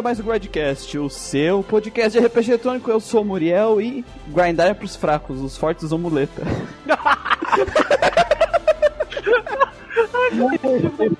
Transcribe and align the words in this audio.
a 0.00 0.02
mais 0.02 0.18
o 0.18 0.22
Grindcast, 0.22 0.98
o 0.98 1.10
seu 1.10 1.62
podcast 1.62 2.18
de 2.18 2.26
RPG 2.26 2.52
eletrônico. 2.52 2.90
Eu 2.90 3.00
sou 3.00 3.20
o 3.20 3.24
Muriel 3.24 3.78
e 3.82 4.02
grindar 4.28 4.68
é 4.68 4.74
pros 4.74 4.96
fracos, 4.96 5.38
os 5.40 5.58
fortes 5.58 5.84
usam 5.84 5.98
muleta. 5.98 6.42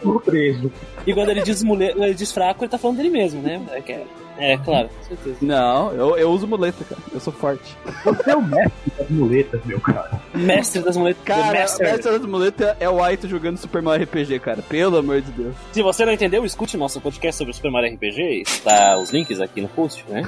surpreso. 0.01 0.73
E 1.07 1.13
quando 1.13 1.29
ele 1.29 1.43
diz, 1.43 1.63
mule... 1.63 1.91
ele 1.91 2.15
diz 2.15 2.33
fraco, 2.33 2.65
ele 2.65 2.71
tá 2.71 2.79
falando 2.79 2.97
dele 2.97 3.11
mesmo, 3.11 3.43
né? 3.43 3.61
É, 3.71 3.83
que 3.83 3.93
é... 3.93 4.07
é 4.41 4.57
claro, 4.59 4.89
com 4.89 5.05
certeza. 5.05 5.37
Não, 5.43 5.93
eu, 5.93 6.17
eu 6.17 6.31
uso 6.31 6.47
muleta, 6.47 6.85
cara. 6.85 7.01
Eu 7.13 7.21
sou 7.21 7.33
forte. 7.33 7.77
Você 8.05 8.31
é 8.31 8.37
o 8.37 8.43
mestre 8.43 8.93
das 8.99 9.11
muletas, 9.11 9.61
meu 9.65 9.81
cara. 9.81 10.21
Mestre 10.35 10.83
das 10.83 10.97
muletas. 10.97 11.23
Cara, 11.25 11.53
mestre. 11.53 11.85
mestre 11.87 12.13
das 12.13 12.25
muletas 12.27 12.77
é 12.81 12.89
o 12.89 13.03
Aito 13.03 13.29
jogando 13.29 13.57
Super 13.59 13.83
Mario 13.83 14.05
RPG, 14.07 14.39
cara. 14.41 14.63
Pelo 14.63 14.97
amor 14.99 15.21
de 15.21 15.31
Deus. 15.33 15.55
Se 15.73 15.83
você 15.83 16.05
não 16.05 16.13
entendeu, 16.13 16.45
escute 16.45 16.77
nosso 16.77 17.01
podcast 17.01 17.37
sobre 17.39 17.51
o 17.53 17.55
Super 17.55 17.71
Mario 17.71 17.95
RPG. 17.95 18.43
Está 18.47 18.97
os 18.99 19.11
links 19.11 19.41
aqui 19.41 19.61
no 19.61 19.69
post, 19.69 20.05
né? 20.09 20.23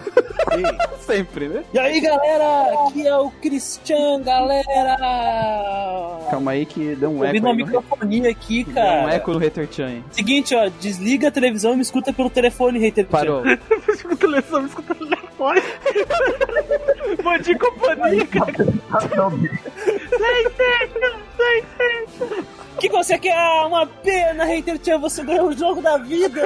Sempre, 1.00 1.48
né? 1.48 1.64
E 1.72 1.78
aí, 1.78 2.00
galera? 2.00 2.86
Aqui 2.88 3.06
é 3.06 3.16
o 3.16 3.30
Christian, 3.30 4.20
galera! 4.22 6.18
Calma 6.30 6.52
aí 6.52 6.64
que 6.66 6.94
deu 6.94 7.10
um 7.10 7.24
Ouvindo 7.24 7.36
eco. 7.36 7.46
uma 7.46 7.50
aí 7.52 7.58
no- 7.58 7.66
microfonia 7.66 8.30
aqui, 8.30 8.64
Deu 8.64 8.74
cara. 8.74 9.04
um 9.04 9.08
eco 9.08 9.32
no 9.32 9.38
Hater 9.38 9.68
Chan? 9.70 10.02
Seguinte, 10.10 10.54
ó, 10.54 10.68
desliga 10.80 11.28
a 11.28 11.30
televisão 11.30 11.72
e 11.72 11.76
me 11.76 11.82
escuta 11.82 12.12
pelo 12.12 12.30
telefone, 12.30 12.78
hater. 12.78 13.06
Parou. 13.06 13.42
Escuta 13.46 14.01
o 14.04 14.26
Lesão, 14.26 14.66
escuta 14.66 14.92
o 14.92 14.96
telefone. 14.96 15.62
De 17.42 17.58
companhia, 17.58 18.26
cara. 18.26 18.52
O 22.74 22.78
que 22.78 22.88
você 22.88 23.18
quer? 23.18 23.36
Ah, 23.36 23.66
Uma 23.66 23.86
pena, 23.86 24.44
hater 24.44 24.78
Chan, 24.82 24.98
você 24.98 25.22
ganhou 25.24 25.48
o 25.48 25.56
jogo 25.56 25.80
da 25.82 25.96
vida! 25.98 26.42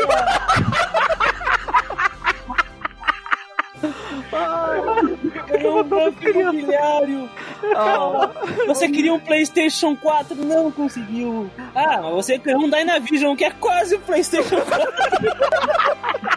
Ganhou 5.49 5.81
um 5.81 5.85
banco 5.85 6.29
imobiliário! 6.29 7.29
Ah, 7.75 8.31
Você 8.67 8.89
queria 8.89 9.13
um 9.13 9.21
PlayStation 9.21 9.95
4, 9.97 10.35
não 10.37 10.71
conseguiu! 10.71 11.51
Ah, 11.75 12.01
mas 12.03 12.13
você 12.15 12.39
ganhou 12.39 12.63
um 12.63 12.71
Dynavision, 12.71 13.35
que 13.37 13.45
é 13.45 13.51
quase 13.51 13.95
o 13.97 14.01
PlayStation 14.01 14.61
4! 14.61 16.37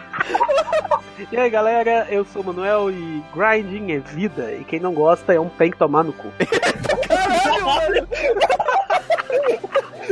E 1.30 1.36
aí, 1.36 1.50
galera, 1.50 2.06
eu 2.10 2.24
sou 2.24 2.40
o 2.42 2.46
Manuel 2.46 2.90
e 2.90 3.22
grinding 3.34 3.92
é 3.92 3.98
vida. 3.98 4.52
E 4.52 4.64
quem 4.64 4.80
não 4.80 4.94
gosta 4.94 5.34
é 5.34 5.38
um 5.40 5.48
tem 5.50 5.70
que 5.70 5.76
tomar 5.76 6.02
no 6.02 6.12
cu. 6.14 6.28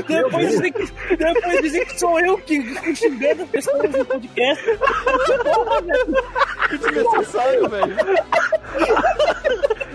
Depois 0.06 0.48
dizem, 0.50 0.72
que, 0.72 1.16
depois 1.16 1.62
dizem 1.62 1.84
que 1.86 1.98
sou 1.98 2.20
eu 2.20 2.38
que 2.38 2.62
fico 2.62 2.94
xingando 2.96 3.42
as 3.42 3.48
pessoas 3.48 3.90
no 3.90 4.04
podcast. 4.04 4.64
velho. 7.68 7.96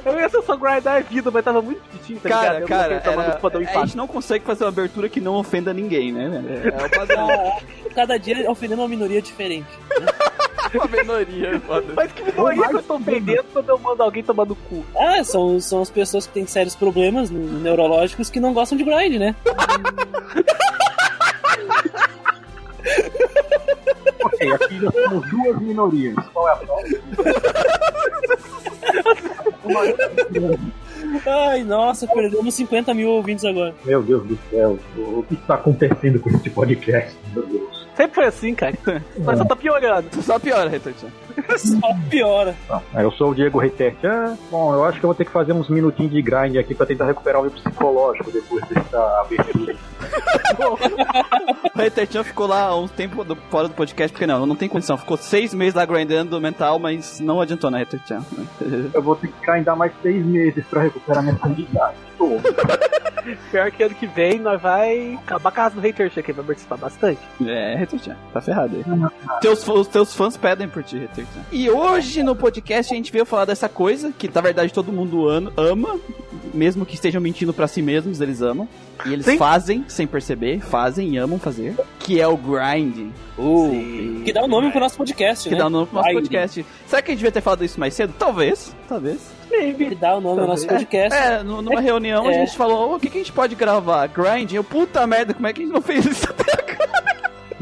Eu 0.05 0.19
ia 0.19 0.29
ser 0.29 0.41
só 0.43 0.55
grindar 0.57 0.97
é 0.97 1.01
vida, 1.01 1.31
mas 1.31 1.45
tava 1.45 1.61
muito 1.61 1.81
difícil, 1.91 2.19
tá 2.21 2.29
Cara, 2.29 2.53
ligado? 2.59 2.67
Cara, 2.67 2.99
tomar 2.99 3.23
era- 3.23 3.49
dar 3.49 3.59
um 3.59 3.79
a 3.79 3.85
gente 3.85 3.97
não 3.97 4.07
consegue 4.07 4.43
fazer 4.43 4.65
uma 4.65 4.69
abertura 4.69 5.07
que 5.07 5.21
não 5.21 5.35
ofenda 5.35 5.73
ninguém, 5.73 6.11
né, 6.11 6.27
velho? 6.29 6.75
É 6.75 6.85
o 6.85 6.89
padrão. 6.89 7.53
Cada 7.95 8.17
dia 8.17 8.49
ofendendo 8.51 8.81
uma 8.81 8.87
minoria 8.87 9.21
diferente. 9.21 9.67
uma 10.75 10.87
minoria, 10.87 11.59
foda. 11.61 11.93
Mas 11.95 12.11
que 12.11 12.23
minoria 12.23 12.67
que 12.67 12.75
eu 12.75 12.83
tô 12.83 12.95
ofendendo 12.95 13.45
quando 13.53 13.69
eu 13.69 13.79
mando 13.79 14.03
alguém 14.03 14.23
tomar 14.23 14.45
no 14.45 14.55
cu? 14.55 14.83
Ah, 14.95 15.23
são, 15.23 15.59
são 15.61 15.81
as 15.81 15.89
pessoas 15.89 16.27
que 16.27 16.33
têm 16.33 16.45
sérios 16.45 16.75
problemas 16.75 17.29
neurológicos 17.29 18.29
que 18.29 18.39
não 18.41 18.53
gostam 18.53 18.77
de 18.77 18.83
grind, 18.83 19.15
né? 19.17 19.33
Ok, 24.23 24.51
aqui 24.51 24.79
nós 24.79 24.93
temos 24.93 25.29
duas 25.29 25.61
minorias. 25.61 26.15
Qual 26.33 26.47
é 26.47 26.51
a 26.51 26.55
próxima? 26.55 26.99
Ai, 31.25 31.63
nossa, 31.63 32.07
perdemos 32.07 32.53
50 32.53 32.93
mil 32.93 33.09
ouvintes 33.09 33.45
agora. 33.45 33.73
Meu 33.85 34.01
Deus 34.01 34.25
do 34.25 34.39
céu, 34.49 34.79
o 34.97 35.23
que 35.23 35.35
está 35.35 35.55
acontecendo 35.55 36.19
com 36.19 36.29
esse 36.29 36.49
podcast? 36.49 37.15
Meu 37.33 37.45
Deus. 37.45 37.83
Sempre 37.95 38.15
foi 38.15 38.25
assim, 38.25 38.55
cara. 38.55 38.75
Mas 39.19 39.37
só 39.37 39.45
tá 39.45 39.55
piorando. 39.55 40.07
Só 40.21 40.39
piora, 40.39 40.71
Chan. 40.71 41.07
Só 41.57 41.87
piora. 42.09 42.55
Bom, 42.67 42.81
eu 42.95 43.11
sou 43.11 43.31
o 43.31 43.35
Diego 43.35 43.59
Retet. 43.59 43.95
Ah, 44.05 44.35
bom, 44.51 44.73
eu 44.73 44.83
acho 44.85 44.99
que 44.99 45.05
eu 45.05 45.07
vou 45.09 45.15
ter 45.15 45.25
que 45.25 45.31
fazer 45.31 45.53
uns 45.53 45.69
minutinhos 45.69 46.11
de 46.11 46.21
grind 46.21 46.55
aqui 46.57 46.73
pra 46.75 46.85
tentar 46.85 47.05
recuperar 47.05 47.39
o 47.41 47.43
meu 47.43 47.51
psicológico 47.51 48.31
depois 48.31 48.63
dessa 48.67 49.21
abertura. 49.21 49.75
O 51.73 52.11
Chan 52.11 52.23
ficou 52.23 52.45
lá 52.47 52.63
há 52.67 52.75
um 52.77 52.87
tempo 52.87 53.23
do- 53.23 53.35
fora 53.49 53.67
do 53.67 53.73
podcast, 53.73 54.11
porque 54.13 54.27
não, 54.27 54.45
não 54.45 54.55
tem 54.55 54.69
condição. 54.69 54.97
Ficou 54.97 55.17
seis 55.17 55.53
meses 55.53 55.73
lá 55.73 55.85
grindando 55.85 56.39
mental, 56.39 56.77
mas 56.79 57.19
não 57.19 57.41
adiantou 57.41 57.71
na 57.71 57.79
Hater 57.79 57.99
Chan. 58.07 58.23
Eu 58.93 59.01
vou 59.01 59.15
ter 59.15 59.27
que 59.29 59.45
grindar 59.45 59.75
mais 59.75 59.91
seis 60.01 60.23
meses 60.25 60.63
pra 60.67 60.81
recuperar 60.83 61.23
minha 61.23 61.37
sanidade. 61.37 61.95
Pior 63.51 63.71
que 63.71 63.81
ano 63.83 63.95
que 63.95 64.05
vem 64.05 64.37
nós 64.37 64.61
vai 64.61 65.13
acabar 65.15 65.49
a 65.49 65.51
casa 65.53 65.75
do 65.75 65.81
hater 65.81 66.11
aqui, 66.17 66.33
vai 66.33 66.43
participar 66.43 66.75
bastante. 66.75 67.19
É, 67.45 67.75
Hater 67.77 67.99
tá 68.33 68.41
ferrado 68.41 68.75
aí. 68.75 68.83
Teus, 69.39 69.65
os 69.65 69.87
teus 69.87 70.13
fãs 70.13 70.35
pedem 70.35 70.67
por 70.67 70.83
ti, 70.83 70.99
Hater. 70.99 71.25
E 71.51 71.69
hoje 71.69 72.23
no 72.23 72.35
podcast 72.35 72.91
a 72.91 72.95
gente 72.97 73.11
veio 73.11 73.25
falar 73.25 73.45
dessa 73.45 73.69
coisa 73.69 74.11
que 74.11 74.27
na 74.33 74.41
verdade 74.41 74.73
todo 74.73 74.91
mundo 74.91 75.27
ama, 75.29 75.99
mesmo 76.53 76.85
que 76.85 76.95
estejam 76.95 77.21
mentindo 77.21 77.53
pra 77.53 77.67
si 77.67 77.81
mesmos, 77.81 78.19
eles 78.21 78.41
amam. 78.41 78.67
E 79.05 79.13
eles 79.13 79.25
Sim. 79.25 79.37
fazem 79.37 79.85
sem 79.87 80.07
perceber, 80.07 80.59
fazem 80.61 81.09
e 81.13 81.17
amam 81.17 81.37
fazer, 81.37 81.75
que 81.99 82.19
é 82.19 82.27
o 82.27 82.35
grinding. 82.37 83.11
Uh, 83.37 84.21
que 84.23 84.31
dá 84.33 84.43
o 84.43 84.47
nome 84.47 84.71
pro 84.71 84.79
nosso 84.79 84.97
podcast, 84.97 85.47
Que 85.47 85.53
né? 85.55 85.59
dá 85.61 85.67
o 85.67 85.69
nome 85.69 85.85
pro 85.87 85.95
nosso 85.95 86.07
Grinding. 86.09 86.21
podcast. 86.23 86.65
Será 86.87 87.01
que 87.01 87.11
a 87.11 87.13
gente 87.13 87.19
devia 87.19 87.31
ter 87.31 87.41
falado 87.41 87.63
isso 87.65 87.79
mais 87.79 87.93
cedo? 87.93 88.13
Talvez, 88.17 88.75
talvez. 88.87 89.19
Que 89.49 89.93
dá 89.95 90.15
o 90.17 90.21
nome 90.21 90.41
ao 90.41 90.47
nosso 90.47 90.65
podcast. 90.67 91.17
É, 91.19 91.43
nu- 91.43 91.61
numa 91.61 91.81
reunião 91.81 92.27
a 92.27 92.31
É. 92.31 92.45
gente 92.45 92.57
falou, 92.57 92.91
"Ô, 92.91 92.95
o 92.95 92.99
que, 92.99 93.09
que 93.09 93.17
a 93.17 93.21
gente 93.21 93.31
pode 93.33 93.53
gravar? 93.55 94.07
Grinding? 94.07 94.55
Eu, 94.55 94.63
puta 94.63 95.05
merda, 95.05 95.33
como 95.35 95.45
é 95.45 95.53
que 95.53 95.61
a 95.61 95.65
gente 95.65 95.73
não 95.73 95.81
fez 95.81 96.03
isso 96.05 96.27
até 96.29 96.51
agora? 96.51 97.12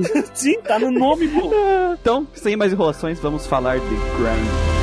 Sim, 0.33 0.59
tá 0.61 0.79
no 0.79 0.91
nome, 0.91 1.27
pô. 1.27 1.51
Então, 1.99 2.27
sem 2.33 2.55
mais 2.55 2.71
enrolações, 2.71 3.19
vamos 3.19 3.45
falar 3.45 3.79
de 3.79 3.85
grinding. 3.85 4.80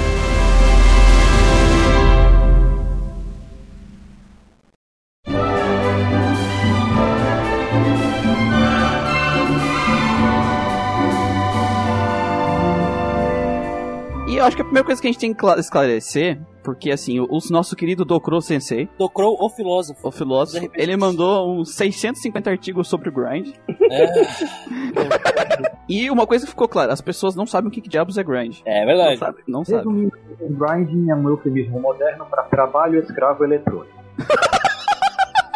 Acho 14.49 14.57
que 14.57 14.63
a 14.63 14.65
primeira 14.65 14.85
coisa 14.85 15.01
que 15.01 15.07
a 15.07 15.11
gente 15.13 15.21
tem 15.21 15.33
que 15.33 15.39
cla- 15.39 15.59
esclarecer, 15.59 16.41
porque 16.65 16.91
assim, 16.91 17.21
o, 17.21 17.25
o 17.31 17.39
nosso 17.51 17.77
querido 17.77 18.05
Dokuro 18.05 18.41
Sensei, 18.41 18.89
Do 18.99 19.09
Crow, 19.09 19.37
o 19.41 19.49
filósofo. 19.49 20.07
o 20.07 20.11
filósofo, 20.11 20.69
ele 20.75 20.97
mandou 20.97 21.49
uns 21.61 21.75
650 21.75 22.51
artigos 22.51 22.89
sobre 22.89 23.09
o 23.09 23.13
grind. 23.13 23.53
É, 23.91 24.07
E 25.89 26.11
uma 26.11 26.27
coisa 26.27 26.45
que 26.45 26.51
ficou 26.51 26.69
clara, 26.69 26.93
as 26.93 27.01
pessoas 27.01 27.35
não 27.35 27.47
sabem 27.47 27.69
o 27.69 27.71
que, 27.71 27.81
que 27.81 27.89
diabos 27.89 28.19
é 28.19 28.23
grind. 28.23 28.59
é 28.65 28.85
verdade. 28.85 29.13
Não 29.13 29.19
sabe. 29.19 29.39
Não 29.49 29.65
sabem. 29.65 29.79
Resumindo, 29.79 30.13
o 30.41 30.53
grinding 30.53 31.11
é 31.11 31.15
um 31.15 31.29
eufemismo 31.29 31.81
moderno 31.81 32.27
para 32.27 32.43
trabalho 32.45 32.99
escravo 33.01 33.43
eletrônico. 33.45 33.97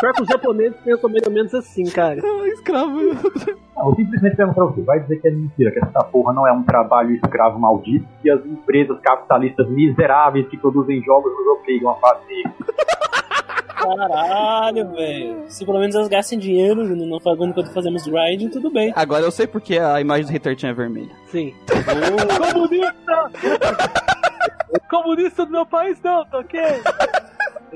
Pior 0.03 0.13
que 0.15 0.23
os 0.23 0.29
japoneses 0.29 0.77
pensam 0.85 1.09
mais 1.09 1.23
ou 1.25 1.33
menos 1.33 1.55
assim, 1.55 1.85
cara. 1.85 2.21
Ah, 2.43 2.49
escravo. 2.49 2.99
Não, 3.77 3.89
eu 3.89 3.95
simplesmente 3.95 4.37
pergunto 4.37 4.55
pra 4.55 4.65
você, 4.65 4.83
vai 4.83 5.01
dizer 5.01 5.21
que 5.21 5.29
é 5.29 5.31
mentira, 5.31 5.71
que 5.71 5.79
essa 5.79 6.03
porra 6.05 6.33
não 6.33 6.47
é 6.47 6.53
um 6.53 6.65
trabalho 6.65 7.15
escravo 7.15 7.59
maldito 7.59 8.07
e 8.25 8.31
as 8.31 8.45
empresas 8.45 8.99
capitalistas 9.01 9.69
miseráveis 9.71 10.49
que 10.49 10.57
produzem 10.57 11.01
jogos 11.05 11.33
nos 11.33 11.47
obrigam 11.59 11.91
a 11.91 11.95
fazer. 11.97 12.43
Caralho, 13.77 14.91
velho. 14.91 15.45
Se 15.49 15.65
pelo 15.65 15.79
menos 15.79 15.95
elas 15.95 16.09
gastem 16.09 16.39
dinheiro 16.39 16.85
não 16.85 17.07
não 17.07 17.21
pagando 17.21 17.55
quando 17.55 17.73
fazemos 17.73 18.05
grinding, 18.07 18.49
tudo 18.49 18.71
bem. 18.71 18.93
Agora 18.97 19.23
eu 19.23 19.31
sei 19.31 19.47
porque 19.47 19.79
a 19.79 20.01
imagem 20.01 20.27
do 20.27 20.33
Hater 20.33 20.59
Chan 20.59 20.69
é 20.69 20.75
vermelha. 20.75 21.11
Sim. 21.27 21.55
Comunista! 22.53 23.31
Comunista 24.91 25.47
do 25.47 25.53
meu 25.53 25.67
país 25.67 26.01
não, 26.03 26.25
tá 26.27 26.39
ok? 26.39 26.61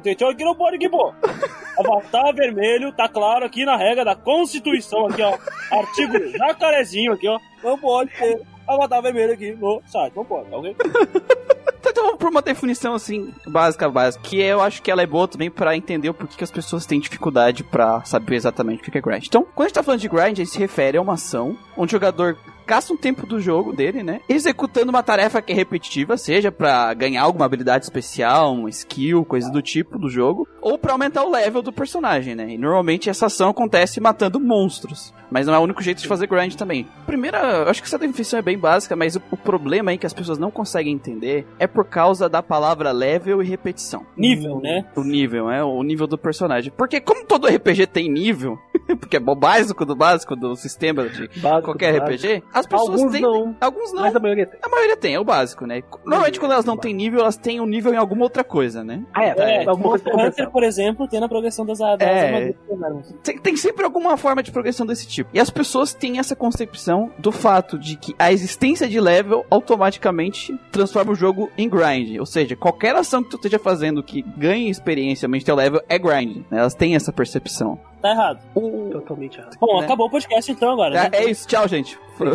Então 0.05 0.29
aqui 0.29 0.45
não 0.45 0.55
pode 0.55 0.89
pô. 0.89 1.13
Avatar 1.79 2.35
vermelho, 2.35 2.93
tá 2.93 3.09
claro 3.09 3.45
aqui 3.45 3.65
na 3.65 3.77
regra 3.77 4.05
da 4.05 4.15
Constituição, 4.15 5.07
aqui, 5.07 5.23
ó. 5.23 5.37
Artigo 5.71 6.29
jacarezinho 6.31 7.13
aqui, 7.13 7.29
ó. 7.29 7.39
Não 7.63 7.79
pode 7.79 8.11
ter 8.13 8.41
avatar 8.67 9.03
vermelho 9.03 9.33
aqui 9.33 9.53
no 9.53 9.83
site. 9.87 10.15
Não 10.17 10.25
pode, 10.25 10.51
tá 10.51 10.57
ok? 10.57 10.77
Então 11.89 12.05
vamos 12.05 12.19
por 12.19 12.29
uma 12.29 12.43
definição 12.43 12.93
assim, 12.95 13.33
básica, 13.47 13.89
básica, 13.89 14.23
que 14.23 14.39
eu 14.39 14.61
acho 14.61 14.83
que 14.83 14.91
ela 14.91 15.01
é 15.01 15.07
boa 15.07 15.27
também 15.27 15.51
pra 15.51 15.75
entender 15.75 16.11
o 16.11 16.13
porquê 16.13 16.37
que 16.37 16.45
as 16.45 16.51
pessoas 16.51 16.85
têm 16.85 17.01
dificuldade 17.01 17.65
pra 17.65 18.05
saber 18.05 18.35
exatamente 18.35 18.87
o 18.87 18.93
que 18.93 18.99
é 18.99 19.01
grind. 19.01 19.25
Então, 19.27 19.47
quando 19.55 19.65
a 19.65 19.69
gente 19.69 19.77
tá 19.77 19.83
falando 19.83 20.01
de 20.01 20.09
grind, 20.09 20.33
a 20.33 20.45
gente 20.45 20.51
se 20.51 20.59
refere 20.59 20.99
a 20.99 21.01
uma 21.01 21.15
ação 21.15 21.57
onde 21.75 21.95
o 21.95 21.97
jogador 21.97 22.37
gasta 22.67 22.93
um 22.93 22.97
tempo 22.97 23.27
do 23.27 23.41
jogo 23.41 23.73
dele, 23.73 24.03
né? 24.03 24.21
Executando 24.29 24.91
uma 24.91 25.03
tarefa 25.03 25.41
que 25.41 25.53
é 25.53 25.57
repetitiva, 25.57 26.17
seja 26.17 26.51
pra 26.51 26.93
ganhar 26.95 27.23
alguma 27.23 27.45
habilidade 27.45 27.85
especial, 27.85 28.53
um 28.53 28.69
skill, 28.69 29.25
coisa 29.25 29.51
do 29.51 29.63
tipo 29.63 29.99
do 29.99 30.09
jogo, 30.09 30.49
ou 30.61 30.79
pra 30.79 30.93
aumentar 30.93 31.25
o 31.25 31.31
level 31.31 31.63
do 31.63 31.73
personagem, 31.73 32.35
né? 32.35 32.51
E 32.51 32.59
normalmente 32.59 33.09
essa 33.09 33.27
ação 33.27 33.51
acontece 33.51 34.01
matando 34.01 34.41
monstros. 34.41 35.15
Mas 35.31 35.47
não 35.47 35.55
é 35.55 35.59
o 35.59 35.63
único 35.63 35.83
jeito 35.83 36.01
de 36.01 36.09
fazer 36.09 36.27
grind 36.27 36.55
também. 36.55 36.87
Primeira, 37.05 37.39
eu 37.39 37.69
acho 37.69 37.83
que 37.83 37.89
essa 37.89 37.99
definição 37.99 38.39
é 38.39 38.43
bem 38.43 38.59
básica, 38.59 38.95
mas 38.95 39.17
o, 39.17 39.23
o 39.31 39.37
problema 39.37 39.91
aí 39.91 39.99
que 39.99 40.07
as 40.07 40.15
pessoas 40.15 40.39
não 40.39 40.51
conseguem 40.51 40.95
entender 40.95 41.47
é 41.59 41.67
por 41.67 41.85
causa 41.85 42.29
da 42.29 42.43
palavra 42.43 42.93
level 42.93 43.43
e 43.43 43.47
repetição. 43.47 44.07
Nível, 44.17 44.61
né? 44.61 44.87
O 44.95 45.03
nível, 45.03 45.51
é 45.51 45.65
o 45.65 45.83
nível 45.83 46.07
do 46.07 46.17
personagem. 46.17 46.73
Porque 46.77 47.01
como 47.01 47.25
todo 47.25 47.49
RPG 47.49 47.87
tem 47.89 48.11
nível, 48.11 48.59
porque 49.01 49.17
é 49.17 49.21
o 49.21 49.35
básico 49.35 49.85
do 49.85 49.97
básico 49.97 50.37
do 50.37 50.55
sistema 50.55 51.09
de 51.09 51.29
Básico 51.41 51.63
qualquer 51.63 51.95
do 51.95 52.01
básico. 52.01 52.49
As 52.59 52.67
pessoas 52.67 52.91
Alguns 53.01 53.13
têm. 53.13 53.21
não, 53.21 53.55
Alguns 53.61 53.93
não. 53.93 54.03
mas 54.03 54.17
a 54.17 54.19
maioria 54.21 54.47
tem. 54.47 54.59
A 54.63 54.69
maioria 54.69 54.97
tem, 54.97 55.15
é 55.15 55.21
o 55.21 55.25
básico, 55.25 55.67
né? 55.67 55.83
Normalmente 56.05 56.41
quando 56.41 56.53
elas 56.53 56.65
não 56.65 56.77
têm 56.77 56.95
nível, 56.95 57.21
elas 57.21 57.37
têm 57.37 57.61
um 57.61 57.67
nível 57.67 57.93
em 57.93 57.97
alguma 57.97 58.23
outra 58.25 58.43
coisa, 58.43 58.83
né? 58.83 59.03
Ah, 59.15 59.25
é, 59.25 59.35
É, 59.37 59.65
é 59.65 59.69
alguma 59.69 59.99
coisa 59.99 60.17
Hunter, 60.27 60.51
por 60.51 60.63
exemplo, 60.63 61.07
tem 61.07 61.21
na 61.21 61.29
progressão 61.29 61.67
das, 61.67 61.79
das 61.79 62.01
É. 62.01 62.55
armas. 62.79 63.15
Tem, 63.23 63.39
tem 63.39 63.57
sempre 63.57 63.85
alguma 63.85 64.17
forma 64.17 64.43
de 64.43 64.51
progressão 64.51 64.87
desse 64.87 65.07
tipo. 65.07 65.31
E 65.35 65.41
as 65.41 65.51
pessoas 65.51 65.93
têm 65.93 66.19
essa 66.19 66.35
concepção 66.35 67.11
do 67.19 67.31
fato 67.31 67.79
de 67.79 67.97
que 67.97 68.15
a 68.19 68.33
existência 68.33 68.89
de 68.89 69.01
level 69.01 69.45
automaticamente 69.51 70.59
transforma 70.73 71.13
o 71.13 71.15
jogo 71.15 71.51
em 71.57 71.69
grind. 71.69 72.19
Ou 72.19 72.27
seja, 72.27 72.57
qualquer 72.57 72.95
ação 72.97 73.23
que 73.23 73.31
tu 73.31 73.37
esteja 73.37 73.59
fazendo 73.59 74.03
que 74.03 74.23
ganhe 74.37 74.71
experiência, 74.71 75.27
aumente 75.27 75.45
teu 75.45 75.55
level, 75.55 75.81
é 75.89 75.99
grind. 75.99 76.39
né? 76.51 76.59
Elas 76.61 76.75
têm 76.75 76.95
essa 76.97 77.13
percepção. 77.13 77.79
Tá 78.07 78.13
errado. 78.13 78.39
O... 78.55 78.91
Totalmente 78.93 79.39
errado. 79.39 79.57
Bom, 79.61 79.81
Né? 79.81 79.85
acabou 79.87 80.07
o 80.07 80.11
podcast 80.11 80.51
então 80.53 80.71
agora. 80.73 80.95
né? 80.95 81.09
É, 81.13 81.25
é 81.25 81.31
isso, 81.31 81.47
tchau, 81.49 81.67
gente. 81.67 81.99
Falou. 82.17 82.35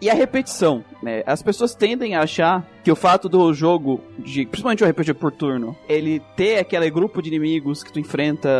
E 0.00 0.08
a 0.08 0.14
repetição, 0.14 0.82
né? 1.02 1.22
As 1.26 1.42
pessoas 1.42 1.74
tendem 1.74 2.14
a 2.14 2.22
achar 2.22 2.66
que 2.82 2.90
o 2.90 2.96
fato 2.96 3.28
do 3.28 3.52
jogo, 3.52 4.00
de, 4.18 4.46
principalmente 4.46 4.82
o 4.82 4.88
RPG 4.88 5.14
por 5.14 5.32
turno, 5.32 5.76
ele 5.88 6.20
ter 6.36 6.58
aquele 6.58 6.90
grupo 6.90 7.20
de 7.20 7.28
inimigos 7.28 7.82
que 7.82 7.92
tu 7.92 8.00
enfrenta, 8.00 8.50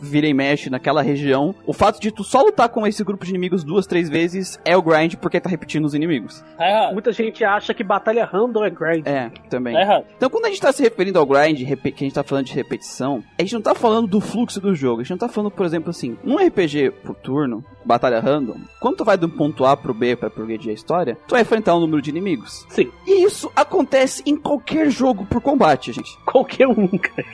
vira 0.00 0.26
e 0.26 0.34
mexe 0.34 0.70
naquela 0.70 1.02
região, 1.02 1.54
o 1.66 1.72
fato 1.72 2.00
de 2.00 2.10
tu 2.10 2.22
só 2.22 2.42
lutar 2.42 2.68
com 2.68 2.86
esse 2.86 3.02
grupo 3.02 3.24
de 3.24 3.30
inimigos 3.30 3.64
duas, 3.64 3.86
três 3.86 4.08
vezes 4.08 4.58
é 4.64 4.76
o 4.76 4.82
grind 4.82 5.14
porque 5.16 5.40
tá 5.40 5.48
repetindo 5.48 5.84
os 5.84 5.94
inimigos. 5.94 6.44
Tá 6.56 6.68
errado. 6.68 6.92
Muita 6.92 7.12
gente 7.12 7.44
acha 7.44 7.74
que 7.74 7.82
batalha 7.82 8.24
random 8.24 8.64
é 8.64 8.70
grind. 8.70 9.06
É, 9.06 9.30
também. 9.50 9.74
Tá 9.74 9.80
errado. 9.80 10.04
Então, 10.16 10.30
quando 10.30 10.46
a 10.46 10.48
gente 10.48 10.60
tá 10.60 10.72
se 10.72 10.82
referindo 10.82 11.18
ao 11.18 11.26
grind, 11.26 11.62
que 11.66 12.04
a 12.04 12.06
gente 12.06 12.14
tá 12.14 12.22
falando 12.22 12.46
de 12.46 12.54
repetição, 12.54 13.22
a 13.38 13.42
gente 13.42 13.54
não 13.54 13.62
tá 13.62 13.74
falando 13.74 14.06
do 14.06 14.20
fluxo 14.20 14.60
do 14.60 14.74
jogo. 14.74 15.00
A 15.00 15.04
gente 15.04 15.10
não 15.10 15.18
tá 15.18 15.28
falando, 15.28 15.50
por 15.50 15.66
exemplo, 15.66 15.90
assim, 15.90 16.16
num 16.22 16.36
RPG 16.36 16.90
por 17.04 17.14
turno, 17.14 17.64
batalha 17.84 18.20
random, 18.20 18.56
quando 18.80 18.96
tu 18.96 19.04
vai 19.04 19.16
do 19.16 19.28
ponto 19.28 19.64
A 19.64 19.76
pro 19.76 19.94
B 19.94 20.16
pra 20.16 20.28
progredir 20.30 20.70
a 20.70 20.74
história, 20.74 21.16
tu 21.26 21.32
vai 21.32 21.42
enfrentar 21.42 21.75
um 21.76 21.80
número 21.80 22.02
de 22.02 22.10
inimigos. 22.10 22.66
Sim, 22.68 22.90
E 23.06 23.24
isso 23.24 23.50
acontece 23.54 24.22
em 24.26 24.36
qualquer 24.36 24.90
jogo 24.90 25.24
por 25.26 25.40
combate, 25.40 25.92
gente. 25.92 26.16
qualquer 26.24 26.66
um, 26.68 26.88
cara. 26.88 27.26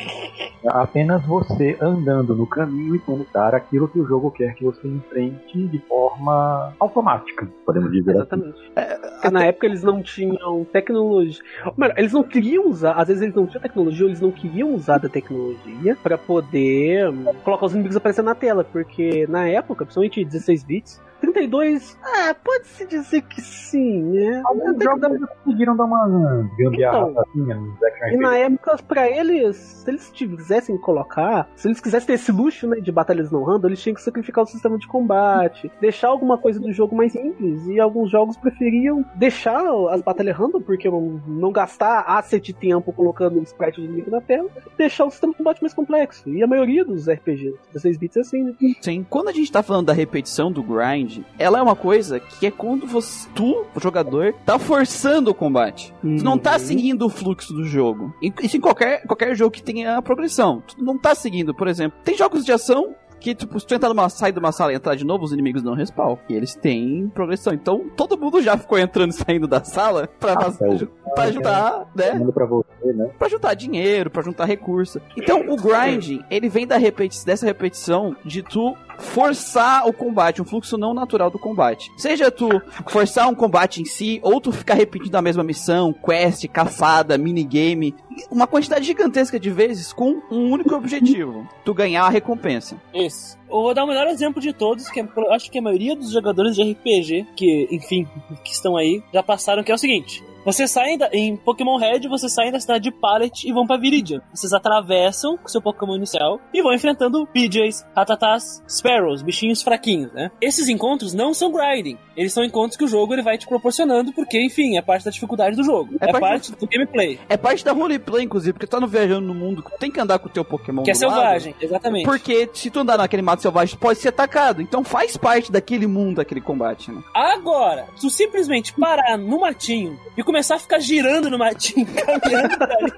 Apenas 0.68 1.24
você 1.26 1.76
andando 1.80 2.34
no 2.34 2.46
caminho 2.46 2.94
e 2.96 2.98
tendo 3.00 3.26
dar 3.32 3.54
aquilo 3.54 3.88
que 3.88 3.98
o 3.98 4.06
jogo 4.06 4.30
quer 4.30 4.54
que 4.54 4.64
você 4.64 4.86
enfrente 4.86 5.66
de 5.66 5.78
forma 5.80 6.72
automática, 6.78 7.48
podemos 7.66 7.90
dizer 7.90 8.10
assim. 8.12 8.20
Exatamente. 8.20 8.70
Porque 9.12 9.30
na 9.30 9.44
época 9.44 9.66
eles 9.66 9.82
não 9.82 10.02
tinham 10.02 10.64
tecnologia. 10.64 11.42
Melhor, 11.76 11.98
eles 11.98 12.12
não 12.12 12.22
queriam 12.22 12.68
usar, 12.68 12.92
às 12.92 13.08
vezes 13.08 13.22
eles 13.22 13.34
não 13.34 13.46
tinham 13.46 13.62
tecnologia, 13.62 14.04
ou 14.04 14.08
eles 14.08 14.20
não 14.20 14.30
queriam 14.30 14.74
usar 14.74 14.98
da 14.98 15.08
tecnologia 15.08 15.96
pra 16.02 16.16
poder 16.18 17.12
colocar 17.44 17.66
os 17.66 17.72
inimigos 17.74 17.96
aparecendo 17.96 18.26
na 18.26 18.34
tela. 18.34 18.64
Porque 18.64 19.26
na 19.28 19.48
época, 19.48 19.84
principalmente 19.84 20.24
16 20.24 20.64
bits, 20.64 21.00
32, 21.22 21.96
ah, 22.02 22.34
pode-se 22.34 22.84
dizer 22.84 23.22
que 23.22 23.40
sim, 23.40 24.02
né? 24.02 24.42
Alguns 24.44 24.76
que 24.76 24.84
jogos 24.84 25.04
eles 25.04 25.28
conseguiram 25.44 25.76
dar 25.76 25.84
uma 25.84 26.50
gambiarrazinha 26.58 27.54
nos 27.54 27.82
action 27.82 28.08
E 28.08 28.16
na 28.16 28.36
época, 28.36 28.76
pra 28.88 29.08
eles, 29.08 29.56
se 29.56 29.88
eles 29.88 30.10
quisessem 30.10 30.76
colocar, 30.76 31.48
se 31.54 31.68
eles 31.68 31.80
quisessem 31.80 32.08
ter 32.08 32.12
esse 32.14 32.32
luxo 32.32 32.66
né, 32.66 32.80
de 32.80 32.90
batalhas 32.90 33.30
não 33.30 33.44
random, 33.44 33.68
eles 33.68 33.80
tinham 33.80 33.94
que 33.94 34.02
sacrificar 34.02 34.42
o 34.42 34.46
sistema 34.48 34.76
de 34.76 34.88
combate, 34.88 35.70
deixar 35.80 36.08
alguma 36.08 36.36
coisa 36.36 36.58
do 36.58 36.72
jogo 36.72 36.96
mais 36.96 37.12
simples. 37.12 37.68
E 37.68 37.78
alguns 37.78 38.10
jogos 38.10 38.36
preferiam 38.36 39.04
deixar 39.14 39.62
as 39.90 40.02
batalhas 40.02 40.36
random, 40.36 40.60
porque 40.60 40.90
não, 40.90 41.22
não 41.26 41.52
gastar 41.52 42.00
asset 42.00 42.42
de 42.42 42.52
tempo 42.52 42.92
colocando 42.92 43.38
um 43.38 43.42
sprite 43.42 43.80
do 43.80 43.86
inimigo 43.86 44.10
na 44.10 44.20
tela, 44.20 44.50
deixar 44.76 45.04
o 45.04 45.10
sistema 45.10 45.32
de 45.32 45.38
combate 45.38 45.60
mais 45.60 45.72
complexo. 45.72 46.28
E 46.28 46.42
a 46.42 46.46
maioria 46.48 46.84
dos 46.84 47.08
RPGs, 47.08 47.54
16 47.72 47.96
bits 47.96 48.16
é 48.16 48.20
assim, 48.20 48.42
né? 48.42 48.54
Sim. 48.80 49.06
Quando 49.08 49.28
a 49.28 49.32
gente 49.32 49.52
tá 49.52 49.62
falando 49.62 49.86
da 49.86 49.92
repetição 49.92 50.50
do 50.50 50.62
grind, 50.62 51.11
ela 51.38 51.58
é 51.58 51.62
uma 51.62 51.76
coisa 51.76 52.18
que 52.20 52.46
é 52.46 52.50
quando 52.50 52.86
você, 52.86 53.28
tu, 53.34 53.64
o 53.74 53.80
jogador, 53.80 54.34
tá 54.46 54.58
forçando 54.58 55.30
o 55.30 55.34
combate. 55.34 55.92
Tu 56.00 56.24
não 56.24 56.38
tá 56.38 56.52
Uhum. 56.54 56.58
seguindo 56.58 57.06
o 57.06 57.08
fluxo 57.10 57.52
do 57.52 57.64
jogo. 57.64 58.14
E- 58.22 58.32
Isso 58.42 58.56
em 58.56 58.60
qualquer, 58.60 59.02
qualquer 59.06 59.34
jogo 59.34 59.50
que 59.50 59.62
tenha 59.62 60.00
progressão. 60.00 60.62
Tu 60.66 60.82
não 60.82 60.96
tá 60.96 61.14
seguindo, 61.14 61.54
por 61.54 61.68
exemplo. 61.68 61.98
Tem 62.04 62.16
jogos 62.16 62.44
de 62.44 62.52
ação 62.52 62.94
que, 63.20 63.36
tipo, 63.36 63.58
se 63.60 63.64
tu 63.64 63.72
entrar 63.74 63.88
numa, 63.88 64.08
sair 64.08 64.32
de 64.32 64.40
uma 64.40 64.50
sala 64.50 64.72
e 64.72 64.74
entrar 64.74 64.96
de 64.96 65.04
novo, 65.06 65.22
os 65.24 65.32
inimigos 65.32 65.62
não 65.62 65.74
respawn. 65.74 66.16
E 66.28 66.34
eles 66.34 66.56
têm 66.56 67.08
progressão. 67.14 67.52
Então, 67.52 67.84
todo 67.96 68.18
mundo 68.18 68.42
já 68.42 68.56
ficou 68.56 68.76
entrando 68.76 69.10
e 69.10 69.14
saindo 69.14 69.46
da 69.46 69.62
sala 69.62 70.08
pra, 70.18 70.34
fazer- 70.40 70.64
é 70.64 70.68
o- 71.08 71.14
pra 71.14 71.24
ajudar, 71.24 71.86
né? 71.94 72.18
Pra 72.34 72.46
você, 72.46 72.92
né? 72.92 73.10
Pra 73.16 73.28
juntar 73.28 73.54
dinheiro, 73.54 74.10
pra 74.10 74.22
juntar 74.22 74.44
recurso. 74.44 75.00
Então, 75.16 75.40
o 75.48 75.56
grinding, 75.56 76.20
ele 76.28 76.48
vem 76.48 76.66
da 76.66 76.76
repeti 76.76 77.24
dessa 77.24 77.46
repetição 77.46 78.16
de 78.24 78.42
tu 78.42 78.76
forçar 79.02 79.86
o 79.86 79.92
combate, 79.92 80.40
um 80.40 80.44
fluxo 80.44 80.78
não 80.78 80.94
natural 80.94 81.30
do 81.30 81.38
combate. 81.38 81.90
Seja 81.96 82.30
tu 82.30 82.48
forçar 82.86 83.28
um 83.28 83.34
combate 83.34 83.82
em 83.82 83.84
si, 83.84 84.20
ou 84.22 84.40
tu 84.40 84.52
ficar 84.52 84.74
repetindo 84.74 85.14
a 85.16 85.22
mesma 85.22 85.42
missão, 85.42 85.92
quest, 85.92 86.46
cafada, 86.48 87.18
minigame, 87.18 87.94
uma 88.30 88.46
quantidade 88.46 88.84
gigantesca 88.86 89.38
de 89.38 89.50
vezes 89.50 89.92
com 89.92 90.22
um 90.30 90.50
único 90.52 90.74
objetivo, 90.74 91.46
tu 91.64 91.74
ganhar 91.74 92.04
a 92.04 92.08
recompensa. 92.08 92.76
Isso. 92.94 93.36
Eu 93.50 93.60
vou 93.62 93.74
dar 93.74 93.84
o 93.84 93.86
melhor 93.88 94.06
exemplo 94.06 94.40
de 94.40 94.52
todos, 94.52 94.88
que 94.88 95.00
é- 95.00 95.08
acho 95.30 95.50
que 95.50 95.58
a 95.58 95.62
maioria 95.62 95.94
dos 95.94 96.10
jogadores 96.10 96.54
de 96.54 96.62
RPG, 96.62 97.26
que, 97.36 97.68
enfim, 97.70 98.08
que 98.42 98.52
estão 98.52 98.76
aí, 98.76 99.02
já 99.12 99.22
passaram, 99.22 99.62
que 99.62 99.70
é 99.70 99.74
o 99.74 99.78
seguinte. 99.78 100.24
Você 100.44 100.66
sai 100.66 100.96
da, 100.98 101.08
em 101.12 101.36
Pokémon 101.36 101.76
Red, 101.76 102.08
você 102.08 102.28
sai 102.28 102.50
da 102.50 102.58
cidade 102.58 102.84
de 102.84 102.90
Pallet 102.90 103.48
e 103.48 103.52
vão 103.52 103.64
pra 103.64 103.76
Viridian. 103.76 104.20
Vocês 104.34 104.52
atravessam 104.52 105.36
com 105.36 105.46
seu 105.46 105.62
Pokémon 105.62 105.94
inicial 105.94 106.40
e 106.52 106.60
vão 106.60 106.74
enfrentando 106.74 107.26
PJs, 107.28 107.86
Ratatás, 107.94 108.62
Sparrows, 108.68 109.22
bichinhos 109.22 109.62
fraquinhos, 109.62 110.12
né? 110.12 110.32
Esses 110.40 110.68
encontros 110.68 111.14
não 111.14 111.32
são 111.32 111.52
grinding. 111.52 111.96
Eles 112.16 112.32
são 112.32 112.44
encontros 112.44 112.76
que 112.76 112.84
o 112.84 112.88
jogo 112.88 113.14
ele 113.14 113.22
vai 113.22 113.38
te 113.38 113.46
proporcionando, 113.46 114.12
porque, 114.12 114.40
enfim, 114.44 114.76
é 114.76 114.82
parte 114.82 115.04
da 115.04 115.10
dificuldade 115.10 115.56
do 115.56 115.64
jogo. 115.64 115.94
É 116.00 116.08
É, 116.08 116.12
parte- 116.12 116.20
parte 116.20 116.52
do 116.52 116.66
gameplay. 116.66 117.18
É 117.28 117.36
parte 117.36 117.64
da 117.64 117.72
roleplay, 117.72 118.24
inclusive, 118.24 118.52
porque 118.52 118.66
tu 118.66 118.70
tá 118.70 118.80
no 118.80 118.86
viajando 118.86 119.26
no 119.26 119.34
mundo, 119.34 119.64
tem 119.78 119.90
que 119.90 119.98
andar 120.00 120.18
com 120.18 120.28
o 120.28 120.30
teu 120.30 120.44
Pokémon 120.44 120.82
Que 120.82 120.90
é 120.90 120.94
do 120.94 121.00
lado. 121.06 121.14
selvagem, 121.14 121.54
exatamente. 121.60 122.04
Porque 122.04 122.48
se 122.52 122.70
tu 122.70 122.80
andar 122.80 122.98
naquele 122.98 123.22
mato 123.22 123.42
selvagem, 123.42 123.76
tu 123.76 123.80
pode 123.80 123.98
ser 123.98 124.08
atacado. 124.08 124.60
Então 124.62 124.84
faz 124.84 125.16
parte 125.16 125.50
daquele 125.50 125.86
mundo, 125.86 126.16
daquele 126.16 126.40
combate, 126.40 126.90
né? 126.90 127.02
Agora, 127.14 127.86
tu 128.00 128.10
simplesmente 128.10 128.72
parar 128.74 129.16
no 129.16 129.40
matinho 129.40 129.98
e 130.16 130.22
começar 130.22 130.56
a 130.56 130.58
ficar 130.58 130.78
girando 130.80 131.30
no 131.30 131.38
matinho, 131.38 131.86
caminhando 131.94 132.56
ali. 132.62 132.92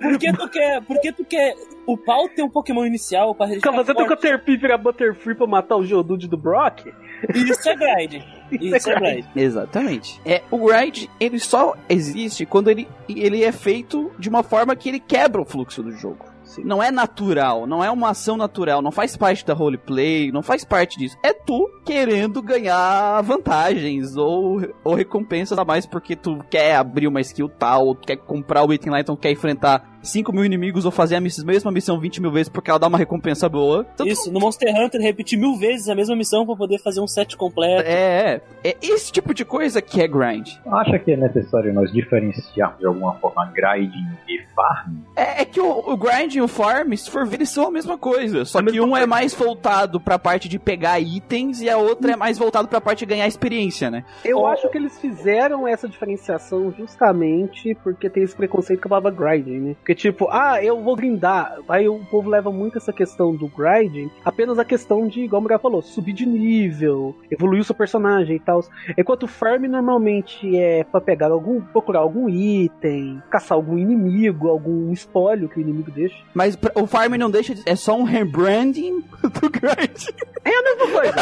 Porque 0.00 0.32
tu 0.32 0.48
quer, 0.48 0.82
porque 0.82 1.12
tu 1.12 1.24
quer 1.24 1.54
upar 1.86 2.18
o 2.18 2.28
teu 2.28 2.48
Pokémon 2.48 2.84
inicial 2.84 3.34
pra 3.34 3.46
Calma, 3.46 3.56
ficar 3.56 3.72
você 3.72 3.94
tem 3.94 4.04
o. 4.04 4.08
Caterpie 4.08 4.56
virar 4.56 4.78
Butterfree 4.78 5.34
pra 5.34 5.46
matar 5.46 5.76
o 5.76 5.84
Geodude 5.84 6.28
do 6.28 6.36
Brock? 6.36 6.86
Isso 7.34 7.68
é 7.68 7.76
grind. 7.76 8.22
Isso 8.50 8.90
é 8.90 8.94
grind. 8.94 9.24
Exatamente. 9.34 10.20
É, 10.24 10.42
o 10.50 10.66
grind, 10.66 11.06
ele 11.18 11.38
só 11.38 11.74
existe 11.88 12.46
quando 12.46 12.68
ele, 12.68 12.88
ele 13.08 13.42
é 13.44 13.52
feito 13.52 14.10
de 14.18 14.28
uma 14.28 14.42
forma 14.42 14.74
que 14.76 14.88
ele 14.88 15.00
quebra 15.00 15.40
o 15.40 15.44
fluxo 15.44 15.82
do 15.82 15.92
jogo. 15.92 16.31
Não 16.64 16.82
é 16.82 16.90
natural, 16.90 17.66
não 17.66 17.82
é 17.84 17.90
uma 17.90 18.10
ação 18.10 18.36
natural, 18.36 18.82
não 18.82 18.90
faz 18.92 19.16
parte 19.16 19.44
da 19.46 19.54
roleplay, 19.54 20.30
não 20.30 20.42
faz 20.42 20.64
parte 20.64 20.98
disso. 20.98 21.16
É 21.22 21.32
tu 21.32 21.68
querendo 21.84 22.42
ganhar 22.42 23.20
vantagens 23.22 24.16
ou, 24.16 24.60
ou 24.84 24.94
recompensas 24.94 25.58
a 25.58 25.64
mais 25.64 25.86
porque 25.86 26.14
tu 26.16 26.38
quer 26.50 26.76
abrir 26.76 27.06
uma 27.06 27.20
skill 27.20 27.48
tal, 27.48 27.86
ou 27.86 27.94
tu 27.94 28.06
quer 28.06 28.16
comprar 28.16 28.64
o 28.64 28.72
item 28.72 28.92
lá, 28.92 29.00
então 29.00 29.16
tu 29.16 29.20
quer 29.20 29.30
enfrentar 29.32 29.90
5 30.02 30.32
mil 30.32 30.44
inimigos 30.44 30.84
ou 30.84 30.90
fazer 30.90 31.14
a 31.16 31.20
mesma 31.20 31.70
missão 31.70 32.00
20 32.00 32.20
mil 32.20 32.32
vezes 32.32 32.48
porque 32.48 32.68
ela 32.70 32.78
dá 32.78 32.88
uma 32.88 32.98
recompensa 32.98 33.48
boa. 33.48 33.86
Então, 33.94 34.04
tu- 34.06 34.10
Isso, 34.12 34.32
no 34.32 34.40
Monster 34.40 34.74
Hunter 34.74 35.00
repetir 35.00 35.38
mil 35.38 35.56
vezes 35.56 35.88
a 35.88 35.94
mesma 35.94 36.16
missão 36.16 36.44
pra 36.44 36.56
poder 36.56 36.78
fazer 36.78 37.00
um 37.00 37.06
set 37.06 37.36
completo. 37.36 37.84
É, 37.86 38.40
é, 38.64 38.70
é 38.70 38.76
esse 38.82 39.12
tipo 39.12 39.32
de 39.32 39.44
coisa 39.44 39.80
que 39.80 40.00
é 40.00 40.08
grind. 40.08 40.48
Acha 40.66 40.98
que 40.98 41.12
é 41.12 41.16
necessário 41.16 41.72
nós 41.72 41.92
diferenciarmos 41.92 42.78
de 42.80 42.86
alguma 42.86 43.14
forma 43.14 43.44
grinding 43.54 44.08
e 44.28 44.40
farm? 44.56 44.96
É, 45.14 45.42
é 45.42 45.44
que 45.44 45.60
o, 45.60 45.92
o 45.92 45.96
grind, 45.96 46.34
o 46.42 46.48
farm, 46.48 46.92
se 46.94 47.10
for 47.10 47.26
ver, 47.26 47.36
eles 47.36 47.50
são 47.50 47.66
a 47.68 47.70
mesma 47.70 47.96
coisa. 47.98 48.44
Só 48.44 48.62
que 48.62 48.80
um 48.80 48.96
é 48.96 49.06
mais 49.06 49.34
voltado 49.34 50.00
pra 50.00 50.18
parte 50.18 50.48
de 50.48 50.58
pegar 50.58 51.00
itens 51.00 51.60
e 51.60 51.68
a 51.70 51.76
outra 51.78 52.12
é 52.12 52.16
mais 52.16 52.38
voltado 52.38 52.68
pra 52.68 52.80
parte 52.80 53.00
de 53.00 53.06
ganhar 53.06 53.26
experiência, 53.26 53.90
né? 53.90 54.04
Eu 54.24 54.38
Oh. 54.40 54.46
acho 54.46 54.68
que 54.70 54.76
eles 54.78 54.98
fizeram 55.00 55.66
essa 55.68 55.88
diferenciação 55.88 56.72
justamente 56.72 57.74
porque 57.82 58.08
tem 58.10 58.22
esse 58.22 58.34
preconceito 58.34 58.80
com 58.80 58.88
a 58.88 59.00
palavra 59.00 59.10
grinding, 59.10 59.58
né? 59.60 59.74
Porque 59.78 59.94
tipo, 59.94 60.28
ah, 60.30 60.62
eu 60.62 60.80
vou 60.82 60.96
grindar. 60.96 61.58
Aí 61.68 61.88
o 61.88 61.98
povo 62.10 62.28
leva 62.28 62.50
muito 62.50 62.78
essa 62.78 62.92
questão 62.92 63.34
do 63.34 63.48
grinding, 63.48 64.10
apenas 64.24 64.58
a 64.58 64.64
questão 64.64 65.06
de, 65.06 65.20
igual 65.20 65.40
o 65.40 65.42
Miguel 65.44 65.58
falou, 65.58 65.82
subir 65.82 66.12
de 66.12 66.26
nível, 66.26 67.16
evoluir 67.30 67.60
o 67.60 67.64
seu 67.64 67.74
personagem 67.74 68.36
e 68.36 68.40
tal. 68.40 68.60
Enquanto 68.96 69.24
o 69.24 69.28
farm 69.28 69.64
normalmente 69.64 70.56
é 70.56 70.84
pra 70.84 71.00
pegar 71.00 71.30
algum, 71.30 71.60
procurar 71.60 72.00
algum 72.00 72.28
item, 72.28 73.22
caçar 73.30 73.56
algum 73.56 73.78
inimigo, 73.78 74.48
algum 74.48 74.92
espólio 74.92 75.48
que 75.48 75.58
o 75.58 75.60
inimigo 75.60 75.90
deixa. 75.90 76.16
Mas 76.34 76.56
o 76.74 76.86
farm 76.86 77.14
não 77.14 77.30
deixa 77.30 77.54
de... 77.54 77.62
É 77.66 77.76
só 77.76 77.94
um 77.94 78.04
rebranding 78.04 79.00
do 79.22 79.50
grind. 79.50 80.08
É 80.44 80.50
a 80.50 80.62
mesma 80.62 80.88
coisa. 80.88 81.14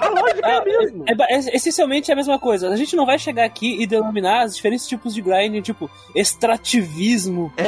A 0.00 0.08
lógica 0.08 0.46
é 0.48 0.52
a 0.52 0.58
Ah, 0.58 0.64
mesma. 0.64 1.04
É, 1.08 1.34
é- 1.34 1.56
essencialmente 1.56 2.10
é 2.10 2.14
a 2.14 2.16
mesma 2.16 2.38
coisa. 2.38 2.68
A 2.68 2.76
gente 2.76 2.94
não 2.96 3.06
vai 3.06 3.18
chegar 3.18 3.44
aqui 3.44 3.80
e 3.80 3.86
denominar 3.86 4.44
os 4.46 4.56
diferentes 4.56 4.86
tipos 4.86 5.14
de 5.14 5.22
grinding, 5.22 5.62
tipo, 5.62 5.88
extrativismo. 6.14 7.52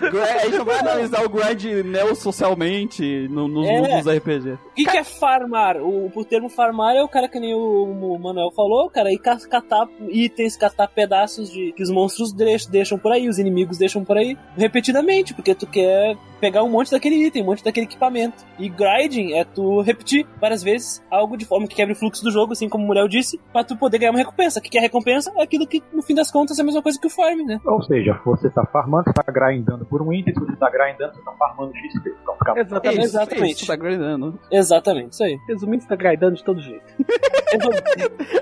Grind- 0.00 0.16
a 0.22 0.38
gente 0.38 0.56
não 0.58 0.64
vai 0.64 0.78
analisar 0.78 1.24
o 1.24 1.28
grind 1.28 1.64
neo-socialmente 1.84 3.28
no, 3.28 3.48
nos 3.48 3.68
É. 3.68 3.80
mundos 3.80 4.06
RPG. 4.16 4.52
O 4.52 4.58
que, 4.74 4.84
que 4.84 4.96
é 4.96 5.04
farmar? 5.04 5.76
O, 5.78 6.10
o 6.14 6.24
termo 6.24 6.48
farmar 6.48 6.94
é 6.96 7.02
o 7.02 7.08
cara 7.08 7.28
que 7.28 7.38
nem 7.40 7.54
o, 7.54 7.58
o 8.14 8.18
Manuel 8.18 8.50
falou, 8.54 8.88
cara, 8.88 9.12
e 9.12 9.18
ca- 9.18 9.36
catar 9.48 9.88
itens, 10.08 10.56
catar 10.56 10.88
pedaços 10.88 11.50
de 11.50 11.72
que 11.72 11.82
os 11.82 11.90
monstros 11.90 12.32
deixam 12.68 12.98
por 12.98 13.12
aí, 13.12 13.28
os 13.28 13.38
inimigos 13.38 13.78
deixam 13.78 14.04
por 14.04 14.16
aí, 14.16 14.29
repetidamente, 14.56 15.34
porque 15.34 15.54
tu 15.54 15.66
quer 15.66 16.16
pegar 16.40 16.62
um 16.62 16.70
monte 16.70 16.90
daquele 16.90 17.26
item, 17.26 17.42
um 17.42 17.46
monte 17.46 17.62
daquele 17.62 17.86
equipamento. 17.86 18.44
E 18.58 18.68
grinding 18.68 19.34
é 19.34 19.44
tu 19.44 19.80
repetir 19.82 20.26
várias 20.40 20.62
vezes 20.62 21.02
algo 21.10 21.36
de 21.36 21.44
forma 21.44 21.66
que 21.66 21.74
quebre 21.74 21.92
o 21.92 21.96
fluxo 21.96 22.22
do 22.24 22.30
jogo, 22.30 22.52
assim 22.52 22.68
como 22.68 22.84
o 22.84 22.86
Muriel 22.86 23.08
disse, 23.08 23.38
pra 23.52 23.62
tu 23.62 23.76
poder 23.76 23.98
ganhar 23.98 24.10
uma 24.10 24.18
recompensa. 24.18 24.58
O 24.58 24.62
que 24.62 24.78
é 24.78 24.80
recompensa? 24.80 25.32
É 25.36 25.42
aquilo 25.42 25.66
que, 25.66 25.82
no 25.92 26.02
fim 26.02 26.14
das 26.14 26.30
contas, 26.30 26.58
é 26.58 26.62
a 26.62 26.64
mesma 26.64 26.82
coisa 26.82 26.98
que 26.98 27.06
o 27.06 27.10
farm, 27.10 27.44
né? 27.44 27.60
Ou 27.64 27.82
seja, 27.82 28.18
você 28.24 28.48
tá 28.50 28.64
farmando, 28.66 29.04
você 29.04 29.12
tá 29.12 29.30
grindando 29.30 29.84
por 29.84 30.02
um 30.02 30.12
item, 30.12 30.34
se 30.34 30.40
você 30.40 30.56
tá 30.56 30.70
grindando, 30.70 31.14
você 31.14 31.22
tá 31.22 31.32
farmando 31.32 31.72
XP. 31.74 32.14
Então 32.22 32.34
fica 32.38 32.60
Exatamente. 32.60 32.98
Isso, 32.98 33.16
exatamente. 33.16 33.56
Isso, 33.56 33.66
tá 33.66 33.76
grindando. 33.76 34.40
Exatamente, 34.50 35.12
isso 35.12 35.24
aí. 35.24 35.38
Resumindo, 35.48 35.82
você 35.82 35.88
tá 35.88 35.96
grindando 35.96 36.36
de 36.36 36.44
todo 36.44 36.60
jeito. 36.60 36.84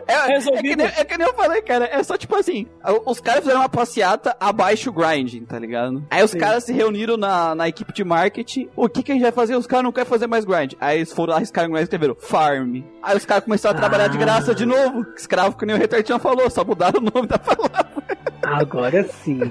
É, 0.06 0.36
é, 0.36 0.40
que 0.40 0.76
nem, 0.76 0.86
é 0.86 1.04
que 1.04 1.18
nem 1.18 1.26
eu 1.26 1.34
falei, 1.34 1.62
cara. 1.62 1.86
É 1.86 2.02
só 2.02 2.16
tipo 2.16 2.34
assim: 2.36 2.66
os 3.06 3.20
caras 3.20 3.40
fizeram 3.40 3.60
uma 3.60 3.68
passeata 3.68 4.36
abaixo 4.40 4.90
o 4.90 4.92
grinding, 4.92 5.44
tá 5.44 5.58
ligado? 5.58 6.02
Aí 6.10 6.22
os 6.22 6.30
Sim. 6.30 6.38
caras 6.38 6.64
se 6.64 6.72
reuniram 6.72 7.16
na, 7.16 7.54
na 7.54 7.68
equipe 7.68 7.87
de 7.92 8.04
marketing. 8.04 8.68
O 8.76 8.88
que, 8.88 9.02
que 9.02 9.12
a 9.12 9.14
gente 9.14 9.22
vai 9.22 9.32
fazer? 9.32 9.56
Os 9.56 9.66
caras 9.66 9.84
não 9.84 9.92
querem 9.92 10.08
fazer 10.08 10.26
mais 10.26 10.44
grind. 10.44 10.74
Aí 10.80 10.98
eles 10.98 11.12
foram 11.12 11.30
lá, 11.32 11.36
arriscaram 11.38 11.68
o 11.68 11.72
grind 11.72 11.82
e 11.82 11.84
escreveram 11.84 12.14
farm. 12.18 12.82
Aí 13.02 13.16
os 13.16 13.24
caras 13.24 13.44
começaram 13.44 13.76
a 13.76 13.80
trabalhar 13.80 14.08
de 14.08 14.16
Ah. 14.16 14.20
graça 14.20 14.54
de 14.54 14.66
novo. 14.66 15.06
Escravo 15.16 15.56
que 15.56 15.64
nem 15.66 15.74
o 15.76 15.78
Retartinho 15.78 16.18
falou, 16.18 16.48
só 16.50 16.64
mudaram 16.64 17.00
o 17.00 17.04
nome 17.14 17.26
da 17.28 17.38
palavra. 17.38 17.88
Agora 18.42 19.04
sim. 19.04 19.40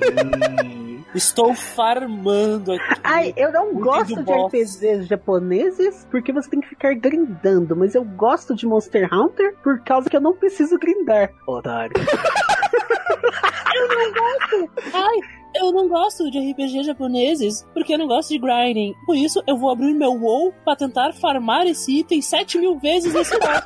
Estou 1.15 1.55
farmando 1.55 2.73
aqui. 2.73 3.01
Ai, 3.03 3.33
eu 3.35 3.51
não 3.51 3.73
gosto 3.75 4.15
de 4.15 4.21
boss. 4.23 4.47
RPGs 4.53 5.05
japoneses 5.05 6.05
porque 6.11 6.31
você 6.31 6.49
tem 6.49 6.59
que 6.61 6.67
ficar 6.67 6.93
grindando, 6.93 7.75
mas 7.75 7.95
eu 7.95 8.03
gosto 8.03 8.53
de 8.53 8.67
Monster 8.67 9.09
Hunter 9.11 9.55
por 9.63 9.79
causa 9.83 10.09
que 10.09 10.15
eu 10.15 10.21
não 10.21 10.33
preciso 10.35 10.77
grindar. 10.77 11.31
Otário. 11.47 11.93
Ai, 14.93 15.19
eu 15.55 15.71
não 15.71 15.87
gosto 15.87 16.29
de 16.29 16.39
RPG 16.39 16.83
japoneses 16.83 17.65
porque 17.73 17.93
eu 17.93 17.97
não 17.97 18.07
gosto 18.07 18.29
de 18.29 18.39
grinding. 18.39 18.93
Por 19.05 19.15
isso, 19.15 19.41
eu 19.47 19.57
vou 19.57 19.69
abrir 19.69 19.93
meu 19.93 20.11
WoW 20.11 20.53
pra 20.63 20.75
tentar 20.75 21.13
farmar 21.13 21.65
esse 21.67 21.99
item 21.99 22.21
7 22.21 22.57
mil 22.57 22.77
vezes 22.77 23.13
nesse 23.13 23.37
mapa. 23.39 23.63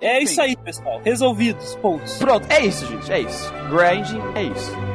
É 0.00 0.20
isso 0.20 0.40
aí, 0.40 0.56
pessoal. 0.56 1.00
Resolvidos. 1.04 1.76
Pontos. 1.76 2.18
Pronto, 2.18 2.44
é 2.50 2.66
isso, 2.66 2.84
gente. 2.86 3.12
É 3.12 3.20
isso. 3.20 3.52
Grinding 3.70 4.20
é 4.34 4.42
isso. 4.42 4.91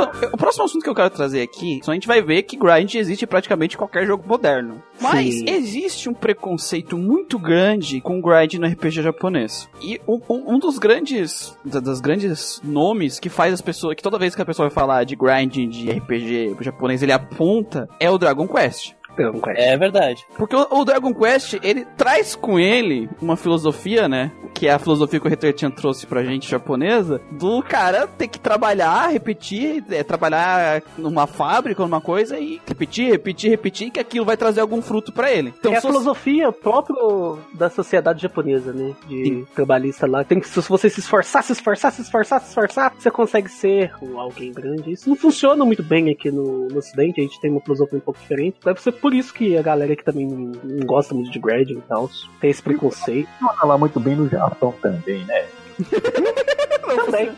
Então, 0.00 0.10
o 0.32 0.36
próximo 0.36 0.64
assunto 0.64 0.82
que 0.82 0.88
eu 0.88 0.94
quero 0.94 1.10
trazer 1.10 1.40
aqui, 1.42 1.80
só 1.84 1.92
a 1.92 1.94
gente 1.94 2.06
vai 2.08 2.20
ver 2.20 2.42
que 2.42 2.56
grind 2.56 2.94
existe 2.94 3.24
em 3.24 3.28
praticamente 3.28 3.76
qualquer 3.78 4.04
jogo 4.06 4.24
moderno. 4.26 4.82
Mas 5.00 5.34
Sim. 5.34 5.44
existe 5.48 6.08
um 6.08 6.14
preconceito 6.14 6.96
muito 6.98 7.38
grande 7.38 8.00
com 8.00 8.20
grind 8.20 8.54
no 8.54 8.66
RPG 8.66 9.02
japonês. 9.02 9.68
E 9.80 10.00
um, 10.06 10.20
um- 10.28 10.54
um 10.54 10.58
dos 10.58 10.78
grandes, 10.78 11.56
da- 11.64 11.80
das 11.80 12.00
grandes 12.00 12.60
nomes 12.64 13.20
que 13.20 13.28
faz 13.28 13.52
as 13.54 13.60
pessoas, 13.60 13.94
que 13.94 14.02
toda 14.02 14.18
vez 14.18 14.34
que 14.34 14.42
a 14.42 14.46
pessoa 14.46 14.68
vai 14.68 14.74
falar 14.74 15.04
de 15.04 15.14
grinding 15.14 15.68
de 15.68 15.90
RPG 15.90 16.56
japonês, 16.60 17.02
ele 17.02 17.12
aponta, 17.12 17.88
é 18.00 18.10
o 18.10 18.18
Dragon 18.18 18.48
Quest. 18.48 18.94
Dragon 19.16 19.40
Quest. 19.40 19.58
É 19.60 19.76
verdade. 19.76 20.26
Porque 20.36 20.56
o, 20.56 20.66
o 20.70 20.84
Dragon 20.84 21.12
Quest, 21.14 21.54
ele 21.62 21.84
traz 21.96 22.34
com 22.34 22.58
ele 22.58 23.08
uma 23.20 23.36
filosofia, 23.36 24.08
né? 24.08 24.30
Que 24.52 24.68
é 24.68 24.72
a 24.72 24.78
filosofia 24.78 25.18
que 25.20 25.26
o 25.26 25.30
Retertian 25.30 25.70
trouxe 25.70 26.06
pra 26.06 26.22
gente 26.24 26.48
japonesa, 26.50 27.20
do 27.32 27.62
cara 27.62 28.06
ter 28.06 28.28
que 28.28 28.38
trabalhar, 28.38 29.08
repetir, 29.08 29.84
é, 29.90 30.02
trabalhar 30.02 30.82
numa 30.96 31.26
fábrica, 31.26 31.82
numa 31.82 32.00
coisa, 32.00 32.38
e 32.38 32.60
repetir, 32.66 33.10
repetir, 33.10 33.50
repetir, 33.50 33.90
que 33.90 34.00
aquilo 34.00 34.24
vai 34.24 34.36
trazer 34.36 34.60
algum 34.60 34.80
fruto 34.80 35.12
pra 35.12 35.32
ele. 35.32 35.52
Então, 35.58 35.72
é 35.72 35.76
a 35.76 35.80
você- 35.80 35.86
filosofia 35.88 36.52
própria 36.52 36.94
da 37.54 37.68
sociedade 37.70 38.22
japonesa, 38.22 38.72
né? 38.72 38.94
De 39.08 39.44
trabalhista 39.54 40.06
lá. 40.06 40.24
Tem 40.24 40.38
que, 40.40 40.48
se 40.48 40.60
você 40.60 40.88
se 40.88 41.00
esforçar, 41.00 41.42
se 41.42 41.52
esforçar, 41.52 41.92
se 41.92 42.02
esforçar, 42.02 42.40
se 42.40 42.48
esforçar, 42.48 42.92
você 42.98 43.10
consegue 43.10 43.48
ser 43.48 43.92
alguém 44.16 44.52
grande. 44.52 44.92
Isso 44.92 45.08
não 45.08 45.16
funciona 45.16 45.64
muito 45.64 45.82
bem 45.82 46.10
aqui 46.10 46.30
no, 46.30 46.68
no 46.68 46.78
Ocidente. 46.78 47.20
A 47.20 47.24
gente 47.24 47.40
tem 47.40 47.50
uma 47.50 47.60
filosofia 47.60 47.98
um 47.98 48.00
pouco 48.00 48.20
diferente. 48.20 48.56
Deve 48.64 48.80
ser 48.80 48.92
por 49.04 49.12
isso 49.12 49.34
que 49.34 49.54
a 49.54 49.60
galera 49.60 49.94
que 49.94 50.02
também 50.02 50.26
não, 50.26 50.52
não 50.64 50.86
gosta 50.86 51.12
muito 51.12 51.30
de 51.30 51.38
grinding 51.38 51.74
e 51.74 51.82
tal, 51.82 52.10
tem 52.40 52.48
esse 52.48 52.62
preconceito. 52.62 53.28
lá 53.62 53.76
muito 53.76 54.00
bem 54.00 54.16
no 54.16 54.26
Japão 54.30 54.74
também, 54.80 55.22
né? 55.26 55.44
Também. 57.04 57.30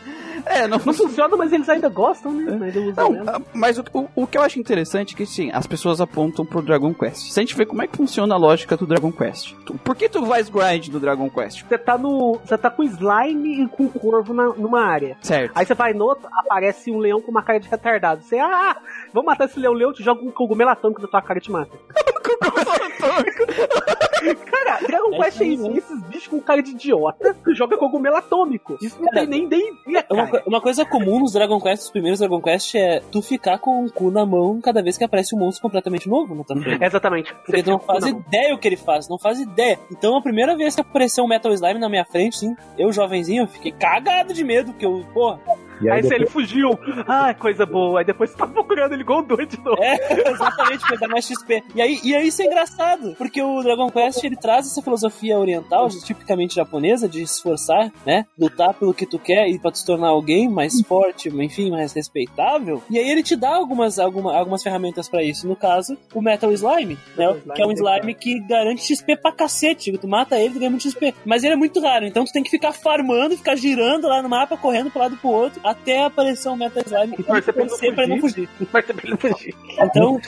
É, 0.49 0.67
não 0.67 0.77
Não 0.77 0.93
funciona. 0.93 1.35
mas 1.37 1.51
eles 1.51 1.67
ainda 1.69 1.89
gostam, 1.89 2.31
né? 2.31 2.71
Usam 2.89 3.11
Não, 3.11 3.23
ah, 3.35 3.41
mas 3.53 3.77
o, 3.77 3.83
o, 4.15 4.27
que 4.27 4.37
eu 4.37 4.41
acho 4.41 4.59
interessante 4.59 5.13
é 5.13 5.17
que, 5.17 5.25
sim, 5.25 5.49
as 5.53 5.67
pessoas 5.67 5.99
apontam 6.01 6.45
pro 6.45 6.61
Dragon 6.61 6.93
Quest. 6.93 7.31
Se 7.31 7.39
a 7.39 7.43
gente 7.43 7.55
ver 7.55 7.65
como 7.65 7.81
é 7.81 7.87
que 7.87 7.97
funciona 7.97 8.35
a 8.35 8.37
lógica 8.37 8.75
do 8.77 8.85
Dragon 8.85 9.11
Quest. 9.11 9.53
Por 9.83 9.95
que 9.95 10.07
tu 10.09 10.25
faz 10.25 10.49
grind 10.49 10.89
do 10.89 10.99
Dragon 10.99 11.29
Quest? 11.29 11.63
Você 11.63 11.77
tá 11.77 11.97
no. 11.97 12.39
Você 12.43 12.57
tá 12.57 12.69
com 12.69 12.83
slime 12.83 13.63
e 13.63 13.67
com 13.67 13.87
corvo 13.89 14.33
na- 14.33 14.53
numa 14.53 14.81
área. 14.83 15.17
Certo. 15.21 15.51
Aí 15.55 15.65
você 15.65 15.73
vai 15.73 15.93
no 15.93 16.05
outro, 16.05 16.27
aparece 16.37 16.91
um 16.91 16.97
leão 16.99 17.21
com 17.21 17.31
uma 17.31 17.43
cara 17.43 17.59
de 17.59 17.67
retardado. 17.67 18.21
Você, 18.23 18.37
ah, 18.39 18.77
vou 19.13 19.23
matar 19.23 19.45
esse 19.45 19.59
leão, 19.59 19.73
leão, 19.73 19.93
te 19.93 20.03
joga 20.03 20.23
um 20.23 20.31
cogumelo 20.31 20.69
atômico 20.71 21.01
na 21.01 21.07
tua 21.07 21.21
cara 21.21 21.39
e 21.39 21.41
te 21.41 21.51
mata. 21.51 21.71
Cara, 24.45 24.79
Dragon 24.85 25.13
É 25.13 25.17
Quest 25.17 25.41
é 25.41 25.45
isso 25.45 25.71
Esses 25.71 26.01
bichos 26.03 26.27
com 26.27 26.39
cara 26.39 26.61
de 26.61 26.71
idiota 26.71 27.35
que 27.43 27.53
joga 27.53 27.77
cogumelo 27.77 28.15
atômico. 28.17 28.77
Isso 28.81 28.97
não 29.01 29.09
Cara, 29.09 29.27
tem 29.27 29.27
nem 29.27 29.47
D&D, 29.47 29.73
Uma, 30.09 30.25
cara. 30.27 30.27
co- 30.43 30.49
uma 30.49 30.61
coisa 30.61 30.85
comum 30.85 31.19
nos 31.19 31.33
Dragon 31.33 31.59
Quest, 31.61 31.83
os 31.83 31.91
primeiros 31.91 32.19
Dragon 32.19 32.41
Quest, 32.41 32.75
é 32.75 33.01
tu 33.11 33.21
ficar 33.21 33.57
com 33.59 33.85
o 33.85 33.91
cu 33.91 34.11
na 34.11 34.25
mão 34.25 34.59
cada 34.61 34.81
vez 34.81 34.97
que 34.97 35.03
aparece 35.03 35.35
um 35.35 35.39
monstro 35.39 35.61
completamente 35.61 36.07
novo 36.09 36.33
na 36.35 36.43
tua 36.43 36.59
frente. 36.61 36.83
Exatamente. 36.83 37.33
Porque 37.45 37.63
tu 37.63 37.69
não 37.71 37.79
faz 37.79 38.05
ideia 38.05 38.53
o 38.53 38.57
que 38.57 38.67
ele 38.67 38.77
faz, 38.77 39.07
não 39.09 39.17
faz 39.17 39.39
ideia. 39.39 39.79
Então 39.91 40.15
a 40.17 40.21
primeira 40.21 40.55
vez 40.55 40.75
que 40.75 40.81
apareceu 40.81 41.23
um 41.23 41.27
Metal 41.27 41.51
Slime 41.53 41.79
na 41.79 41.89
minha 41.89 42.05
frente, 42.05 42.37
sim, 42.39 42.55
eu 42.77 42.91
jovenzinho, 42.91 43.43
eu 43.43 43.47
fiquei 43.47 43.71
cagado 43.71 44.33
de 44.33 44.43
medo, 44.43 44.71
porque 44.71 44.85
eu, 44.85 45.05
porra, 45.13 45.39
aí, 45.83 45.89
Aí 45.89 46.03
se 46.03 46.09
depois, 46.09 46.21
ele 46.21 46.29
fugiu. 46.29 46.79
Ah, 47.07 47.33
coisa 47.33 47.65
boa. 47.65 47.99
Aí 47.99 48.05
depois 48.05 48.29
você 48.29 48.37
tá 48.37 48.47
procurando 48.47 48.93
ele 48.93 49.01
igual 49.01 49.19
um 49.19 49.23
doido 49.23 49.49
de 49.49 49.63
novo. 49.63 49.81
É, 49.81 50.29
exatamente, 50.31 50.85
pra 50.85 50.97
dar 50.97 51.07
mais 51.07 51.25
XP. 51.25 51.63
E 51.75 51.81
aí, 51.81 51.99
e 52.03 52.15
aí 52.15 52.27
isso 52.27 52.41
é 52.41 52.45
engraçado, 52.45 53.15
porque 53.17 53.41
o 53.41 53.61
Dragon 53.61 53.89
Quest 53.89 54.23
ele 54.23 54.35
traz 54.35 54.65
essa 54.65 54.81
filosofia 54.81 55.37
oriental, 55.37 55.87
tipicamente 55.89 56.55
japonesa, 56.55 57.07
de 57.07 57.25
se 57.25 57.35
esforçar, 57.35 57.91
né? 58.05 58.25
Lutar 58.37 58.73
pelo 58.73 58.93
que 58.93 59.05
tu 59.05 59.19
quer 59.19 59.47
e 59.47 59.59
pra 59.59 59.71
te 59.71 59.85
tornar 59.85 60.09
alguém 60.09 60.49
mais 60.49 60.81
forte, 60.81 61.29
enfim, 61.29 61.69
mais 61.69 61.93
respeitável. 61.93 62.81
E 62.89 62.97
aí 62.97 63.09
ele 63.09 63.23
te 63.23 63.35
dá 63.35 63.55
algumas, 63.55 63.99
alguma, 63.99 64.35
algumas 64.35 64.63
ferramentas 64.63 65.07
pra 65.07 65.23
isso. 65.23 65.47
No 65.47 65.55
caso, 65.55 65.97
o 66.13 66.21
Metal 66.21 66.51
Slime, 66.51 66.97
né? 67.15 67.27
Metal 67.27 67.35
Slime, 67.35 67.55
que 67.55 67.61
é 67.61 67.65
um 67.65 67.71
é 67.71 67.73
slime 67.73 68.13
que 68.13 68.39
garante 68.47 68.95
XP 68.95 69.17
pra 69.17 69.31
cacete. 69.31 69.97
Tu 69.97 70.07
mata 70.07 70.39
ele, 70.39 70.53
tu 70.53 70.59
ganha 70.59 70.69
muito 70.69 70.89
XP. 70.89 71.13
Mas 71.25 71.43
ele 71.43 71.53
é 71.53 71.57
muito 71.57 71.79
raro, 71.79 72.05
então 72.05 72.25
tu 72.25 72.31
tem 72.31 72.43
que 72.43 72.49
ficar 72.49 72.73
farmando, 72.73 73.37
ficar 73.37 73.55
girando 73.55 74.07
lá 74.07 74.21
no 74.21 74.29
mapa, 74.29 74.57
correndo 74.57 74.89
pro 74.89 74.99
lado 74.99 75.15
e 75.15 75.17
pro 75.17 75.29
outro, 75.29 75.61
até 75.69 76.05
aparecer 76.05 76.49
um 76.49 76.55
Metal 76.55 76.83
Slime 76.85 77.15
e 77.19 77.23
torcer 77.23 77.53
pra 77.53 77.63
ele 77.63 77.69
não 77.71 77.77
torcer 77.77 77.93
pra 77.95 78.03
ele 78.03 78.13
não 78.15 78.21
fugir. 78.21 78.49
Vai 78.71 78.83
ter 78.83 78.93
pra 78.93 79.07
ele 79.07 79.17
fugir. 79.17 79.55
Então, 79.79 80.19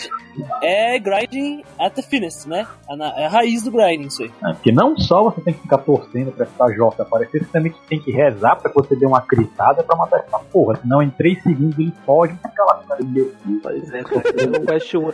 é 0.62 0.98
grinding 1.00 1.64
at 1.80 1.94
the 1.94 2.02
finest, 2.02 2.48
né? 2.48 2.66
Na- 2.90 3.14
é 3.20 3.26
a 3.26 3.30
raiz 3.30 3.64
do 3.64 3.72
grinding, 3.72 4.08
isso 4.08 4.24
aí. 4.24 4.32
né, 4.42 4.54
porque 4.54 4.72
não 4.72 4.98
só 4.98 5.24
você 5.24 5.42
tem 5.42 5.54
que 5.54 5.62
ficar 5.62 5.80
torcendo 5.80 6.32
pra 6.32 6.46
essa 6.46 6.74
J 6.74 7.02
aparecer, 7.02 7.44
você 7.44 7.52
também 7.52 7.74
tem 7.90 8.00
que 8.00 8.12
rezar 8.12 8.56
pra 8.56 8.70
que 8.72 8.76
você 8.76 8.96
dê 8.96 9.06
uma 9.06 9.20
gritada 9.28 9.84
pra 9.84 9.96
matar 9.96 10.20
essa 10.20 10.40
porra. 10.40 10.78
Senão 10.78 11.02
em 11.02 11.10
3 11.10 11.42
segundos 11.44 11.78
ele 11.80 11.94
foge 12.06 12.34
e 12.34 12.48
fica 12.50 12.64
lá. 12.64 12.84
Cara, 12.88 13.04
meu 13.04 13.12
Deus. 13.14 13.34
Pois 13.62 13.94
é, 13.94 14.04
cara. 14.04 14.24
1. 15.00 15.14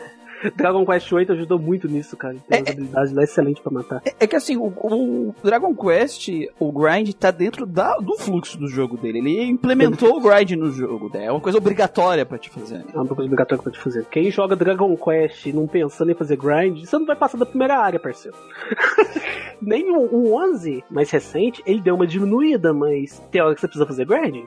Dragon 0.55 0.85
Quest 0.85 1.11
VIII 1.11 1.31
ajudou 1.31 1.59
muito 1.59 1.87
nisso, 1.87 2.15
cara. 2.15 2.35
Tem 2.47 2.61
umas 2.61 2.69
habilidades 2.69 3.13
lá 3.13 3.23
excelentes 3.23 3.61
pra 3.61 3.71
matar. 3.71 4.01
É, 4.05 4.13
é 4.19 4.27
que 4.27 4.35
assim, 4.35 4.57
o, 4.57 4.67
o 4.67 5.35
Dragon 5.43 5.75
Quest, 5.75 6.29
o 6.59 6.71
grind 6.71 7.13
tá 7.13 7.31
dentro 7.31 7.65
da, 7.65 7.97
do 7.97 8.17
fluxo 8.17 8.57
do 8.57 8.67
jogo 8.67 8.97
dele. 8.97 9.19
Ele 9.19 9.43
implementou 9.43 10.17
o 10.17 10.21
grind 10.21 10.51
no 10.51 10.71
jogo, 10.71 11.09
né? 11.13 11.25
É 11.25 11.31
uma 11.31 11.41
coisa 11.41 11.57
obrigatória 11.57 12.25
pra 12.25 12.37
te 12.37 12.49
fazer. 12.49 12.83
É 12.93 12.97
uma 12.97 13.07
coisa 13.07 13.23
obrigatória 13.23 13.61
pra 13.61 13.71
te 13.71 13.79
fazer. 13.79 14.05
Quem 14.05 14.31
joga 14.31 14.55
Dragon 14.55 14.95
Quest 14.95 15.47
não 15.47 15.67
pensando 15.67 16.11
em 16.11 16.15
fazer 16.15 16.37
grind, 16.37 16.85
você 16.85 16.97
não 16.97 17.05
vai 17.05 17.15
passar 17.15 17.37
da 17.37 17.45
primeira 17.45 17.77
área, 17.77 17.99
parceiro. 17.99 18.37
Nem 19.61 19.89
o, 19.95 20.01
o 20.01 20.35
11, 20.35 20.83
mais 20.89 21.09
recente, 21.09 21.63
ele 21.65 21.81
deu 21.81 21.95
uma 21.95 22.05
diminuída, 22.05 22.73
mas 22.73 23.19
tem 23.31 23.41
hora 23.41 23.55
que 23.55 23.61
você 23.61 23.67
precisa 23.67 23.85
fazer 23.85 24.05
grind. 24.05 24.45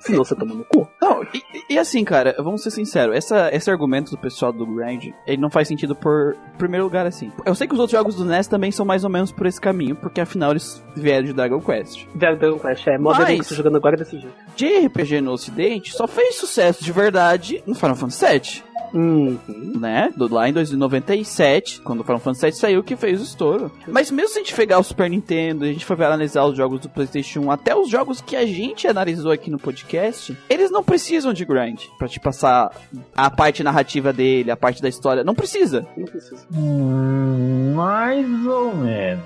Senão 0.00 0.24
você 0.24 0.34
toma 0.34 0.54
no 0.54 0.64
cu. 0.64 0.88
Não, 1.00 1.22
e, 1.22 1.42
e 1.70 1.78
assim, 1.78 2.04
cara, 2.04 2.34
vamos 2.38 2.62
ser 2.62 2.70
sinceros, 2.70 3.16
essa, 3.16 3.54
esse 3.54 3.70
argumento 3.70 4.10
do 4.10 4.18
pessoal 4.18 4.52
do 4.52 4.66
grind, 4.66 5.12
ele 5.26 5.37
não 5.38 5.50
faz 5.50 5.68
sentido 5.68 5.94
por 5.94 6.36
primeiro 6.58 6.84
lugar 6.84 7.06
assim. 7.06 7.30
Eu 7.46 7.54
sei 7.54 7.66
que 7.66 7.74
os 7.74 7.80
outros 7.80 7.96
jogos 7.98 8.14
do 8.16 8.24
NES 8.24 8.46
também 8.46 8.70
são 8.70 8.84
mais 8.84 9.04
ou 9.04 9.10
menos 9.10 9.30
por 9.32 9.46
esse 9.46 9.60
caminho, 9.60 9.94
porque 9.96 10.20
afinal 10.20 10.50
eles 10.50 10.82
vieram 10.96 11.24
de 11.26 11.32
Dragon 11.32 11.60
Quest. 11.60 12.06
Dragon 12.14 12.58
Quest 12.58 12.86
é 12.88 12.98
modo 12.98 13.20
Mas- 13.20 13.46
que 13.48 13.54
jogando 13.54 13.76
agora 13.76 13.94
é 13.96 13.98
desse 13.98 14.18
jeito. 14.18 14.34
De 14.56 14.86
RPG 14.86 15.20
no 15.20 15.32
ocidente, 15.32 15.92
só 15.92 16.06
fez 16.06 16.34
sucesso 16.36 16.82
de 16.84 16.92
verdade 16.92 17.62
no 17.66 17.74
Final 17.74 17.96
Fantasy 17.96 18.26
VII. 18.26 18.67
Uhum. 18.92 19.38
né? 19.78 20.12
Do, 20.16 20.32
lá 20.32 20.48
em 20.48 20.52
2097, 20.52 21.80
quando 21.82 22.00
o 22.00 22.04
Final 22.04 22.18
Fantasy 22.18 22.46
VII 22.46 22.52
saiu, 22.52 22.82
que 22.84 22.96
fez 22.96 23.20
o 23.20 23.24
estouro. 23.24 23.70
Mas 23.86 24.10
mesmo 24.10 24.30
se 24.30 24.38
a 24.38 24.42
gente 24.42 24.54
pegar 24.54 24.78
o 24.78 24.82
Super 24.82 25.08
Nintendo, 25.10 25.64
a 25.64 25.68
gente 25.68 25.84
for 25.84 26.00
analisar 26.02 26.44
os 26.44 26.56
jogos 26.56 26.80
do 26.80 26.88
PlayStation 26.88 27.40
1, 27.40 27.50
até 27.50 27.74
os 27.76 27.88
jogos 27.88 28.20
que 28.20 28.36
a 28.36 28.46
gente 28.46 28.86
analisou 28.86 29.30
aqui 29.32 29.50
no 29.50 29.58
podcast, 29.58 30.36
eles 30.48 30.70
não 30.70 30.82
precisam 30.82 31.32
de 31.32 31.44
grind 31.44 31.82
pra 31.98 32.08
te 32.08 32.20
passar 32.20 32.70
a 33.16 33.30
parte 33.30 33.62
narrativa 33.62 34.12
dele, 34.12 34.50
a 34.50 34.56
parte 34.56 34.80
da 34.80 34.88
história. 34.88 35.24
Não 35.24 35.34
precisa. 35.34 35.86
Não 35.96 36.06
precisa. 36.06 36.46
Hum, 36.54 37.72
mais 37.74 38.46
ou 38.46 38.74
menos. 38.74 39.24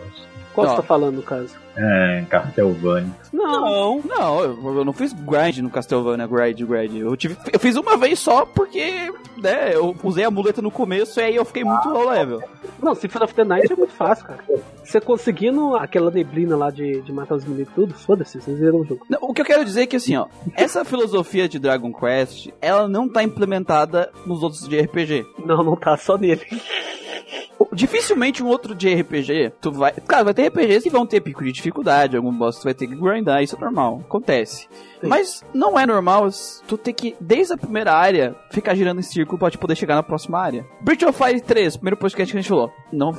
Qual 0.55 0.67
Ó. 0.67 0.71
você 0.71 0.77
tá 0.77 0.83
falando, 0.83 1.17
no 1.17 1.23
caso? 1.23 1.55
É, 1.77 2.25
Castlevania. 2.29 3.22
Não. 3.33 3.63
Não. 3.63 4.03
Não, 4.05 4.41
eu, 4.43 4.77
eu 4.79 4.85
não 4.85 4.93
fiz 4.93 5.13
grind 5.13 5.59
no 5.59 5.71
Castlevania, 5.71 6.27
grind, 6.27 6.61
grind. 6.63 6.97
Eu, 6.97 7.17
tive, 7.17 7.37
eu 7.53 7.59
fiz 7.59 7.77
uma 7.77 7.97
vez 7.97 8.19
só 8.19 8.45
porque, 8.45 9.13
né, 9.39 9.75
eu 9.75 9.97
usei 10.03 10.25
a 10.25 10.31
muleta 10.31 10.61
no 10.61 10.71
começo 10.71 11.19
e 11.19 11.23
aí 11.23 11.37
eu 11.37 11.45
fiquei 11.45 11.65
muito 11.65 11.89
low 11.89 12.09
level. 12.11 12.43
Não, 12.81 12.95
Symphony 12.95 13.25
of 13.25 13.35
the 13.35 13.45
Night 13.45 13.73
é 13.73 13.77
muito 13.77 13.95
fácil, 13.95 14.27
cara. 14.27 14.45
Você 14.85 15.01
conseguindo 15.01 15.77
aquela 15.77 16.11
neblina 16.11 16.57
lá 16.57 16.71
de, 16.71 17.01
de 17.01 17.13
matar 17.13 17.37
os 17.37 17.45
inimigos 17.45 17.73
e 17.73 17.75
tudo, 17.75 17.95
foda-se, 17.95 18.41
vocês 18.41 18.59
viram 18.59 18.81
o 18.81 18.85
jogo. 18.85 19.07
Não, 19.09 19.19
o 19.23 19.33
que 19.33 19.41
eu 19.41 19.47
quero 19.47 19.65
dizer 19.65 19.83
é 19.83 19.87
que, 19.87 19.97
assim, 19.97 20.17
ó, 20.17 20.27
essa 20.55 20.85
filosofia 20.85 21.49
de 21.49 21.59
Dragon 21.59 21.93
Quest, 21.93 22.49
ela 22.61 22.89
não 22.89 23.09
tá 23.09 23.23
implementada 23.23 24.11
nos 24.27 24.43
outros 24.43 24.69
de 24.69 24.81
RPG. 24.81 25.27
Não, 25.47 25.63
não 25.63 25.77
tá 25.77 25.97
só 25.97 26.19
nele. 26.19 26.43
Dificilmente 27.73 28.43
um 28.43 28.49
outro 28.49 28.75
de 28.75 28.93
RPG, 28.93 29.53
tu 29.61 29.71
vai... 29.71 29.93
Claro, 29.93 30.27
vai 30.27 30.35
ter 30.35 30.49
RPGs 30.49 30.83
que 30.83 30.91
vão 30.91 31.07
ter 31.07 31.21
pico 31.21 31.45
de 31.45 31.53
dificuldade, 31.53 32.17
algum 32.17 32.33
boss 32.33 32.59
tu 32.59 32.65
vai 32.65 32.75
ter 32.75 32.87
que 32.87 32.95
isso 33.43 33.57
é 33.57 33.61
normal, 33.61 34.01
acontece. 34.05 34.69
Sim. 35.01 35.09
Mas 35.09 35.45
não 35.53 35.77
é 35.77 35.85
normal 35.85 36.29
tu 36.69 36.79
ter 36.79 36.93
que, 36.93 37.17
desde 37.21 37.53
a 37.53 37.57
primeira 37.57 37.93
área, 37.93 38.37
ficar 38.51 38.73
girando 38.77 39.01
em 39.01 39.03
círculo 39.03 39.37
pra 39.37 39.51
te 39.51 39.59
poder 39.59 39.75
chegar 39.75 39.97
na 39.97 40.03
próxima 40.03 40.39
área. 40.39 40.65
Breath 40.81 41.03
of 41.03 41.19
Fire 41.19 41.41
3, 41.41 41.77
primeiro 41.77 41.97
podcast 41.97 42.33
que 42.33 42.39
a 42.39 42.41
gente 42.41 42.49
falou, 42.49 42.71
não, 42.93 43.11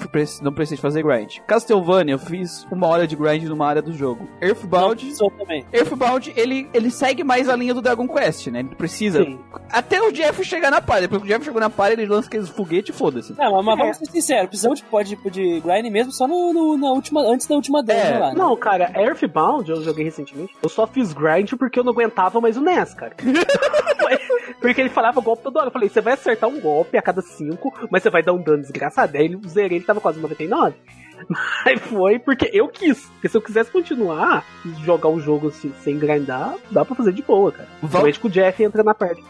não 0.41 0.53
precisa 0.53 0.81
fazer 0.81 1.03
grind. 1.03 1.39
Castlevania, 1.45 2.13
eu 2.13 2.19
fiz 2.19 2.65
uma 2.72 2.88
hora 2.88 3.05
de 3.05 3.17
grind 3.17 3.43
numa 3.43 3.67
área 3.67 3.81
do 3.81 3.91
jogo. 3.91 4.29
Earthbound... 4.41 5.13
Sou 5.13 5.29
também. 5.31 5.65
Earthbound, 5.74 6.31
ele, 6.38 6.69
ele 6.74 6.89
segue 6.89 7.22
mais 7.22 7.50
a 7.50 7.55
linha 7.57 7.74
do 7.74 7.81
Dragon 7.81 8.07
Quest, 8.07 8.48
né? 8.48 8.60
Ele 8.60 8.75
precisa. 8.75 9.22
Sim. 9.22 9.38
Até 9.69 10.01
o 10.01 10.10
Jeff 10.12 10.41
chegar 10.45 10.72
na 10.72 10.81
palha. 10.81 11.01
Depois 11.01 11.22
que 11.22 11.27
o 11.27 11.31
Jeff 11.33 11.43
chegou 11.43 11.60
na 11.60 11.69
palha, 11.69 11.93
ele 11.93 12.05
lança 12.05 12.29
aqueles 12.29 12.48
foguetes 12.48 12.95
e 12.95 12.98
foda-se. 12.98 13.33
Não, 13.38 13.51
mas, 13.55 13.65
mas 13.65 13.77
vamos 13.77 13.98
ser 13.98 14.05
sinceros, 14.05 14.48
precisamos 14.48 14.79
de, 14.79 14.86
pode, 14.86 15.17
de 15.31 15.60
grind 15.60 15.91
mesmo 15.91 16.13
só 16.13 16.25
no, 16.27 16.53
no- 16.53 16.77
na 16.77 16.91
última, 16.91 17.22
antes 17.22 17.45
da 17.45 17.55
última 17.55 17.83
dungeon 17.83 18.00
É. 18.00 18.19
lá. 18.19 18.27
né? 18.29 18.36
Não, 18.38 18.55
cara, 18.55 18.89
Earthbound 18.95 19.69
eu 19.69 19.81
joguei 19.93 20.05
recentemente. 20.05 20.53
Eu 20.62 20.69
só 20.69 20.85
fiz 20.88 21.13
grind 21.13 21.53
porque 21.53 21.79
eu 21.79 21.83
não 21.83 21.91
aguentava 21.93 22.41
mais 22.41 22.57
o 22.57 22.62
NES, 22.62 22.93
cara. 22.93 23.15
porque 24.59 24.81
ele 24.81 24.89
falava 24.89 25.21
golpe 25.21 25.43
toda 25.43 25.59
hora. 25.59 25.67
Eu 25.69 25.73
falei, 25.73 25.89
você 25.89 26.01
vai 26.01 26.13
acertar 26.13 26.50
um 26.50 26.59
golpe 26.59 26.97
a 26.97 27.01
cada 27.01 27.21
cinco, 27.21 27.73
mas 27.89 28.03
você 28.03 28.09
vai 28.09 28.23
dar 28.23 28.33
um 28.33 28.41
dano 28.41 28.62
desgraçado. 28.62 29.15
Aí 29.17 29.25
ele 29.25 29.39
zerei, 29.47 29.77
ele 29.77 29.85
tava 29.85 30.01
quase 30.01 30.19
99. 30.19 30.75
Aí 31.65 31.77
foi 31.77 32.19
porque 32.19 32.49
eu 32.51 32.67
quis. 32.67 33.06
Porque 33.06 33.29
se 33.29 33.38
eu 33.38 33.41
quisesse 33.41 33.71
continuar 33.71 34.45
e 34.65 34.84
jogar 34.84 35.10
um 35.10 35.19
jogo 35.19 35.47
assim, 35.49 35.71
sem 35.84 35.97
grindar, 35.97 36.56
dá 36.71 36.84
pra 36.84 36.95
fazer 36.95 37.13
de 37.13 37.21
boa, 37.21 37.51
cara. 37.51 37.67
Val- 37.82 38.01
Principalmente 38.03 38.19
que 38.19 38.27
o 38.27 38.29
Jeff 38.29 38.63
entra 38.63 38.84
na 38.84 38.93
parte. 38.93 39.23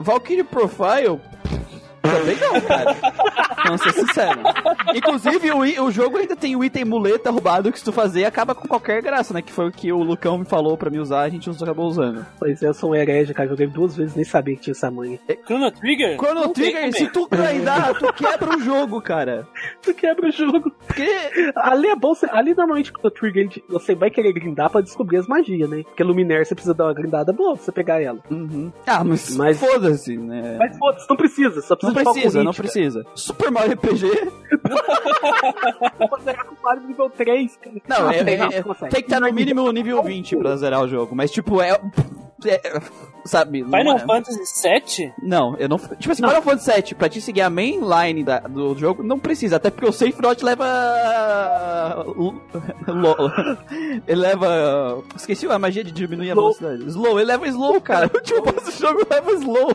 Valkyrie 0.00 0.44
Profile. 0.44 1.20
Também 2.02 2.36
não, 2.40 2.60
cara. 2.60 2.96
Vamos 3.64 3.82
ser 3.82 3.92
sincero. 3.92 4.40
Inclusive, 4.94 5.50
o, 5.52 5.84
o 5.84 5.90
jogo 5.90 6.16
ainda 6.16 6.34
tem 6.34 6.56
o 6.56 6.64
item 6.64 6.84
muleta 6.84 7.30
roubado 7.30 7.70
que 7.70 7.78
se 7.78 7.84
tu 7.84 7.92
fazer 7.92 8.24
acaba 8.24 8.54
com 8.54 8.66
qualquer 8.66 9.02
graça, 9.02 9.34
né? 9.34 9.42
Que 9.42 9.52
foi 9.52 9.68
o 9.68 9.72
que 9.72 9.92
o 9.92 10.02
Lucão 10.02 10.38
me 10.38 10.44
falou 10.44 10.76
pra 10.76 10.90
me 10.90 10.98
usar, 10.98 11.22
a 11.22 11.28
gente 11.28 11.48
acabou 11.50 11.86
usando. 11.86 12.24
Pois 12.38 12.62
é, 12.62 12.68
eu 12.68 12.74
sou 12.74 12.90
um 12.90 12.94
herege, 12.94 13.34
cara. 13.34 13.48
Joguei 13.48 13.66
duas 13.66 13.96
vezes 13.96 14.14
nem 14.14 14.24
sabia 14.24 14.56
que 14.56 14.62
tinha 14.62 14.72
essa 14.72 14.90
manha. 14.90 15.18
Chrono 15.44 15.70
Trigger? 15.70 16.16
Chrono 16.16 16.40
Não 16.40 16.52
tem 16.52 16.72
Trigger, 16.72 16.92
se 16.94 17.06
tu 17.12 17.28
grindar, 17.28 17.94
tu 17.98 18.12
quebra 18.12 18.56
o 18.56 18.60
jogo, 18.60 19.00
cara. 19.00 19.46
Tu 19.82 19.94
quebra 19.94 20.28
o 20.28 20.32
jogo. 20.32 20.72
Porque 20.86 21.06
Ali 21.56 21.88
é 21.88 21.96
bom, 21.96 22.12
ali 22.30 22.54
normalmente 22.54 22.92
com 22.92 23.06
o 23.06 23.10
Trigger 23.10 23.48
você 23.68 23.94
vai 23.94 24.10
querer 24.10 24.32
grindar 24.32 24.70
pra 24.70 24.80
descobrir 24.80 25.18
as 25.18 25.26
magias, 25.26 25.68
né? 25.68 25.82
Porque 25.82 26.02
Luminaire 26.02 26.44
você 26.44 26.54
precisa 26.54 26.74
dar 26.74 26.84
uma 26.86 26.94
grindada 26.94 27.32
boa 27.32 27.54
pra 27.54 27.62
você 27.64 27.72
pegar 27.72 28.00
ela. 28.02 28.18
Uhum. 28.30 28.72
Ah, 28.86 29.04
mas, 29.04 29.36
Mas- 29.36 29.60
foda-se, 29.60 30.16
né? 30.16 30.56
Mas 30.58 30.76
foda-se, 30.78 31.06
não 31.08 31.16
precisa, 31.16 31.60
só 31.60 31.74
não 31.74 31.78
precisa 31.78 31.89
de 31.92 32.02
precisa, 32.02 32.44
não 32.44 32.52
precisa. 32.52 33.06
Super 33.14 33.50
Mario 33.50 33.72
RPG? 33.74 34.06
Vou 36.08 36.20
zerar 36.24 36.44
com 36.46 36.54
o 36.54 36.62
Mario 36.62 36.86
nível 36.86 37.10
3, 37.10 37.56
cara. 37.56 37.76
Não, 37.88 38.10
é, 38.10 38.24
tem, 38.24 38.34
é- 38.34 38.38
não, 38.38 38.46
é- 38.50 38.62
consegue. 38.62 38.90
tem 38.92 39.02
que 39.02 39.06
estar 39.08 39.20
no 39.20 39.32
mínimo 39.32 39.70
nível 39.72 40.02
20 40.02 40.36
pra 40.36 40.56
zerar 40.56 40.82
o 40.82 40.88
jogo. 40.88 41.14
Mas, 41.14 41.30
tipo, 41.30 41.60
é. 41.60 41.78
é- 42.46 42.80
sabe? 43.24 43.62
não 43.62 43.70
Final 43.78 43.96
é- 43.96 44.00
Fantasy 44.00 44.38
VII? 44.98 45.12
Não, 45.22 45.56
eu 45.56 45.68
não. 45.68 45.78
Tipo 45.78 46.12
assim, 46.12 46.22
Final 46.26 46.42
Fantasy 46.42 46.72
VII, 46.82 46.94
pra 46.94 47.08
te 47.08 47.20
seguir 47.20 47.42
a 47.42 47.50
mainline 47.50 48.24
da- 48.24 48.40
do 48.40 48.74
jogo, 48.78 49.02
não 49.02 49.18
precisa. 49.18 49.56
Até 49.56 49.70
porque 49.70 49.88
o 49.88 49.92
Safe 49.92 50.14
Route 50.22 50.44
leva. 50.44 50.64
Ele 54.06 54.20
leva. 54.20 55.02
Esqueci 55.16 55.46
a 55.46 55.58
magia 55.58 55.84
de 55.84 55.92
diminuir 55.92 56.30
a 56.30 56.32
Slow. 56.34 56.52
velocidade. 56.54 56.84
Slow, 56.90 57.18
ele 57.18 57.26
leva 57.26 57.46
slow, 57.48 57.80
cara. 57.80 58.10
O 58.12 58.16
último 58.16 58.42
boss 58.42 58.64
do 58.64 58.70
jogo 58.72 59.06
leva 59.10 59.32
slow. 59.32 59.70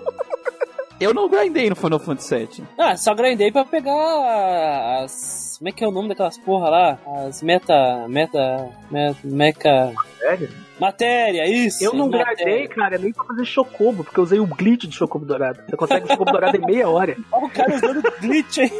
Eu 1.00 1.14
não 1.14 1.28
grindei 1.30 1.70
no 1.70 1.76
Final 1.76 2.00
Fantasy 2.00 2.36
VII. 2.36 2.64
Ah, 2.78 2.96
só 2.96 3.14
grindei 3.14 3.52
pra 3.52 3.66
pegar 3.66 5.04
as. 5.04 5.56
Como 5.58 5.70
é 5.70 5.72
que 5.72 5.84
é 5.84 5.88
o 5.88 5.92
nome 5.92 6.10
daquelas 6.10 6.38
porra 6.38 6.70
lá? 6.70 7.00
As 7.28 7.42
meta. 7.42 8.08
Meta. 8.08 8.70
Meta. 8.90 9.20
Meca. 9.24 9.94
Sério? 10.20 10.50
Matéria, 10.80 11.48
isso! 11.48 11.84
Eu 11.84 11.94
não 11.94 12.10
matéria. 12.10 12.36
gradei, 12.36 12.68
cara, 12.68 12.98
nem 12.98 13.14
pra 13.14 13.24
fazer 13.24 13.46
chocobo, 13.46 14.04
porque 14.04 14.20
eu 14.20 14.24
usei 14.24 14.40
o 14.40 14.46
glitch 14.46 14.84
de 14.86 14.96
chocobo 14.96 15.26
dourado. 15.26 15.62
Você 15.70 15.78
consegue 15.78 16.06
o 16.06 16.10
chocobo 16.10 16.32
dourado 16.32 16.58
em 16.58 16.66
meia 16.66 16.90
hora. 16.90 17.16
Olha 17.32 17.46
o 17.46 17.50
cara 17.50 17.76
usando 17.76 18.02
glitch 18.20 18.58
aí. 18.58 18.72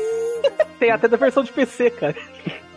Tem 0.78 0.92
até 0.92 1.08
da 1.08 1.16
versão 1.16 1.44
de 1.44 1.54
PC, 1.54 1.90
cara. 1.92 2.16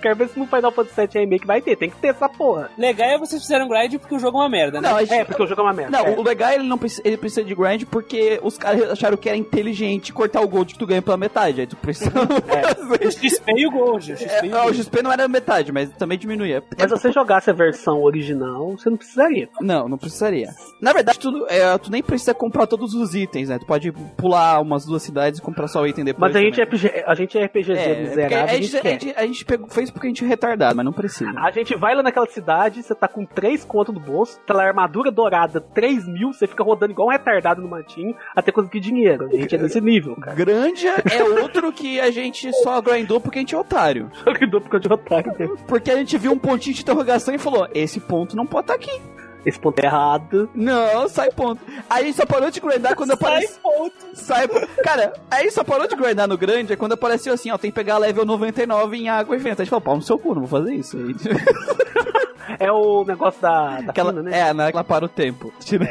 Quero 0.01 0.17
ver 0.17 0.29
se 0.29 0.39
no 0.39 0.47
Final 0.47 0.71
Fantasy 0.73 1.01
VII 1.01 1.09
Remake 1.25 1.47
vai 1.47 1.61
ter. 1.61 1.77
Tem 1.77 1.91
que 1.91 1.97
ter 1.97 2.09
essa 2.09 2.29
porra. 2.29 2.71
Legal 2.79 3.09
é 3.09 3.19
vocês 3.19 3.43
fizeram 3.43 3.69
grind 3.69 3.97
porque 3.99 4.15
o 4.15 4.19
jogo 4.19 4.39
é 4.39 4.43
uma 4.43 4.49
merda, 4.49 4.81
né? 4.81 4.89
Não, 4.89 4.97
a 4.97 5.01
gente- 5.05 5.15
É, 5.15 5.25
porque 5.25 5.43
o 5.43 5.47
jogo 5.47 5.61
é 5.61 5.65
uma 5.65 5.73
merda. 5.73 5.99
Não, 5.99 6.07
É. 6.07 6.17
o 6.19 6.23
legal 6.23 6.51
é 6.51 6.55
ele 6.57 6.69
não 6.69 6.79
precisa, 6.79 7.03
ele 7.05 7.17
precisa 7.17 7.45
de 7.45 7.55
grind 7.55 7.85
porque 7.91 8.41
os 8.43 8.57
caras 8.59 8.91
acharam 8.91 9.17
que 9.17 9.29
era 9.29 9.37
inteligente 9.39 10.13
cortar 10.13 10.41
o 10.41 10.49
gold 10.49 10.73
que 10.73 10.79
tu 10.79 10.87
ganha 10.87 11.03
pela 11.03 11.17
metade. 11.17 11.61
Aí 11.61 11.67
tu 11.67 11.77
precisa 11.77 12.11
O 12.11 12.27
fazer. 13.09 13.13
XP 13.13 13.53
e 13.57 13.67
o 13.67 13.71
Gold. 13.71 14.13
O 14.13 14.17
XP 14.17 14.49
É, 14.49 14.57
o 14.65 14.69
o. 14.71 14.75
XP 14.75 15.03
não 15.03 15.13
era 15.13 15.27
metade, 15.29 15.73
mas 15.73 15.91
também 15.97 16.19
diminuía. 16.19 16.63
Mas 16.79 16.91
se 16.91 16.99
você 16.99 17.13
jogasse 17.13 17.51
a 17.51 17.53
versão 17.53 18.03
original, 18.03 18.77
você 18.77 18.89
não 18.91 18.97
precisaria. 18.97 19.49
Não, 19.61 19.89
não 19.89 19.99
precisaria. 19.99 20.49
Na 20.81 20.93
verdade, 20.93 21.19
tu, 21.19 21.47
é, 21.49 21.77
tu 21.79 21.91
nem 21.91 22.03
precisa 22.03 22.33
comprar 22.35 22.67
todos 22.67 22.95
os 22.95 23.15
itens, 23.15 23.49
né? 23.49 23.59
Tu 23.59 23.67
pode 23.67 23.93
pular 24.17 24.61
umas 24.61 24.85
duas 24.85 25.03
cidades 25.03 25.39
e 25.39 25.43
comprar 25.43 25.69
só 25.69 25.81
o 25.83 25.87
item 25.87 26.05
depois. 26.05 26.33
Mas 26.33 26.37
a 26.41 26.45
gente 26.45 26.61
é, 26.61 26.65
também. 26.67 26.79
RPG, 26.87 27.05
a 27.07 27.15
gente 27.15 27.39
é 27.39 27.45
RPGzinho 27.45 27.79
É, 27.79 28.01
miserável, 28.01 28.39
a 28.39 28.47
gente, 28.61 28.77
a 28.77 28.83
gente, 28.91 29.15
a 29.17 29.27
gente 29.27 29.45
pegou, 29.45 29.69
fez 29.69 29.88
porque 29.93 30.07
a 30.07 30.11
gente 30.11 30.25
é 30.25 30.29
retardado, 30.29 30.77
mas 30.77 30.85
não 30.85 30.93
precisa. 30.93 31.33
A 31.37 31.51
gente 31.51 31.75
vai 31.77 31.95
lá 31.95 32.03
naquela 32.03 32.27
cidade, 32.27 32.83
você 32.83 32.95
tá 32.95 33.09
com 33.09 33.25
3 33.25 33.65
conto 33.65 33.93
no 33.93 34.01
bolso, 34.01 34.41
aquela 34.43 34.65
armadura 34.65 35.11
dourada, 35.11 35.61
3 35.61 36.07
mil, 36.07 36.33
você 36.33 36.47
fica 36.47 36.63
rodando 36.63 36.93
igual 36.93 37.09
um 37.09 37.11
retardado 37.11 37.63
no 37.63 37.69
matinho 37.69 38.15
até 38.35 38.53
conseguir 38.53 38.81
dinheiro. 38.81 39.27
A 39.27 39.37
gente 39.37 39.55
é 39.55 39.59
nesse 39.59 39.81
nível, 39.81 40.17
cara. 40.17 40.37
Granja 40.37 40.95
é 41.11 41.23
outro 41.25 41.73
que 41.73 42.01
a 42.01 42.11
gente 42.11 42.53
só 42.63 42.81
grindou 42.81 43.21
porque 43.21 43.39
a 43.39 43.43
gente 43.43 43.55
é 43.55 43.59
otário. 43.59 44.11
Só 44.25 44.33
que 44.33 44.47
dou 44.47 44.61
porque 44.61 44.77
eu 44.77 44.81
de 44.81 44.93
otário 44.93 45.33
mesmo. 45.39 45.57
Porque 45.67 45.91
a 45.91 45.97
gente 45.97 46.17
viu 46.19 46.33
um 46.33 46.39
pontinho 46.39 46.75
de 46.75 46.83
interrogação 46.83 47.35
e 47.35 47.39
falou: 47.39 47.69
esse 47.75 48.01
ponto 48.01 48.37
não 48.37 48.47
pode 48.47 48.65
estar 48.65 48.75
aqui. 48.75 49.01
Esse 49.49 49.59
ponto 49.59 49.79
é 49.81 49.87
errado. 49.87 50.51
Não, 50.55 51.09
sai 51.09 51.31
ponto. 51.31 51.61
Aí 51.89 52.03
a 52.03 52.07
gente 52.07 52.17
só 52.17 52.27
parou 52.27 52.51
de 52.51 52.61
grindar 52.61 52.95
quando 52.95 53.09
Sai 53.09 53.17
apareceu. 53.17 53.59
ponto. 53.63 53.95
Sai, 54.13 54.49
cara, 54.85 55.13
aí 55.31 55.51
só 55.51 55.65
parou 55.65 55.89
de 55.89 55.97
grindar 55.97 56.29
no 56.29 56.37
grande 56.37 56.73
é 56.73 56.77
quando 56.77 56.93
apareceu 56.93 57.33
assim, 57.33 57.51
ó, 57.51 57.57
tem 57.57 57.71
que 57.71 57.75
pegar 57.75 57.97
level 57.97 58.27
99 58.27 58.97
em 58.97 59.09
água 59.09 59.35
e 59.35 59.39
vento. 59.39 59.63
A 59.63 59.65
gente 59.65 59.71
falou, 59.71 59.81
pau 59.81 59.97
no 59.97 60.03
seu 60.03 60.19
cu, 60.19 60.35
não 60.35 60.45
vou 60.45 60.61
fazer 60.61 60.75
isso. 60.75 60.97
Aí, 60.99 61.15
É 62.61 62.73
o 62.73 63.05
negócio 63.05 63.41
da, 63.41 63.81
da 63.81 63.91
aquela, 63.91 64.13
né? 64.13 64.39
É, 64.49 64.53
naquela 64.53 64.83
para 64.83 65.05
o 65.05 65.09
tempo. 65.09 65.53
Time 65.61 65.87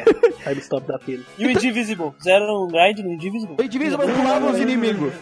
stop 0.58 0.86
da 0.86 0.98
fila. 0.98 1.22
E 1.38 1.46
o 1.46 1.50
Indivisible? 1.50 2.12
Fizeram 2.18 2.64
um 2.64 2.68
grind 2.68 2.98
no 2.98 3.12
Indivisible? 3.12 3.56
O 3.58 3.62
Indivisible 3.62 4.06
pulava 4.12 4.50
os 4.50 4.58
inimigos. 4.58 5.12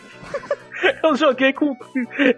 Eu 1.03 1.15
joguei 1.17 1.53
com. 1.53 1.77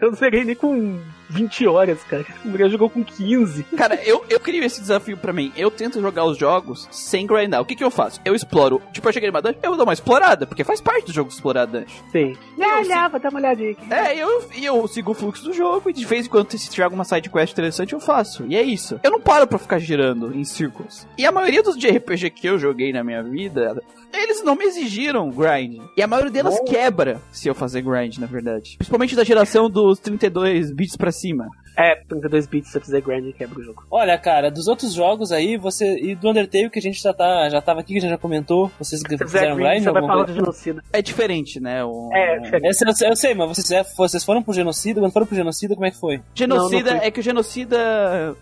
Eu 0.00 0.12
zerei 0.14 0.44
nem 0.44 0.54
com 0.54 1.00
20 1.28 1.66
horas, 1.66 2.02
cara. 2.04 2.24
O 2.44 2.48
mulher 2.48 2.68
jogou 2.70 2.88
com 2.88 3.04
15. 3.04 3.64
Cara, 3.76 3.96
eu, 4.04 4.24
eu 4.28 4.40
crio 4.40 4.64
esse 4.64 4.80
desafio 4.80 5.16
pra 5.16 5.32
mim. 5.32 5.52
Eu 5.56 5.70
tento 5.70 6.00
jogar 6.00 6.24
os 6.24 6.36
jogos 6.38 6.88
sem 6.90 7.26
grindar. 7.26 7.60
O 7.60 7.64
que 7.64 7.76
que 7.76 7.84
eu 7.84 7.90
faço? 7.90 8.20
Eu 8.24 8.34
exploro. 8.34 8.80
Tipo, 8.92 9.08
eu 9.08 9.12
cheguei 9.12 9.30
numa 9.30 9.42
dungeon, 9.42 9.58
eu 9.62 9.76
dou 9.76 9.84
uma 9.84 9.92
explorada, 9.92 10.46
porque 10.46 10.64
faz 10.64 10.80
parte 10.80 11.06
do 11.06 11.12
jogo 11.12 11.30
explorar 11.30 11.62
a 11.62 11.66
dungeon. 11.66 11.86
Sim. 12.10 12.36
Eu 12.58 12.68
Olha, 12.68 13.08
vou 13.08 13.20
dar 13.20 13.30
uma 13.30 13.38
olhadinha 13.38 13.72
aqui. 13.72 13.92
É, 13.92 14.16
e 14.16 14.20
eu, 14.20 14.50
e 14.54 14.64
eu 14.64 14.88
sigo 14.88 15.12
o 15.12 15.14
fluxo 15.14 15.44
do 15.44 15.52
jogo 15.52 15.90
e 15.90 15.92
de 15.92 16.04
vez 16.04 16.26
em 16.26 16.28
quando, 16.28 16.50
se 16.50 16.70
tiver 16.70 16.84
alguma 16.84 17.04
side 17.04 17.28
quest 17.30 17.52
interessante, 17.52 17.92
eu 17.92 18.00
faço. 18.00 18.44
E 18.48 18.56
é 18.56 18.62
isso. 18.62 18.98
Eu 19.02 19.10
não 19.10 19.20
paro 19.20 19.46
pra 19.46 19.58
ficar 19.58 19.78
girando 19.78 20.34
em 20.34 20.44
círculos. 20.44 21.06
E 21.16 21.26
a 21.26 21.32
maioria 21.32 21.62
dos 21.62 21.76
de 21.76 21.88
RPG 21.88 22.30
que 22.30 22.46
eu 22.46 22.58
joguei 22.58 22.92
na 22.92 23.04
minha 23.04 23.22
vida, 23.22 23.80
eles 24.12 24.42
não 24.42 24.54
me 24.56 24.64
exigiram 24.64 25.30
grind. 25.30 25.80
E 25.96 26.02
a 26.02 26.06
maioria 26.06 26.30
delas 26.30 26.58
quebra 26.60 27.20
se 27.30 27.48
eu 27.48 27.54
fazer 27.54 27.82
grind, 27.82 28.18
na 28.18 28.26
verdade. 28.26 28.76
Principalmente 28.78 29.14
da 29.16 29.24
geração 29.24 29.68
dos 29.70 29.98
32 29.98 30.70
bits 30.72 30.96
pra 30.96 31.12
cima. 31.18 31.46
É, 31.76 31.94
32 32.08 32.46
bits 32.46 32.66
se 32.68 32.72
você 32.72 32.80
fizer 32.80 33.00
grind 33.00 33.32
quebra 33.36 33.60
o 33.60 33.62
jogo. 33.62 33.84
Olha, 33.88 34.18
cara, 34.18 34.50
dos 34.50 34.66
outros 34.66 34.92
jogos 34.94 35.30
aí, 35.30 35.56
você. 35.56 35.96
E 36.00 36.14
do 36.16 36.28
Undertale 36.28 36.68
que 36.70 36.78
a 36.80 36.82
gente 36.82 37.00
já, 37.00 37.12
tá, 37.14 37.48
já 37.48 37.60
tava 37.62 37.78
aqui, 37.80 37.92
que 37.92 37.98
a 37.98 38.00
gente 38.00 38.10
já 38.10 38.18
comentou, 38.18 38.68
vocês 38.78 39.00
Se 39.00 39.16
fizeram 39.18 39.54
grind, 39.54 39.68
grind? 39.70 39.84
você 39.84 39.92
vai 39.92 40.26
do 40.26 40.32
genocida. 40.32 40.82
É 40.92 41.00
diferente, 41.00 41.60
né? 41.60 41.84
O, 41.84 42.10
É, 42.12 42.38
diferente. 42.40 42.66
Esse 42.70 42.84
eu, 42.84 42.92
sei- 42.92 43.10
eu 43.10 43.16
sei, 43.16 43.34
mas 43.34 43.48
vocês, 43.48 43.70
é, 43.70 43.84
vocês 43.96 44.24
foram 44.24 44.42
pro 44.42 44.52
genocida? 44.52 45.00
Quando 45.00 45.12
foram 45.12 45.26
pro 45.26 45.36
genocida, 45.36 45.74
como 45.74 45.86
é 45.86 45.90
que 45.92 46.00
foi? 46.00 46.20
Genocida 46.34 46.90
Não, 46.90 46.96
não 46.98 47.04
é 47.04 47.10
que 47.12 47.20
o 47.20 47.22
genocida. 47.22 47.76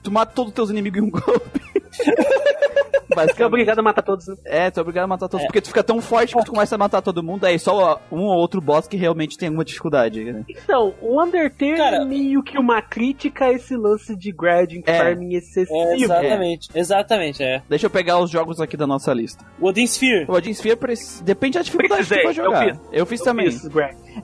Tu 0.03 0.11
mata 0.11 0.33
todos 0.35 0.51
os 0.51 0.55
teus 0.55 0.71
inimigos 0.71 1.03
em 1.03 1.07
um 1.07 1.11
golpe. 1.11 1.61
Você 3.17 3.23
é 3.23 3.27
Basicamente. 3.27 3.47
obrigado 3.49 3.79
a 3.79 3.83
matar 3.83 4.03
todos, 4.03 4.27
né? 4.29 4.37
É, 4.45 4.71
tu 4.71 4.79
é 4.79 4.81
obrigado 4.83 5.05
a 5.05 5.09
matar 5.09 5.29
todos. 5.29 5.45
É. 5.45 5.47
Porque 5.47 5.61
tu 5.61 5.69
fica 5.69 5.83
tão 5.83 6.01
forte 6.01 6.35
que 6.37 6.45
tu 6.45 6.53
começa 6.53 6.75
a 6.75 6.79
matar 6.79 7.01
todo 7.03 7.23
mundo, 7.23 7.45
aí 7.45 7.59
só 7.59 8.01
um 8.13 8.23
ou 8.25 8.37
outro 8.37 8.61
boss 8.61 8.87
que 8.87 8.97
realmente 8.97 9.37
tem 9.39 9.49
alguma 9.49 9.65
dificuldade. 9.65 10.25
Né? 10.25 10.45
Então, 10.49 10.95
o 11.01 11.23
Undertale 11.23 11.77
Cara- 11.77 11.97
é 12.03 12.05
meio 12.05 12.43
que 12.43 12.59
uma 12.59 12.81
crítica 12.83 13.47
a 13.47 13.53
esse 13.53 13.77
lance 13.77 14.15
de 14.17 14.33
grinding 14.33 14.83
É. 14.87 14.99
farming 14.99 15.35
excessivo. 15.35 15.75
É, 15.77 15.97
exatamente, 15.97 16.69
exatamente, 16.75 17.43
é. 17.43 17.63
Deixa 17.69 17.87
eu 17.87 17.91
pegar 17.91 18.19
os 18.19 18.31
jogos 18.31 18.61
aqui 18.61 18.77
da 18.77 18.87
nossa 18.87 19.13
lista. 19.13 19.45
O 19.61 19.67
Odin 19.69 19.85
Sphere. 19.87 20.27
O 20.29 20.33
Odin 20.33 20.51
Sphere 20.53 20.77
preci- 20.77 21.23
depende 21.23 21.59
da 21.59 21.63
dificuldade 21.63 22.03
que 22.03 22.07
tu 22.07 22.09
Precisei, 22.09 22.35
for 22.35 22.45
jogar. 22.45 22.69
eu 22.69 22.77
Eu 22.93 23.07
fiz, 23.07 23.21
Eu 23.21 23.27
também. 23.27 23.51
fiz. 23.51 23.65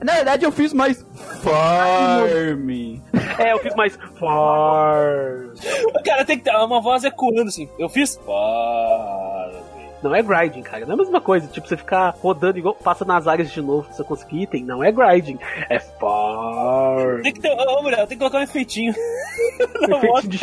Na 0.01 0.13
verdade, 0.13 0.45
eu 0.45 0.51
fiz 0.51 0.73
mais 0.73 1.05
farm. 1.41 2.27
É, 3.39 3.53
eu 3.53 3.59
fiz 3.59 3.75
mais 3.75 3.95
farm. 4.19 5.53
Cara, 6.05 6.25
tem 6.25 6.37
que 6.37 6.43
ter 6.43 6.55
uma 6.55 6.81
voz 6.81 7.03
ecoando 7.03 7.43
assim. 7.49 7.67
Eu 7.77 7.89
fiz. 7.89 8.15
Farm. 8.25 8.82
Não 10.03 10.13
é 10.13 10.21
grinding, 10.21 10.61
cara. 10.61 10.85
Não 10.85 10.91
é 10.91 10.95
a 10.95 10.97
mesma 10.97 11.21
coisa. 11.21 11.47
Tipo, 11.47 11.65
você 11.65 11.77
ficar 11.77 12.13
rodando 12.21 12.57
igual 12.57 12.75
passa 12.75 13.05
nas 13.05 13.25
áreas 13.25 13.49
de 13.49 13.61
novo 13.61 13.83
pra 13.87 13.93
você 13.93 14.03
conseguir 14.03 14.43
item. 14.43 14.65
Não 14.65 14.83
é 14.83 14.91
grinding. 14.91 15.39
É 15.69 15.79
farm. 15.79 17.21
Tem 17.21 17.31
que 17.33 17.39
ter. 17.39 17.49
Ô, 17.51 17.81
mulher, 17.81 17.99
tem 17.99 18.17
que 18.17 18.17
colocar 18.17 18.39
um 18.39 18.43
efeitinho. 18.43 18.93
Efeito 19.83 20.27
de, 20.27 20.37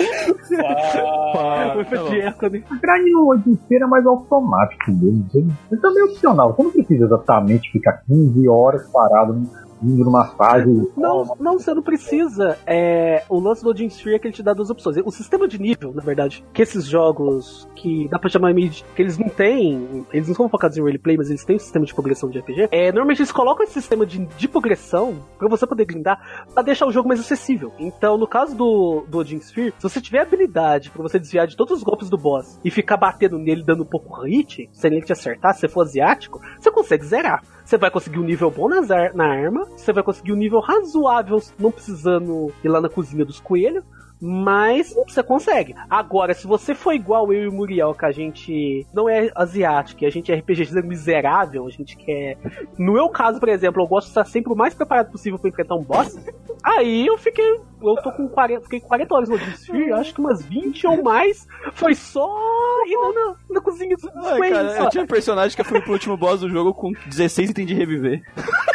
Farm. 1.35 1.81
efeito 1.81 2.09
de 2.11 2.21
eco, 2.21 2.49
né? 2.49 2.63
A 2.71 2.75
grind 2.77 3.13
no 3.13 3.29
Odisseira 3.31 3.85
é 3.85 3.89
mais 3.89 4.07
automático 4.07 4.91
mesmo. 4.93 5.27
Ele 5.71 5.81
também 5.81 6.03
é 6.03 6.05
opcional. 6.05 6.55
Você 6.55 6.63
não 6.63 6.71
precisa 6.71 7.05
exatamente 7.05 7.71
ficar 7.71 8.03
15 8.07 8.49
horas 8.49 8.89
parado 8.91 9.35
indo 9.83 10.05
numa 10.05 10.27
fase. 10.29 10.91
Não, 10.97 11.37
não, 11.39 11.59
você 11.59 11.75
não 11.75 11.83
precisa. 11.83 12.59
É, 12.67 13.25
o 13.29 13.39
lance 13.41 13.63
do 13.63 13.71
Odin 13.71 13.89
Sphere 13.89 14.17
é 14.17 14.19
que 14.19 14.27
ele 14.27 14.35
te 14.35 14.43
dá 14.43 14.53
duas 14.53 14.71
opções. 14.71 14.97
O 15.05 15.11
sistema 15.11 15.49
de 15.49 15.61
nível, 15.61 15.93
na 15.95 16.03
verdade, 16.03 16.45
que 16.53 16.63
esses 16.63 16.87
jogos 16.87 17.69
que 17.75 18.09
dá 18.09 18.19
pra 18.19 18.29
chamar 18.29 18.53
meio 18.55 18.71
de, 18.71 18.85
que 18.95 19.03
eles 19.03 19.19
não 19.19 19.29
têm, 19.29 20.07
eles 20.13 20.29
não 20.29 20.35
são 20.35 20.49
focados 20.49 20.77
em 20.77 20.81
roleplay, 20.81 21.17
mas 21.17 21.31
eles 21.31 21.45
têm 21.45 21.57
um 21.57 21.61
sistema 21.61 21.85
de 21.85 21.95
progressão 21.95 22.29
de 22.29 22.39
RPG. 22.39 22.69
É, 22.71 22.93
normalmente 22.93 23.21
eles 23.21 23.33
colocam 23.33 23.65
esse 23.65 23.75
sistema 23.75 24.05
de, 24.05 24.25
de 24.25 24.49
progressão 24.49 25.19
pra 25.39 25.49
você 25.49 25.67
poder 25.67 25.85
grindar 25.85 26.47
pra 26.53 26.63
deixar 26.63 26.87
o 26.87 26.93
jogo 26.93 27.09
mais 27.09 27.21
acessível. 27.21 27.73
Então, 27.79 28.17
no 28.19 28.27
caso 28.27 28.57
do, 28.57 29.05
do 29.09 29.19
Odin 29.19 29.39
Sphere, 29.39 29.75
se 29.79 29.83
você 29.83 30.01
tiver 30.01 30.21
habilidade 30.21 30.91
pra 30.91 31.03
você 31.03 31.19
desviar 31.19 31.47
de 31.47 31.57
todos 31.57 31.79
os 31.79 31.83
golpes 31.83 32.09
do 32.11 32.19
boss 32.19 32.61
e 32.65 32.71
ficar 32.71 32.97
batendo 32.97 33.39
nele 33.39 33.63
dando 33.63 33.83
um 33.83 33.87
pouco 33.87 34.23
hit, 34.23 34.69
sem 34.73 34.93
ele 34.93 35.05
te 35.05 35.13
acertar, 35.13 35.55
se 35.55 35.61
você 35.61 35.69
for 35.69 35.83
asiático, 35.83 36.41
você 36.59 36.71
consegue 36.71 37.05
zerar. 37.05 37.43
Você 37.71 37.79
vai 37.79 37.89
conseguir 37.89 38.19
um 38.19 38.25
nível 38.25 38.51
bom 38.51 38.69
nas 38.69 38.91
ar- 38.91 39.15
na 39.15 39.25
arma, 39.25 39.65
você 39.77 39.93
vai 39.93 40.03
conseguir 40.03 40.33
um 40.33 40.37
nível 40.37 40.59
razoável, 40.59 41.41
não 41.57 41.71
precisando 41.71 42.53
ir 42.65 42.69
lá 42.69 42.81
na 42.81 42.89
cozinha 42.89 43.25
dos 43.25 43.39
coelhos. 43.39 43.85
Mas 44.21 44.95
você 44.95 45.23
consegue. 45.23 45.75
Agora, 45.89 46.35
se 46.35 46.47
você 46.47 46.75
for 46.75 46.93
igual 46.93 47.33
eu 47.33 47.45
e 47.45 47.49
o 47.49 47.53
Muriel, 47.53 47.95
que 47.95 48.05
a 48.05 48.13
gente 48.13 48.87
não 48.93 49.09
é 49.09 49.31
asiático, 49.35 50.05
e 50.05 50.07
a 50.07 50.11
gente 50.11 50.31
é 50.31 50.37
RPG 50.37 50.71
miserável, 50.83 51.67
a 51.67 51.71
gente 51.71 51.97
quer. 51.97 52.37
No 52.79 52.93
meu 52.93 53.09
caso, 53.09 53.41
por 53.41 53.49
exemplo, 53.49 53.83
eu 53.83 53.87
gosto 53.87 54.07
de 54.07 54.11
estar 54.11 54.25
sempre 54.27 54.53
o 54.53 54.57
mais 54.57 54.75
preparado 54.75 55.11
possível 55.11 55.39
pra 55.39 55.49
enfrentar 55.49 55.75
um 55.75 55.83
boss. 55.83 56.19
Aí 56.63 57.07
eu 57.07 57.17
fiquei. 57.17 57.61
Eu 57.83 57.95
tô 58.03 58.13
com 58.13 58.29
40. 58.29 58.65
Fiquei 58.65 58.81
40 58.81 59.15
horas 59.15 59.29
no 59.31 59.39
Desfile, 59.39 59.93
acho 59.93 60.13
que 60.13 60.21
umas 60.21 60.45
20 60.45 60.87
ou 60.87 61.03
mais. 61.03 61.47
Foi 61.73 61.95
só 61.95 62.27
lá 62.27 63.13
na, 63.13 63.37
na 63.51 63.61
cozinha 63.61 63.97
dos 63.97 64.11
Ai, 64.15 64.51
cara, 64.51 64.77
só. 64.77 64.85
eu 64.85 64.91
tinha 64.91 65.05
um 65.05 65.07
personagem 65.07 65.57
que 65.57 65.65
fui 65.65 65.81
pro 65.81 65.93
último 65.93 66.17
boss 66.17 66.41
do 66.41 66.51
jogo 66.51 66.75
com 66.75 66.93
16 67.07 67.51
itens 67.51 67.67
de 67.67 67.75
reviver. 67.75 68.23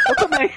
Eu 0.08 0.16
também. 0.16 0.50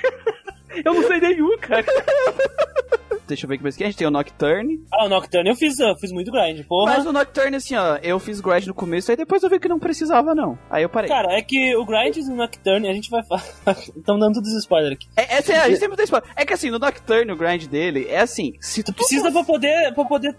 Eu 0.83 0.93
não 0.93 1.03
sei 1.03 1.19
nenhum, 1.19 1.57
cara. 1.57 1.85
Deixa 3.29 3.45
eu 3.45 3.47
ver 3.47 3.55
aqui 3.55 3.63
mais 3.63 3.75
que 3.77 3.83
a 3.83 3.87
gente 3.87 3.97
tem 3.97 4.07
o 4.07 4.11
Nocturne. 4.11 4.79
Ah, 4.91 5.05
o 5.05 5.09
Nocturne 5.09 5.49
eu 5.49 5.55
fiz, 5.55 5.79
eu 5.79 5.95
fiz 5.97 6.11
muito 6.11 6.31
grind, 6.31 6.65
porra. 6.67 6.95
Mas 6.95 7.05
o 7.05 7.13
Nocturne, 7.13 7.55
assim, 7.55 7.75
ó, 7.75 7.97
eu 8.01 8.19
fiz 8.19 8.41
grind 8.41 8.65
no 8.65 8.73
começo, 8.73 9.11
aí 9.11 9.15
depois 9.17 9.41
eu 9.43 9.49
vi 9.49 9.59
que 9.59 9.67
não 9.67 9.79
precisava, 9.79 10.33
não. 10.35 10.57
Aí 10.69 10.83
eu 10.83 10.89
parei. 10.89 11.07
Cara, 11.09 11.31
é 11.33 11.41
que 11.41 11.75
o 11.75 11.85
grind 11.85 12.17
do 12.17 12.35
Nocturne, 12.35 12.89
a 12.89 12.93
gente 12.93 13.09
vai 13.09 13.23
falar. 13.23 13.43
Estamos 13.95 14.19
dando 14.19 14.33
todos 14.33 14.49
os 14.51 14.59
spoilers 14.59 14.93
aqui. 14.95 15.07
É, 15.15 15.35
é, 15.35 15.57
a 15.59 15.69
gente 15.69 15.79
sempre 15.79 15.95
tem 15.95 16.03
spoiler. 16.05 16.29
É 16.35 16.45
que 16.45 16.53
assim, 16.53 16.69
no 16.69 16.79
Nocturne, 16.79 17.31
o 17.31 17.37
grind 17.37 17.65
dele 17.67 18.07
é 18.09 18.19
assim, 18.19 18.53
se 18.59 18.83
tu 18.83 18.91
Precisa 18.93 19.31
pra 19.31 19.43
poder, 19.43 19.93
pra 19.93 20.03
poder 20.05 20.35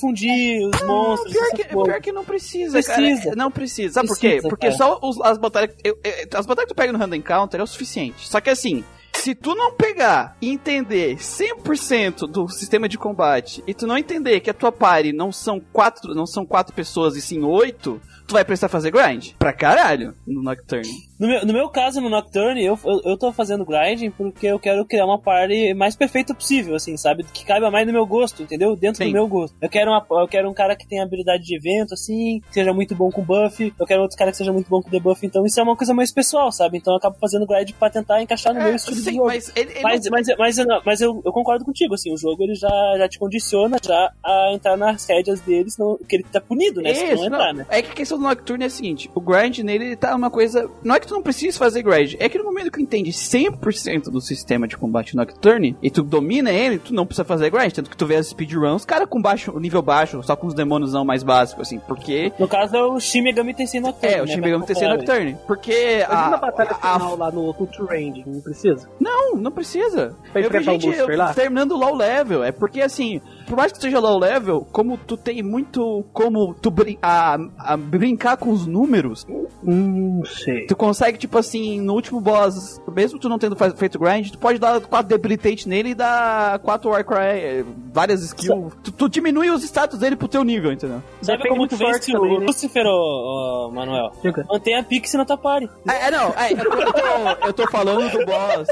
fundir 0.00 0.66
os 0.66 0.82
monstros. 0.82 1.32
Pior 1.32 1.50
que, 1.50 1.64
pior 1.64 2.00
que 2.00 2.12
não 2.12 2.24
precisa, 2.24 2.72
Precisa. 2.82 3.22
cara. 3.24 3.36
Não 3.36 3.50
precisa. 3.50 3.94
Sabe 3.94 4.08
por 4.08 4.18
quê? 4.18 4.28
Precisa, 4.28 4.48
Porque 4.48 4.66
cara. 4.68 4.78
só 4.78 4.98
os- 5.02 5.20
as 5.20 5.38
batalhas. 5.38 5.70
eu- 5.84 5.98
eu- 6.02 6.38
as 6.38 6.46
batalhas 6.46 6.68
que 6.68 6.74
tu 6.74 6.76
pega 6.76 6.92
no 6.92 6.98
Random 6.98 7.16
Encounter 7.16 7.60
é 7.60 7.62
o 7.62 7.66
suficiente. 7.66 8.26
Só 8.28 8.40
que 8.40 8.50
assim. 8.50 8.84
Se 9.24 9.34
tu 9.34 9.54
não 9.54 9.72
pegar 9.72 10.36
e 10.38 10.50
entender 10.50 11.16
100% 11.16 12.30
do 12.30 12.46
sistema 12.46 12.86
de 12.86 12.98
combate 12.98 13.64
e 13.66 13.72
tu 13.72 13.86
não 13.86 13.96
entender 13.96 14.38
que 14.40 14.50
a 14.50 14.52
tua 14.52 14.70
party 14.70 15.14
não 15.14 15.32
são 15.32 15.58
quatro, 15.58 16.14
não 16.14 16.26
são 16.26 16.44
quatro 16.44 16.74
pessoas 16.74 17.16
e 17.16 17.22
sim 17.22 17.42
oito, 17.42 17.98
tu 18.26 18.32
vai 18.34 18.44
precisar 18.44 18.68
fazer 18.68 18.90
grind. 18.90 19.32
Pra 19.38 19.52
caralho 19.52 20.14
no 20.26 20.42
Nocturne. 20.42 20.88
No 21.18 21.28
meu, 21.28 21.46
no 21.46 21.52
meu 21.52 21.68
caso, 21.68 22.00
no 22.00 22.10
Nocturne, 22.10 22.62
eu, 22.64 22.78
eu, 22.84 23.00
eu 23.04 23.16
tô 23.18 23.32
fazendo 23.32 23.64
grinding 23.64 24.10
porque 24.10 24.46
eu 24.46 24.58
quero 24.58 24.84
criar 24.84 25.04
uma 25.06 25.18
party 25.18 25.72
mais 25.74 25.94
perfeita 25.94 26.34
possível, 26.34 26.74
assim, 26.74 26.96
sabe? 26.96 27.24
Que 27.32 27.44
caiba 27.44 27.70
mais 27.70 27.86
no 27.86 27.92
meu 27.92 28.04
gosto, 28.04 28.42
entendeu? 28.42 28.74
Dentro 28.76 28.98
Sim. 29.04 29.10
do 29.10 29.12
meu 29.12 29.28
gosto. 29.28 29.54
Eu 29.60 29.68
quero, 29.68 29.90
uma, 29.90 30.04
eu 30.22 30.28
quero 30.28 30.50
um 30.50 30.54
cara 30.54 30.74
que 30.74 30.86
tenha 30.86 31.02
habilidade 31.04 31.44
de 31.44 31.56
evento, 31.56 31.94
assim, 31.94 32.40
que 32.48 32.54
seja 32.54 32.72
muito 32.72 32.94
bom 32.94 33.10
com 33.10 33.22
buff. 33.22 33.72
Eu 33.78 33.86
quero 33.86 34.02
outro 34.02 34.16
cara 34.18 34.30
que 34.32 34.36
seja 34.36 34.52
muito 34.52 34.68
bom 34.68 34.82
com 34.82 34.90
debuff. 34.90 35.24
Então 35.24 35.46
isso 35.46 35.58
é 35.60 35.62
uma 35.62 35.76
coisa 35.76 35.94
mais 35.94 36.12
pessoal, 36.12 36.50
sabe? 36.50 36.78
Então 36.78 36.92
eu 36.94 36.98
acabo 36.98 37.16
fazendo 37.20 37.46
grind 37.46 37.70
pra 37.78 37.88
tentar 37.90 38.20
encaixar 38.20 38.52
no 38.52 38.60
meu 38.60 38.72
É, 38.72 38.74
estilo 38.76 38.96
de 38.96 39.12
jogo. 39.12 39.26
mas 39.26 39.52
ele, 39.54 39.70
ele 39.72 39.82
Mas, 39.82 40.04
não- 40.04 40.10
mas, 40.10 40.26
mas, 40.38 40.58
eu 40.58 40.66
mas 40.84 41.00
eu, 41.00 41.22
eu 41.24 41.32
concordo 41.32 41.64
contigo, 41.64 41.94
assim, 41.94 42.12
o 42.12 42.16
jogo 42.16 42.42
ele 42.42 42.54
já, 42.56 42.68
já 42.98 43.08
te 43.08 43.18
condiciona 43.18 43.76
já 43.82 44.10
a 44.24 44.50
entrar 44.52 44.76
nas 44.76 45.06
rédeas 45.08 45.40
dele, 45.40 45.70
senão 45.70 45.96
que 46.08 46.16
ele 46.16 46.24
tá 46.24 46.40
punido, 46.40 46.82
né? 46.82 46.92
Se 46.92 47.04
Isso, 47.04 47.16
não 47.16 47.26
entrar, 47.26 47.52
não. 47.52 47.60
né? 47.60 47.66
É 47.70 47.80
que 47.82 48.02
a 48.02 48.13
questão 48.14 48.18
do 48.18 48.22
Nocturne 48.22 48.64
é 48.64 48.66
a 48.66 48.70
seguinte: 48.70 49.10
o 49.14 49.20
grind 49.20 49.58
nele 49.58 49.84
ele 49.84 49.96
tá 49.96 50.14
uma 50.14 50.30
coisa. 50.30 50.68
Não 50.82 50.94
é 50.94 51.00
que 51.00 51.06
tu 51.06 51.14
não 51.14 51.22
precisa 51.22 51.58
fazer 51.58 51.82
grind, 51.82 52.14
é 52.18 52.28
que 52.28 52.38
no 52.38 52.44
momento 52.44 52.66
que 52.66 52.78
tu 52.78 52.80
entende 52.80 53.10
100% 53.10 54.04
do 54.10 54.20
sistema 54.20 54.66
de 54.66 54.76
combate 54.76 55.16
Nocturne 55.16 55.76
e 55.82 55.90
tu 55.90 56.02
domina 56.02 56.50
ele, 56.50 56.78
tu 56.78 56.94
não 56.94 57.04
precisa 57.06 57.24
fazer 57.24 57.50
grind. 57.50 57.72
Tanto 57.72 57.90
que 57.90 57.96
tu 57.96 58.06
vê 58.06 58.16
as 58.16 58.28
speedruns, 58.28 58.84
cara 58.84 59.06
com 59.06 59.20
baixo, 59.20 59.58
nível 59.58 59.82
baixo, 59.82 60.22
só 60.22 60.36
com 60.36 60.46
os 60.46 60.54
demônios 60.54 60.92
não 60.92 61.04
mais 61.04 61.22
básicos, 61.22 61.66
assim, 61.66 61.78
porque. 61.80 62.32
No 62.38 62.48
caso 62.48 62.76
é 62.76 62.82
o 62.82 62.98
Shin 63.00 63.22
Megami 63.22 63.54
Tensei 63.54 63.80
Nocturne. 63.80 64.14
É, 64.14 64.22
o 64.22 64.26
né? 64.26 64.32
Shin 64.34 64.40
Megami 64.40 64.66
Tensei 64.66 64.86
Pra- 64.86 64.96
Nocturne. 64.96 65.36
Porque 65.46 65.72
Imagina 65.72 66.08
a, 66.14 66.34
a, 66.34 66.36
batalha 66.38 66.70
a- 66.80 66.98
final 66.98 67.16
lá 67.16 67.30
no 67.30 67.52
Culture 67.54 67.86
Range, 67.88 68.24
não 68.26 68.40
precisa? 68.40 68.88
Não, 69.00 69.36
não 69.36 69.50
precisa. 69.50 70.14
Pra 70.32 70.40
eu 70.40 70.50
vi 70.50 70.58
enfrentar 70.58 70.70
o 70.70 70.74
gente 70.74 70.86
Lucifer 70.86 71.16
lá? 71.18 71.34
terminando 71.34 71.76
low 71.76 71.94
level. 71.94 72.42
É 72.44 72.52
porque 72.52 72.80
assim, 72.80 73.20
por 73.46 73.56
mais 73.56 73.72
que 73.72 73.78
tu 73.78 73.82
seja 73.82 73.98
low 73.98 74.18
level, 74.18 74.66
como 74.72 74.96
tu 74.96 75.16
tem 75.16 75.42
muito 75.42 76.04
como 76.12 76.54
tu 76.54 76.70
brin 76.70 76.98
a, 77.02 77.36
a 77.58 77.76
brincar 77.76 78.36
com 78.36 78.50
os 78.50 78.66
números, 78.66 79.26
Hum, 79.66 80.22
sei. 80.26 80.66
tu 80.66 80.76
consegue, 80.76 81.16
tipo 81.18 81.38
assim, 81.38 81.80
no 81.80 81.94
último 81.94 82.20
boss, 82.20 82.80
mesmo 82.94 83.18
tu 83.18 83.28
não 83.28 83.38
tendo 83.38 83.56
feito 83.76 83.98
grind, 83.98 84.30
tu 84.30 84.38
pode 84.38 84.58
dar 84.58 84.80
4 84.80 85.08
debilitate 85.08 85.68
nele 85.68 85.90
e 85.90 85.94
dar 85.94 86.58
4 86.58 86.90
Warcry, 86.90 87.16
eh, 87.18 87.64
várias 87.92 88.22
skills. 88.22 88.74
Tu, 88.82 88.92
tu 88.92 89.08
diminui 89.08 89.50
os 89.50 89.62
status 89.64 89.98
dele 89.98 90.16
pro 90.16 90.28
teu 90.28 90.44
nível, 90.44 90.72
entendeu? 90.72 91.02
Sabe 91.22 91.38
Depende 91.38 91.48
como 91.48 91.58
muito 91.60 91.70
tu 91.70 91.78
vence 91.78 91.92
sorte 91.92 92.16
o 92.16 92.20
também, 92.20 92.38
né? 92.40 92.46
Lucifer, 92.46 92.84
ô, 92.86 93.70
Manuel? 93.72 94.10
Diga. 94.22 94.44
Mantém 94.48 94.76
a 94.76 94.82
Pixie 94.82 95.16
na 95.16 95.24
tua 95.24 95.38
party. 95.38 95.68
É, 95.88 96.08
é, 96.08 96.10
não, 96.10 96.28
é, 96.30 96.52
eu, 96.52 96.56
tô, 96.70 96.76
eu 96.76 96.92
tô- 96.92 97.46
eu 97.46 97.52
tô 97.52 97.70
falando 97.70 98.10
do 98.10 98.24
boss. 98.26 98.68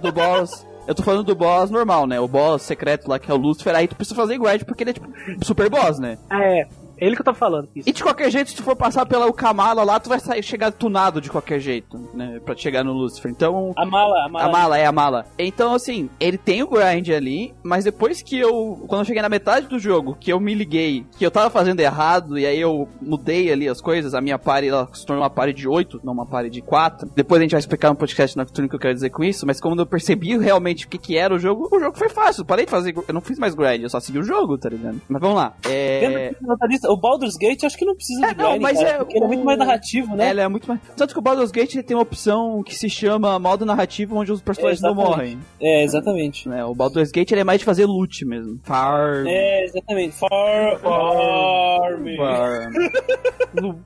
Do 0.00 0.12
boss. 0.12 0.66
Eu 0.90 0.94
tô 0.96 1.04
falando 1.04 1.22
do 1.22 1.36
boss 1.36 1.70
normal, 1.70 2.04
né? 2.04 2.18
O 2.18 2.26
boss 2.26 2.62
secreto 2.62 3.08
lá 3.08 3.16
que 3.16 3.30
é 3.30 3.34
o 3.34 3.36
Lucifer, 3.36 3.76
aí 3.76 3.86
tu 3.86 3.94
precisa 3.94 4.16
fazer 4.16 4.36
grind 4.36 4.64
porque 4.64 4.82
ele 4.82 4.90
é 4.90 4.94
tipo 4.94 5.08
super 5.40 5.70
boss, 5.70 6.00
né? 6.00 6.18
É. 6.28 6.66
Ele 7.00 7.14
que 7.16 7.22
eu 7.22 7.24
tô 7.24 7.34
falando. 7.34 7.68
Isso. 7.74 7.88
E 7.88 7.92
de 7.92 8.02
qualquer 8.02 8.30
jeito, 8.30 8.50
se 8.50 8.56
tu 8.56 8.62
for 8.62 8.76
passar 8.76 9.06
pela 9.06 9.32
Kamala 9.32 9.82
lá, 9.82 9.98
tu 9.98 10.08
vai 10.08 10.20
sair, 10.20 10.42
chegar 10.42 10.70
tunado 10.70 11.20
de 11.20 11.30
qualquer 11.30 11.58
jeito, 11.60 11.98
né? 12.12 12.40
Pra 12.44 12.54
chegar 12.54 12.84
no 12.84 12.92
Lucifer. 12.92 13.30
Então. 13.30 13.72
A 13.76 13.86
mala, 13.86 14.26
a 14.26 14.28
mala. 14.28 14.44
A 14.44 14.52
mala, 14.52 14.78
é 14.78 14.86
a 14.86 14.92
mala. 14.92 15.26
Então, 15.38 15.74
assim, 15.74 16.10
ele 16.20 16.36
tem 16.36 16.62
o 16.62 16.68
grind 16.68 17.08
ali, 17.08 17.54
mas 17.62 17.84
depois 17.84 18.22
que 18.22 18.38
eu. 18.38 18.84
Quando 18.86 19.00
eu 19.00 19.04
cheguei 19.06 19.22
na 19.22 19.28
metade 19.28 19.66
do 19.66 19.78
jogo, 19.78 20.16
que 20.20 20.32
eu 20.32 20.38
me 20.38 20.54
liguei, 20.54 21.06
que 21.16 21.24
eu 21.24 21.30
tava 21.30 21.48
fazendo 21.48 21.80
errado, 21.80 22.38
e 22.38 22.44
aí 22.44 22.60
eu 22.60 22.88
mudei 23.00 23.50
ali 23.50 23.68
as 23.68 23.80
coisas, 23.80 24.14
a 24.14 24.20
minha 24.20 24.38
party 24.38 24.68
ela 24.68 24.88
se 24.92 25.06
tornou 25.06 25.22
uma 25.22 25.30
party 25.30 25.54
de 25.54 25.68
8, 25.68 26.00
não 26.04 26.12
uma 26.12 26.26
party 26.26 26.50
de 26.50 26.60
4. 26.60 27.10
Depois 27.14 27.40
a 27.40 27.42
gente 27.42 27.52
vai 27.52 27.60
explicar 27.60 27.88
no 27.88 27.96
podcast 27.96 28.36
nocturno 28.36 28.66
o 28.66 28.68
que 28.68 28.76
eu 28.76 28.80
quero 28.80 28.94
dizer 28.94 29.10
com 29.10 29.24
isso, 29.24 29.46
mas 29.46 29.60
quando 29.60 29.80
eu 29.80 29.86
percebi 29.86 30.36
realmente 30.36 30.84
o 30.84 30.88
que, 30.88 30.98
que 30.98 31.16
era 31.16 31.34
o 31.34 31.38
jogo, 31.38 31.68
o 31.72 31.80
jogo 31.80 31.96
foi 31.96 32.08
fácil. 32.08 32.44
Parei 32.44 32.66
de 32.66 32.70
fazer. 32.70 32.94
Eu 33.08 33.14
não 33.14 33.20
fiz 33.20 33.38
mais 33.38 33.54
grind, 33.54 33.82
eu 33.82 33.90
só 33.90 34.00
segui 34.00 34.18
o 34.18 34.22
jogo, 34.22 34.58
tá 34.58 34.68
ligado? 34.68 35.00
Mas 35.08 35.20
vamos 35.20 35.36
lá. 35.36 35.54
É. 35.64 36.00
Lembra 36.40 36.68
que 36.68 36.89
O 36.92 36.96
Baldur's 36.96 37.36
Gate 37.36 37.64
acho 37.64 37.76
que 37.78 37.84
não 37.84 37.94
precisa 37.94 38.26
É, 38.26 38.34
de 38.34 38.38
não, 38.38 38.50
grind, 38.50 38.62
mas 38.62 38.78
cara, 38.78 38.90
é 38.90 38.98
porque 38.98 39.16
ele 39.16 39.24
é 39.24 39.28
muito 39.28 39.42
o- 39.42 39.44
mais 39.44 39.58
narrativo, 39.58 40.16
né? 40.16 40.28
Ela 40.30 40.42
é 40.42 40.48
muito 40.48 40.66
mais. 40.68 40.80
Tanto 40.96 41.12
que 41.12 41.18
o 41.18 41.22
Baldur's 41.22 41.50
Gate 41.50 41.74
ele 41.74 41.82
tem 41.82 41.96
uma 41.96 42.02
opção 42.02 42.62
que 42.62 42.74
se 42.74 42.88
chama 42.90 43.38
modo 43.38 43.64
narrativo, 43.64 44.16
onde 44.16 44.32
os 44.32 44.40
personagens 44.40 44.80
não 44.80 44.90
Exatamente. 44.90 45.16
morrem. 45.16 45.38
É, 45.60 45.82
exatamente. 45.84 46.48
Né? 46.48 46.64
O 46.64 46.74
Baldur's 46.74 47.10
Gate 47.10 47.30
ele 47.32 47.40
é 47.42 47.44
mais 47.44 47.60
de 47.60 47.64
fazer 47.64 47.86
loot 47.86 48.24
mesmo. 48.24 48.58
Farm. 48.64 49.26
É, 49.26 49.64
exatamente. 49.64 50.16
Far... 50.16 50.78
Farm. 50.80 52.06
Farm. 52.16 52.72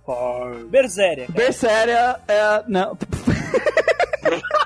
Farm. 0.06 0.66
Berseria. 0.70 1.26
Berseria 1.28 2.16
é. 2.28 2.62
Não. 2.68 2.96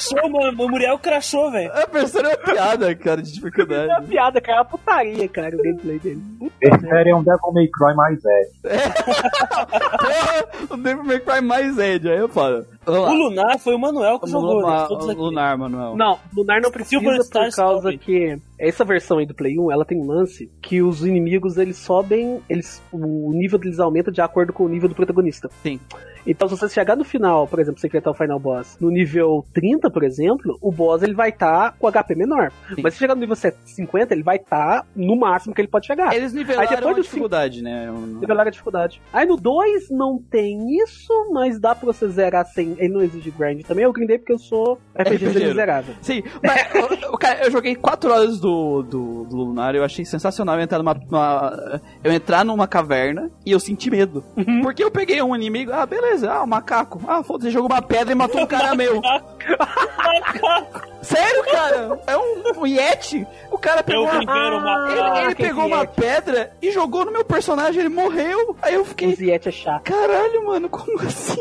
Ó, 0.00 0.14
Crachou, 0.14 0.30
mano. 0.30 0.64
O 0.64 0.68
Muriel 0.68 0.98
crachou, 0.98 1.50
velho. 1.50 1.70
A 1.72 1.86
Berseria 1.86 2.30
é 2.32 2.36
uma 2.36 2.52
piada, 2.54 2.94
cara, 2.94 3.22
de 3.22 3.28
É 3.28 3.32
uma 3.32 3.50
dificuldade. 3.50 4.06
piada, 4.06 4.40
cara. 4.40 4.58
É 4.58 4.60
uma 4.60 4.64
putaria, 4.64 5.28
cara, 5.28 5.56
o 5.56 5.62
gameplay 5.62 5.98
dele. 5.98 6.22
Esse 6.60 6.80
série 6.80 7.10
é 7.10 7.16
um 7.16 7.22
Devil 7.22 7.52
May 7.52 7.68
Cry 7.68 7.94
mais 7.94 8.22
velho. 8.22 8.48
Porra, 9.98 10.44
o 10.70 10.76
Devil 10.76 11.04
May 11.04 11.20
Cry 11.20 11.40
mais 11.40 11.78
Ed, 11.78 12.08
aí 12.08 12.18
eu 12.18 12.28
falo. 12.28 12.64
O. 12.86 13.12
Lunar 13.12 13.58
foi 13.58 13.74
o 13.74 13.78
Manuel 13.78 14.18
que 14.18 14.26
O 14.26 14.28
jogou. 14.28 14.60
Lunar, 14.60 14.82
né? 14.82 14.88
Todos 14.88 15.06
o. 15.06 15.12
Lunar, 15.12 15.58
Manuel. 15.58 15.96
Não, 15.96 16.18
Lunar 16.34 16.60
não 16.60 16.70
precisa 16.70 17.22
Star 17.22 17.44
por 17.50 17.56
causa 17.56 17.96
que 17.96 18.36
essa 18.58 18.84
versão 18.84 19.18
aí 19.18 19.26
do 19.26 19.34
Play 19.34 19.58
1, 19.58 19.70
ela 19.70 19.84
tem 19.84 19.98
um 19.98 20.06
lance 20.06 20.50
que 20.62 20.82
os 20.82 21.04
inimigos 21.04 21.56
eles 21.56 21.76
sobem, 21.76 22.40
eles 22.48 22.82
o 22.92 23.32
nível 23.32 23.58
deles 23.58 23.78
aumenta 23.78 24.10
de 24.10 24.20
acordo 24.20 24.52
com 24.52 24.64
o 24.64 24.68
nível 24.68 24.88
do 24.88 24.94
protagonista. 24.94 25.48
Sim. 25.62 25.78
Então 26.26 26.48
se 26.48 26.56
você 26.56 26.68
chegar 26.68 26.96
no 26.96 27.04
final, 27.04 27.46
por 27.46 27.58
exemplo, 27.58 27.80
você 27.80 27.86
enfrentar 27.86 28.10
o 28.10 28.14
final 28.14 28.38
boss 28.38 28.76
no 28.80 28.90
nível 28.90 29.44
30, 29.52 29.90
por 29.90 30.02
exemplo, 30.02 30.58
o 30.60 30.70
boss 30.72 31.02
ele 31.02 31.14
vai 31.14 31.30
estar 31.30 31.74
com 31.78 31.86
HP 31.90 32.14
menor. 32.14 32.52
Sim. 32.74 32.82
Mas 32.82 32.94
se 32.94 33.00
chegar 33.00 33.14
no 33.14 33.20
nível 33.20 33.36
50, 33.36 34.14
ele 34.14 34.22
vai 34.22 34.36
estar 34.36 34.86
no 34.94 35.16
máximo 35.16 35.54
que 35.54 35.60
ele 35.60 35.68
pode 35.68 35.86
chegar. 35.86 36.14
Eles 36.14 36.32
nivelaram 36.32 36.68
Aí 36.68 36.76
depois 36.76 36.96
a 36.98 37.00
dificuldade, 37.00 37.62
né? 37.62 37.90
Um- 37.90 38.18
Nivelar 38.20 38.46
a 38.46 38.50
dificuldade. 38.50 39.00
Aí 39.12 39.26
no 39.26 39.36
2 39.36 39.90
não 39.90 40.18
tem 40.18 40.78
isso, 40.82 41.12
mas 41.32 41.58
dá 41.58 41.74
pra 41.74 41.86
você 41.86 42.08
zerar 42.08 42.44
sem. 42.46 42.74
Ele 42.78 42.92
não 42.92 43.00
exige 43.02 43.30
grind 43.30 43.62
também. 43.62 43.84
Eu 43.84 43.92
grindei 43.92 44.18
porque 44.18 44.32
eu 44.32 44.38
sou 44.38 44.78
RPG 44.98 45.26
RPGero. 45.26 45.48
miserável. 45.48 45.94
Sim, 46.02 46.22
mas 46.42 46.60
o 47.10 47.16
cara, 47.18 47.44
eu 47.44 47.50
joguei 47.50 47.74
4 47.74 48.10
horas 48.10 48.40
do, 48.40 48.82
do, 48.82 49.24
do 49.24 49.36
Lunar 49.36 49.74
eu 49.74 49.84
achei 49.84 50.04
sensacional 50.04 50.56
eu 50.56 50.62
entrar 50.62 50.78
numa, 50.78 50.94
numa- 50.94 51.80
eu 52.04 52.12
entrar 52.12 52.44
numa 52.44 52.66
caverna 52.66 53.30
e 53.44 53.52
eu 53.52 53.60
senti 53.60 53.90
medo. 53.90 54.22
Porque 54.62 54.82
eu 54.84 54.90
peguei 54.90 55.22
um 55.22 55.34
inimigo, 55.34 55.72
ah, 55.72 55.86
beleza, 55.86 56.09
ah, 56.28 56.42
um 56.42 56.46
macaco. 56.46 57.00
Ah, 57.06 57.22
foda-se, 57.22 57.50
jogou 57.50 57.70
uma 57.70 57.82
pedra 57.82 58.12
e 58.12 58.14
matou 58.14 58.42
um 58.42 58.46
cara 58.46 58.74
meu. 58.74 59.00
Sério, 61.02 61.44
cara? 61.44 61.98
É 62.06 62.16
um, 62.16 62.60
um 62.62 62.66
Yeti. 62.66 63.26
O 63.50 63.58
cara 63.58 63.82
pegou 63.82 64.04
Eu 64.04 64.10
uma, 64.10 64.18
primeiro 64.24 64.56
ele, 64.90 65.24
ele 65.26 65.34
pegou 65.34 65.66
uma 65.66 65.86
pedra 65.86 66.52
e 66.60 66.70
jogou 66.70 67.04
no 67.04 67.12
meu 67.12 67.24
personagem, 67.24 67.80
ele 67.80 67.88
morreu. 67.88 68.56
Aí 68.62 68.74
eu 68.74 68.82
O 68.82 68.84
fiquei, 68.84 69.14
Ziet 69.14 69.48
é 69.48 69.50
chato. 69.50 69.82
Caralho, 69.84 70.46
mano, 70.46 70.68
como 70.68 71.00
assim? 71.02 71.40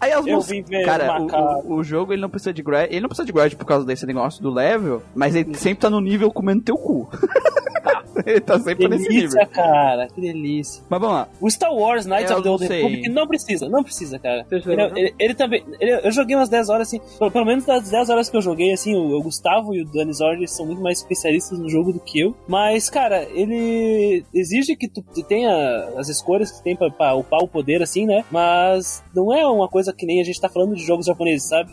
Aí 0.00 0.12
as 0.12 0.24
ver 0.24 0.84
Cara, 0.84 1.20
o 1.20 1.70
o, 1.70 1.74
o, 1.76 1.84
jogo 1.84 2.12
ele 2.12 2.22
não 2.22 2.30
precisa 2.30 2.52
de 2.52 2.62
grind. 2.62 2.86
Ele 2.90 3.00
não 3.00 3.08
precisa 3.08 3.26
de 3.26 3.32
grind 3.32 3.54
por 3.54 3.64
causa 3.64 3.84
desse 3.84 4.06
negócio 4.06 4.42
do 4.42 4.50
level, 4.50 5.02
mas 5.14 5.34
ele 5.34 5.54
sempre 5.54 5.80
tá 5.82 5.90
no 5.90 6.00
nível 6.00 6.30
comendo 6.32 6.62
teu 6.62 6.76
cu. 6.76 7.08
ele 8.26 8.40
tá 8.40 8.58
sempre 8.58 8.88
nesse 8.88 9.08
nível. 9.08 9.30
Delícia, 9.30 9.46
cara. 9.46 10.08
Que 10.08 10.20
delícia. 10.20 10.82
Mas 10.88 11.00
vamos 11.00 11.16
lá. 11.16 11.28
O 11.40 11.50
Star 11.50 11.72
Wars 11.74 12.06
Knights 12.06 12.30
Eu 12.30 12.38
of 12.38 12.42
the 12.42 12.48
não 12.48 12.52
Old. 12.54 12.66
Republic 12.68 13.08
não 13.08 13.26
precisa, 13.26 13.68
não 13.68 13.82
precisa, 13.82 14.18
cara. 14.18 14.46
Ele, 14.50 14.82
ele- 14.96 15.14
ele 15.18 15.34
também. 15.34 15.64
ele- 15.80 16.00
eu 16.06 16.12
joguei 16.12 16.36
umas 16.36 16.48
10 16.48 16.68
horas, 16.68 16.88
assim. 16.88 17.00
Pelo, 17.18 17.30
pelo 17.30 17.44
menos 17.44 17.64
das 17.64 17.90
10 17.90 18.10
horas 18.10 18.28
que 18.28 18.36
eu 18.36 18.40
joguei, 18.42 18.72
assim, 18.72 18.94
o, 19.00 19.22
Gustavo 19.22 19.74
e 19.74 19.82
o 19.82 19.84
Dani 19.84 20.12
Zordi 20.12 20.46
são 20.48 20.66
muito 20.66 20.82
mais 20.82 20.98
especialistas 20.98 21.58
no 21.58 21.68
jogo 21.68 21.92
do 21.92 22.00
que 22.00 22.20
eu. 22.20 22.34
Mas, 22.48 22.88
cara, 22.88 23.22
ele 23.32 24.24
exige 24.34 24.76
que 24.76 24.88
tu, 24.88 25.02
tenha 25.22 25.52
as 25.96 26.08
escolhas 26.08 26.50
que 26.50 26.62
tem 26.62 26.76
pra, 26.76 26.90
pra 26.90 27.14
upar 27.14 27.40
o 27.40 27.48
poder, 27.48 27.82
assim, 27.82 28.06
né? 28.06 28.24
Mas 28.30 29.02
não 29.14 29.32
é 29.32 29.46
uma 29.46 29.68
coisa 29.68 29.92
que 29.92 30.06
nem 30.06 30.20
a 30.20 30.24
gente 30.24 30.40
tá 30.40 30.48
falando 30.48 30.74
de 30.74 30.84
jogos 30.84 31.06
japoneses, 31.06 31.48
sabe? 31.48 31.70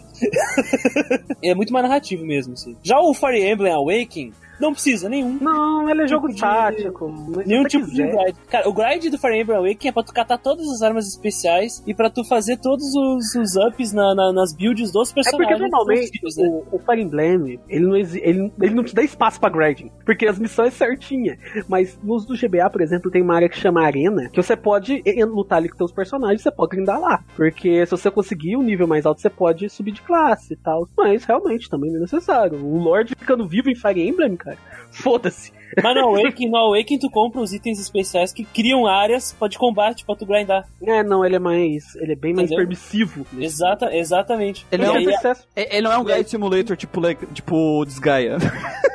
é 1.44 1.54
muito 1.56 1.74
mais 1.74 1.88
narrativo 1.88 2.26
mesmo, 2.26 2.54
assim. 2.54 2.76
Já 2.84 3.00
o 3.00 3.14
Fire 3.14 3.42
Emblem 3.42 3.74
Awakening, 3.74 4.34
não 4.60 4.74
precisa 4.74 5.08
nenhum. 5.10 5.38
Não, 5.42 5.90
ele 5.90 6.04
é 6.04 6.08
jogo 6.08 6.28
de- 6.30 6.40
tático. 6.40 7.10
mas 7.36 7.44
se 7.44 7.50
Nenhum 7.50 7.64
tipo 7.66 7.86
de 7.86 7.92
quiser. 7.92 8.12
grind. 8.12 8.36
Cara, 8.50 8.70
o 8.70 8.74
grind 8.74 9.06
do 9.12 9.18
Fire 9.18 9.40
Emblem 9.40 9.58
Awakening 9.58 9.90
é 9.90 9.92
pra 9.92 10.04
tu 10.04 10.14
catar 10.14 10.38
todas 10.38 10.68
as 10.68 10.82
armas 10.82 11.08
especiais 11.08 11.84
e 11.86 11.94
pra 11.94 12.10
tu 12.10 12.24
fazer 12.26 12.58
todos 12.58 12.86
os, 12.96 13.36
os 13.36 13.56
ups 13.56 13.94
na- 13.94 14.16
na- 14.16 14.34
nas 14.34 14.54
builds 14.56 14.92
dos 14.92 15.12
É 15.12 15.14
personagens. 15.16 15.48
porque 15.50 15.62
normalmente 15.70 16.12
né? 16.42 16.64
o, 16.72 16.76
o 16.76 16.80
Fire 16.80 17.02
Emblem, 17.02 17.60
ele 17.70 17.86
não, 17.86 17.96
ele, 17.96 18.52
ele 18.62 18.74
não 18.76 18.84
te 18.84 18.94
dá 18.96 19.04
espaço 19.04 19.40
pra 19.40 19.50
grinding, 19.50 19.92
porque 20.06 20.28
as 20.28 20.40
missões 20.40 20.70
é 20.70 20.72
certinha. 20.72 21.38
Mas 21.68 21.98
nos 22.04 22.26
do 22.26 22.36
GBA, 22.36 22.70
por 22.70 22.82
exemplo, 22.82 23.12
tem 23.12 23.22
uma 23.22 23.36
área 23.36 23.50
que 23.50 23.58
chama 23.58 23.84
Arena, 23.84 24.30
que 24.30 24.42
você 24.42 24.56
pode 24.56 25.02
lutar 25.28 25.58
ali 25.60 25.70
com 25.70 25.78
teus 25.78 25.92
personagens, 25.92 26.42
você 26.42 26.52
pode 26.52 26.76
grindar 26.76 27.00
lá. 27.00 27.24
Porque 27.36 27.86
se 27.86 27.92
você 27.92 28.10
conseguir 28.10 28.56
um 28.58 28.64
nível 28.64 28.88
mais 28.88 29.06
alto, 29.06 29.22
você 29.22 29.30
pode 29.30 29.70
subir 29.70 29.92
de 29.92 30.02
classe 30.02 30.54
e 30.54 30.58
tal. 30.58 30.88
Mas 30.98 31.24
realmente 31.26 31.70
também 31.70 31.90
não 31.92 31.98
é 31.98 32.02
necessário. 32.02 32.58
O 32.64 32.78
Lorde 32.80 33.14
ficando 33.18 33.48
vivo 33.48 33.70
em 33.70 33.76
Fire 33.76 34.08
Emblem, 34.08 34.36
cara, 34.36 34.47
foda-se. 34.92 35.52
Mas 35.84 35.96
no 35.96 36.02
Awakening, 36.08 36.50
no 36.50 36.58
Awakening 36.58 37.00
tu 37.00 37.10
compra 37.10 37.42
os 37.42 37.52
itens 37.54 37.80
especiais 37.80 38.32
que 38.32 38.44
criam 38.46 38.88
áreas 38.88 39.34
pra 39.38 39.48
de 39.48 39.58
combate 39.58 40.06
pra 40.06 40.16
tu 40.16 40.26
grindar. 40.26 40.66
É, 40.82 41.04
não, 41.04 41.26
ele 41.26 41.36
é 41.36 41.40
mais. 41.40 41.94
Ele 41.98 42.14
é 42.14 42.16
bem 42.16 42.34
mais 42.34 42.48
Entendeu? 42.48 42.66
permissivo. 42.66 43.26
Exata, 43.38 43.94
exatamente. 43.94 44.66
Ele 44.72 44.86
não 44.86 45.02
sucesso. 45.02 45.48
É- 45.56 45.76
Ele 45.78 45.82
não 45.84 45.92
é 45.92 45.98
um 45.98 46.04
grind 46.04 46.26
simulator 46.28 46.78
tipo, 46.78 47.02
tipo 47.34 47.86
Desgaia. 47.86 48.38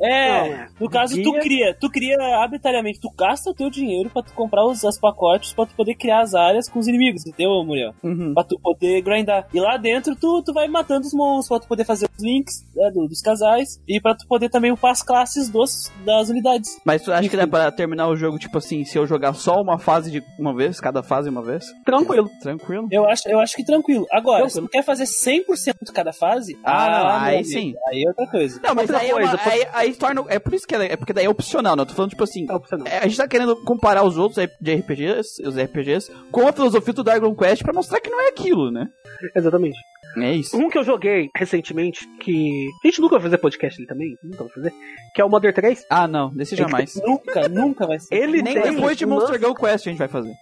É, 0.00 0.48
Não, 0.58 0.66
no 0.80 0.88
caso, 0.90 1.20
tu 1.22 1.32
guia- 1.32 1.40
cria, 1.40 1.74
tu 1.78 1.90
cria 1.90 2.16
arbitrariamente, 2.40 3.00
tu 3.00 3.10
gasta 3.16 3.50
o 3.50 3.54
teu 3.54 3.68
dinheiro 3.70 4.10
pra 4.10 4.22
tu 4.22 4.32
comprar 4.32 4.64
os, 4.64 4.82
os 4.84 4.98
pacotes 4.98 5.52
pra 5.52 5.66
tu 5.66 5.74
poder 5.74 5.94
criar 5.94 6.20
as 6.20 6.34
áreas 6.34 6.68
com 6.68 6.78
os 6.78 6.86
inimigos, 6.86 7.26
entendeu, 7.26 7.64
Muriel? 7.64 7.94
Uhum. 8.02 8.32
Pra 8.34 8.44
tu 8.44 8.58
poder 8.60 9.00
grindar. 9.02 9.46
E 9.52 9.60
lá 9.60 9.76
dentro 9.76 10.14
tu, 10.16 10.42
tu 10.42 10.52
vai 10.52 10.68
matando 10.68 11.06
os 11.06 11.12
monstros, 11.12 11.48
pra 11.48 11.60
tu 11.60 11.68
poder 11.68 11.84
fazer 11.84 12.08
os 12.16 12.22
links 12.24 12.64
né, 12.74 12.90
do- 12.90 13.08
dos 13.08 13.20
casais 13.20 13.80
e 13.88 14.00
pra 14.00 14.14
tu 14.14 14.26
poder 14.28 14.48
também 14.48 14.70
upar 14.72 14.92
as 14.92 15.02
classes 15.02 15.48
dos, 15.48 15.90
das 16.04 16.28
unidades. 16.28 16.78
Mas 16.84 17.02
tu 17.02 17.12
acha 17.12 17.28
que 17.28 17.36
dá 17.36 17.46
pra 17.46 17.70
terminar 17.72 18.08
o 18.08 18.16
jogo, 18.16 18.38
tipo 18.38 18.58
assim, 18.58 18.84
se 18.84 18.96
eu 18.98 19.06
jogar 19.06 19.32
só 19.34 19.60
uma 19.60 19.78
fase 19.78 20.10
de 20.10 20.22
uma 20.38 20.54
vez, 20.54 20.80
cada 20.80 21.02
fase 21.02 21.28
uma 21.28 21.42
vez? 21.42 21.64
Tranquilo. 21.84 22.30
Tranquilo. 22.40 22.88
Eu 22.90 23.04
acho, 23.08 23.28
eu 23.28 23.40
acho 23.40 23.56
que 23.56 23.64
tranquilo. 23.64 24.06
Agora, 24.12 24.42
Tranquilo. 24.42 24.50
se 24.66 24.68
tu 24.68 24.70
quer 24.70 24.82
fazer 24.84 25.04
100% 25.06 25.84
de 25.86 25.92
cada 25.92 26.12
fase, 26.12 26.56
Ah, 26.64 26.88
não, 26.90 26.98
meu 27.06 27.08
aí 27.16 27.34
amigo, 27.36 27.48
sim. 27.48 27.74
Aí 27.88 28.04
é 28.04 28.08
outra 28.08 28.26
coisa. 28.26 28.60
Não, 28.62 28.74
mas 28.74 28.88
Outra 28.90 28.98
aí, 28.98 29.10
é 29.10 29.14
uma- 29.14 29.20
coisa, 29.38 29.40
aí, 29.72 29.87
aí 29.88 29.94
torna. 29.94 30.24
É 30.28 30.38
por 30.38 30.54
isso 30.54 30.66
que 30.66 30.74
é, 30.74 30.92
é 30.92 30.96
porque 30.96 31.12
daí 31.12 31.24
é 31.24 31.28
opcional, 31.28 31.76
né? 31.76 31.82
Eu 31.82 31.86
tô 31.86 31.94
falando, 31.94 32.10
tipo 32.10 32.24
assim. 32.24 32.46
É 32.48 32.96
é, 32.96 32.98
a 32.98 33.06
gente 33.06 33.16
tá 33.16 33.28
querendo 33.28 33.56
comparar 33.64 34.04
os 34.04 34.16
outros 34.16 34.46
de 34.60 34.74
RPGs, 34.74 35.42
os 35.46 35.56
RPGs, 35.56 36.12
com 36.30 36.46
a 36.46 36.52
filosofia 36.52 36.94
do 36.94 37.04
Dragon 37.04 37.34
Quest 37.34 37.62
pra 37.62 37.72
mostrar 37.72 38.00
que 38.00 38.10
não 38.10 38.20
é 38.20 38.28
aquilo, 38.28 38.70
né? 38.70 38.86
Exatamente. 39.34 39.78
É 40.16 40.32
isso. 40.32 40.56
Um 40.56 40.68
que 40.68 40.78
eu 40.78 40.84
joguei 40.84 41.28
recentemente, 41.36 42.06
que. 42.20 42.66
A 42.84 42.88
gente 42.88 43.00
nunca 43.00 43.16
vai 43.16 43.22
fazer 43.22 43.38
podcast 43.38 43.80
ali 43.80 43.86
também, 43.86 44.16
nunca 44.22 44.44
vai 44.44 44.52
fazer. 44.52 44.72
Que 45.14 45.20
é 45.20 45.24
o 45.24 45.28
Mother 45.28 45.52
3. 45.52 45.84
Ah, 45.90 46.08
não, 46.08 46.30
desse 46.30 46.56
jamais. 46.56 46.94
Nunca, 47.04 47.48
nunca 47.48 47.86
vai 47.86 47.98
ser. 47.98 48.14
Ele 48.14 48.42
Nem 48.42 48.54
tem 48.60 48.74
depois 48.74 48.96
de 48.96 49.06
Monster 49.06 49.40
Go 49.40 49.54
Quest 49.54 49.86
a 49.86 49.90
gente 49.90 49.98
vai 49.98 50.08
fazer. 50.08 50.32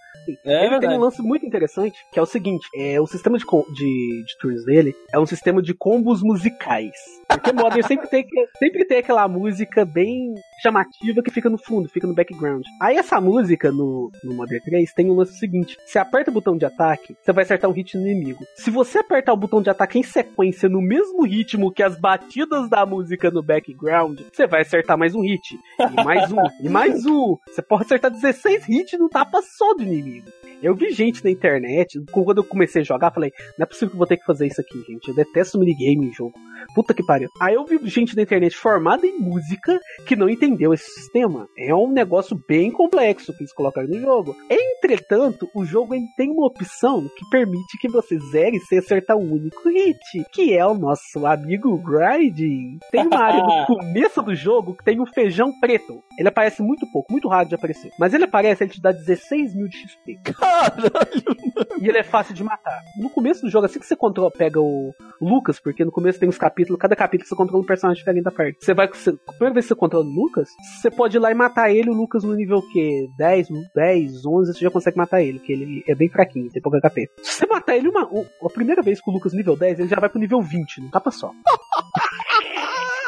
É 0.45 0.61
ele 0.61 0.61
tem 0.61 0.71
verdade. 0.71 0.95
um 0.95 1.01
lance 1.01 1.23
muito 1.23 1.47
interessante, 1.47 1.97
que 2.13 2.19
é 2.19 2.23
o 2.23 2.27
seguinte: 2.27 2.69
é, 2.75 3.01
o 3.01 3.07
sistema 3.07 3.39
de, 3.39 3.45
de, 3.45 4.25
de 4.25 4.39
turnos 4.41 4.65
dele 4.65 4.95
é 5.13 5.19
um 5.19 5.27
sistema 5.27 5.63
de 5.63 5.75
combos 5.75 6.23
musicais. 6.23 6.95
Porque 7.29 7.53
Modern 7.53 7.83
sempre 7.87 8.09
tem, 8.09 8.27
sempre 8.59 8.85
tem 8.85 8.99
aquela 8.99 9.27
música 9.29 9.85
bem 9.85 10.35
chamativa 10.63 11.23
que 11.23 11.31
fica 11.31 11.51
no 11.51 11.59
fundo, 11.59 11.89
fica 11.89 12.07
no 12.07 12.15
background. 12.15 12.65
Aí 12.81 12.97
essa 12.97 13.21
música 13.21 13.71
no, 13.71 14.11
no 14.25 14.35
Modern 14.35 14.63
3 14.63 14.93
tem 14.93 15.11
um 15.11 15.15
lance 15.15 15.39
seguinte: 15.39 15.77
você 15.85 15.99
aperta 15.99 16.31
o 16.31 16.35
botão 16.35 16.57
de 16.57 16.65
ataque, 16.65 17.17
você 17.23 17.33
vai 17.33 17.45
acertar 17.45 17.71
um 17.71 17.73
hit 17.73 17.97
no 17.97 18.07
inimigo. 18.07 18.45
Se 18.57 18.71
você 18.71 18.99
apertar 18.99 19.33
o 19.33 19.37
botão 19.37 19.63
de 19.63 19.71
ataque 19.71 19.99
em 19.99 20.03
sequência 20.03 20.69
no 20.69 20.81
mesmo 20.81 21.25
ritmo 21.25 21.73
que 21.73 21.83
as 21.83 21.99
batidas 21.99 22.69
da 22.69 22.87
música 22.87 23.31
no 23.31 23.43
background, 23.43 24.21
você 24.33 24.47
vai 24.47 24.63
acertar 24.63 24.97
mais 24.99 25.15
um 25.15 25.21
hit. 25.21 25.59
E 25.79 26.05
mais 26.05 26.33
um, 26.33 26.43
e 26.61 26.69
mais 26.69 27.05
um. 27.07 27.37
Você 27.47 27.63
pode 27.63 27.85
acertar 27.85 28.11
16 28.11 28.69
hits 28.69 28.99
no 28.99 29.09
tapa 29.09 29.41
só 29.43 29.75
do 29.75 29.83
inimigo. 29.83 30.16
Eu 30.63 30.75
vi 30.75 30.91
gente 30.91 31.23
na 31.23 31.31
internet, 31.31 32.03
quando 32.11 32.39
eu 32.39 32.45
comecei 32.45 32.81
a 32.81 32.85
jogar, 32.85 33.13
falei, 33.13 33.31
não 33.59 33.65
é 33.65 33.67
possível 33.67 33.91
que 33.91 33.95
eu 33.95 33.99
vou 33.99 34.07
ter 34.07 34.17
que 34.17 34.25
fazer 34.25 34.47
isso 34.47 34.61
aqui, 34.61 34.83
gente. 34.89 35.09
Eu 35.09 35.15
detesto 35.15 35.59
minigame 35.59 36.09
em 36.09 36.13
jogo. 36.13 36.33
Puta 36.75 36.95
que 36.95 37.05
pariu. 37.05 37.29
Aí 37.41 37.55
eu 37.55 37.65
vi 37.65 37.79
gente 37.89 38.17
na 38.17 38.23
internet 38.23 38.57
formada 38.57 39.07
em 39.07 39.19
música 39.19 39.79
que 40.07 40.17
não 40.17 40.29
entendeu 40.29 40.73
esse 40.73 40.91
sistema. 40.91 41.49
É 41.57 41.75
um 41.75 41.93
negócio 41.93 42.41
bem 42.49 42.71
complexo 42.71 43.33
que 43.35 43.43
eles 43.43 43.53
colocaram 43.53 43.89
no 43.89 44.01
jogo. 44.01 44.35
Entretanto, 44.51 45.49
o 45.55 45.65
jogo 45.65 45.95
ele 45.95 46.07
tem 46.17 46.31
uma 46.31 46.47
opção 46.47 47.07
que 47.17 47.29
permite 47.31 47.79
que 47.79 47.89
você 47.89 48.19
zere 48.31 48.59
sem 48.61 48.79
acertar 48.79 49.17
um 49.17 49.33
único 49.33 49.69
hit, 49.69 50.25
que 50.33 50.57
é 50.57 50.65
o 50.67 50.75
nosso 50.75 51.27
amigo 51.27 51.79
Grinding. 51.79 52.79
Tem 52.91 53.07
uma 53.07 53.19
área 53.19 53.43
no 53.43 53.67
começo 53.77 54.23
do 54.23 54.35
jogo 54.35 54.75
que 54.75 54.85
tem 54.85 55.01
um 55.01 55.07
feijão 55.07 55.53
preto. 55.61 56.03
Ele 56.19 56.29
aparece 56.29 56.63
muito 56.63 56.91
pouco, 56.91 57.13
muito 57.13 57.29
raro 57.29 57.49
de 57.49 57.55
aparecer. 57.55 57.91
Mas 57.99 58.15
ele 58.15 58.25
aparece, 58.25 58.65
ele 58.65 58.73
te 58.73 58.81
dá 58.81 58.91
16 58.91 59.55
mil 59.55 59.69
de 59.69 59.77
XP. 59.77 60.06
Caralho! 60.15 61.37
E 61.81 61.89
ele 61.89 61.99
é 61.99 62.03
fácil 62.03 62.35
de 62.35 62.43
matar. 62.43 62.81
No 62.99 63.11
começo 63.11 63.43
do 63.43 63.51
jogo, 63.51 63.67
assim 63.67 63.79
que 63.79 63.87
você 63.87 63.97
controla, 63.97 64.31
pega 64.31 64.61
o 64.61 64.95
Lucas, 65.21 65.59
porque 65.59 65.85
no 65.85 65.93
começo 65.93 66.19
tem 66.19 66.29
uns 66.29 66.39
capítulos, 66.39 66.81
cada 66.81 66.97
capítulo 66.97 67.29
você 67.29 67.35
controla 67.35 67.63
um 67.63 67.67
personagem 67.67 68.01
diferente 68.01 68.25
da 68.25 68.31
parte. 68.31 68.65
Você 68.65 68.75
vai, 68.75 68.89
você, 68.89 69.11
a 69.11 69.33
primeira 69.33 69.55
vez 69.55 69.65
que 69.67 69.69
você 69.69 69.75
controla 69.75 70.05
o 70.05 70.09
Lucas, 70.09 70.49
você 70.81 70.91
pode 70.91 71.17
ir 71.17 71.21
lá 71.21 71.31
e 71.31 71.35
matar 71.35 71.71
ele, 71.71 71.91
o 71.91 71.95
Lucas 71.95 72.25
no 72.25 72.35
nível 72.35 72.63
que 72.73 73.09
10, 73.19 73.49
10, 73.75 74.27
11, 74.27 74.55
você 74.55 74.61
já 74.61 74.71
consegue 74.71 74.97
matar 74.97 75.23
ele, 75.23 75.39
que 75.39 75.53
ele 75.53 75.85
é 75.87 75.95
bem 75.95 76.09
fraquinho, 76.09 76.51
tem 76.51 76.63
pouco 76.63 76.79
HP. 76.81 77.11
Se 77.23 77.33
você 77.33 77.47
matar 77.47 77.77
ele 77.77 77.89
uma, 77.89 78.03
a 78.03 78.51
primeira 78.51 78.83
vez 78.83 79.01
com 79.01 79.11
o 79.11 79.15
Lucas 79.15 79.33
nível 79.33 79.57
10, 79.57 79.81
ele 79.81 79.89
já 79.89 80.01
vai 80.01 80.09
pro 80.09 80.21
nível 80.21 80.41
20, 80.41 80.83
não 80.83 80.91
tapa 80.91 81.11
só. 81.11 81.31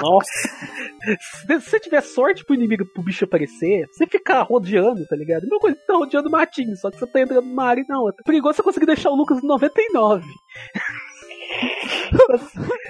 Nossa. 0.01 0.31
Se 1.47 1.61
você 1.61 1.81
tiver 1.81 2.01
sorte 2.03 2.45
pro 2.45 2.55
inimigo, 2.55 2.85
pro 2.87 3.03
bicho 3.03 3.25
aparecer, 3.25 3.87
você 3.91 4.07
ficar 4.07 4.43
rodeando, 4.43 5.07
tá 5.07 5.17
ligado? 5.17 5.47
Não 5.47 5.59
coisa 5.59 5.77
tá 5.87 5.95
rodeando 5.95 6.31
matinho, 6.31 6.77
só 6.77 6.91
que 6.91 6.99
você 6.99 7.07
tá 7.07 7.21
entrando 7.21 7.47
numa 7.47 7.65
área 7.65 7.81
e 7.81 7.87
na 7.89 8.01
outra. 8.01 8.23
Perigoso 8.25 8.57
você 8.57 8.63
conseguir 8.63 8.87
deixar 8.87 9.11
o 9.11 9.17
Lucas 9.17 9.43
no 9.43 9.49
99. 9.49 10.25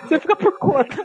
Você 0.08 0.20
fica 0.20 0.37
por 0.37 0.58
conta. 0.58 0.96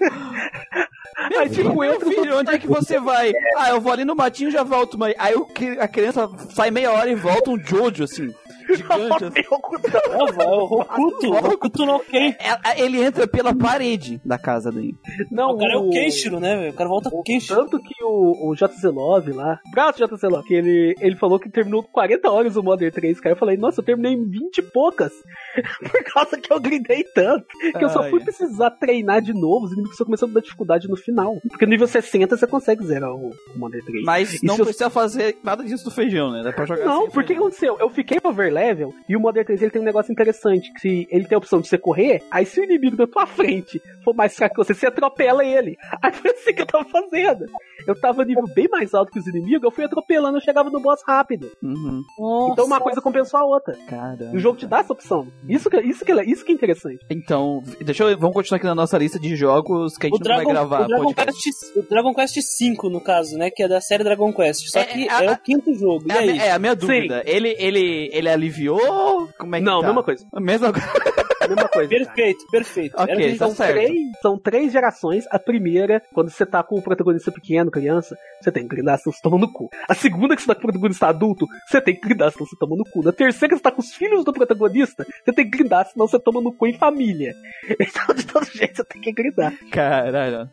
Aí, 1.37 1.49
tipo, 1.49 1.83
eu, 1.83 1.99
filho, 1.99 2.37
onde 2.39 2.51
é 2.53 2.57
que 2.59 2.67
você 2.67 2.99
vai? 2.99 3.31
Ah, 3.57 3.69
eu 3.69 3.79
vou 3.81 3.93
ali 3.93 4.03
no 4.03 4.15
matinho 4.15 4.49
e 4.49 4.51
já 4.53 4.63
volto, 4.63 4.97
mãe. 4.97 5.13
Aí 5.17 5.35
o 5.35 5.45
que- 5.45 5.79
a 5.79 5.87
criança 5.87 6.29
sai 6.49 6.71
meia 6.71 6.91
hora 6.91 7.09
e 7.09 7.15
volta 7.15 7.51
um 7.51 7.57
Jojo, 7.59 8.03
assim. 8.03 8.33
Gigante, 8.73 9.25
assim. 9.25 10.35
Vai, 10.35 10.47
o 10.47 10.65
Rokuto. 10.65 11.27
O 11.27 11.39
Rokuto 11.39 11.99
Ken. 12.09 12.33
É, 12.39 12.81
Ele 12.81 13.03
entra 13.03 13.27
pela 13.27 13.53
parede 13.53 14.19
da 14.25 14.37
casa 14.39 14.71
dele. 14.71 14.95
Não, 15.29 15.51
O 15.51 15.57
cara 15.57 15.73
é 15.73 15.77
o 15.77 15.89
Kenshiro, 15.89 16.39
né, 16.39 16.55
velho? 16.55 16.71
O 16.71 16.73
cara 16.73 16.89
volta 16.89 17.09
com 17.11 17.19
o 17.19 17.23
Kenshiro. 17.23 17.59
Tanto 17.61 17.79
que 17.79 18.03
o, 18.03 18.49
o 18.49 18.55
JC 18.55 18.87
Love 18.87 19.33
lá, 19.33 19.59
braço 19.71 19.99
JC 19.99 20.27
Love, 20.27 20.47
que 20.47 20.53
ele, 20.53 20.95
ele 21.01 21.15
falou 21.17 21.39
que 21.39 21.49
terminou 21.49 21.83
com 21.83 21.91
40 21.91 22.31
horas 22.31 22.55
o 22.55 22.63
Modern 22.63 22.91
3, 22.91 23.19
cara. 23.19 23.35
Eu 23.35 23.39
falei, 23.39 23.57
nossa, 23.57 23.81
eu 23.81 23.85
terminei 23.85 24.13
em 24.13 24.27
20 24.27 24.57
e 24.57 24.61
poucas. 24.61 25.11
Por 25.91 26.03
causa 26.13 26.37
que 26.39 26.51
eu 26.51 26.59
grindei 26.59 27.03
tanto. 27.03 27.45
Que 27.83 27.97
eu 27.97 28.03
só 28.03 28.09
fui 28.09 28.19
precisar 28.19 28.71
treinar 28.71 29.21
de 29.21 29.33
novo, 29.33 29.65
os 29.65 29.71
inimigos 29.73 29.97
só 29.97 30.05
começando 30.05 30.31
a 30.31 30.33
dar 30.35 30.41
dificuldade 30.41 30.87
no 30.87 30.95
final. 30.95 31.37
Porque 31.49 31.65
no 31.65 31.71
nível 31.71 31.87
60 31.87 32.37
você 32.37 32.47
consegue 32.47 32.83
zerar 32.85 33.13
o, 33.13 33.31
Modern 33.55 33.83
3. 33.85 34.03
Mas 34.05 34.41
E 34.41 34.45
não 34.45 34.55
se 34.55 34.61
eu- 34.61 34.65
precisa 34.65 34.89
fazer 34.89 35.37
nada 35.43 35.63
disso 35.63 35.83
do 35.85 35.91
feijão, 35.91 36.31
né? 36.31 36.43
Dá 36.43 36.51
pra 36.53 36.65
jogar 36.65 36.85
Não, 36.85 37.03
assim, 37.03 37.11
porque 37.11 37.33
o 37.33 37.35
que 37.35 37.41
aconteceu? 37.41 37.77
Eu 37.79 37.89
fiquei 37.89 38.17
overlevel 38.23 38.93
e 39.07 39.15
o 39.15 39.19
Modern 39.19 39.45
3 39.45 39.61
ele 39.61 39.71
tem 39.71 39.81
um 39.81 39.85
negócio 39.85 40.11
interessante, 40.11 40.71
que 40.73 40.79
se 40.79 41.07
ele 41.09 41.25
tem 41.25 41.35
a 41.35 41.39
opção 41.39 41.59
de 41.61 41.67
você 41.67 41.77
correr, 41.77 42.23
aí 42.31 42.45
se 42.45 42.59
o 42.59 42.63
inimigo 42.63 42.95
da 42.95 43.07
tua 43.07 43.25
frente 43.27 43.81
for 44.03 44.13
mais 44.15 44.35
fraco 44.35 44.55
que 44.55 44.63
você, 44.63 44.73
você 44.73 44.87
atropela 44.87 45.43
ele. 45.45 45.77
Aí 46.01 46.11
foi 46.11 46.31
assim 46.31 46.53
que 46.53 46.61
eu 46.61 46.65
tava 46.65 46.85
fazendo. 46.85 47.45
Eu 47.87 47.99
tava 47.99 48.23
nível 48.23 48.45
bem 48.53 48.67
mais 48.69 48.93
alto 48.93 49.11
que 49.11 49.19
os 49.19 49.27
inimigos, 49.27 49.63
eu 49.63 49.71
fui 49.71 49.83
atropelando, 49.85 50.37
eu 50.37 50.41
chegava 50.41 50.69
no 50.69 50.79
boss 50.79 51.01
rápido. 51.05 51.51
Uhum. 51.61 52.03
Então 52.51 52.65
uma 52.65 52.79
coisa 52.79 53.01
compensou 53.01 53.39
a 53.39 53.45
outra. 53.45 53.75
Caramba. 53.89 54.29
E 54.33 54.37
o 54.37 54.39
jogo 54.39 54.57
te 54.57 54.65
dá 54.65 54.79
essa 54.79 54.93
opção. 54.93 55.27
Isso 55.47 55.69
que, 55.69 55.79
isso 55.81 56.03
que, 56.05 56.11
é- 56.11 56.25
isso 56.25 56.45
que 56.45 56.51
é 56.51 56.55
interessante. 56.55 56.99
Então, 57.09 57.61
deixa 57.81 58.03
eu. 58.03 58.17
Vamos 58.17 58.33
continuar 58.35 58.57
aqui 58.57 58.65
na 58.65 58.75
nossa 58.75 58.97
lista 58.97 59.19
de 59.19 59.35
jogos 59.35 59.97
que 59.97 60.07
a 60.07 60.09
gente 60.09 60.19
O 60.19 60.23
não 60.23 60.27
vai 60.35 60.45
Dragon, 60.45 60.51
gravar. 60.51 60.81
o, 60.83 60.87
Dragon 60.87 61.03
podcast. 61.13 61.41
Quest, 61.43 61.77
o 61.77 61.81
Dragon 61.89 62.13
Quest 62.13 62.35
V, 62.59 62.89
no 62.89 63.01
caso, 63.01 63.37
né? 63.37 63.49
Que 63.49 63.63
é 63.63 63.67
da 63.67 63.81
série 63.81 64.03
Dragon 64.03 64.31
Quest. 64.33 64.67
Só 64.69 64.79
É, 64.79 64.85
que 64.85 65.09
a- 65.09 65.23
é 65.23 65.27
a- 65.27 65.31
o 65.33 65.37
quinto 65.37 65.73
jogo. 65.73 66.05
E 66.07 66.11
É, 66.11 66.15
a, 66.15 66.19
aí? 66.19 66.31
mi- 66.33 66.37
é 66.39 66.51
a 66.51 66.59
minha 66.59 66.75
dúvida. 66.75 67.23
Ele, 67.25 67.55
ele, 67.57 68.09
ele 68.11 68.29
aliviou? 68.29 69.27
Como 69.37 69.55
é 69.55 69.59
que 69.59 69.65
Não, 69.65 69.81
tá? 69.81 69.87
mesma 69.87 70.03
coisa. 70.03 70.25
A 70.33 70.39
mesma 70.39 70.71
coisa. 70.71 70.87
Mesma 71.43 71.67
coisa. 71.67 71.89
cara. 71.89 72.05
Perfeito, 72.05 72.45
perfeito. 72.49 72.93
Ok, 72.95 73.03
Era 73.03 73.13
o 73.13 73.17
que 73.17 73.23
a 73.25 73.27
gente 73.27 73.37
tá 73.37 73.45
tava- 73.47 73.55
certo. 73.57 73.73
Três, 73.73 73.99
são 74.21 74.39
três 74.39 74.71
gerações. 74.71 75.25
A 75.29 75.37
primeira, 75.37 76.01
quando 76.13 76.29
você 76.29 76.45
tá 76.45 76.63
com 76.63 76.77
o 76.77 76.81
protagonista 76.81 77.33
pequeno, 77.33 77.69
criança, 77.69 78.15
você 78.39 78.49
tem 78.49 78.63
que 78.63 78.69
grindar, 78.73 78.97
senão 78.97 79.13
você 79.13 79.21
toma 79.21 79.37
no 79.37 79.51
cu. 79.51 79.69
A 79.89 79.93
segunda, 79.93 80.37
que 80.37 80.41
você 80.41 80.47
tá 80.47 80.55
com 80.55 80.61
o 80.61 80.63
protagonista 80.63 81.07
adulto, 81.07 81.45
você 81.67 81.81
tem 81.81 81.95
que 81.95 81.99
grindar, 82.07 82.31
senão 82.31 82.45
você 82.45 82.55
toma 82.57 82.77
no 82.77 82.85
cu. 82.85 83.03
Na 83.03 83.11
terceira, 83.11 83.49
que 83.53 83.57
você 83.57 83.61
tá 83.61 83.71
com 83.71 83.81
os 83.81 83.93
filhos 83.93 84.23
do 84.23 84.31
protagonista, 84.31 85.05
você 85.25 85.33
tem 85.33 85.43
que 85.43 85.57
grindar, 85.57 85.85
senão 85.85 86.07
você 86.07 86.17
toma 86.17 86.39
no 86.39 86.53
cu 86.53 86.65
em 86.65 86.77
família. 86.77 87.33
Então, 87.79 88.15
de 88.15 88.25
todo 88.25 88.45
jeito, 88.45 88.77
você 88.77 88.83
tem 88.85 89.01
que 89.01 89.11
grindar. 89.11 89.53
Caralho. 89.71 90.49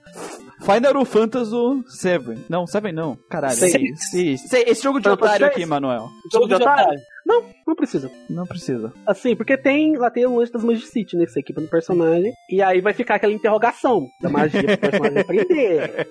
Final 0.61 1.05
Fantasy 1.05 1.51
7. 1.89 2.47
Não, 2.49 2.67
7 2.67 2.93
não. 2.93 3.17
Caralho. 3.29 3.55
Seis. 3.55 3.75
Esse, 3.75 4.29
esse, 4.35 4.57
esse 4.59 4.83
jogo 4.83 5.01
de 5.01 5.09
otário 5.09 5.47
aqui, 5.47 5.65
Manuel. 5.65 6.09
Jogo 6.33 6.47
de 6.47 6.55
otário. 6.55 7.01
Não, 7.31 7.45
não 7.65 7.77
precisa. 7.77 8.11
Não 8.29 8.45
precisa. 8.45 8.93
Assim, 9.07 9.37
porque 9.37 9.57
tem 9.57 9.97
lá 9.97 10.11
tem 10.11 10.27
o 10.27 10.37
lance 10.37 10.53
das 10.53 10.65
Magicite, 10.65 11.17
né? 11.17 11.25
que 11.25 11.31
Você 11.31 11.39
equipa 11.41 11.61
no 11.61 11.69
personagem. 11.69 12.33
E 12.51 12.61
aí 12.61 12.81
vai 12.81 12.93
ficar 12.93 13.15
aquela 13.15 13.33
interrogação 13.33 14.09
da 14.21 14.29
magia 14.29 14.77
pro 14.77 14.91
personagem 14.91 15.19
aprender. 15.23 16.09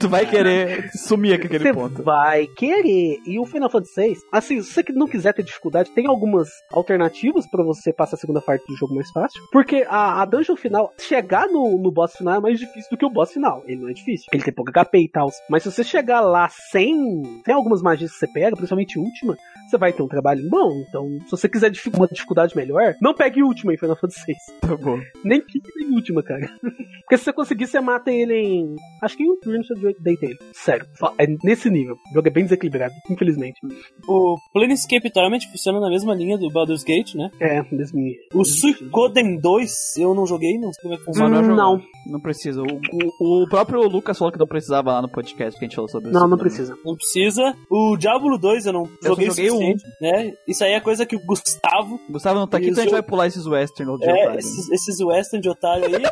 Tu 0.00 0.08
vai 0.08 0.26
querer 0.26 0.90
sumir 0.92 1.34
aqui 1.34 1.46
aquele 1.46 1.64
Você 1.64 1.72
ponto. 1.72 2.02
vai 2.02 2.46
querer. 2.56 3.18
E 3.24 3.38
o 3.38 3.46
Final 3.46 3.70
Fantasy 3.70 3.94
VI, 4.00 4.16
assim, 4.32 4.60
se 4.60 4.72
você 4.72 4.84
não 4.92 5.06
quiser 5.06 5.32
ter 5.32 5.44
dificuldade, 5.44 5.90
tem 5.92 6.08
algumas 6.08 6.48
alternativas 6.72 7.46
pra 7.48 7.62
você 7.62 7.92
passar 7.92 8.16
a 8.16 8.18
segunda 8.18 8.40
parte 8.40 8.66
do 8.66 8.76
jogo 8.76 8.94
mais 8.94 9.10
fácil. 9.10 9.40
Porque 9.52 9.86
a, 9.88 10.20
a 10.22 10.24
dungeon 10.24 10.56
final, 10.56 10.92
chegar 10.98 11.46
no, 11.46 11.78
no 11.78 11.92
boss 11.92 12.16
final 12.16 12.34
é 12.34 12.40
mais 12.40 12.58
difícil 12.58 12.90
do 12.90 12.96
que 12.96 13.06
o 13.06 13.10
boss 13.10 13.32
final. 13.32 13.62
Ele 13.66 13.82
não 13.82 13.88
é 13.88 13.92
difícil. 13.92 14.26
Ele 14.32 14.42
tem 14.42 14.52
pouco 14.52 14.72
HP 14.72 14.98
e 14.98 15.08
tal. 15.08 15.28
Mas 15.48 15.62
se 15.62 15.70
você 15.70 15.84
chegar 15.84 16.20
lá 16.20 16.48
sem, 16.48 16.96
sem 17.44 17.54
algumas 17.54 17.80
magias 17.80 18.10
que 18.10 18.18
você 18.18 18.26
pega, 18.26 18.56
principalmente 18.56 18.98
última, 18.98 19.36
você 19.70 19.78
vai 19.78 19.92
ter 19.92 20.02
um 20.02 20.08
trabalho 20.08 20.42
bom. 20.48 20.70
Então, 20.88 21.06
se 21.24 21.30
você 21.30 21.48
quiser 21.48 21.72
uma 21.94 22.06
dificuldade 22.06 22.56
melhor, 22.56 22.94
não 23.00 23.14
pegue 23.14 23.42
última 23.42 23.72
em 23.72 23.78
Final 23.78 23.96
Fantasy 23.96 24.20
VI. 24.26 24.34
Tá 24.60 24.76
bom. 24.76 24.98
Nem 25.24 25.40
que 25.40 25.60
nem 25.76 25.94
última, 25.94 26.22
cara. 26.22 26.48
Porque 27.02 27.16
se 27.16 27.24
você 27.24 27.32
conseguir, 27.32 27.66
você 27.66 27.80
mata 27.80 28.10
ele 28.10 28.34
em. 28.34 28.76
Acho 29.02 29.16
que 29.16 29.22
em 29.22 29.30
um 29.30 29.38
turno 29.40 29.64
você 29.64 29.74
deita 30.00 30.26
ele. 30.26 30.38
Sério. 30.52 30.86
É 31.18 31.26
nesse 31.42 31.70
nível. 31.70 31.94
O 32.10 32.14
jogo 32.14 32.28
é 32.28 32.30
bem 32.30 32.44
desequilibrado, 32.44 32.94
infelizmente. 33.10 33.58
O 34.06 34.36
Planescape 34.52 35.10
Torment 35.10 35.40
funciona 35.50 35.80
na 35.80 35.88
mesma 35.88 36.14
linha 36.14 36.36
do 36.36 36.50
Baldur's 36.50 36.84
Gate, 36.84 37.14
né? 37.14 37.30
É, 37.40 37.62
nível. 37.70 38.22
O 38.34 38.44
Suikoden 38.44 39.38
2 39.40 39.96
eu 39.98 40.14
não 40.14 40.26
joguei, 40.26 40.58
não 40.58 40.72
sei 40.72 40.82
como 40.82 40.94
é 40.94 40.96
que 40.96 41.02
O 41.02 41.06
funciona. 41.06 41.42
Jogou. 41.42 41.56
não. 41.56 41.82
Não 42.06 42.20
precisa. 42.20 42.62
O, 42.62 42.66
o, 42.66 43.42
o 43.44 43.48
próprio 43.48 43.82
Lucas 43.88 44.16
falou 44.18 44.32
que 44.32 44.38
não 44.38 44.46
precisava 44.46 44.92
lá 44.92 45.02
no 45.02 45.10
podcast 45.10 45.58
que 45.58 45.64
a 45.64 45.68
gente 45.68 45.74
falou 45.74 45.88
sobre 45.88 46.10
isso. 46.10 46.18
Não, 46.18 46.28
não 46.28 46.38
precisa. 46.38 46.76
Não 46.84 46.94
precisa. 46.94 47.54
O 47.70 47.96
Diablo 47.96 48.38
2 48.38 48.66
eu 48.66 48.72
não 48.72 48.84
Eu 49.02 49.10
joguei 49.10 49.26
só 49.26 49.36
joguei 49.36 49.50
o 49.50 49.57
né? 50.00 50.32
Isso 50.46 50.64
aí 50.64 50.72
é 50.72 50.80
coisa 50.80 51.04
que 51.06 51.16
o 51.16 51.20
Gustavo, 51.24 52.00
Gustavo 52.10 52.38
não 52.38 52.46
tá 52.46 52.58
aqui, 52.58 52.68
então 52.68 52.80
a 52.80 52.84
gente 52.84 52.92
vai 52.92 53.02
pular 53.02 53.26
esses 53.26 53.46
western 53.46 53.98
de 53.98 54.08
é, 54.08 54.12
otário. 54.12 54.38
esses, 54.38 54.70
esses 54.70 55.00
western 55.00 55.42
de 55.42 55.48
otário 55.48 55.84
aí. 55.84 56.02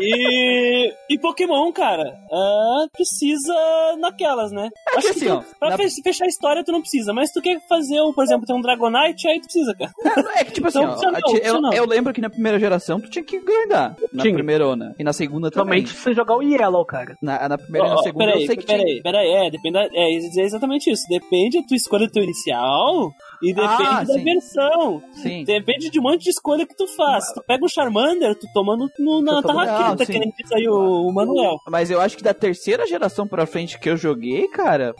E, 0.00 0.92
e 1.10 1.18
Pokémon, 1.18 1.72
cara, 1.72 2.14
ah, 2.32 2.86
precisa 2.92 3.54
naquelas, 3.98 4.52
né? 4.52 4.68
É 4.96 5.00
que 5.00 5.08
assim, 5.08 5.28
ó, 5.28 5.42
Pra 5.58 5.70
na- 5.70 5.76
fe- 5.76 6.02
fechar 6.02 6.24
a 6.24 6.28
história 6.28 6.64
tu 6.64 6.72
não 6.72 6.80
precisa, 6.80 7.12
mas 7.12 7.30
tu 7.32 7.40
quer 7.40 7.58
fazer, 7.68 8.00
um, 8.02 8.12
por 8.12 8.24
exemplo, 8.24 8.46
ter 8.46 8.52
um 8.52 8.60
Dragonite, 8.60 9.28
aí 9.28 9.40
tu 9.40 9.44
precisa, 9.44 9.74
cara. 9.74 9.92
É 10.36 10.44
que 10.44 10.52
tipo 10.52 10.68
assim, 10.68 10.78
Então, 10.78 10.90
ó, 10.90 10.94
opcional, 10.94 11.16
a 11.18 11.22
ti- 11.22 11.40
eu, 11.44 11.82
eu 11.82 11.86
lembro 11.86 12.12
que 12.12 12.20
na 12.20 12.30
primeira 12.30 12.58
geração 12.58 13.00
tu 13.00 13.08
tinha 13.10 13.24
que 13.24 13.38
grindar. 13.40 13.96
Na 14.12 14.22
Tinha. 14.22 14.34
primeira 14.34 14.66
ona. 14.66 14.94
E 14.98 15.04
na 15.04 15.12
segunda 15.12 15.50
também. 15.50 15.86
Somente 15.86 15.90
se 16.00 16.12
jogar 16.14 16.36
o 16.36 16.42
Yellow, 16.42 16.84
cara. 16.84 17.16
Na, 17.22 17.48
na 17.48 17.58
primeira 17.58 17.86
e 17.86 17.90
Ó, 17.90 17.94
na 17.94 18.00
ó, 18.00 18.02
segunda 18.02 18.24
peraí, 18.26 18.40
eu 18.42 18.46
sei 18.46 18.56
que 18.56 18.66
peraí, 18.66 18.84
tinha. 18.84 19.02
peraí, 19.02 19.28
é, 19.30 19.50
depende 19.50 19.72
da, 19.74 19.84
é, 19.84 20.14
é 20.14 20.42
exatamente 20.44 20.90
isso. 20.90 21.02
Depende 21.08 21.60
da 21.60 21.66
tua 21.66 21.76
escolha 21.76 22.06
do 22.06 22.12
teu 22.12 22.22
inicial 22.22 23.10
e 23.42 23.52
depende 23.54 23.82
Ah, 23.86 24.04
da 24.04 24.12
sim. 24.14 24.24
versão. 24.24 25.02
Sim. 25.12 25.44
Depende 25.44 25.90
de 25.90 25.98
um 25.98 26.02
monte 26.02 26.22
de 26.24 26.30
escolha 26.30 26.66
que 26.66 26.76
tu 26.76 26.86
faz. 26.88 27.24
Tu 27.32 27.42
pega 27.46 27.64
um 27.64 27.68
Charmander, 27.68 28.34
tu 28.34 28.46
toma 28.52 28.76
no, 28.76 28.88
no- 28.98 29.22
na 29.22 29.40
tarraqueta, 29.42 30.02
Ah, 30.02 30.06
que 30.06 30.18
nem 30.18 30.32
disse 30.36 30.54
aí 30.54 30.68
o, 30.68 31.06
o 31.08 31.12
Manuel. 31.12 31.56
Mas 31.68 31.90
eu 31.90 32.00
acho 32.00 32.16
que 32.16 32.22
da 32.22 32.34
terceira 32.34 32.86
geração 32.86 33.26
pra 33.26 33.46
frente 33.46 33.78
que 33.78 33.88
eu 33.88 33.96
joguei, 33.96 34.48
cara. 34.48 34.94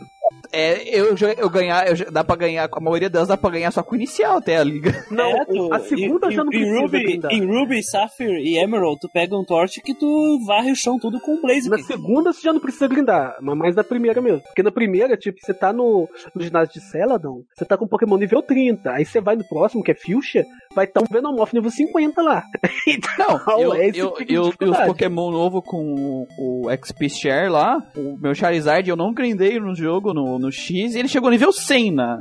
É, 0.52 0.82
eu, 0.98 1.14
eu 1.37 1.50
ganhar, 1.50 1.87
eu, 1.88 2.11
dá 2.11 2.24
pra 2.24 2.34
ganhar, 2.37 2.68
a 2.72 2.80
maioria 2.80 3.11
delas 3.11 3.28
dá 3.28 3.37
pra 3.37 3.50
ganhar 3.50 3.70
só 3.70 3.82
com 3.82 3.92
o 3.92 3.96
inicial 3.96 4.38
até 4.38 4.56
a 4.56 4.64
liga. 4.64 5.04
Não, 5.11 5.30
É, 5.30 5.44
tu- 5.44 5.72
a 5.72 5.78
segunda 5.80 6.28
em- 6.28 6.30
já 6.32 6.44
não 6.44 6.52
em 6.52 6.56
precisa 6.56 6.80
Ruby. 6.80 7.20
Em 7.30 7.46
Ruby, 7.46 7.82
Sapphire 7.82 8.40
e 8.42 8.58
Emerald, 8.58 8.98
tu 9.00 9.08
pega 9.12 9.37
um 9.37 9.44
torch 9.44 9.80
que 9.82 9.94
tu 9.94 10.38
varre 10.46 10.72
o 10.72 10.76
chão 10.76 10.98
tudo 10.98 11.20
com 11.20 11.34
o 11.34 11.40
Blaze. 11.42 11.68
Na 11.68 11.78
segunda 11.78 12.32
você 12.32 12.42
já 12.42 12.52
não 12.52 12.61
precisa 12.61 12.88
grindar, 12.88 13.37
mas 13.40 13.56
mais 13.58 13.76
na 13.76 13.84
primeira 13.84 14.20
mesmo. 14.22 14.40
Porque 14.42 14.62
na 14.62 14.70
primeira, 14.72 15.16
tipo, 15.16 15.38
você 15.40 15.52
tá 15.52 15.72
no, 15.72 16.08
no 16.34 16.42
ginásio 16.42 16.74
de 16.74 16.80
Celadon, 16.80 17.42
você 17.55 17.64
tá 17.64 17.76
com 17.76 17.84
um 17.84 17.88
Pokémon 17.88 18.16
nível 18.16 18.42
30. 18.42 18.90
Aí 18.92 19.05
você 19.05 19.20
vai 19.20 19.36
no 19.36 19.46
próximo, 19.46 19.82
que 19.82 19.90
é 19.90 19.94
Fuchsia, 19.94 20.44
vai 20.74 20.84
estar 20.84 21.00
um 21.02 21.06
Venomoth 21.10 21.52
nível 21.52 21.70
50 21.70 22.22
lá. 22.22 22.42
então, 22.86 23.40
Não, 23.46 23.60
eu, 23.60 23.74
é 23.74 23.88
esse 23.88 23.98
eu, 23.98 24.10
tipo 24.12 24.24
de 24.24 24.34
eu, 24.34 24.52
e 24.60 24.64
os. 24.64 24.78
Pokémon 24.86 25.30
novo 25.30 25.62
com 25.62 26.26
o, 26.38 26.66
o 26.66 26.70
XP 26.70 27.08
Share 27.08 27.48
lá, 27.48 27.78
o 27.96 28.16
meu 28.18 28.34
Charizard 28.34 28.88
eu 28.88 28.96
não 28.96 29.12
grindei 29.12 29.58
no 29.58 29.74
jogo, 29.74 30.12
no, 30.12 30.38
no 30.38 30.52
X, 30.52 30.94
e 30.94 30.98
ele 30.98 31.08
chegou 31.08 31.30
nível 31.30 31.52
100 31.52 31.92
na, 31.92 32.18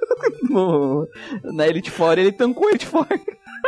no, 0.48 1.08
na 1.42 1.66
Elite 1.66 1.90
Four, 1.90 2.18
ele 2.18 2.32
tancou 2.32 2.66
a 2.66 2.70
Elite 2.70 2.86
Four. 2.86 3.06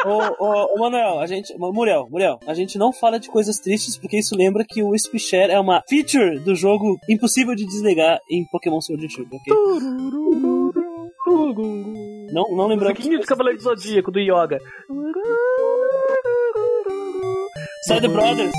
Ô, 0.05 0.45
ô, 0.45 0.75
ô, 0.75 0.79
Manuel, 0.79 1.19
a 1.19 1.27
gente. 1.27 1.53
Muriel, 1.59 2.09
Muriel, 2.11 2.39
a 2.47 2.55
gente 2.55 2.79
não 2.79 2.93
fala 2.93 3.19
de 3.19 3.29
coisas 3.29 3.59
tristes 3.59 3.99
porque 3.99 4.19
isso 4.19 4.37
lembra 4.37 4.65
que 4.65 4.83
o 4.83 4.97
Spishare 4.97 5.51
é 5.51 5.59
uma 5.59 5.83
feature 5.89 6.39
do 6.39 6.55
jogo 6.55 6.99
impossível 7.09 7.55
de 7.55 7.67
desligar 7.67 8.21
em 8.31 8.45
Pokémon 8.51 8.81
Sword 8.81 9.05
and 9.05 9.09
Shield, 9.09 9.35
ok? 9.35 9.53
Não, 12.33 12.45
não 12.55 12.67
lembramos. 12.67 12.99
Musiquinha 12.99 13.21
de 13.21 13.27
Cavaleiro 13.27 13.59
do 13.59 13.65
Zodíaco, 13.65 14.11
do 14.11 14.21
Yoga. 14.21 14.59
Side 17.87 18.09
Brothers. 18.09 18.55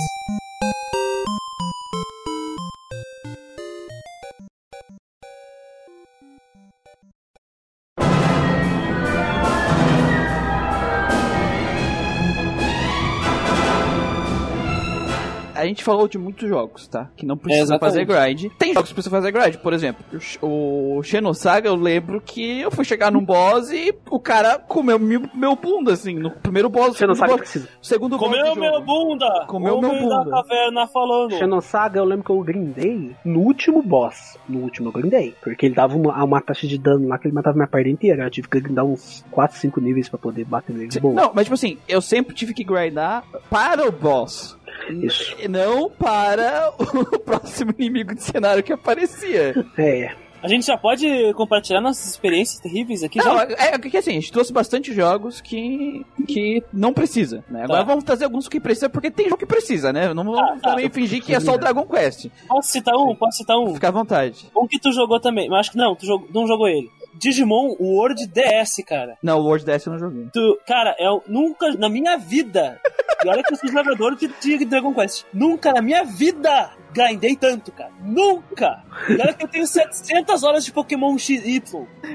A 15.59 15.65
gente 15.65 15.83
falou 15.83 16.07
de 16.07 16.17
muitos 16.17 16.47
jogos, 16.47 16.87
tá? 16.87 17.09
Que 17.15 17.25
não 17.25 17.37
precisa 17.37 17.75
Exatamente. 17.75 18.07
fazer 18.07 18.29
grind. 18.29 18.51
Tem 18.57 18.73
jogos 18.73 18.89
que 18.89 18.95
precisam 18.95 19.19
fazer 19.19 19.31
grind. 19.31 19.57
Por 19.57 19.73
exemplo, 19.73 20.05
o 20.41 21.01
Xenosaga, 21.03 21.67
eu 21.67 21.75
lembro 21.75 22.21
que 22.21 22.61
eu 22.61 22.71
fui 22.71 22.85
chegar 22.85 23.11
num 23.11 23.23
boss 23.23 23.71
e 23.71 23.93
o 24.09 24.19
cara 24.19 24.57
comeu 24.59 24.97
meu, 24.97 25.23
meu 25.33 25.55
bunda, 25.55 25.93
assim, 25.93 26.15
no 26.15 26.31
primeiro 26.31 26.69
boss. 26.69 26.97
Sabe 26.97 27.15
boss, 27.15 27.35
precisa. 27.41 27.67
segundo 27.81 28.17
boss 28.17 28.29
Comeu 28.29 28.55
meu 28.55 28.81
bunda! 28.81 29.45
Comeu 29.47 29.81
meu 29.81 29.91
bunda. 29.91 30.23
da 30.23 30.31
caverna 30.31 30.87
falando. 30.87 31.31
Xenosaga, 31.37 31.99
eu 31.99 32.05
lembro 32.05 32.23
que 32.23 32.31
eu 32.31 32.41
grindei 32.41 33.15
no 33.25 33.41
último 33.41 33.81
boss. 33.81 34.37
No 34.47 34.59
último 34.59 34.89
eu 34.89 34.93
grindei. 34.93 35.35
Porque 35.41 35.65
ele 35.65 35.75
dava 35.75 35.95
uma, 35.95 36.23
uma 36.23 36.41
taxa 36.41 36.67
de 36.67 36.77
dano 36.77 37.07
lá 37.07 37.17
que 37.17 37.27
ele 37.27 37.35
matava 37.35 37.55
minha 37.55 37.67
parte 37.67 37.89
inteira. 37.89 38.23
Eu 38.23 38.29
tive 38.29 38.47
que 38.47 38.59
grindar 38.59 38.85
uns 38.85 39.25
4, 39.31 39.57
5 39.57 39.81
níveis 39.81 40.09
pra 40.09 40.17
poder 40.17 40.45
bater 40.45 40.73
nele 40.73 40.87
de 40.87 40.99
boa. 40.99 41.13
Não, 41.13 41.31
mas 41.33 41.45
tipo 41.45 41.55
assim, 41.55 41.77
eu 41.87 42.01
sempre 42.01 42.33
tive 42.35 42.53
que 42.53 42.63
grindar 42.63 43.23
para 43.49 43.87
o 43.87 43.91
boss. 43.91 44.57
Isso. 44.89 45.35
E 45.39 45.47
não 45.47 45.89
para 45.89 46.71
o 46.77 47.19
próximo 47.19 47.73
inimigo 47.77 48.13
de 48.15 48.23
cenário 48.23 48.63
que 48.63 48.73
aparecia. 48.73 49.53
É. 49.77 50.11
A 50.41 50.47
gente 50.47 50.65
já 50.67 50.77
pode 50.77 51.05
compartilhar 51.33 51.81
nossas 51.81 52.11
experiências 52.11 52.61
terríveis 52.61 53.03
aqui 53.03 53.19
Não, 53.19 53.35
já? 53.35 53.43
é, 53.43 53.75
é 53.75 53.77
que 53.77 53.97
assim, 53.97 54.11
a 54.11 54.13
gente 54.13 54.31
trouxe 54.31 54.53
bastante 54.53 54.93
jogos 54.93 55.41
que, 55.41 56.05
que 56.25 56.63
não 56.71 56.93
precisa, 56.93 57.43
né? 57.49 57.63
Agora 57.65 57.79
Tá. 57.81 57.85
vamos 57.85 58.05
trazer 58.05 58.23
alguns 58.23 58.47
que 58.47 58.57
precisa, 58.57 58.87
porque 58.89 59.11
tem 59.11 59.25
jogo 59.25 59.37
que 59.37 59.45
precisa, 59.45 59.91
né? 59.91 60.13
Não 60.13 60.23
vamos 60.23 60.39
Ah, 60.39 60.57
tá. 60.61 60.69
também 60.69 60.89
fingir 60.89 61.21
que 61.21 61.35
é 61.35 61.41
só 61.41 61.55
o 61.55 61.57
Dragon 61.57 61.85
Quest. 61.85 62.27
Posso 62.47 62.71
citar 62.71 62.95
um? 62.95 63.13
Posso 63.15 63.37
citar 63.37 63.57
um? 63.59 63.73
Fica 63.73 63.89
à 63.89 63.91
vontade. 63.91 64.47
Um 64.55 64.65
que 64.65 64.79
tu 64.79 64.93
jogou 64.93 65.19
também, 65.19 65.49
mas 65.49 65.59
acho 65.59 65.71
que 65.71 65.77
não, 65.77 65.93
tu 65.93 66.05
jogou, 66.05 66.29
não 66.33 66.47
jogou 66.47 66.69
ele. 66.69 66.89
Digimon 67.19 67.75
World 67.79 68.27
DS, 68.27 68.83
cara. 68.87 69.17
Não, 69.21 69.39
o 69.39 69.43
World 69.43 69.65
DS 69.65 69.85
eu 69.85 69.93
não 69.93 69.99
joguei. 69.99 70.27
Tu, 70.33 70.59
cara, 70.65 70.95
eu 70.99 71.23
nunca 71.27 71.71
na 71.73 71.89
minha 71.89 72.17
vida. 72.17 72.79
E 73.23 73.27
olha 73.27 73.43
que 73.43 73.53
eu 73.53 73.57
sou 73.57 73.69
jogador 73.69 74.15
de, 74.15 74.27
de 74.27 74.65
Dragon 74.65 74.93
Quest. 74.93 75.25
Nunca 75.33 75.73
na 75.73 75.81
minha 75.81 76.03
vida 76.03 76.71
grindei 76.93 77.35
tanto, 77.35 77.71
cara. 77.71 77.91
Nunca! 78.01 78.81
E 79.09 79.13
olha 79.13 79.33
que 79.33 79.43
eu 79.43 79.47
tenho 79.47 79.67
700 79.67 80.43
horas 80.43 80.63
de 80.63 80.71
Pokémon 80.71 81.17
XY. 81.17 81.61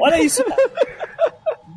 Olha 0.01 0.23
isso, 0.23 0.43
cara. 0.45 0.63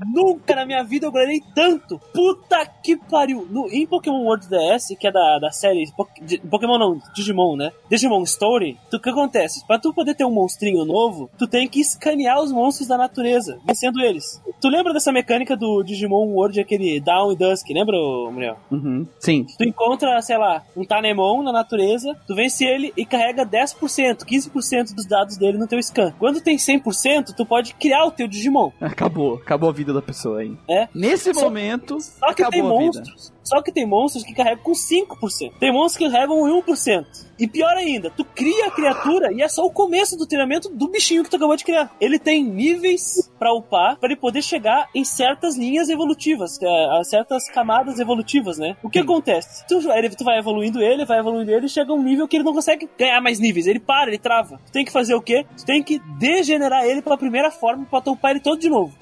Nunca 0.06 0.56
na 0.56 0.66
minha 0.66 0.84
vida 0.84 1.06
eu 1.06 1.12
grindei 1.12 1.42
tanto. 1.56 2.00
Puta 2.14 2.66
que 2.84 2.96
pariu. 2.96 3.48
No, 3.50 3.68
em 3.72 3.86
Pokémon 3.86 4.24
World 4.24 4.48
DS, 4.48 4.96
que 5.00 5.08
é 5.08 5.12
da, 5.12 5.40
da 5.40 5.52
série. 5.52 5.92
Po- 5.96 6.08
de- 6.22 6.38
Pokémon 6.40 6.78
não, 6.78 7.00
Digimon, 7.16 7.56
né? 7.56 7.72
Digimon 7.90 8.24
Story. 8.24 8.78
tu- 8.92 8.98
O 8.98 9.00
que 9.00 9.10
acontece? 9.10 9.66
Pra 9.66 9.80
tu 9.80 9.94
poder 9.94 10.16
ter 10.16 10.26
um 10.26 10.32
monstrinho 10.32 10.86
novo, 10.86 11.30
tu 11.38 11.48
tem 11.48 11.68
que 11.68 11.80
escanear 11.80 12.42
os 12.42 12.52
monstros 12.52 12.88
da 12.88 12.98
natureza, 12.98 13.60
vencendo 13.66 14.00
eles. 14.02 14.42
Tu 14.60 14.68
lembra 14.70 14.94
dessa 14.94 15.12
mecânica 15.12 15.56
do 15.56 15.84
Digimon 15.84 16.28
World, 16.34 16.60
aquele 16.60 17.00
Down 17.00 17.32
e 17.32 17.36
Dusk? 17.36 17.68
Lembra, 17.70 17.96
Muriel? 18.32 18.58
Uhum. 18.72 19.08
Sim. 19.20 19.46
Tu 19.58 19.64
encontra, 19.64 20.22
sei 20.22 20.38
lá, 20.38 20.64
um 20.76 20.84
Tanemon 20.84 21.44
na 21.44 21.52
natureza, 21.52 22.16
tu 22.28 22.36
vence 22.36 22.66
ele 22.66 22.92
e 22.98 23.06
carrega 23.06 23.46
10%, 23.46 24.26
15% 24.26 24.94
dos 24.96 25.06
dados 25.06 25.38
dele 25.38 25.58
no 25.58 25.68
teu 25.68 25.82
scan. 25.82 26.14
Quando 26.20 26.42
tem 26.42 26.58
100%, 26.58 27.34
tu 27.36 27.46
pode 27.46 27.74
criar 27.76 28.06
o 28.06 28.12
teu 28.12 28.28
Digimon. 28.28 28.72
Acabou. 28.82 29.36
Acabou 29.36 29.70
a 29.70 29.74
vida 29.74 29.87
da 29.94 30.02
pessoa 30.02 30.40
aí. 30.40 30.56
É. 30.70 30.88
Nesse 30.94 31.34
Só- 31.34 31.42
momento, 31.42 32.00
Só 32.02 32.28
que 32.34 32.36
tem 32.50 32.60
acabou 32.62 32.78
a 32.78 32.80
vida. 32.82 33.00
monstros. 33.00 33.34
Só 33.44 33.62
que 33.62 33.72
tem 33.72 33.86
monstros 33.86 34.26
que 34.26 34.34
carregam 34.34 34.62
com 34.62 34.74
5%. 34.74 35.54
Tem 35.58 35.72
monstros 35.72 36.06
que 36.06 36.12
carregam 36.12 36.44
1%. 36.44 37.06
E 37.40 37.48
pior 37.48 37.78
ainda, 37.78 38.10
tu 38.10 38.26
cria 38.26 38.66
a 38.68 38.72
criatura 38.72 39.32
e 39.32 39.42
é 39.42 39.48
só 39.48 39.64
o 39.64 39.72
começo 39.72 40.18
do 40.18 40.26
treinamento 40.28 40.68
do 40.70 40.90
bichinho 40.90 41.24
que 41.24 41.30
tu 41.30 41.38
acabou 41.38 41.56
de 41.56 41.64
criar. 41.64 41.96
Ele 42.02 42.20
tem 42.20 42.44
níveis 42.44 43.32
pra 43.40 43.54
upar, 43.54 43.96
pra 43.98 44.10
ele 44.10 44.20
poder 44.20 44.42
chegar 44.42 44.90
em 44.94 45.06
certas 45.06 45.56
linhas 45.58 45.88
evolutivas, 45.88 46.62
é, 46.62 47.00
a 47.00 47.04
certas 47.06 47.50
camadas 47.50 48.00
evolutivas, 48.00 48.58
né? 48.58 48.76
O 48.84 48.90
que 48.90 49.00
acontece? 49.00 49.66
Tu, 49.68 49.80
ele, 49.94 50.10
tu 50.10 50.26
vai 50.26 50.40
evoluindo 50.40 50.82
ele, 50.82 51.06
vai 51.06 51.20
evoluindo 51.20 51.50
ele, 51.52 51.68
e 51.68 51.70
chega 51.70 51.94
um 51.94 52.04
nível 52.04 52.28
que 52.28 52.36
ele 52.36 52.44
não 52.44 52.54
consegue 52.54 52.90
ganhar 52.98 53.22
mais 53.22 53.40
níveis. 53.40 53.66
Ele 53.66 53.80
para, 53.80 54.10
ele 54.10 54.18
trava. 54.18 54.60
Tu 54.66 54.72
tem 54.74 54.84
que 54.84 54.92
fazer 54.92 55.16
o 55.16 55.22
quê? 55.22 55.46
Tu 55.56 55.66
tem 55.66 55.82
que 55.82 56.00
degenerar 56.20 56.84
ele 56.84 57.02
pela 57.02 57.18
primeira 57.18 57.50
forma 57.50 57.86
pra 57.86 58.02
tu 58.02 58.12
upar 58.12 58.32
ele 58.32 58.42
todo 58.42 58.60
de 58.60 58.68
novo. 58.70 58.94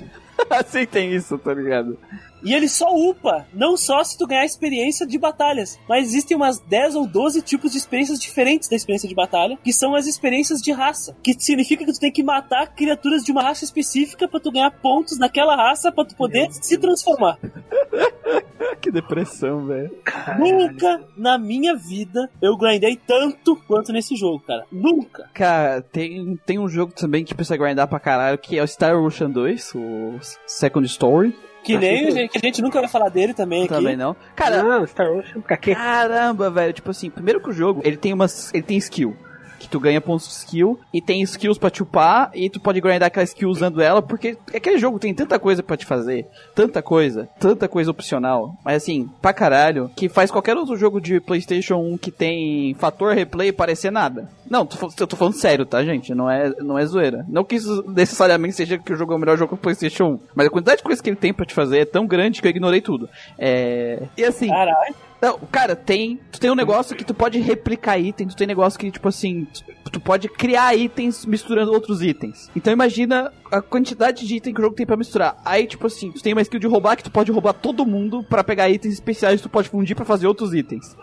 assim 0.52 0.86
tem 0.86 1.14
isso, 1.14 1.38
tá 1.38 1.54
ligado? 1.54 1.98
E 2.46 2.54
ele 2.54 2.70
só 2.70 2.94
upa, 2.94 3.48
não 3.52 3.76
só 3.76 4.04
se 4.04 4.18
tu 4.18 4.28
ganhar 4.28 4.46
experiência 4.46 5.06
de 5.06 5.18
batalhas, 5.18 5.80
mas 5.90 6.08
existem 6.08 6.38
umas 6.38 6.60
10 6.60 6.96
ou 6.96 7.08
12 7.08 7.42
tipos 7.42 7.72
de 7.72 7.80
experiências 7.80 8.20
diferentes 8.20 8.70
da 8.70 8.76
experiência 8.76 9.10
de 9.10 9.16
batalha, 9.16 9.58
que 9.64 9.74
são 9.74 9.96
as 9.96 10.06
experiências 10.06 10.62
de 10.62 10.72
raça, 10.72 11.18
que 11.24 11.34
significa 11.40 11.84
que 11.84 11.92
tu 11.92 12.00
tem 12.00 12.12
que 12.12 12.24
matar 12.24 12.68
criaturas 12.76 13.24
de 13.24 13.32
uma 13.32 13.42
raça 13.42 13.66
específica 13.66 14.28
pra 14.28 14.40
tu 14.40 14.52
ganhar 14.52 14.70
pontos 14.70 15.18
naquela 15.18 15.56
raça 15.56 15.92
pra 15.92 16.06
tu 16.06 16.16
poder 16.16 16.48
se 16.52 16.78
transformar. 16.78 17.40
Que 18.82 18.92
depressão, 18.92 19.66
velho. 19.66 19.92
Nunca 20.38 21.02
na 21.18 21.38
minha 21.38 21.76
vida 21.76 22.30
eu 22.42 22.58
grindei 22.58 22.96
tanto 22.96 23.56
quanto 23.68 23.92
nesse 23.92 24.16
jogo, 24.16 24.40
cara. 24.40 24.66
Nunca. 24.72 25.30
Cara, 25.34 25.82
tem, 25.82 26.38
tem 26.46 26.60
um 26.60 26.68
jogo 26.68 26.94
também 26.94 27.24
que 27.24 27.34
precisa 27.34 27.58
grindar 27.58 27.88
pra 27.88 28.00
caralho, 28.00 28.38
que 28.38 28.58
é 28.58 28.64
o 28.64 28.68
Star 28.68 28.96
Ocean 28.98 29.30
2, 29.30 29.74
o 29.76 30.20
Second 30.46 30.86
Story. 30.88 31.36
Que 31.66 31.78
nem 31.78 32.12
gente, 32.12 32.32
que 32.32 32.38
a 32.38 32.42
gente 32.42 32.62
nunca 32.62 32.80
vai 32.80 32.90
falar 32.90 33.10
dele 33.10 33.34
também 33.34 33.64
aqui. 33.64 33.74
Também 33.74 33.96
não. 33.98 34.16
Cara, 34.36 34.62
Não, 34.62 34.86
Star 34.86 35.12
Ocean, 35.12 35.42
pra 35.42 35.58
quê? 35.58 35.74
Caramba, 35.74 36.50
velho. 36.50 36.74
Tipo 36.74 36.92
assim, 36.92 37.10
primeiro 37.10 37.42
que 37.42 37.50
o 37.50 37.54
jogo, 37.54 37.82
ele 37.84 37.98
tem 37.98 38.14
umas. 38.14 38.54
Ele 38.54 38.64
tem 38.64 38.78
skill. 38.78 39.16
Que 39.60 39.68
tu 39.68 39.80
ganha 39.80 40.02
pontos 40.02 40.28
de 40.28 40.34
skill 40.34 40.80
e 40.94 41.02
tem 41.02 41.22
skills 41.22 41.58
pra 41.58 41.70
te 41.70 41.84
upar 41.84 42.32
e 42.34 42.50
tu 42.50 42.60
pode 42.60 42.82
grindar 42.82 43.08
aquela 43.08 43.24
skill 43.24 43.50
usando 43.50 43.82
ela, 43.82 44.02
porque 44.02 44.38
aquele 44.54 44.78
jogo 44.78 45.00
tem 45.00 45.14
tanta 45.14 45.40
coisa 45.40 45.64
pra 45.64 45.78
te 45.78 45.86
fazer, 45.86 46.28
tanta 46.54 46.82
coisa, 46.82 47.30
tanta 47.40 47.68
coisa 47.68 47.92
opcional, 47.92 48.56
mas 48.64 48.84
assim, 48.84 49.10
pra 49.22 49.34
caralho, 49.34 49.90
que 49.96 50.10
faz 50.10 50.30
qualquer 50.32 50.56
outro 50.56 50.76
jogo 50.76 51.00
de 51.00 51.20
PlayStation 51.20 51.76
1 51.76 51.98
que 51.98 52.12
tem 52.12 52.74
fator 52.76 53.14
replay 53.14 53.52
parecer 53.52 53.92
nada. 53.92 54.30
Não, 54.50 54.68
eu 55.00 55.08
tô 55.08 55.16
falando 55.16 55.34
sério, 55.34 55.66
tá, 55.66 55.84
gente? 55.84 56.14
Não 56.14 56.30
é, 56.30 56.50
não 56.60 56.78
é 56.78 56.86
zoeira. 56.86 57.26
Não 57.28 57.44
que 57.44 57.56
isso 57.56 57.84
necessariamente 57.88 58.56
seja 58.56 58.78
que 58.78 58.94
o 58.94 58.96
jogo 58.96 59.14
é 59.14 59.16
o 59.16 59.20
melhor 59.20 59.38
jogo 59.38 59.56
do 59.56 59.62
PlayStation 59.62 60.06
1, 60.06 60.20
mas 60.36 60.48
a 60.48 60.50
quantidade 60.50 60.78
de 60.78 60.84
coisa 60.84 61.02
que 61.02 61.10
ele 61.10 61.18
tem 61.18 61.34
pra 61.34 61.46
te 61.46 61.54
fazer 61.54 61.80
é 61.80 61.86
tão 61.86 62.06
grande 62.06 62.42
que 62.42 62.48
eu 62.48 62.52
ignorei 62.52 62.82
tudo. 62.82 63.10
É. 63.38 64.04
E 64.18 64.24
assim. 64.24 64.48
Caralho. 64.48 64.96
Não, 65.22 65.40
cara, 65.52 65.76
tem. 65.76 66.20
Tu 66.32 66.40
tem 66.40 66.52
um 66.52 66.56
negócio 66.56 66.96
que 66.96 67.04
tu 67.04 67.14
pode 67.14 67.40
replicar 67.40 67.98
item, 67.98 68.28
tu 68.28 68.36
tem 68.36 68.46
negócio 68.46 68.78
que, 68.80 68.92
tipo 68.92 69.08
assim, 69.08 69.48
tu, 69.84 69.92
tu 69.92 70.00
pode 70.00 70.28
criar 70.30 70.76
itens 70.76 71.26
misturando 71.26 71.72
outros 71.72 72.02
itens. 72.04 72.52
Então 72.56 72.72
imagina 72.72 73.32
a 73.52 73.62
quantidade 73.62 74.28
de 74.28 74.36
item 74.36 74.54
que 74.54 74.60
o 74.60 74.64
jogo 74.64 74.76
tem 74.76 74.86
pra 74.86 74.98
misturar. 74.98 75.38
Aí, 75.44 75.66
tipo 75.66 75.88
assim, 75.88 76.12
tu 76.12 76.22
tem 76.22 76.34
uma 76.34 76.42
skill 76.42 76.60
de 76.60 76.68
roubar 76.68 76.96
que 76.98 77.04
tu 77.04 77.10
pode 77.12 77.32
roubar 77.32 77.54
todo 77.54 77.86
mundo 77.86 78.24
pra 78.24 78.44
pegar 78.44 78.70
itens 78.70 78.94
especiais 78.94 79.40
que 79.42 79.48
tu 79.48 79.52
pode 79.52 79.70
fundir 79.70 79.96
pra 79.96 80.06
fazer 80.06 80.28
outros 80.28 80.54
itens. 80.54 80.96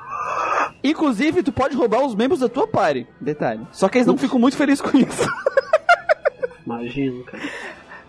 Inclusive, 0.85 1.43
tu 1.43 1.51
pode 1.53 1.75
roubar 1.77 2.05
os 2.05 2.15
membros 2.15 2.41
da 2.41 2.49
tua 2.49 2.67
party. 2.69 3.07
Detalhe. 3.21 3.67
Só 3.73 3.89
que 3.89 3.99
eles 3.99 4.07
não 4.07 4.17
ficam 4.19 4.39
muito 4.39 4.57
felizes 4.57 4.81
com 4.83 4.97
isso. 4.99 5.27
Imagino, 6.65 7.25
cara. 7.25 7.43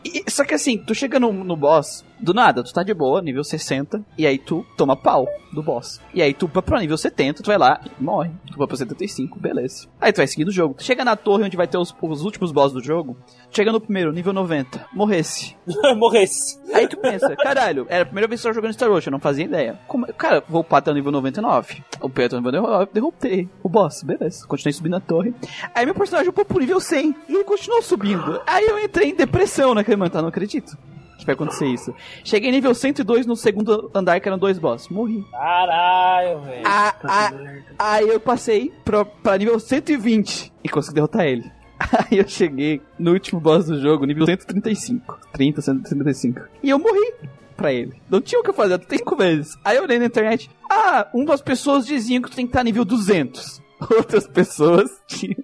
E- 0.05 0.23
só 0.29 0.43
que 0.43 0.53
assim, 0.53 0.77
tu 0.77 0.93
chega 0.93 1.19
no, 1.19 1.31
no 1.31 1.55
boss, 1.55 2.03
do 2.23 2.33
nada, 2.33 2.63
tu 2.63 2.73
tá 2.73 2.83
de 2.83 2.93
boa, 2.93 3.21
nível 3.21 3.43
60, 3.43 4.03
e 4.17 4.25
aí 4.25 4.37
tu 4.37 4.65
toma 4.77 4.95
pau 4.95 5.27
do 5.51 5.61
boss. 5.61 6.01
E 6.13 6.21
aí 6.21 6.33
tu 6.33 6.47
vai 6.47 6.63
pra 6.63 6.79
nível 6.79 6.97
70, 6.97 7.43
tu 7.43 7.47
vai 7.47 7.57
lá 7.57 7.79
e 7.85 8.03
morre. 8.03 8.31
Tu 8.51 8.57
vai 8.57 8.67
pra 8.67 8.77
75, 8.77 9.39
beleza. 9.39 9.87
Aí 9.99 10.11
tu 10.11 10.17
vai 10.17 10.27
seguindo 10.27 10.47
o 10.47 10.51
jogo. 10.51 10.73
Tu 10.75 10.83
chega 10.83 11.05
na 11.05 11.15
torre 11.15 11.43
onde 11.43 11.57
vai 11.57 11.67
ter 11.67 11.77
os, 11.77 11.93
os 12.01 12.23
últimos 12.23 12.51
boss 12.51 12.71
do 12.71 12.83
jogo, 12.83 13.17
chega 13.51 13.71
no 13.71 13.79
primeiro, 13.79 14.11
nível 14.11 14.33
90, 14.33 14.87
morresse. 14.93 15.55
Morresse. 15.97 16.59
Aí 16.73 16.87
tu 16.87 16.97
pensa, 16.97 17.35
caralho, 17.35 17.85
era 17.89 18.03
a 18.03 18.05
primeira 18.05 18.27
vez 18.27 18.41
que 18.41 18.47
eu 18.47 18.49
tava 18.49 18.55
jogando 18.55 18.73
Star 18.73 18.89
Ocean, 18.89 19.09
eu 19.09 19.11
não 19.11 19.19
fazia 19.19 19.45
ideia. 19.45 19.79
Como, 19.87 20.05
cara, 20.13 20.43
vou 20.47 20.61
upar 20.61 20.79
até 20.79 20.91
o 20.91 20.93
nível 20.93 21.11
99. 21.11 21.83
O 22.01 22.07
até 22.07 22.35
o 22.35 22.39
nível 22.39 22.51
99, 22.51 22.91
derrotei 22.93 23.49
o 23.61 23.69
boss, 23.69 24.03
beleza. 24.03 24.45
Continuei 24.47 24.73
subindo 24.73 24.95
a 24.95 24.99
torre. 24.99 25.33
Aí 25.73 25.85
meu 25.85 25.93
personagem 25.93 26.29
upou 26.29 26.45
pro 26.45 26.59
nível 26.59 26.79
100 26.79 27.15
e 27.29 27.35
ele 27.35 27.43
continuou 27.43 27.81
subindo. 27.81 28.41
Aí 28.45 28.65
eu 28.65 28.79
entrei 28.79 29.09
em 29.09 29.15
depressão 29.15 29.73
naquele 29.73 29.97
momento, 29.97 30.21
não 30.21 30.27
acredito. 30.27 30.77
Que 31.17 31.25
vai 31.25 31.35
acontecer 31.35 31.67
isso. 31.67 31.93
Cheguei 32.23 32.51
nível 32.51 32.73
102 32.73 33.25
no 33.25 33.35
segundo 33.35 33.91
andar, 33.93 34.19
que 34.19 34.27
eram 34.27 34.37
dois 34.37 34.57
boss. 34.59 34.89
Morri. 34.89 35.23
Caralho, 35.31 36.41
velho. 36.41 36.63
Ah, 36.65 36.95
ah, 37.03 37.31
aí 37.77 38.07
eu 38.09 38.19
passei 38.19 38.73
pra, 38.83 39.05
pra 39.05 39.37
nível 39.37 39.59
120 39.59 40.51
e 40.63 40.69
consegui 40.69 40.95
derrotar 40.95 41.25
ele. 41.25 41.49
Aí 42.09 42.17
eu 42.17 42.27
cheguei 42.27 42.81
no 42.97 43.11
último 43.11 43.41
boss 43.41 43.65
do 43.65 43.79
jogo, 43.81 44.05
nível 44.05 44.25
135. 44.25 45.19
30, 45.33 45.61
135. 45.61 46.41
E 46.61 46.69
eu 46.69 46.79
morri 46.79 47.13
pra 47.57 47.73
ele. 47.73 47.93
Não 48.09 48.21
tinha 48.21 48.39
o 48.39 48.43
que 48.43 48.53
fazer, 48.53 48.73
eu 48.73 48.79
tentei 48.79 48.99
cinco 48.99 49.15
vezes. 49.15 49.57
Aí 49.63 49.77
eu 49.77 49.83
olhei 49.83 49.99
na 49.99 50.05
internet, 50.05 50.49
ah, 50.69 51.07
umas 51.13 51.41
pessoas 51.41 51.85
diziam 51.85 52.21
que 52.21 52.29
tu 52.29 52.35
tem 52.35 52.45
que 52.45 52.51
estar 52.51 52.63
nível 52.63 52.85
200. 52.85 53.61
Outras 53.95 54.27
pessoas 54.27 54.89
tinha- 55.07 55.35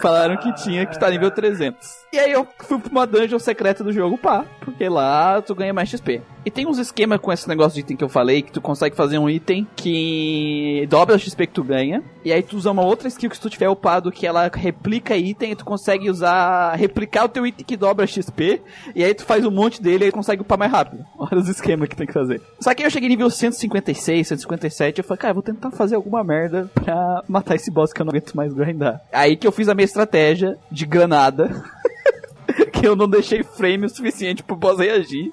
falaram 0.00 0.36
que 0.36 0.52
tinha 0.54 0.86
que 0.86 0.94
estar 0.94 1.10
nível 1.10 1.30
300. 1.30 2.02
E 2.12 2.18
aí 2.18 2.30
eu 2.32 2.46
fui 2.60 2.78
pra 2.78 2.90
uma 2.90 3.06
dungeon 3.06 3.38
secreta 3.38 3.82
do 3.82 3.92
jogo, 3.92 4.18
pá, 4.18 4.44
porque 4.60 4.88
lá 4.88 5.40
tu 5.40 5.54
ganha 5.54 5.72
mais 5.72 5.88
XP. 5.88 6.20
E 6.44 6.50
tem 6.50 6.66
uns 6.66 6.78
esquemas 6.78 7.20
com 7.20 7.32
esse 7.32 7.48
negócio 7.48 7.74
de 7.74 7.80
item 7.80 7.96
que 7.96 8.04
eu 8.04 8.08
falei, 8.08 8.42
que 8.42 8.50
tu 8.52 8.60
consegue 8.60 8.96
fazer 8.96 9.16
um 9.16 9.30
item 9.30 9.66
que 9.76 10.86
dobra 10.90 11.14
o 11.14 11.18
XP 11.18 11.46
que 11.46 11.52
tu 11.52 11.62
ganha, 11.64 12.02
e 12.24 12.32
aí 12.32 12.42
tu 12.42 12.56
usa 12.56 12.70
uma 12.70 12.82
outra 12.84 13.08
skill 13.08 13.30
que 13.30 13.36
se 13.36 13.42
tu 13.42 13.48
tiver 13.48 13.68
upado, 13.68 14.10
que 14.10 14.26
ela 14.26 14.50
replica 14.52 15.16
item, 15.16 15.52
e 15.52 15.56
tu 15.56 15.64
consegue 15.64 16.10
usar, 16.10 16.74
replicar 16.74 17.24
o 17.24 17.28
teu 17.28 17.46
item 17.46 17.64
que 17.64 17.76
dobra 17.76 18.06
XP, 18.06 18.60
e 18.94 19.04
aí 19.04 19.14
tu 19.14 19.24
faz 19.24 19.44
um 19.46 19.50
monte 19.50 19.80
dele 19.80 20.04
e 20.04 20.06
aí 20.06 20.12
consegue 20.12 20.42
upar 20.42 20.58
mais 20.58 20.70
rápido. 20.72 21.04
Olha 21.18 21.38
os 21.38 21.48
esquemas 21.48 21.88
que 21.88 21.96
tem 21.96 22.06
que 22.06 22.12
fazer. 22.12 22.40
Só 22.60 22.74
que 22.74 22.82
aí 22.82 22.86
eu 22.86 22.90
cheguei 22.90 23.08
nível 23.08 23.30
156, 23.30 24.28
157, 24.28 24.98
eu 24.98 25.04
falei, 25.04 25.18
cara, 25.18 25.30
eu 25.30 25.34
vou 25.36 25.42
tentar 25.42 25.70
fazer 25.70 25.94
alguma 25.94 26.22
merda 26.24 26.68
pra 26.74 27.22
matar 27.28 27.54
esse 27.54 27.70
boss 27.70 27.81
que 27.90 28.02
eu 28.02 28.04
não 28.04 28.10
aguento 28.10 28.34
mais 28.34 28.52
grindar. 28.52 29.00
Aí 29.10 29.34
que 29.34 29.46
eu 29.46 29.52
fiz 29.52 29.68
a 29.68 29.74
minha 29.74 29.86
estratégia 29.86 30.58
de 30.70 30.84
granada. 30.84 31.50
que 32.70 32.86
eu 32.86 32.94
não 32.94 33.08
deixei 33.08 33.42
frame 33.42 33.86
o 33.86 33.88
suficiente 33.88 34.42
pro 34.42 34.54
boss 34.54 34.78
reagir. 34.78 35.30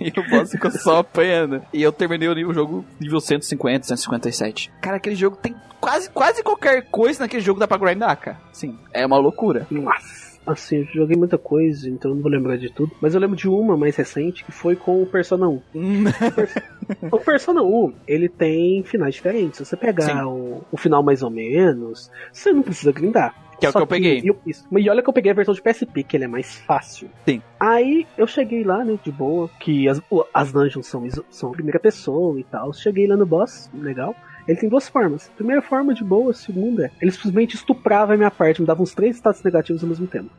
E 0.00 0.08
o 0.18 0.28
boss 0.28 0.50
ficou 0.50 0.70
só 0.70 0.98
apanhando. 0.98 1.62
E 1.72 1.82
eu 1.82 1.92
terminei 1.92 2.28
o 2.28 2.52
jogo 2.52 2.84
nível 2.98 3.20
150, 3.20 3.86
157. 3.86 4.72
Cara, 4.80 4.96
aquele 4.96 5.14
jogo 5.14 5.36
tem 5.36 5.54
quase, 5.80 6.10
quase 6.10 6.42
qualquer 6.42 6.82
coisa 6.90 7.20
naquele 7.20 7.42
jogo 7.42 7.60
dá 7.60 7.68
pra 7.68 7.76
grindar, 7.76 8.16
cara. 8.16 8.40
Sim, 8.52 8.76
é 8.92 9.06
uma 9.06 9.18
loucura. 9.18 9.66
Nossa. 9.70 10.25
Assim, 10.46 10.76
eu 10.78 10.84
joguei 10.86 11.16
muita 11.16 11.36
coisa, 11.36 11.88
então 11.88 12.10
eu 12.10 12.14
não 12.14 12.22
vou 12.22 12.30
lembrar 12.30 12.56
de 12.56 12.72
tudo. 12.72 12.92
Mas 13.00 13.14
eu 13.14 13.20
lembro 13.20 13.36
de 13.36 13.48
uma 13.48 13.76
mais 13.76 13.96
recente, 13.96 14.44
que 14.44 14.52
foi 14.52 14.76
com 14.76 15.02
o 15.02 15.06
Persona 15.06 15.48
1. 15.48 15.60
O 17.10 17.18
Persona 17.18 17.62
1, 17.62 17.92
ele 18.06 18.28
tem 18.28 18.82
finais 18.84 19.14
diferentes. 19.16 19.58
Se 19.58 19.64
você 19.64 19.76
pegar 19.76 20.28
o, 20.28 20.62
o 20.70 20.76
final 20.76 21.02
mais 21.02 21.20
ou 21.20 21.30
menos, 21.30 22.10
você 22.32 22.52
não 22.52 22.62
precisa 22.62 22.92
grindar. 22.92 23.34
Que 23.58 23.66
é 23.66 23.68
o 23.70 23.72
Só 23.72 23.80
que 23.80 23.82
eu 23.82 23.86
peguei. 23.88 24.20
eu- 24.24 24.36
isso. 24.46 24.64
E 24.70 24.88
olha 24.88 25.02
que 25.02 25.08
eu 25.08 25.12
peguei 25.12 25.32
a 25.32 25.34
versão 25.34 25.52
de 25.52 25.60
PSP, 25.62 26.04
que 26.04 26.16
ele 26.16 26.24
é 26.24 26.28
mais 26.28 26.54
fácil. 26.58 27.08
Sim. 27.26 27.42
Aí 27.58 28.06
eu 28.16 28.26
cheguei 28.26 28.62
lá, 28.62 28.84
né, 28.84 28.96
de 29.02 29.10
boa, 29.10 29.50
que 29.58 29.88
as, 29.88 30.00
as 30.32 30.52
dungeons 30.52 30.86
são, 30.86 31.02
são 31.30 31.50
primeira 31.50 31.80
pessoa 31.80 32.38
e 32.38 32.44
tal. 32.44 32.72
Cheguei 32.72 33.06
lá 33.08 33.16
no 33.16 33.26
boss, 33.26 33.68
legal. 33.74 34.14
Ele 34.46 34.58
tem 34.58 34.68
duas 34.68 34.88
formas. 34.88 35.28
Primeira 35.36 35.60
forma 35.60 35.92
de 35.92 36.04
boa, 36.04 36.32
segunda, 36.32 36.90
ele 37.00 37.10
simplesmente 37.10 37.54
estuprava 37.54 38.14
a 38.14 38.16
minha 38.16 38.30
parte, 38.30 38.60
me 38.60 38.66
dava 38.66 38.82
uns 38.82 38.94
três 38.94 39.16
status 39.16 39.42
negativos 39.42 39.82
ao 39.82 39.88
mesmo 39.88 40.06
tempo. 40.06 40.30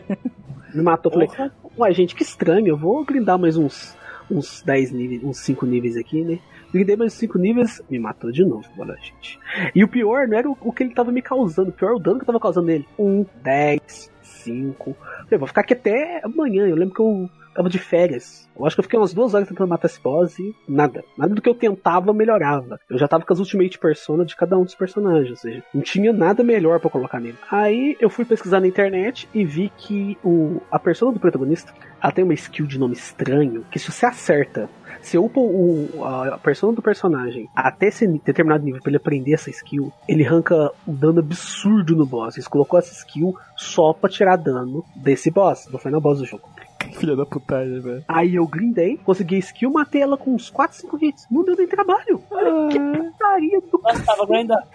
me 0.74 0.82
matou, 0.82 1.12
falei, 1.12 1.28
uai 1.76 1.92
gente, 1.92 2.14
que 2.14 2.22
estranho, 2.22 2.68
eu 2.68 2.76
vou 2.76 3.04
grindar 3.04 3.38
mais 3.38 3.56
uns, 3.56 3.96
uns 4.30 4.62
10 4.62 4.92
níveis, 4.92 5.24
uns 5.24 5.38
5 5.38 5.66
níveis 5.66 5.96
aqui, 5.96 6.22
né? 6.22 6.38
Grindei 6.72 6.96
mais 6.96 7.12
5 7.12 7.38
níveis, 7.38 7.80
me 7.88 7.98
matou 7.98 8.32
de 8.32 8.44
novo, 8.44 8.66
boa 8.74 8.96
gente. 8.96 9.38
E 9.74 9.84
o 9.84 9.88
pior 9.88 10.26
não 10.26 10.36
era 10.36 10.50
o, 10.50 10.56
o 10.60 10.72
que 10.72 10.82
ele 10.82 10.94
tava 10.94 11.12
me 11.12 11.22
causando, 11.22 11.70
o 11.70 11.72
pior 11.72 11.90
é 11.90 11.94
o 11.94 11.98
dano 11.98 12.16
que 12.16 12.22
eu 12.22 12.26
tava 12.26 12.40
causando 12.40 12.66
nele. 12.66 12.86
1, 12.98 13.26
10, 13.42 14.10
5. 14.22 14.96
Eu 15.30 15.38
vou 15.38 15.46
ficar 15.46 15.60
aqui 15.60 15.74
até 15.74 16.20
amanhã, 16.24 16.66
eu 16.66 16.76
lembro 16.76 16.94
que 16.94 17.00
eu 17.00 17.30
tava 17.54 17.68
de 17.68 17.78
férias. 17.78 18.48
Eu 18.56 18.66
acho 18.66 18.76
que 18.76 18.80
eu 18.80 18.84
fiquei 18.84 18.98
umas 18.98 19.14
duas 19.14 19.34
horas 19.34 19.48
tentando 19.48 19.68
matar 19.68 19.86
esse 19.86 20.00
boss 20.00 20.38
e 20.38 20.54
nada. 20.68 21.04
Nada 21.16 21.34
do 21.34 21.42
que 21.42 21.48
eu 21.48 21.54
tentava 21.54 22.12
melhorava. 22.12 22.78
Eu 22.88 22.98
já 22.98 23.08
tava 23.08 23.24
com 23.24 23.32
as 23.32 23.38
Ultimate 23.38 23.78
Persona 23.78 24.24
de 24.24 24.36
cada 24.36 24.56
um 24.56 24.64
dos 24.64 24.74
personagens, 24.74 25.30
ou 25.30 25.36
seja, 25.36 25.62
não 25.72 25.82
tinha 25.82 26.12
nada 26.12 26.44
melhor 26.44 26.80
pra 26.80 26.90
colocar 26.90 27.20
nele. 27.20 27.38
Aí 27.50 27.96
eu 28.00 28.10
fui 28.10 28.24
pesquisar 28.24 28.60
na 28.60 28.66
internet 28.66 29.28
e 29.34 29.44
vi 29.44 29.72
que 29.76 30.18
o, 30.24 30.60
a 30.70 30.78
persona 30.78 31.12
do 31.12 31.20
protagonista, 31.20 31.72
ela 32.02 32.12
tem 32.12 32.24
uma 32.24 32.34
skill 32.34 32.66
de 32.66 32.78
nome 32.78 32.94
estranho, 32.94 33.64
que 33.70 33.78
se 33.78 33.90
você 33.90 34.06
acerta, 34.06 34.68
se 35.04 35.18
upa 35.18 35.38
o, 35.38 36.02
a 36.02 36.38
persona 36.38 36.72
do 36.72 36.82
personagem 36.82 37.48
até 37.54 37.88
esse 37.88 38.06
determinado 38.06 38.64
nível 38.64 38.80
pra 38.80 38.90
ele 38.90 38.96
aprender 38.96 39.34
essa 39.34 39.50
skill, 39.50 39.92
ele 40.08 40.26
arranca 40.26 40.70
um 40.86 40.94
dano 40.94 41.20
absurdo 41.20 41.94
no 41.94 42.06
boss. 42.06 42.36
Eles 42.36 42.48
colocou 42.48 42.78
essa 42.78 42.92
skill 42.92 43.36
só 43.56 43.92
pra 43.92 44.08
tirar 44.08 44.36
dano 44.36 44.84
desse 44.96 45.30
boss, 45.30 45.66
do 45.66 45.78
final 45.78 46.00
boss 46.00 46.18
do 46.18 46.24
jogo. 46.24 46.48
Filha 46.98 47.16
da 47.16 47.24
putagem, 47.26 47.80
velho. 47.80 48.04
Aí 48.08 48.34
eu 48.34 48.46
grindei, 48.46 48.96
consegui 48.98 49.38
skill, 49.38 49.70
matei 49.70 50.02
ela 50.02 50.16
com 50.16 50.34
uns 50.34 50.50
4, 50.50 50.76
5 50.78 50.98
hits. 51.04 51.26
Não 51.30 51.44
deu 51.44 51.56
nem 51.56 51.66
trabalho. 51.66 52.22
Olha 52.30 52.68
que 52.68 52.78
putaria 52.78 53.60
do 53.60 54.26
grindar. 54.26 54.66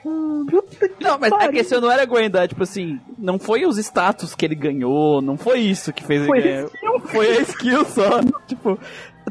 Puta 0.49 0.89
que 0.89 1.03
Não, 1.03 1.17
mas 1.19 1.31
a 1.31 1.37
pariu. 1.37 1.51
questão 1.53 1.81
não 1.81 1.91
era 1.91 2.05
grindar, 2.05 2.47
tipo 2.47 2.63
assim, 2.63 2.99
não 3.17 3.39
foi 3.39 3.65
os 3.65 3.77
status 3.77 4.35
que 4.35 4.45
ele 4.45 4.55
ganhou, 4.55 5.21
não 5.21 5.37
foi 5.37 5.59
isso 5.59 5.93
que 5.93 6.03
fez 6.03 6.25
Foi 6.25 6.37
ele 6.39 6.49
ganhar. 6.49 6.69
Foi 7.05 7.37
a 7.37 7.41
skill 7.41 7.85
só. 7.85 8.19
tipo, 8.47 8.77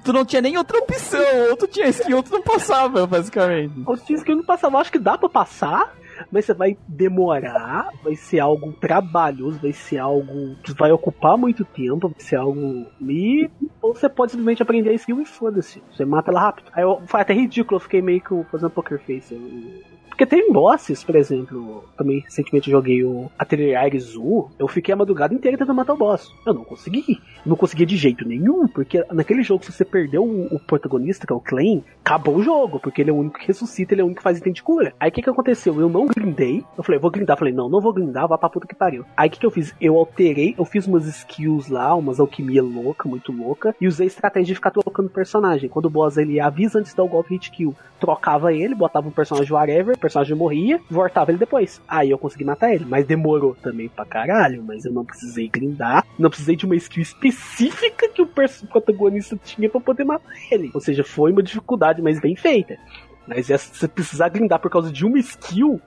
tu 0.02 0.12
não 0.12 0.24
tinha 0.24 0.42
nem 0.42 0.56
outra 0.56 0.78
opção, 0.78 1.20
ou 1.50 1.56
tu 1.56 1.66
tinha 1.66 1.88
skill, 1.88 2.18
ou 2.18 2.22
tu 2.22 2.32
não 2.32 2.42
passava, 2.42 3.06
basicamente. 3.06 3.74
O 3.86 3.94
skill 3.94 4.36
não 4.36 4.44
passava, 4.44 4.78
acho 4.78 4.92
que 4.92 4.98
dá 4.98 5.18
pra 5.18 5.28
passar, 5.28 5.94
mas 6.30 6.44
você 6.44 6.54
vai 6.54 6.76
demorar, 6.86 7.88
vai 8.02 8.14
ser 8.14 8.40
algo 8.40 8.72
trabalhoso, 8.72 9.58
vai 9.60 9.72
ser 9.72 9.98
algo 9.98 10.56
que 10.62 10.72
vai 10.72 10.90
ocupar 10.92 11.36
muito 11.36 11.64
tempo, 11.64 12.08
vai 12.08 12.20
ser 12.20 12.36
algo. 12.36 12.86
E 13.00 13.48
ou 13.80 13.94
você 13.94 14.08
pode 14.08 14.32
simplesmente 14.32 14.62
aprender 14.62 14.90
a 14.90 14.94
skill 14.94 15.20
e 15.20 15.24
foda-se. 15.24 15.82
Você 15.90 16.04
mata 16.04 16.30
ela 16.30 16.40
rápido. 16.40 16.70
Aí 16.72 16.82
eu, 16.82 17.00
foi 17.06 17.20
até 17.20 17.32
ridículo, 17.32 17.76
eu 17.76 17.80
fiquei 17.80 18.02
meio 18.02 18.20
que 18.20 18.44
fazendo 18.50 18.70
poker 18.70 18.98
face. 19.00 19.34
Eu- 19.34 19.97
porque 20.18 20.34
tem 20.34 20.52
bosses, 20.52 21.04
por 21.04 21.14
exemplo, 21.14 21.84
também 21.96 22.18
recentemente 22.18 22.68
eu 22.68 22.76
joguei 22.76 23.04
o 23.04 23.30
Atelier 23.38 23.78
1, 23.94 24.48
eu 24.58 24.66
fiquei 24.66 24.92
a 24.92 24.96
madrugada 24.96 25.32
inteira 25.32 25.56
tentando 25.56 25.76
matar 25.76 25.92
o 25.92 25.96
boss. 25.96 26.34
Eu 26.44 26.52
não 26.52 26.64
consegui. 26.64 27.20
Não 27.46 27.54
conseguia 27.54 27.86
de 27.86 27.96
jeito 27.96 28.26
nenhum, 28.26 28.66
porque 28.66 29.04
naquele 29.12 29.44
jogo, 29.44 29.64
se 29.64 29.70
você 29.70 29.84
perdeu 29.84 30.24
o, 30.24 30.56
o 30.56 30.58
protagonista, 30.58 31.24
que 31.24 31.32
é 31.32 31.36
o 31.36 31.40
Clay, 31.40 31.84
acabou 32.00 32.34
o 32.34 32.42
jogo, 32.42 32.80
porque 32.80 33.00
ele 33.00 33.10
é 33.10 33.12
o 33.12 33.16
único 33.16 33.38
que 33.38 33.46
ressuscita, 33.46 33.94
ele 33.94 34.00
é 34.00 34.04
o 34.04 34.06
único 34.06 34.18
que 34.18 34.24
faz 34.24 34.38
item 34.38 34.52
de 34.52 34.60
cura. 34.60 34.92
Aí 34.98 35.08
o 35.08 35.12
que 35.12 35.22
que 35.22 35.30
aconteceu? 35.30 35.80
Eu 35.80 35.88
não 35.88 36.06
grindei, 36.06 36.64
eu 36.76 36.82
falei, 36.82 37.00
vou 37.00 37.12
grindar, 37.12 37.38
falei, 37.38 37.54
não, 37.54 37.68
não 37.68 37.80
vou 37.80 37.92
grindar, 37.92 38.26
vá 38.26 38.36
pra 38.36 38.50
puta 38.50 38.66
que 38.66 38.74
pariu. 38.74 39.04
Aí 39.16 39.28
o 39.28 39.30
que 39.30 39.38
que 39.38 39.46
eu 39.46 39.52
fiz? 39.52 39.72
Eu 39.80 39.96
alterei, 39.96 40.52
eu 40.58 40.64
fiz 40.64 40.84
umas 40.88 41.06
skills 41.06 41.68
lá, 41.68 41.94
umas 41.94 42.18
alquimia 42.18 42.60
louca, 42.60 43.08
muito 43.08 43.30
louca, 43.30 43.72
e 43.80 43.86
usei 43.86 44.08
estratégia 44.08 44.48
de 44.48 44.54
ficar 44.56 44.72
trocando 44.72 45.08
personagem. 45.10 45.68
Quando 45.68 45.84
o 45.84 45.90
boss 45.90 46.16
ele 46.16 46.40
avisa 46.40 46.80
antes 46.80 46.90
de 46.90 46.96
dar 46.96 47.04
o 47.04 47.08
golpe 47.08 47.34
hit 47.34 47.52
kill, 47.52 47.72
trocava 48.00 48.52
ele, 48.52 48.74
botava 48.74 49.06
um 49.06 49.12
personagem 49.12 49.52
whatever, 49.52 49.96
personagem 50.08 50.34
morria, 50.34 50.80
voltava 50.90 51.30
ele 51.30 51.38
depois. 51.38 51.80
Aí 51.86 52.10
eu 52.10 52.18
consegui 52.18 52.44
matar 52.44 52.72
ele, 52.72 52.84
mas 52.86 53.06
demorou 53.06 53.54
também 53.54 53.88
pra 53.88 54.04
caralho, 54.04 54.64
mas 54.64 54.84
eu 54.84 54.92
não 54.92 55.04
precisei 55.04 55.48
grindar, 55.48 56.04
não 56.18 56.30
precisei 56.30 56.56
de 56.56 56.64
uma 56.64 56.74
skill 56.76 57.02
específica 57.02 58.08
que 58.08 58.22
o 58.22 58.26
protagonista 58.26 59.38
tinha 59.44 59.68
pra 59.68 59.80
poder 59.80 60.04
matar 60.04 60.32
ele. 60.50 60.70
Ou 60.74 60.80
seja, 60.80 61.04
foi 61.04 61.30
uma 61.30 61.42
dificuldade, 61.42 62.00
mas 62.00 62.20
bem 62.20 62.34
feita. 62.34 62.78
Mas 63.26 63.50
essa, 63.50 63.74
você 63.74 63.86
precisar 63.86 64.30
grindar 64.30 64.58
por 64.58 64.70
causa 64.70 64.90
de 64.90 65.04
uma 65.04 65.18
skill, 65.18 65.78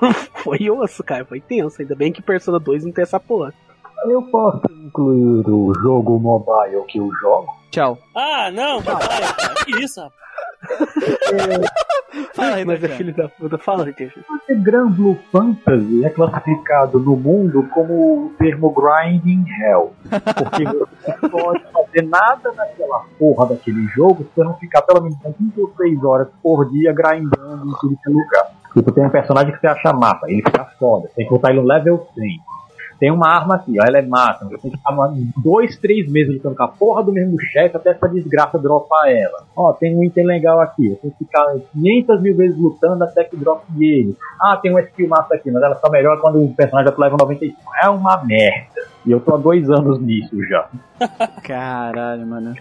foi 0.42 0.70
osso, 0.70 1.04
cara, 1.04 1.26
foi 1.26 1.40
tenso. 1.40 1.80
Ainda 1.82 1.94
bem 1.94 2.10
que 2.10 2.22
Persona 2.22 2.58
2 2.58 2.86
não 2.86 2.92
tem 2.92 3.02
essa 3.02 3.20
porra. 3.20 3.52
Eu 4.06 4.22
posso 4.22 4.62
incluir 4.72 5.50
o 5.50 5.74
jogo 5.74 6.18
mobile 6.18 6.82
que 6.88 6.98
eu 6.98 7.10
jogo? 7.20 7.54
Tchau. 7.70 7.98
Ah, 8.14 8.50
não, 8.50 8.82
cara. 8.82 9.06
Que 9.64 9.84
isso, 9.84 10.00
rapaz. 10.00 10.26
Fala 12.34 12.56
aí, 12.56 12.64
mas 12.64 12.82
é 12.82 12.88
filho 12.88 13.14
da 13.14 13.28
puta, 13.28 13.58
fala, 13.58 13.84
Richard. 13.84 14.14
Grand 14.62 14.90
Blue 14.90 15.18
Fantasy 15.30 16.04
é 16.04 16.10
classificado 16.10 16.98
no 16.98 17.16
mundo 17.16 17.68
como 17.74 18.26
o 18.26 18.32
termo 18.38 18.72
grinding 18.72 19.44
hell. 19.60 19.92
Porque 20.08 20.64
você 20.64 21.16
não 21.22 21.30
pode 21.30 21.64
fazer 21.72 22.02
nada 22.02 22.52
naquela 22.52 23.04
porra 23.18 23.46
daquele 23.48 23.86
jogo 23.88 24.24
se 24.24 24.30
você 24.34 24.44
não 24.44 24.54
ficar 24.54 24.82
pelo 24.82 25.02
menos 25.02 25.18
5 25.18 25.60
ou 25.60 25.72
6 25.76 26.04
horas 26.04 26.28
por 26.42 26.70
dia 26.70 26.92
grindando 26.92 27.68
em 27.68 27.74
tudo 27.80 27.98
que 28.02 28.10
é 28.10 28.12
lugar. 28.12 28.50
Tipo, 28.72 28.92
tem 28.92 29.06
um 29.06 29.10
personagem 29.10 29.52
que 29.52 29.60
você 29.60 29.66
acha 29.66 29.92
massa, 29.92 30.30
ele 30.30 30.42
fica 30.42 30.64
foda, 30.78 31.08
tem 31.14 31.26
que 31.26 31.30
botar 31.30 31.50
ele 31.50 31.60
no 31.60 31.66
level 31.66 32.06
100. 32.14 32.40
Tem 32.98 33.10
uma 33.10 33.28
arma 33.28 33.56
aqui, 33.56 33.78
ó, 33.80 33.84
ela 33.86 33.98
é 33.98 34.02
massa, 34.02 34.44
você 34.46 34.56
tem 34.58 34.70
que 34.70 34.76
ficar 34.78 34.94
dois, 35.42 35.76
três 35.78 36.10
meses 36.10 36.34
lutando 36.34 36.56
com 36.56 36.62
a 36.62 36.68
porra 36.68 37.02
do 37.04 37.12
mesmo 37.12 37.38
chefe 37.40 37.76
até 37.76 37.90
essa 37.90 38.08
desgraça 38.08 38.58
dropar 38.58 39.08
ela. 39.10 39.44
Ó, 39.54 39.72
tem 39.72 39.94
um 39.96 40.02
item 40.04 40.24
legal 40.26 40.60
aqui, 40.60 40.88
você 40.88 40.96
tem 41.02 41.10
que 41.10 41.18
ficar 41.18 41.44
500 41.72 42.22
mil 42.22 42.36
vezes 42.36 42.58
lutando 42.58 43.04
até 43.04 43.24
que 43.24 43.36
drope 43.36 43.64
ele. 43.84 44.16
Ah, 44.40 44.56
tem 44.56 44.70
uma 44.70 44.80
skill 44.80 45.08
massa 45.08 45.34
aqui, 45.34 45.50
mas 45.50 45.62
ela 45.62 45.74
só 45.76 45.90
melhora 45.90 46.20
quando 46.20 46.42
o 46.42 46.54
personagem 46.54 46.90
já 46.92 46.98
leva 46.98 47.16
95. 47.18 47.56
É 47.82 47.88
uma 47.90 48.22
merda. 48.24 48.86
E 49.04 49.10
eu 49.12 49.20
tô 49.20 49.34
há 49.34 49.38
dois 49.38 49.68
anos 49.70 50.00
nisso 50.00 50.36
já. 50.48 50.68
Caralho, 51.42 52.26
mano. 52.26 52.54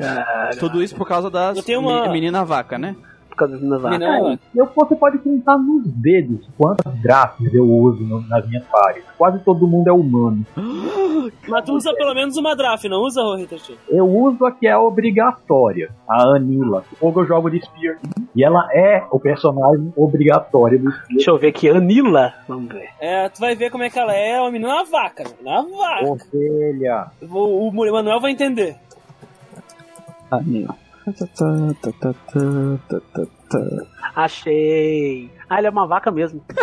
Tudo 0.59 0.81
isso 0.83 0.95
por 0.95 1.07
causa 1.07 1.29
das 1.29 1.57
Eu 1.57 1.63
tenho 1.63 1.79
uma- 1.79 2.03
me- 2.07 2.09
menina 2.13 2.43
vaca, 2.43 2.77
né? 2.77 2.95
Por 3.35 3.47
causa 3.47 3.57
Não, 3.59 4.31
É, 4.31 4.39
eu, 4.55 4.67
você 4.75 4.95
pode 4.95 5.17
contar 5.19 5.57
nos 5.57 5.85
dedos 5.93 6.47
quantas 6.57 6.93
drafts 7.01 7.53
eu 7.53 7.69
uso 7.69 8.01
no- 8.03 8.21
nas 8.27 8.47
minhas 8.47 8.63
pares. 8.65 9.03
Quase 9.17 9.39
todo 9.43 9.67
mundo 9.67 9.87
é 9.89 9.91
humano. 9.93 10.45
Mas 11.47 11.65
tu 11.65 11.73
usa 11.73 11.93
pelo 11.95 12.13
menos 12.13 12.37
uma 12.37 12.55
draft, 12.55 12.83
não 12.85 13.01
usa, 13.01 13.21
ô 13.21 13.35
Rita 13.35 13.55
Tia? 13.57 13.75
Eu 13.89 14.07
uso 14.07 14.45
a 14.45 14.51
que 14.51 14.67
é 14.67 14.77
obrigatória, 14.77 15.89
a 16.07 16.35
Anila. 16.35 16.83
Fogo 16.99 17.21
eu 17.21 17.25
jogo 17.27 17.49
de 17.49 17.59
Spear. 17.65 17.97
E 18.35 18.43
ela 18.43 18.67
é 18.73 19.03
o 19.11 19.19
personagem 19.19 19.91
obrigatório 19.95 20.79
do 20.79 20.91
Spear. 20.91 21.07
Deixa 21.09 21.31
eu 21.31 21.37
ver 21.37 21.47
aqui, 21.47 21.69
Anila. 21.69 22.33
Vamos 22.47 22.71
ver. 22.71 22.89
É, 22.99 23.27
tu 23.29 23.39
vai 23.39 23.55
ver 23.55 23.69
como 23.71 23.83
é 23.83 23.89
que 23.89 23.97
ela 23.99 24.13
é, 24.13 24.39
uma 24.39 24.51
menina 24.51 24.75
na 24.75 24.83
vaca, 24.83 25.23
né? 25.23 25.29
na 25.41 25.61
vaca. 25.61 26.05
Ovelha. 26.05 27.07
O, 27.21 27.67
o 27.69 27.71
Manuel 27.73 28.19
vai 28.21 28.31
entender. 28.31 28.75
Ali, 30.31 30.67
Achei. 34.15 35.29
Ah, 35.49 35.57
ela 35.59 35.67
é 35.67 35.69
uma 35.69 35.87
vaca 35.87 36.11
mesmo. 36.11 36.43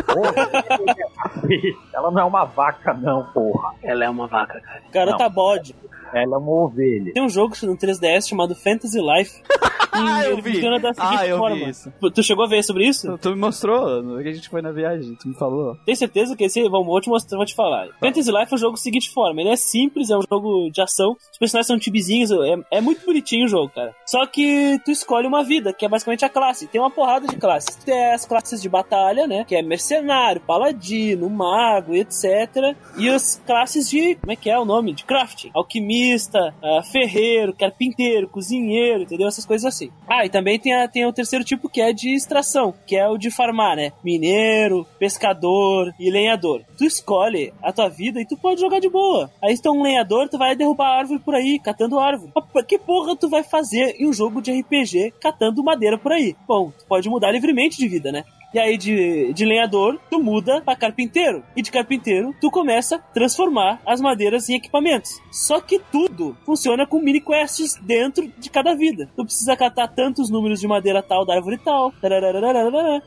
Ela 1.94 2.10
não 2.10 2.20
é 2.20 2.24
uma 2.24 2.44
vaca, 2.44 2.94
não, 2.94 3.24
porra. 3.32 3.74
Ela 3.82 4.04
é 4.04 4.10
uma 4.10 4.26
vaca, 4.26 4.60
cara. 4.60 4.82
Garota 4.92 5.28
bode. 5.28 5.74
Ela 6.12 6.36
é 6.36 6.38
uma 6.38 6.52
ovelha. 6.64 7.12
Tem 7.12 7.22
um 7.22 7.28
jogo 7.28 7.54
no 7.62 7.76
3DS 7.76 8.28
chamado 8.28 8.54
Fantasy 8.54 9.00
Life. 9.00 9.42
Ah, 9.94 10.24
eu 10.24 10.32
ele 10.32 10.40
vi. 10.40 10.52
funciona 10.54 10.80
da 10.80 10.94
seguinte 10.94 11.16
Ah, 11.18 11.26
eu 11.26 11.36
forma. 11.36 11.54
vi 11.54 11.68
isso. 11.68 11.92
Tu 12.14 12.22
chegou 12.22 12.46
a 12.46 12.48
ver 12.48 12.62
sobre 12.64 12.88
isso? 12.88 13.08
Tu, 13.12 13.18
tu 13.18 13.28
me 13.32 13.36
mostrou, 13.36 14.02
no 14.02 14.22
que 14.22 14.28
a 14.30 14.32
gente 14.32 14.48
foi 14.48 14.62
na 14.62 14.72
viagem, 14.72 15.14
tu 15.16 15.28
me 15.28 15.34
falou. 15.34 15.76
Tem 15.84 15.94
certeza 15.94 16.34
que 16.34 16.44
esse. 16.44 16.66
Vamos, 16.66 16.86
vou 16.86 16.98
te 16.98 17.10
mostrar, 17.10 17.36
vou 17.36 17.44
te 17.44 17.54
falar. 17.54 17.88
Fantasy 18.00 18.30
Life 18.32 18.50
é 18.50 18.54
um 18.54 18.58
jogo 18.58 18.76
da 18.76 18.80
seguinte 18.80 19.10
forma: 19.10 19.42
ele 19.42 19.50
é 19.50 19.56
simples, 19.56 20.08
é 20.08 20.16
um 20.16 20.22
jogo 20.26 20.70
de 20.72 20.80
ação, 20.80 21.14
os 21.30 21.36
personagens 21.38 21.66
são 21.66 21.78
tibizinhos, 21.78 22.30
é, 22.30 22.78
é 22.78 22.80
muito 22.80 23.04
bonitinho 23.04 23.44
o 23.44 23.48
jogo, 23.48 23.70
cara. 23.74 23.94
Só 24.06 24.24
que 24.24 24.80
tu 24.82 24.90
escolhe 24.90 25.26
uma 25.26 25.44
vida, 25.44 25.74
que 25.74 25.84
é 25.84 25.88
basicamente 25.90 26.24
a 26.24 26.30
classe. 26.30 26.66
Tem 26.68 26.80
uma 26.80 26.90
porrada 26.90 27.26
de 27.26 27.36
classes. 27.36 27.76
Tem 27.76 28.14
as 28.14 28.24
classes 28.24 28.62
de 28.62 28.70
batalha, 28.72 29.26
né? 29.26 29.44
Que 29.46 29.54
é 29.54 29.62
mercenário, 29.62 30.40
paladino, 30.40 31.28
mago, 31.28 31.94
etc. 31.94 32.74
E 32.98 33.08
as 33.08 33.40
classes 33.46 33.88
de. 33.88 34.16
Como 34.16 34.32
é 34.32 34.36
que 34.36 34.50
é 34.50 34.58
o 34.58 34.64
nome? 34.64 34.94
De 34.94 35.04
crafting. 35.04 35.50
Alquimista, 35.54 36.54
ah, 36.62 36.82
ferreiro, 36.82 37.54
carpinteiro, 37.54 38.28
cozinheiro, 38.28 39.02
entendeu? 39.02 39.28
Essas 39.28 39.44
coisas 39.44 39.66
assim. 39.66 39.90
Ah, 40.08 40.24
e 40.24 40.30
também 40.30 40.58
tem, 40.58 40.72
a, 40.72 40.88
tem 40.88 41.06
o 41.06 41.12
terceiro 41.12 41.44
tipo 41.44 41.68
que 41.68 41.80
é 41.80 41.92
de 41.92 42.14
extração, 42.14 42.74
que 42.86 42.96
é 42.96 43.06
o 43.06 43.18
de 43.18 43.30
farmar, 43.30 43.76
né? 43.76 43.92
Mineiro, 44.02 44.86
pescador 44.98 45.92
e 46.00 46.10
lenhador. 46.10 46.62
Tu 46.78 46.84
escolhe 46.84 47.52
a 47.62 47.72
tua 47.72 47.88
vida 47.88 48.20
e 48.20 48.26
tu 48.26 48.36
pode 48.36 48.60
jogar 48.60 48.80
de 48.80 48.88
boa. 48.88 49.30
Aí 49.42 49.54
se 49.54 49.62
tu 49.62 49.68
é 49.68 49.72
um 49.72 49.82
lenhador, 49.82 50.28
tu 50.28 50.38
vai 50.38 50.56
derrubar 50.56 50.98
árvore 50.98 51.20
por 51.20 51.34
aí, 51.34 51.58
catando 51.58 51.98
árvore. 51.98 52.32
Mas 52.34 52.66
Que 52.66 52.78
porra 52.78 53.14
tu 53.16 53.28
vai 53.28 53.42
fazer 53.42 53.96
em 53.98 54.08
um 54.08 54.12
jogo 54.12 54.40
de 54.40 54.52
RPG 54.52 55.14
catando 55.20 55.62
madeira 55.62 55.98
por 55.98 56.12
aí? 56.12 56.34
Bom, 56.46 56.70
tu 56.70 56.84
pode 56.86 57.08
mudar 57.08 57.30
livremente 57.30 57.76
de 57.76 57.88
vida, 57.88 58.10
né? 58.10 58.24
E 58.54 58.58
aí 58.58 58.76
de, 58.76 59.32
de 59.32 59.44
lenhador, 59.44 59.98
tu 60.10 60.22
muda 60.22 60.60
pra 60.60 60.76
carpinteiro. 60.76 61.42
E 61.56 61.62
de 61.62 61.70
carpinteiro, 61.70 62.34
tu 62.40 62.50
começa 62.50 62.96
a 62.96 62.98
transformar 62.98 63.80
as 63.86 64.00
madeiras 64.00 64.48
em 64.48 64.54
equipamentos. 64.54 65.20
Só 65.30 65.60
que 65.60 65.78
tudo 65.78 66.36
funciona 66.44 66.86
com 66.86 67.00
mini 67.00 67.20
quests 67.20 67.76
dentro 67.82 68.30
de 68.38 68.50
cada 68.50 68.74
vida. 68.74 69.08
Tu 69.16 69.24
precisa 69.24 69.56
catar 69.56 69.88
tantos 69.88 70.30
números 70.30 70.60
de 70.60 70.68
madeira 70.68 71.02
tal 71.02 71.24
da 71.24 71.34
árvore 71.34 71.58
tal. 71.58 71.92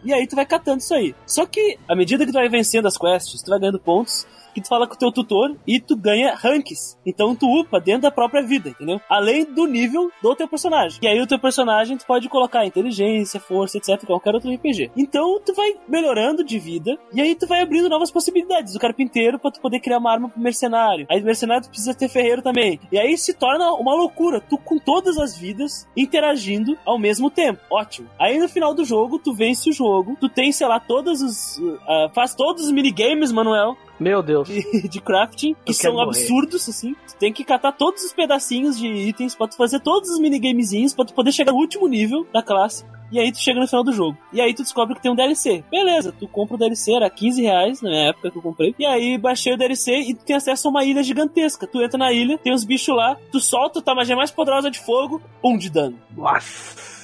E 0.03 0.13
aí 0.13 0.27
tu 0.27 0.35
vai 0.35 0.45
catando 0.45 0.79
isso 0.79 0.93
aí. 0.93 1.13
Só 1.25 1.45
que, 1.45 1.77
à 1.87 1.95
medida 1.95 2.25
que 2.25 2.31
tu 2.31 2.35
vai 2.35 2.49
vencendo 2.49 2.87
as 2.87 2.97
quests, 2.97 3.41
tu 3.43 3.49
vai 3.49 3.59
ganhando 3.59 3.79
pontos 3.79 4.25
que 4.55 4.61
tu 4.61 4.69
fala 4.69 4.87
com 4.87 4.95
o 4.95 4.97
teu 4.97 5.11
tutor 5.11 5.53
e 5.67 5.81
tu 5.81 5.97
ganha 5.97 6.33
ranks. 6.33 6.97
Então 7.05 7.35
tu 7.35 7.45
upa 7.59 7.77
dentro 7.79 8.03
da 8.03 8.11
própria 8.11 8.41
vida, 8.41 8.69
entendeu? 8.69 9.01
Além 9.09 9.43
do 9.43 9.67
nível 9.67 10.09
do 10.23 10.33
teu 10.33 10.47
personagem. 10.47 10.97
E 11.01 11.07
aí 11.07 11.21
o 11.21 11.27
teu 11.27 11.37
personagem 11.37 11.97
tu 11.97 12.05
pode 12.05 12.29
colocar 12.29 12.65
inteligência, 12.65 13.39
força, 13.39 13.77
etc, 13.77 14.05
qualquer 14.05 14.33
outro 14.33 14.51
RPG. 14.51 14.91
Então 14.95 15.39
tu 15.45 15.53
vai 15.53 15.75
melhorando 15.87 16.43
de 16.43 16.57
vida 16.57 16.97
e 17.13 17.21
aí 17.21 17.35
tu 17.35 17.45
vai 17.45 17.61
abrindo 17.61 17.89
novas 17.89 18.09
possibilidades. 18.09 18.75
O 18.75 18.79
carpinteiro 18.79 19.37
pra 19.37 19.51
tu 19.51 19.59
poder 19.59 19.81
criar 19.81 19.97
uma 19.97 20.11
arma 20.11 20.29
pro 20.29 20.41
mercenário. 20.41 21.05
Aí 21.09 21.21
o 21.21 21.25
mercenário 21.25 21.63
tu 21.63 21.69
precisa 21.69 21.93
ter 21.93 22.07
ferreiro 22.07 22.41
também. 22.41 22.79
E 22.91 22.97
aí 22.97 23.17
se 23.17 23.33
torna 23.33 23.73
uma 23.73 23.93
loucura. 23.93 24.39
Tu 24.39 24.57
com 24.57 24.79
todas 24.79 25.17
as 25.17 25.37
vidas 25.37 25.85
interagindo 25.97 26.77
ao 26.85 26.97
mesmo 26.97 27.29
tempo. 27.29 27.59
Ótimo. 27.69 28.07
Aí 28.17 28.39
no 28.39 28.47
final 28.47 28.73
do 28.73 28.85
jogo 28.85 29.19
tu 29.19 29.33
vence 29.33 29.69
o 29.69 29.73
jogo. 29.73 30.15
Tu 30.19 30.29
tem, 30.29 30.51
sei 30.53 30.67
lá, 30.67 30.79
todos 30.79 31.21
os... 31.21 31.61
ah, 31.87 32.09
faz 32.13 32.33
todos 32.33 32.63
os 32.65 32.71
minigames, 32.71 33.33
Manuel 33.33 33.75
Meu 33.99 34.21
Deus. 34.21 34.47
de, 34.47 34.87
de 34.87 35.01
crafting 35.01 35.55
que 35.65 35.71
Eu 35.71 35.73
são 35.73 35.99
absurdos, 35.99 36.67
assim. 36.67 36.95
Tu 37.07 37.15
tem 37.17 37.33
que 37.33 37.43
catar 37.43 37.71
todos 37.71 38.03
os 38.03 38.13
pedacinhos 38.13 38.77
de 38.77 38.87
itens 38.87 39.35
pra 39.35 39.47
tu 39.47 39.55
fazer 39.55 39.79
todos 39.79 40.09
os 40.09 40.19
minigamezinhos 40.19 40.93
pra 40.93 41.05
tu 41.05 41.13
poder 41.13 41.31
chegar 41.31 41.51
no 41.51 41.59
último 41.59 41.87
nível 41.87 42.25
da 42.33 42.43
classe. 42.43 42.85
E 43.11 43.19
aí 43.19 43.31
tu 43.31 43.39
chega 43.39 43.59
no 43.59 43.67
final 43.67 43.83
do 43.83 43.93
jogo. 43.93 44.17
E 44.33 44.41
aí 44.41 44.53
tu 44.53 44.63
descobre 44.63 44.95
que 44.95 45.01
tem 45.01 45.11
um 45.11 45.15
DLC. 45.15 45.63
Beleza, 45.69 46.11
tu 46.11 46.27
compra 46.27 46.55
o 46.55 46.57
DLC, 46.57 46.91
era 46.93 47.09
15 47.09 47.41
reais 47.41 47.81
na 47.81 47.89
minha 47.89 48.09
época 48.09 48.31
que 48.31 48.37
eu 48.37 48.41
comprei. 48.41 48.75
E 48.79 48.85
aí 48.85 49.17
baixei 49.17 49.53
o 49.53 49.57
DLC 49.57 49.95
e 49.99 50.15
tu 50.15 50.25
tem 50.25 50.35
acesso 50.35 50.67
a 50.67 50.71
uma 50.71 50.83
ilha 50.83 51.03
gigantesca. 51.03 51.67
Tu 51.67 51.81
entra 51.81 51.97
na 51.97 52.11
ilha, 52.11 52.37
tem 52.37 52.53
uns 52.53 52.65
bichos 52.65 52.95
lá, 52.95 53.15
tu 53.31 53.39
solta 53.39 53.81
tua 53.81 53.95
magia 53.95 54.15
mais 54.15 54.31
poderosa 54.31 54.71
de 54.71 54.79
fogo, 54.79 55.21
um 55.43 55.57
de 55.57 55.69
dano. 55.69 55.97
Nossa. 56.15 56.94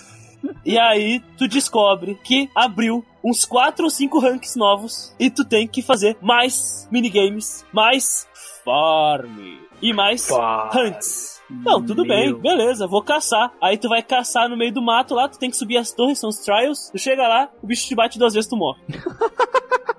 E 0.66 0.78
aí 0.78 1.22
tu 1.38 1.48
descobre 1.48 2.16
que 2.24 2.50
abriu 2.56 3.06
uns 3.24 3.46
4 3.46 3.84
ou 3.84 3.90
5 3.90 4.20
ranks 4.20 4.56
novos 4.56 5.16
e 5.20 5.30
tu 5.30 5.46
tem 5.46 5.68
que 5.68 5.82
fazer 5.82 6.18
mais 6.22 6.88
minigames, 6.92 7.66
mais 7.72 8.28
farm 8.64 9.58
e 9.82 9.94
mais 9.94 10.28
Pá. 10.28 10.70
hunts. 10.76 11.42
Não, 11.50 11.84
tudo 11.86 12.06
bem, 12.06 12.28
Meu. 12.28 12.40
beleza, 12.40 12.88
vou 12.88 13.04
caçar. 13.04 13.52
Aí 13.62 13.78
tu 13.78 13.90
vai 13.90 14.02
caçar 14.02 14.48
no 14.48 14.56
meio 14.56 14.74
do 14.74 14.82
mato 14.82 15.14
lá, 15.14 15.28
tu 15.28 15.38
tem 15.38 15.50
que 15.50 15.58
subir 15.58 15.78
as 15.78 15.92
torres, 15.92 16.18
são 16.18 16.30
os 16.30 16.38
trials. 16.38 16.90
Tu 16.92 16.98
chega 16.98 17.28
lá, 17.28 17.50
o 17.62 17.68
bicho 17.68 17.88
te 17.88 17.96
bate 17.96 18.18
duas 18.18 18.34
vezes, 18.34 18.50
tu 18.50 18.56
morre. 18.56 18.80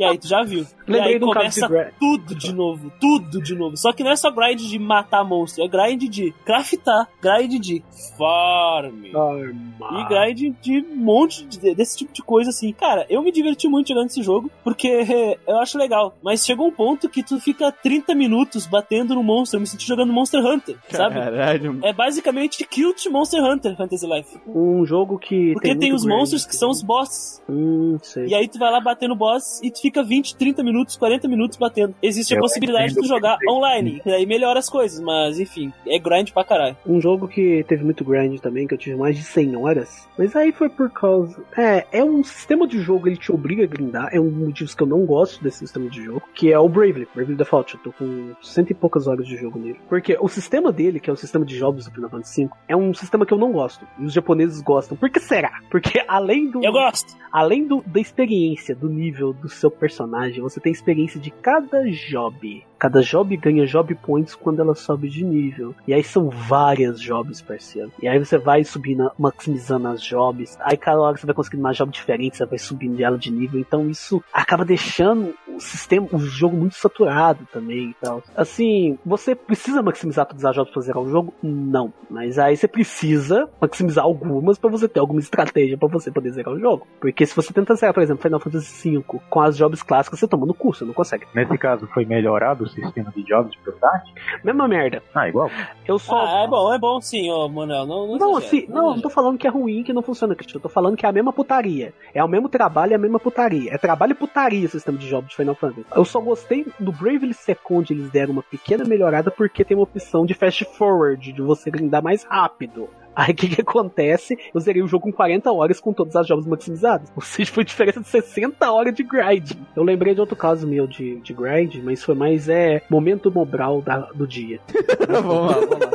E 0.00 0.04
aí 0.04 0.18
tu 0.18 0.26
já 0.28 0.42
viu. 0.42 0.62
e 0.86 0.90
Lembrei 0.92 1.14
aí 1.14 1.20
caso 1.20 1.30
de 1.32 1.60
começa 1.60 1.92
tudo 2.00 2.34
de 2.34 2.52
novo, 2.52 2.92
tudo 3.00 3.42
de 3.42 3.54
novo. 3.54 3.76
Só 3.76 3.92
que 3.92 4.02
não 4.02 4.10
é 4.10 4.16
só 4.16 4.30
grind 4.30 4.60
de 4.60 4.78
matar 4.78 5.24
monstro, 5.24 5.62
é 5.64 5.68
grind 5.68 6.02
de 6.08 6.32
craftar, 6.44 7.08
grind 7.22 7.60
de 7.60 7.82
farm. 8.16 9.04
E 9.04 10.04
grind 10.08 10.54
de 10.60 10.80
um 10.92 10.96
monte 10.96 11.44
de- 11.46 11.74
desse 11.74 11.98
tipo 11.98 12.12
de 12.12 12.22
coisa 12.22 12.50
assim. 12.50 12.72
Cara, 12.72 13.06
eu 13.08 13.22
me 13.22 13.32
diverti 13.32 13.68
muito 13.68 13.88
jogando 13.88 14.06
esse 14.06 14.22
jogo, 14.22 14.50
porque 14.64 14.88
eu 15.46 15.58
acho 15.58 15.76
legal. 15.78 16.14
Mas 16.22 16.44
chegou 16.44 16.66
um 16.68 16.72
ponto 16.72 17.08
que 17.08 17.22
tu 17.22 17.38
fica 17.40 17.70
30 17.72 18.14
minutos 18.14 18.66
batendo 18.66 19.14
no 19.14 19.22
monstro. 19.22 19.56
Eu 19.56 19.60
me 19.60 19.66
senti 19.66 19.86
jogando 19.86 20.12
Monster 20.12 20.44
Hunter, 20.44 20.76
sabe? 20.90 21.14
Caralho. 21.16 21.78
É 21.82 21.92
basicamente 21.92 22.64
Cute 22.64 23.08
Monster 23.08 23.42
Hunter 23.42 23.76
Fantasy 23.76 24.06
Life. 24.06 24.38
Um 24.46 24.84
jogo 24.84 25.18
que 25.18 25.52
Porque 25.52 25.74
tem, 25.74 25.90
muito 25.90 25.96
os 25.96 26.06
monstros 26.06 26.46
que 26.46 26.54
são 26.56 26.70
os 26.70 26.82
bosses. 26.82 27.42
Hum, 27.48 27.98
sei. 28.02 28.26
E 28.28 28.34
aí 28.34 28.48
tu 28.48 28.58
vai 28.58 28.70
lá 28.70 28.80
bater 28.80 29.08
no 29.08 29.16
boss 29.16 29.60
e 29.62 29.70
tu 29.70 29.80
fica 29.80 29.89
20, 29.92 30.36
30 30.36 30.62
minutos, 30.62 30.96
40 30.96 31.28
minutos 31.28 31.56
batendo. 31.56 31.94
Existe 32.02 32.34
a 32.34 32.36
Eu 32.36 32.40
possibilidade 32.40 32.94
de 32.94 33.06
jogar 33.06 33.36
online. 33.48 34.00
E 34.04 34.10
aí 34.10 34.26
melhora 34.26 34.58
as 34.58 34.68
coisas, 34.68 35.00
mas 35.00 35.38
enfim, 35.38 35.72
é 35.86 35.98
grind 35.98 36.30
pra 36.30 36.44
caralho. 36.44 36.76
Um 36.86 37.00
jogo 37.00 37.26
que 37.28 37.64
teve 37.68 37.84
muito 37.84 38.04
grind 38.04 38.38
também, 38.40 38.66
que 38.66 38.74
eu 38.74 38.78
tive 38.78 38.96
mais 38.96 39.16
de 39.16 39.22
100 39.22 39.56
horas. 39.56 40.08
Mas 40.16 40.34
aí 40.36 40.52
foi 40.52 40.68
por 40.68 40.90
causa. 40.90 41.42
É, 41.56 41.86
é 41.92 42.04
um 42.04 42.22
sistema 42.22 42.66
de 42.66 42.80
jogo, 42.80 43.08
ele 43.08 43.16
te 43.16 43.32
obriga 43.32 43.64
a 43.64 43.66
grindar. 43.66 44.08
É 44.12 44.20
um 44.20 44.28
dos 44.28 44.46
motivos 44.46 44.74
que 44.74 44.82
eu 44.82 44.86
não 44.86 45.04
gosto 45.04 45.42
desse 45.42 45.58
sistema 45.58 45.88
de 45.88 46.04
jogo. 46.04 46.22
Que 46.34 46.52
é 46.52 46.58
o 46.58 46.68
Bravely, 46.68 47.08
Bravely 47.14 47.36
Default. 47.36 47.74
Eu 47.74 47.80
tô 47.80 47.92
com 47.92 48.34
cento 48.42 48.70
e 48.70 48.74
poucas 48.74 49.06
horas 49.06 49.26
de 49.26 49.36
jogo 49.36 49.58
nele. 49.58 49.80
Porque 49.88 50.16
o 50.20 50.28
sistema 50.28 50.72
dele, 50.72 51.00
que 51.00 51.10
é 51.10 51.12
o 51.12 51.16
sistema 51.16 51.44
de 51.44 51.56
jogos 51.56 51.84
do 51.84 51.90
Final 51.90 52.10
Fantasy 52.10 52.44
V, 52.44 52.50
é 52.68 52.76
um 52.76 52.92
sistema 52.94 53.26
que 53.26 53.32
eu 53.32 53.38
não 53.38 53.52
gosto. 53.52 53.86
E 53.98 54.04
os 54.04 54.12
japoneses 54.12 54.60
gostam. 54.60 54.96
Por 54.96 55.10
que 55.10 55.20
será? 55.20 55.60
Porque 55.70 56.02
além 56.06 56.50
do. 56.50 56.64
Eu 56.64 56.72
gosto. 56.72 57.16
Além 57.32 57.66
do, 57.66 57.82
da 57.86 58.00
experiência, 58.00 58.74
do 58.74 58.88
nível 58.88 59.32
do 59.32 59.48
seu 59.48 59.69
personagem, 59.70 60.40
você 60.40 60.60
tem 60.60 60.72
experiência 60.72 61.20
de 61.20 61.30
cada 61.30 61.82
job. 61.90 62.64
Cada 62.80 63.02
job 63.02 63.36
ganha 63.36 63.66
job 63.66 63.94
points 63.94 64.34
quando 64.34 64.60
ela 64.60 64.74
sobe 64.74 65.06
de 65.10 65.22
nível. 65.22 65.74
E 65.86 65.92
aí 65.92 66.02
são 66.02 66.30
várias 66.30 66.98
jobs, 66.98 67.42
parceiro. 67.42 67.92
E 68.02 68.08
aí 68.08 68.18
você 68.18 68.38
vai 68.38 68.64
subindo, 68.64 69.12
maximizando 69.18 69.88
as 69.88 70.02
jobs. 70.02 70.56
Aí 70.62 70.78
cada 70.78 70.98
hora 70.98 71.14
você 71.14 71.26
vai 71.26 71.34
conseguindo 71.34 71.62
uma 71.62 71.74
job 71.74 71.92
diferente, 71.92 72.38
você 72.38 72.46
vai 72.46 72.58
subindo 72.58 72.98
ela 72.98 73.18
de 73.18 73.30
nível. 73.30 73.60
Então 73.60 73.90
isso 73.90 74.24
acaba 74.32 74.64
deixando 74.64 75.34
o 75.46 75.60
sistema, 75.60 76.08
o 76.10 76.18
jogo 76.18 76.56
muito 76.56 76.74
saturado 76.74 77.46
também 77.52 77.90
e 77.90 77.94
tal. 78.00 78.22
Assim, 78.34 78.98
você 79.04 79.34
precisa 79.34 79.82
maximizar 79.82 80.24
todas 80.24 80.42
as 80.42 80.56
jobs 80.56 80.72
pra 80.72 80.80
zerar 80.80 81.02
o 81.02 81.10
jogo? 81.10 81.34
Não. 81.42 81.92
Mas 82.08 82.38
aí 82.38 82.56
você 82.56 82.66
precisa 82.66 83.46
maximizar 83.60 84.04
algumas 84.04 84.58
pra 84.58 84.70
você 84.70 84.88
ter 84.88 85.00
alguma 85.00 85.20
estratégia 85.20 85.76
pra 85.76 85.86
você 85.86 86.10
poder 86.10 86.30
zerar 86.30 86.54
o 86.54 86.58
jogo. 86.58 86.86
Porque 86.98 87.26
se 87.26 87.36
você 87.36 87.52
tenta 87.52 87.74
zerar, 87.74 87.92
por 87.92 88.02
exemplo, 88.02 88.22
Final 88.22 88.40
Fantasy 88.40 88.96
V 88.96 89.04
com 89.28 89.40
as 89.40 89.54
jobs 89.54 89.82
clássicas, 89.82 90.18
você 90.18 90.26
toma 90.26 90.46
no 90.46 90.54
cu, 90.54 90.72
você 90.72 90.84
não 90.84 90.94
consegue. 90.94 91.26
Nesse 91.34 91.58
caso, 91.58 91.86
foi 91.92 92.06
melhorado 92.06 92.69
sistema 92.70 93.12
de 93.14 93.22
jobs 93.24 93.50
de 93.52 93.58
portátil? 93.58 94.14
Mesma 94.44 94.66
merda. 94.68 95.02
Ah, 95.14 95.28
igual? 95.28 95.50
Eu 95.86 95.98
só. 95.98 96.24
Ah, 96.26 96.42
é 96.44 96.48
bom, 96.48 96.72
é 96.74 96.78
bom 96.78 97.00
sim, 97.00 97.30
ô 97.30 97.48
Manuel. 97.48 97.86
Não, 97.86 98.06
não, 98.06 98.16
Não, 98.18 98.30
exagera, 98.38 98.46
assim, 98.46 98.66
não, 98.68 98.74
não 98.74 98.82
exagera. 98.86 99.02
tô 99.02 99.10
falando 99.10 99.38
que 99.38 99.46
é 99.46 99.50
ruim, 99.50 99.82
que 99.82 99.92
não 99.92 100.02
funciona, 100.02 100.34
Cristian. 100.34 100.58
Eu 100.58 100.62
tô 100.62 100.68
falando 100.68 100.96
que 100.96 101.04
é 101.04 101.08
a 101.08 101.12
mesma 101.12 101.32
putaria. 101.32 101.92
É 102.14 102.22
o 102.22 102.28
mesmo 102.28 102.48
trabalho, 102.48 102.92
é 102.92 102.96
a 102.96 102.98
mesma 102.98 103.18
putaria. 103.20 103.72
É 103.72 103.78
trabalho 103.78 104.12
e 104.12 104.14
putaria 104.14 104.66
o 104.66 104.70
sistema 104.70 104.98
de 104.98 105.06
jogos 105.08 105.30
de 105.30 105.36
Final 105.36 105.54
Fantasy. 105.54 105.86
Eu 105.94 106.04
só 106.04 106.20
gostei 106.20 106.66
do 106.78 106.92
Bravely 106.92 107.34
Second, 107.34 107.92
eles 107.92 108.10
deram 108.10 108.32
uma 108.32 108.42
pequena 108.42 108.84
melhorada 108.84 109.30
porque 109.30 109.64
tem 109.64 109.76
uma 109.76 109.84
opção 109.84 110.24
de 110.24 110.34
fast 110.34 110.64
forward, 110.76 111.32
de 111.32 111.42
você 111.42 111.70
grindar 111.70 112.02
mais 112.02 112.24
rápido. 112.24 112.88
Aí 113.14 113.32
o 113.32 113.34
que, 113.34 113.48
que 113.48 113.60
acontece? 113.60 114.38
Eu 114.54 114.60
zerei 114.60 114.82
o 114.82 114.86
jogo 114.86 115.04
com 115.04 115.12
40 115.12 115.52
horas 115.52 115.80
com 115.80 115.92
todas 115.92 116.16
as 116.16 116.26
jogos 116.26 116.46
maximizadas. 116.46 117.10
Ou 117.16 117.22
seja, 117.22 117.52
foi 117.52 117.64
diferença 117.64 118.00
de 118.00 118.08
60 118.08 118.70
horas 118.70 118.94
de 118.94 119.02
grind. 119.02 119.52
Eu 119.74 119.82
lembrei 119.82 120.14
de 120.14 120.20
outro 120.20 120.36
caso 120.36 120.66
meu 120.66 120.86
de, 120.86 121.16
de 121.20 121.32
grind, 121.32 121.76
mas 121.82 122.02
foi 122.02 122.14
mais 122.14 122.48
é 122.48 122.82
momento 122.88 123.30
mobral 123.30 123.82
da, 123.82 123.98
do 124.12 124.26
dia. 124.26 124.60
vamos 125.08 125.50
lá, 125.50 125.60
vamos 125.60 125.80
lá. 125.80 125.90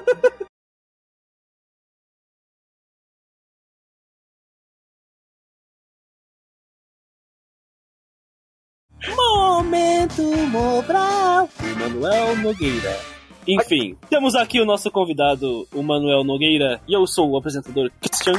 Momento 9.15 10.23
Mobral, 10.47 11.49
Manuel 11.79 12.37
Nogueira. 12.37 13.14
Enfim, 13.47 13.95
temos 14.09 14.35
aqui 14.35 14.59
o 14.59 14.65
nosso 14.65 14.89
convidado, 14.89 15.67
o 15.73 15.83
Manuel 15.83 16.23
Nogueira, 16.23 16.79
e 16.87 16.93
eu 16.93 17.05
sou 17.05 17.29
o 17.31 17.37
apresentador 17.37 17.91
Christian. 18.01 18.33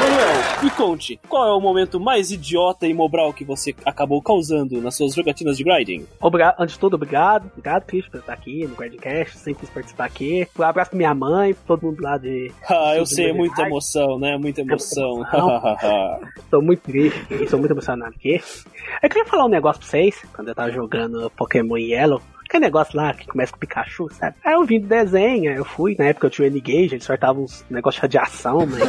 Manuel, 0.00 0.62
me 0.62 0.70
conte, 0.70 1.20
qual 1.28 1.46
é 1.46 1.52
o 1.54 1.60
momento 1.60 2.00
mais 2.00 2.30
idiota 2.30 2.86
e 2.86 2.94
mobral 2.94 3.34
que 3.34 3.44
você 3.44 3.74
acabou 3.84 4.22
causando 4.22 4.80
nas 4.80 4.96
suas 4.96 5.14
jogatinas 5.14 5.58
de 5.58 5.64
grinding? 5.64 6.06
Obra- 6.22 6.54
Antes 6.58 6.74
de 6.76 6.80
tudo, 6.80 6.94
obrigado. 6.94 7.48
Obrigado, 7.48 7.84
Cris, 7.84 8.08
por 8.08 8.20
estar 8.20 8.32
aqui 8.32 8.66
no 8.66 8.74
Grindcast. 8.74 9.36
Sempre 9.36 9.60
quis 9.60 9.68
participar 9.70 10.06
aqui. 10.06 10.48
Um 10.58 10.62
abraço 10.62 10.90
pra 10.90 10.96
minha 10.96 11.14
mãe, 11.14 11.52
pra 11.52 11.62
todo 11.66 11.82
mundo 11.86 12.00
lá 12.00 12.16
de. 12.16 12.50
Ah, 12.66 12.96
eu 12.96 13.04
sei, 13.04 13.26
de 13.26 13.32
muita 13.34 13.60
emoção, 13.62 14.18
né? 14.18 14.38
Muita 14.38 14.62
emoção. 14.62 15.18
emoção. 15.18 16.20
Tô 16.50 16.62
muito 16.62 16.80
triste, 16.80 17.18
estou 17.42 17.58
muito 17.58 17.72
emocionado 17.72 18.14
aqui. 18.14 18.40
Eu 19.02 19.08
queria 19.10 19.26
falar 19.26 19.44
um 19.44 19.48
negócio 19.50 19.80
pra 19.80 19.88
vocês, 19.90 20.16
quando 20.34 20.48
eu 20.48 20.54
tava 20.54 20.70
jogando 20.72 21.30
Pokémon 21.36 21.76
Yellow. 21.76 22.22
Aquele 22.50 22.64
negócio 22.64 22.96
lá 22.96 23.14
que 23.14 23.28
começa 23.28 23.52
com 23.52 23.58
o 23.58 23.60
Pikachu, 23.60 24.08
sabe? 24.10 24.34
Aí 24.44 24.54
eu 24.54 24.64
vim 24.64 24.80
do 24.80 24.88
desenho, 24.88 25.52
eu 25.52 25.64
fui, 25.64 25.94
na 25.96 26.06
época 26.06 26.26
eu 26.26 26.30
tinha 26.30 26.48
o 26.48 26.50
N-Gage, 26.50 26.96
ele 26.96 27.00
sortava 27.00 27.38
uns 27.38 27.64
negócios 27.70 28.00
de 28.00 28.02
radiação, 28.02 28.66
mas 28.66 28.80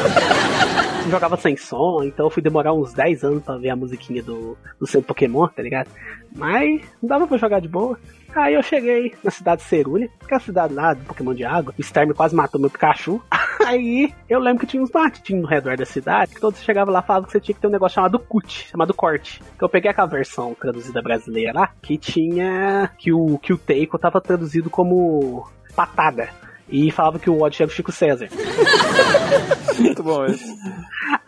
jogava 1.11 1.37
sem 1.37 1.55
som, 1.55 2.01
então 2.03 2.25
eu 2.25 2.31
fui 2.31 2.41
demorar 2.41 2.73
uns 2.73 2.91
10 2.91 3.23
anos 3.23 3.43
pra 3.43 3.57
ver 3.57 3.69
a 3.69 3.75
musiquinha 3.75 4.23
do, 4.23 4.57
do 4.79 4.87
seu 4.87 5.03
Pokémon, 5.03 5.47
tá 5.47 5.61
ligado? 5.61 5.91
Mas 6.35 6.81
não 7.03 7.07
dava 7.07 7.27
pra 7.27 7.37
jogar 7.37 7.61
de 7.61 7.67
boa. 7.67 7.99
Aí 8.33 8.55
eu 8.55 8.63
cheguei 8.63 9.13
na 9.23 9.29
cidade 9.29 9.61
de 9.61 9.67
Cerulha, 9.67 10.09
que 10.27 10.33
é 10.33 10.37
a 10.37 10.39
cidade 10.39 10.73
lá 10.73 10.95
do 10.95 11.03
Pokémon 11.03 11.35
de 11.35 11.45
água. 11.45 11.71
O 11.77 11.81
Starmie 11.81 12.15
quase 12.15 12.35
matou 12.35 12.59
meu 12.59 12.69
Pikachu. 12.71 13.21
Aí 13.65 14.13
eu 14.29 14.39
lembro 14.39 14.61
que 14.61 14.67
tinha 14.67 14.81
uns 14.81 14.91
matinhos 14.91 15.43
no 15.43 15.47
redor 15.47 15.77
da 15.77 15.85
cidade, 15.85 16.33
que 16.33 16.41
todos 16.41 16.59
você 16.59 16.65
chegava 16.65 16.91
lá 16.91 16.99
e 16.99 17.07
falavam 17.07 17.25
que 17.25 17.31
você 17.31 17.39
tinha 17.39 17.55
que 17.55 17.61
ter 17.61 17.67
um 17.67 17.71
negócio 17.71 17.95
chamado 17.95 18.19
CUT, 18.19 18.67
chamado 18.69 18.93
corte. 18.93 19.41
Então 19.55 19.67
eu 19.67 19.69
peguei 19.69 19.91
aquela 19.91 20.07
versão 20.07 20.53
traduzida 20.53 21.01
brasileira 21.01 21.53
lá, 21.53 21.69
que 21.81 21.97
tinha. 21.97 22.89
que 22.97 23.11
o, 23.11 23.37
que 23.37 23.53
o 23.53 23.57
Teiko 23.57 23.97
tava 23.97 24.21
traduzido 24.21 24.69
como 24.69 25.47
patada. 25.75 26.29
E 26.69 26.89
falava 26.89 27.19
que 27.19 27.29
o 27.29 27.41
Odd 27.41 27.61
era 27.61 27.69
o 27.69 27.73
Chico 27.73 27.91
César. 27.91 28.29
Muito 29.77 30.01
bom 30.01 30.25
esse. 30.25 30.45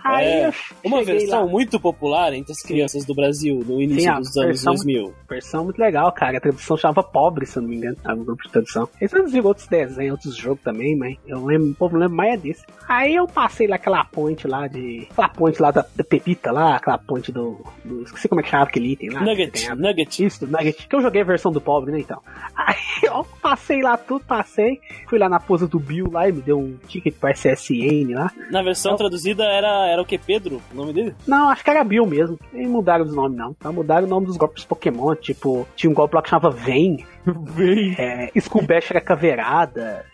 Aí 0.04 0.26
É, 0.26 0.51
Uma 0.84 1.04
versão 1.04 1.45
lá. 1.45 1.51
muito 1.51 1.80
popular 1.80 2.34
entre 2.34 2.51
as 2.51 2.62
crianças 2.62 3.06
do 3.06 3.14
Brasil 3.16 3.64
no 3.66 3.82
início 3.82 4.12
Sim, 4.14 4.20
dos 4.20 4.38
anos 4.38 4.47
versão- 4.47 4.74
2000. 4.74 5.14
Versão 5.30 5.64
muito 5.64 5.78
legal, 5.80 6.12
cara. 6.12 6.38
A 6.38 6.41
tradução 6.41 6.76
chamava 6.78 7.01
Pobre, 7.04 7.45
se 7.45 7.58
eu 7.58 7.62
não 7.62 7.70
me 7.70 7.78
engano. 7.78 7.95
Tava 7.95 8.16
no 8.18 8.26
grupo 8.26 8.43
de 8.43 8.49
tradução. 8.51 8.88
Eles 8.99 9.12
traduziram 9.12 9.45
outros 9.47 9.68
desenhos, 9.68 10.12
outros 10.12 10.36
jogos 10.36 10.62
também, 10.64 10.95
mas 10.95 11.18
eu 11.26 11.43
lembro, 11.45 11.70
o 11.72 11.76
povo 11.76 11.95
lembra 11.97 12.16
mais 12.16 12.34
é 12.34 12.38
desse. 12.38 12.64
Aí 12.88 13.16
eu 13.16 13.28
passei 13.28 13.68
lá 13.68 13.76
aquela 13.78 14.04
ponte 14.06 14.47
lá 14.47 14.68
de. 14.68 15.08
Aquela 15.12 15.30
ponte 15.30 15.62
lá 15.62 15.72
da, 15.72 15.86
da 15.95 16.04
Pepita 16.04 16.51
lá, 16.51 16.76
aquela 16.76 16.97
ponte 16.97 17.32
do, 17.32 17.64
do. 17.86 18.04
Esqueci 18.04 18.28
como 18.28 18.41
é 18.41 18.43
que 18.43 18.49
chamava 18.49 18.70
aquele 18.70 18.91
item 18.93 19.10
lá. 19.12 19.22
Nugget, 19.22 19.70
a- 19.70 19.76
Nugget. 19.76 20.26
Isso, 20.26 20.45
Nugget. 20.47 20.88
Que 20.88 20.95
eu 20.95 21.01
joguei 21.01 21.22
a 21.22 21.26
versão 21.26 21.51
do 21.51 21.62
pobre, 21.62 21.91
né, 21.91 21.99
então. 21.99 22.22
Aí 22.56 22.76
eu 23.04 23.26
passei 23.41 23.82
lá 23.82 23.95
tudo, 23.97 24.26
passei. 24.26 24.80
Fui 25.08 25.18
lá 25.18 25.30
na 25.30 25.39
pose 25.39 25.68
do 25.68 25.80
Bill 25.80 26.10
lá 26.12 26.28
e 26.28 26.32
me 26.32 26.41
deu 26.41 26.60
um 26.60 26.78
ticket 26.88 27.14
pro 27.16 27.30
SSN 27.30 28.14
lá. 28.14 28.32
Na 28.51 28.62
versão 28.62 28.91
Eu- 28.93 28.97
traduzida 28.97 29.43
era, 29.43 29.88
era 29.94 30.02
o 30.02 30.06
que? 30.06 30.18
Pedro? 30.18 30.62
O 30.72 30.76
nome 30.76 30.91
dele? 30.94 31.16
Não, 31.28 31.50
acho 31.50 31.64
que 31.64 31.70
era 31.70 31.84
Bill 31.84 32.06
mesmo. 32.06 32.39
Nem 32.52 32.68
mudaram 32.68 33.06
os 33.06 33.16
nomes, 33.16 33.38
não. 33.38 33.56
Só 33.62 33.72
mudaram 33.72 34.06
o 34.06 34.10
nome 34.10 34.26
dos 34.28 34.38
golpes 34.38 34.66
Pokémon. 34.66 35.16
Tipo, 35.16 35.68
tinha 35.76 35.89
um 35.89 35.94
golpe 35.94 36.16
lá 36.16 36.22
que 36.22 36.30
chamava 36.30 36.50
Vem. 36.50 37.06
Vem. 37.26 37.96
É, 37.98 38.32
Skullbash 38.36 38.91
era 38.91 39.02
caveirada. 39.02 40.06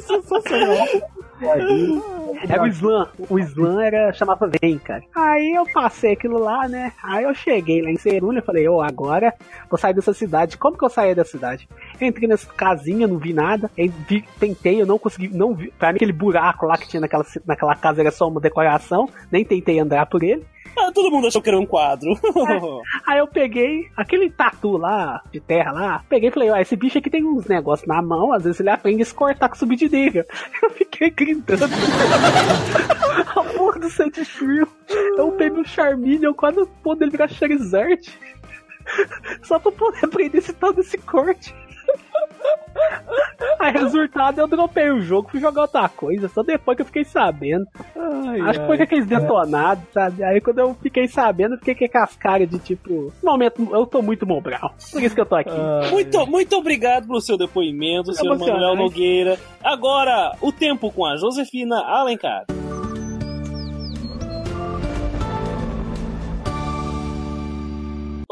Sensacional. 0.00 0.86
Era 2.48 2.62
o 2.62 2.66
Slam. 2.66 3.08
O 3.30 3.38
Slam 3.38 3.80
era, 3.80 4.12
chamava 4.12 4.50
Vem, 4.60 4.78
cara. 4.78 5.02
Aí 5.14 5.52
eu 5.54 5.64
passei 5.72 6.12
aquilo 6.12 6.38
lá, 6.38 6.66
né? 6.68 6.92
Aí 7.02 7.24
eu 7.24 7.34
cheguei 7.34 7.82
lá 7.82 7.90
em 7.90 7.96
Cerulha 7.96 8.38
e 8.40 8.42
falei, 8.42 8.68
ô, 8.68 8.80
agora 8.80 9.32
vou 9.70 9.78
sair 9.78 9.94
dessa 9.94 10.12
cidade. 10.12 10.56
Como 10.58 10.76
que 10.76 10.84
eu 10.84 10.88
saí 10.90 11.14
da 11.14 11.24
cidade? 11.24 11.68
Entrei 12.00 12.26
nessa 12.28 12.46
casinha, 12.52 13.06
não 13.06 13.18
vi 13.18 13.32
nada. 13.32 13.70
Vi- 14.08 14.24
tentei, 14.40 14.80
eu 14.80 14.86
não 14.86 14.98
consegui, 14.98 15.28
não 15.28 15.54
vi. 15.54 15.70
Pra 15.78 15.90
mim, 15.92 15.96
aquele 15.96 16.12
buraco 16.12 16.66
lá 16.66 16.76
que 16.76 16.88
tinha 16.88 17.00
naquela, 17.00 17.24
naquela 17.46 17.74
casa 17.76 18.00
era 18.00 18.10
só 18.10 18.26
uma 18.28 18.40
decoração. 18.40 19.08
Nem 19.30 19.44
tentei 19.44 19.78
andar 19.78 20.06
por 20.06 20.22
ele. 20.22 20.44
Ah, 20.76 20.90
todo 20.92 21.10
mundo 21.10 21.26
achou 21.26 21.42
que 21.42 21.48
era 21.48 21.58
um 21.58 21.66
quadro. 21.66 22.18
Aí 23.06 23.18
eu 23.18 23.26
peguei 23.26 23.88
aquele 23.96 24.30
tatu 24.30 24.76
lá, 24.76 25.22
de 25.30 25.40
terra 25.40 25.72
lá, 25.72 26.04
peguei 26.08 26.28
e 26.28 26.32
falei, 26.32 26.50
ó, 26.50 26.56
esse 26.56 26.76
bicho 26.76 26.98
aqui 26.98 27.10
tem 27.10 27.24
uns 27.24 27.46
negócios 27.46 27.86
na 27.86 28.00
mão, 28.00 28.32
às 28.32 28.44
vezes 28.44 28.60
ele 28.60 28.70
aprende 28.70 29.02
a 29.02 29.04
se 29.04 29.14
cortar 29.14 29.48
com 29.48 29.56
subir 29.56 29.76
de 29.76 29.88
nível. 29.88 30.24
Eu 30.62 30.70
fiquei 30.70 31.10
gritando. 31.10 31.64
a 33.36 33.44
porra 33.44 33.80
do 33.80 33.90
Sandy 33.90 34.24
Shrill. 34.24 34.68
Eu 35.16 35.32
peguei 35.32 35.60
o 35.60 35.64
Charmeleon 35.64 36.34
quase 36.34 36.60
o 36.60 36.66
ponto 36.66 36.98
dele 36.98 37.10
virar 37.10 37.28
Charizard. 37.28 38.10
Só 39.42 39.58
pra 39.58 39.72
poder 39.72 40.04
aprender 40.04 40.38
esse 40.38 40.52
tal 40.52 40.72
desse 40.72 40.98
corte. 40.98 41.54
Aí, 43.58 43.72
resultado, 43.72 44.40
eu 44.40 44.48
dropei 44.48 44.90
o 44.90 45.00
jogo, 45.00 45.30
fui 45.30 45.40
jogar 45.40 45.62
outra 45.62 45.88
coisa, 45.88 46.28
só 46.28 46.42
depois 46.42 46.76
que 46.76 46.82
eu 46.82 46.86
fiquei 46.86 47.04
sabendo. 47.04 47.64
Ai, 47.96 48.40
Acho 48.40 48.60
que 48.60 48.66
foi 48.66 48.76
com 48.76 48.82
aqueles 48.82 49.06
detonados, 49.06 49.84
sabe? 49.92 50.22
Aí 50.24 50.40
quando 50.40 50.58
eu 50.58 50.74
fiquei 50.82 51.06
sabendo, 51.06 51.54
eu 51.54 51.58
fiquei 51.58 51.88
com 51.88 51.98
as 51.98 52.16
caras 52.16 52.48
de 52.48 52.58
tipo. 52.58 53.12
No 53.22 53.32
momento, 53.32 53.68
eu 53.72 53.86
tô 53.86 54.02
muito 54.02 54.26
mobral. 54.26 54.74
Por 54.90 55.02
isso 55.02 55.14
que 55.14 55.20
eu 55.20 55.26
tô 55.26 55.36
aqui. 55.36 55.50
ai. 55.50 55.90
Muito, 55.90 56.26
muito 56.26 56.56
obrigado 56.56 57.06
pelo 57.06 57.20
seu 57.20 57.36
depoimento, 57.36 58.12
senhor 58.12 58.34
emocionante. 58.34 58.60
Manuel 58.62 58.76
Nogueira. 58.76 59.38
Agora, 59.62 60.32
o 60.40 60.50
tempo 60.50 60.90
com 60.90 61.04
a 61.06 61.16
Josefina 61.16 61.76
Alencar. 61.84 62.44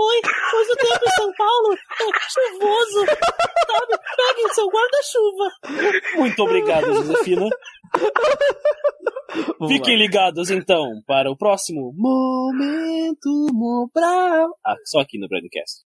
Oi, 0.03 0.17
hoje 0.57 0.71
o 0.73 0.77
tempo 0.77 1.05
em 1.07 1.11
São 1.11 1.33
Paulo 1.35 1.75
é 1.75 2.07
chuvoso. 2.31 3.05
Sabe? 3.05 3.99
Peguem 4.17 4.49
seu 4.55 4.67
guarda-chuva. 4.69 5.51
Muito 6.17 6.43
obrigado, 6.43 6.95
Josefina. 6.95 7.47
Vamos 9.59 9.75
Fiquem 9.75 9.97
lá. 9.97 10.03
ligados 10.03 10.51
então 10.51 11.03
para 11.07 11.31
o 11.31 11.37
próximo 11.37 11.93
Momento 11.95 13.47
Mobral. 13.53 14.57
Ah, 14.65 14.77
só 14.87 15.01
aqui 15.01 15.19
no 15.19 15.29
Broadcast. 15.29 15.85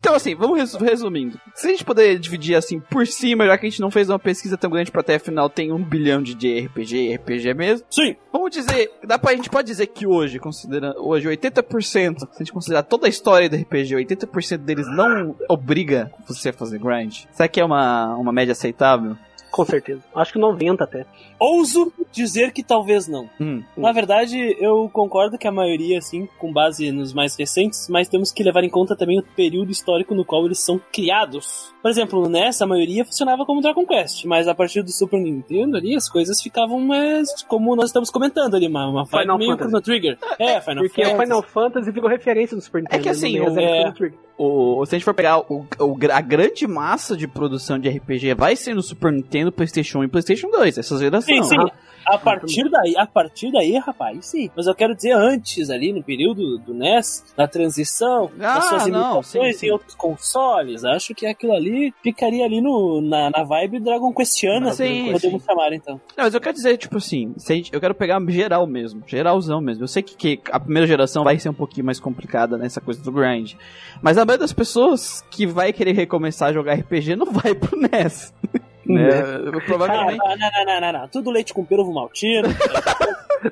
Então, 0.00 0.14
assim, 0.14 0.34
vamos 0.34 0.56
resu- 0.58 0.78
resumindo. 0.78 1.40
Se 1.54 1.66
a 1.66 1.70
gente 1.70 1.84
puder 1.84 2.16
dividir 2.18 2.54
assim 2.54 2.78
por 2.78 3.04
cima, 3.06 3.46
já 3.46 3.58
que 3.58 3.66
a 3.66 3.68
gente 3.70 3.80
não 3.80 3.90
fez 3.90 4.08
uma 4.08 4.18
pesquisa 4.18 4.56
tão 4.56 4.70
grande 4.70 4.92
pra 4.92 5.00
até 5.00 5.16
afinal 5.16 5.50
tem 5.50 5.72
um 5.72 5.82
bilhão 5.82 6.22
de 6.22 6.34
JRPG 6.34 6.96
e 7.10 7.14
RPG 7.16 7.54
mesmo. 7.54 7.84
Sim, 7.90 8.14
Vamos 8.32 8.50
dizer, 8.52 8.90
dá 9.04 9.18
pra, 9.18 9.32
a 9.32 9.36
gente 9.36 9.50
pode 9.50 9.66
dizer 9.66 9.88
que 9.88 10.06
hoje, 10.06 10.38
considerando 10.38 11.04
hoje 11.04 11.28
80%, 11.28 11.80
se 12.20 12.24
a 12.24 12.38
gente 12.38 12.52
considerar 12.52 12.82
toda 12.84 13.06
a 13.06 13.10
história 13.10 13.48
do 13.48 13.56
RPG, 13.56 13.94
80% 13.96 14.58
deles 14.58 14.86
não 14.86 15.34
obriga 15.48 16.10
você 16.26 16.50
a 16.50 16.52
fazer 16.52 16.78
grind. 16.78 17.24
Será 17.32 17.48
que 17.48 17.60
é 17.60 17.64
uma, 17.64 18.14
uma 18.16 18.32
média 18.32 18.52
aceitável? 18.52 19.16
Com 19.58 19.64
certeza. 19.64 20.00
Acho 20.14 20.32
que 20.32 20.38
90 20.38 20.84
até. 20.84 21.04
ouso 21.38 21.92
dizer 22.12 22.52
que 22.52 22.62
talvez 22.62 23.08
não. 23.08 23.28
Hum. 23.40 23.62
Na 23.76 23.90
verdade, 23.90 24.56
eu 24.60 24.88
concordo 24.92 25.36
que 25.36 25.48
a 25.48 25.52
maioria, 25.52 25.98
assim, 25.98 26.28
com 26.38 26.52
base 26.52 26.92
nos 26.92 27.12
mais 27.12 27.34
recentes, 27.36 27.88
mas 27.88 28.08
temos 28.08 28.30
que 28.30 28.44
levar 28.44 28.62
em 28.62 28.68
conta 28.70 28.94
também 28.94 29.18
o 29.18 29.22
período 29.22 29.72
histórico 29.72 30.14
no 30.14 30.24
qual 30.24 30.46
eles 30.46 30.60
são 30.60 30.80
criados. 30.92 31.74
Por 31.82 31.90
exemplo, 31.90 32.28
nessa, 32.28 32.62
a 32.64 32.66
maioria 32.68 33.04
funcionava 33.04 33.44
como 33.44 33.60
Dragon 33.60 33.84
Quest, 33.84 34.24
mas 34.26 34.46
a 34.46 34.54
partir 34.54 34.82
do 34.82 34.92
Super 34.92 35.20
Nintendo 35.20 35.76
ali, 35.76 35.96
as 35.96 36.08
coisas 36.08 36.40
ficavam 36.40 36.78
mais, 36.78 37.42
como 37.48 37.74
nós 37.74 37.86
estamos 37.86 38.10
comentando 38.10 38.54
ali, 38.54 38.68
uma, 38.68 38.86
uma 38.88 39.06
Final 39.06 39.38
meio 39.38 39.50
Fantasy. 39.50 39.70
Chrono 39.70 39.82
Trigger. 39.82 40.18
É, 40.38 40.60
Final 40.60 40.84
Porque 40.84 41.02
Fantasy. 41.02 41.16
o 41.16 41.22
Final 41.22 41.42
Fantasy 41.42 41.90
virou 41.90 42.08
referência 42.08 42.54
no 42.54 42.62
Super 42.62 42.82
Nintendo. 42.82 43.02
que 43.02 43.08
assim, 43.08 43.38
no 43.38 43.44
o- 43.46 43.54
60 43.54 43.60
é- 43.60 43.80
Chrono 43.80 43.94
Trigger. 43.96 44.27
O, 44.38 44.86
se 44.86 44.94
a 44.94 44.98
gente 44.98 45.04
for 45.04 45.14
pegar 45.14 45.40
o, 45.40 45.66
o 45.80 45.98
a 46.12 46.20
grande 46.20 46.64
massa 46.66 47.16
de 47.16 47.26
produção 47.26 47.76
de 47.76 47.88
RPG 47.88 48.34
vai 48.34 48.54
ser 48.54 48.72
no 48.72 48.82
Super 48.82 49.10
Nintendo, 49.12 49.50
PlayStation 49.50 49.98
1 49.98 50.04
e 50.04 50.08
PlayStation 50.08 50.48
2, 50.48 50.78
essa 50.78 50.96
geração. 50.96 51.34
Sim, 51.34 51.42
sim. 51.42 51.56
né? 51.58 51.70
A 52.14 52.18
partir 52.18 52.68
daí, 52.70 52.94
a 52.96 53.06
partir 53.06 53.52
daí, 53.52 53.76
rapaz, 53.78 54.26
sim. 54.26 54.50
Mas 54.56 54.66
eu 54.66 54.74
quero 54.74 54.94
dizer 54.94 55.12
antes, 55.12 55.70
ali 55.70 55.92
no 55.92 56.02
período 56.02 56.58
do 56.58 56.72
NES, 56.74 57.24
na 57.36 57.46
transição, 57.46 58.30
Ah, 58.40 58.54
das 58.54 58.64
suas 58.64 58.86
não, 58.86 59.00
imitações 59.10 59.54
sim, 59.56 59.60
sim. 59.60 59.66
em 59.66 59.70
outros 59.70 59.94
consoles, 59.94 60.84
acho 60.84 61.14
que 61.14 61.26
aquilo 61.26 61.52
ali 61.52 61.92
ficaria 62.02 62.44
ali 62.44 62.60
no, 62.60 63.00
na, 63.00 63.30
na 63.30 63.42
vibe 63.44 63.80
Dragon 63.80 64.12
Questiana, 64.12 64.72
Sim, 64.72 65.12
podemos 65.12 65.42
sim. 65.42 65.46
chamar 65.46 65.72
então. 65.72 66.00
Não, 66.16 66.24
mas 66.24 66.34
eu 66.34 66.40
quero 66.40 66.54
dizer, 66.54 66.76
tipo 66.76 66.96
assim, 66.98 67.34
se 67.36 67.52
a 67.52 67.56
gente- 67.56 67.72
eu 67.72 67.80
quero 67.80 67.94
pegar 67.94 68.18
geral 68.28 68.66
mesmo, 68.66 69.02
geralzão 69.06 69.60
mesmo. 69.60 69.84
Eu 69.84 69.88
sei 69.88 70.02
que, 70.02 70.36
que 70.36 70.50
a 70.50 70.58
primeira 70.60 70.86
geração 70.86 71.24
vai 71.24 71.38
ser 71.38 71.48
um 71.48 71.54
pouquinho 71.54 71.84
mais 71.86 72.00
complicada 72.00 72.56
nessa 72.58 72.80
coisa 72.80 73.02
do 73.02 73.12
grind. 73.12 73.54
Mas 74.02 74.16
a 74.18 74.24
maioria 74.24 74.38
das 74.38 74.52
pessoas 74.52 75.22
que 75.30 75.46
vai 75.46 75.72
querer 75.72 75.92
recomeçar 75.92 76.48
a 76.50 76.52
jogar 76.52 76.74
RPG 76.74 77.16
não 77.16 77.26
vai 77.32 77.54
pro 77.54 77.76
NES. 77.78 78.32
né? 78.88 79.38
Não, 79.52 79.60
Provavelmente. 79.60 80.18
não, 80.18 80.36
não, 80.36 80.64
não, 80.66 80.80
não, 80.80 80.92
não. 81.00 81.08
Tudo 81.08 81.30
leite 81.30 81.52
com 81.54 81.64
pera, 81.64 81.82
ovo 81.82 81.92
maltino. 81.92 82.48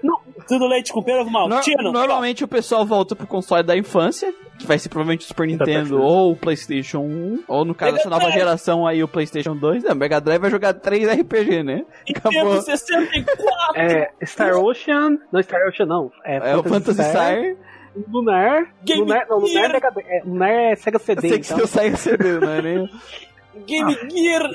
Não. 0.02 0.18
Tudo 0.48 0.66
leite 0.66 0.92
com 0.92 1.00
pera, 1.00 1.20
ovo 1.22 1.30
No- 1.30 1.48
maltino. 1.48 1.92
normalmente 1.92 2.42
o 2.42 2.48
pessoal 2.48 2.84
volta 2.84 3.14
pro 3.14 3.24
console 3.24 3.62
da 3.62 3.76
infância, 3.76 4.34
que 4.58 4.66
vai 4.66 4.80
ser 4.80 4.88
provavelmente 4.88 5.20
o 5.24 5.28
Super 5.28 5.46
Nintendo 5.46 6.02
ou 6.02 6.32
o 6.32 6.36
PlayStation 6.36 6.98
1, 7.02 7.44
ou 7.46 7.64
no 7.64 7.72
caso 7.72 7.94
dessa 7.94 8.10
nova 8.10 8.28
geração 8.32 8.84
aí 8.84 9.00
o 9.04 9.06
PlayStation 9.08 9.54
2. 9.54 9.84
É, 9.84 9.92
o 9.92 9.96
Mega 9.96 10.20
Drive 10.20 10.40
vai 10.40 10.50
jogar 10.50 10.74
3 10.74 11.06
RPG, 11.20 11.62
né? 11.62 11.84
Acabou. 12.10 12.32
Nintendo 12.32 12.62
64. 12.62 13.80
É, 13.80 14.10
Star 14.24 14.56
Ocean. 14.56 15.18
Não, 15.30 15.40
Star 15.40 15.60
Ocean 15.68 15.86
não. 15.86 16.10
É, 16.24 16.50
É 16.50 16.56
o 16.56 16.64
Phantasy 16.64 17.02
Star. 17.04 17.36
Lunar. 18.10 18.66
Game 18.84 19.02
Lunar, 19.02 19.24
não, 19.30 19.38
Lunar 19.38 19.70
é, 19.74 19.78
é, 20.18 20.22
Lunar 20.24 20.50
é 20.50 20.76
Sega 20.76 20.96
Eu 20.96 21.00
CD, 21.00 21.28
sei 21.28 21.38
que 21.38 21.46
então. 21.46 21.58
você 21.58 21.66
sai 21.66 21.96
CD, 21.96 22.40
não 22.40 22.50
é 22.50 22.60
nem... 22.62 22.90
Game 23.66 23.96
Gear. 24.10 24.50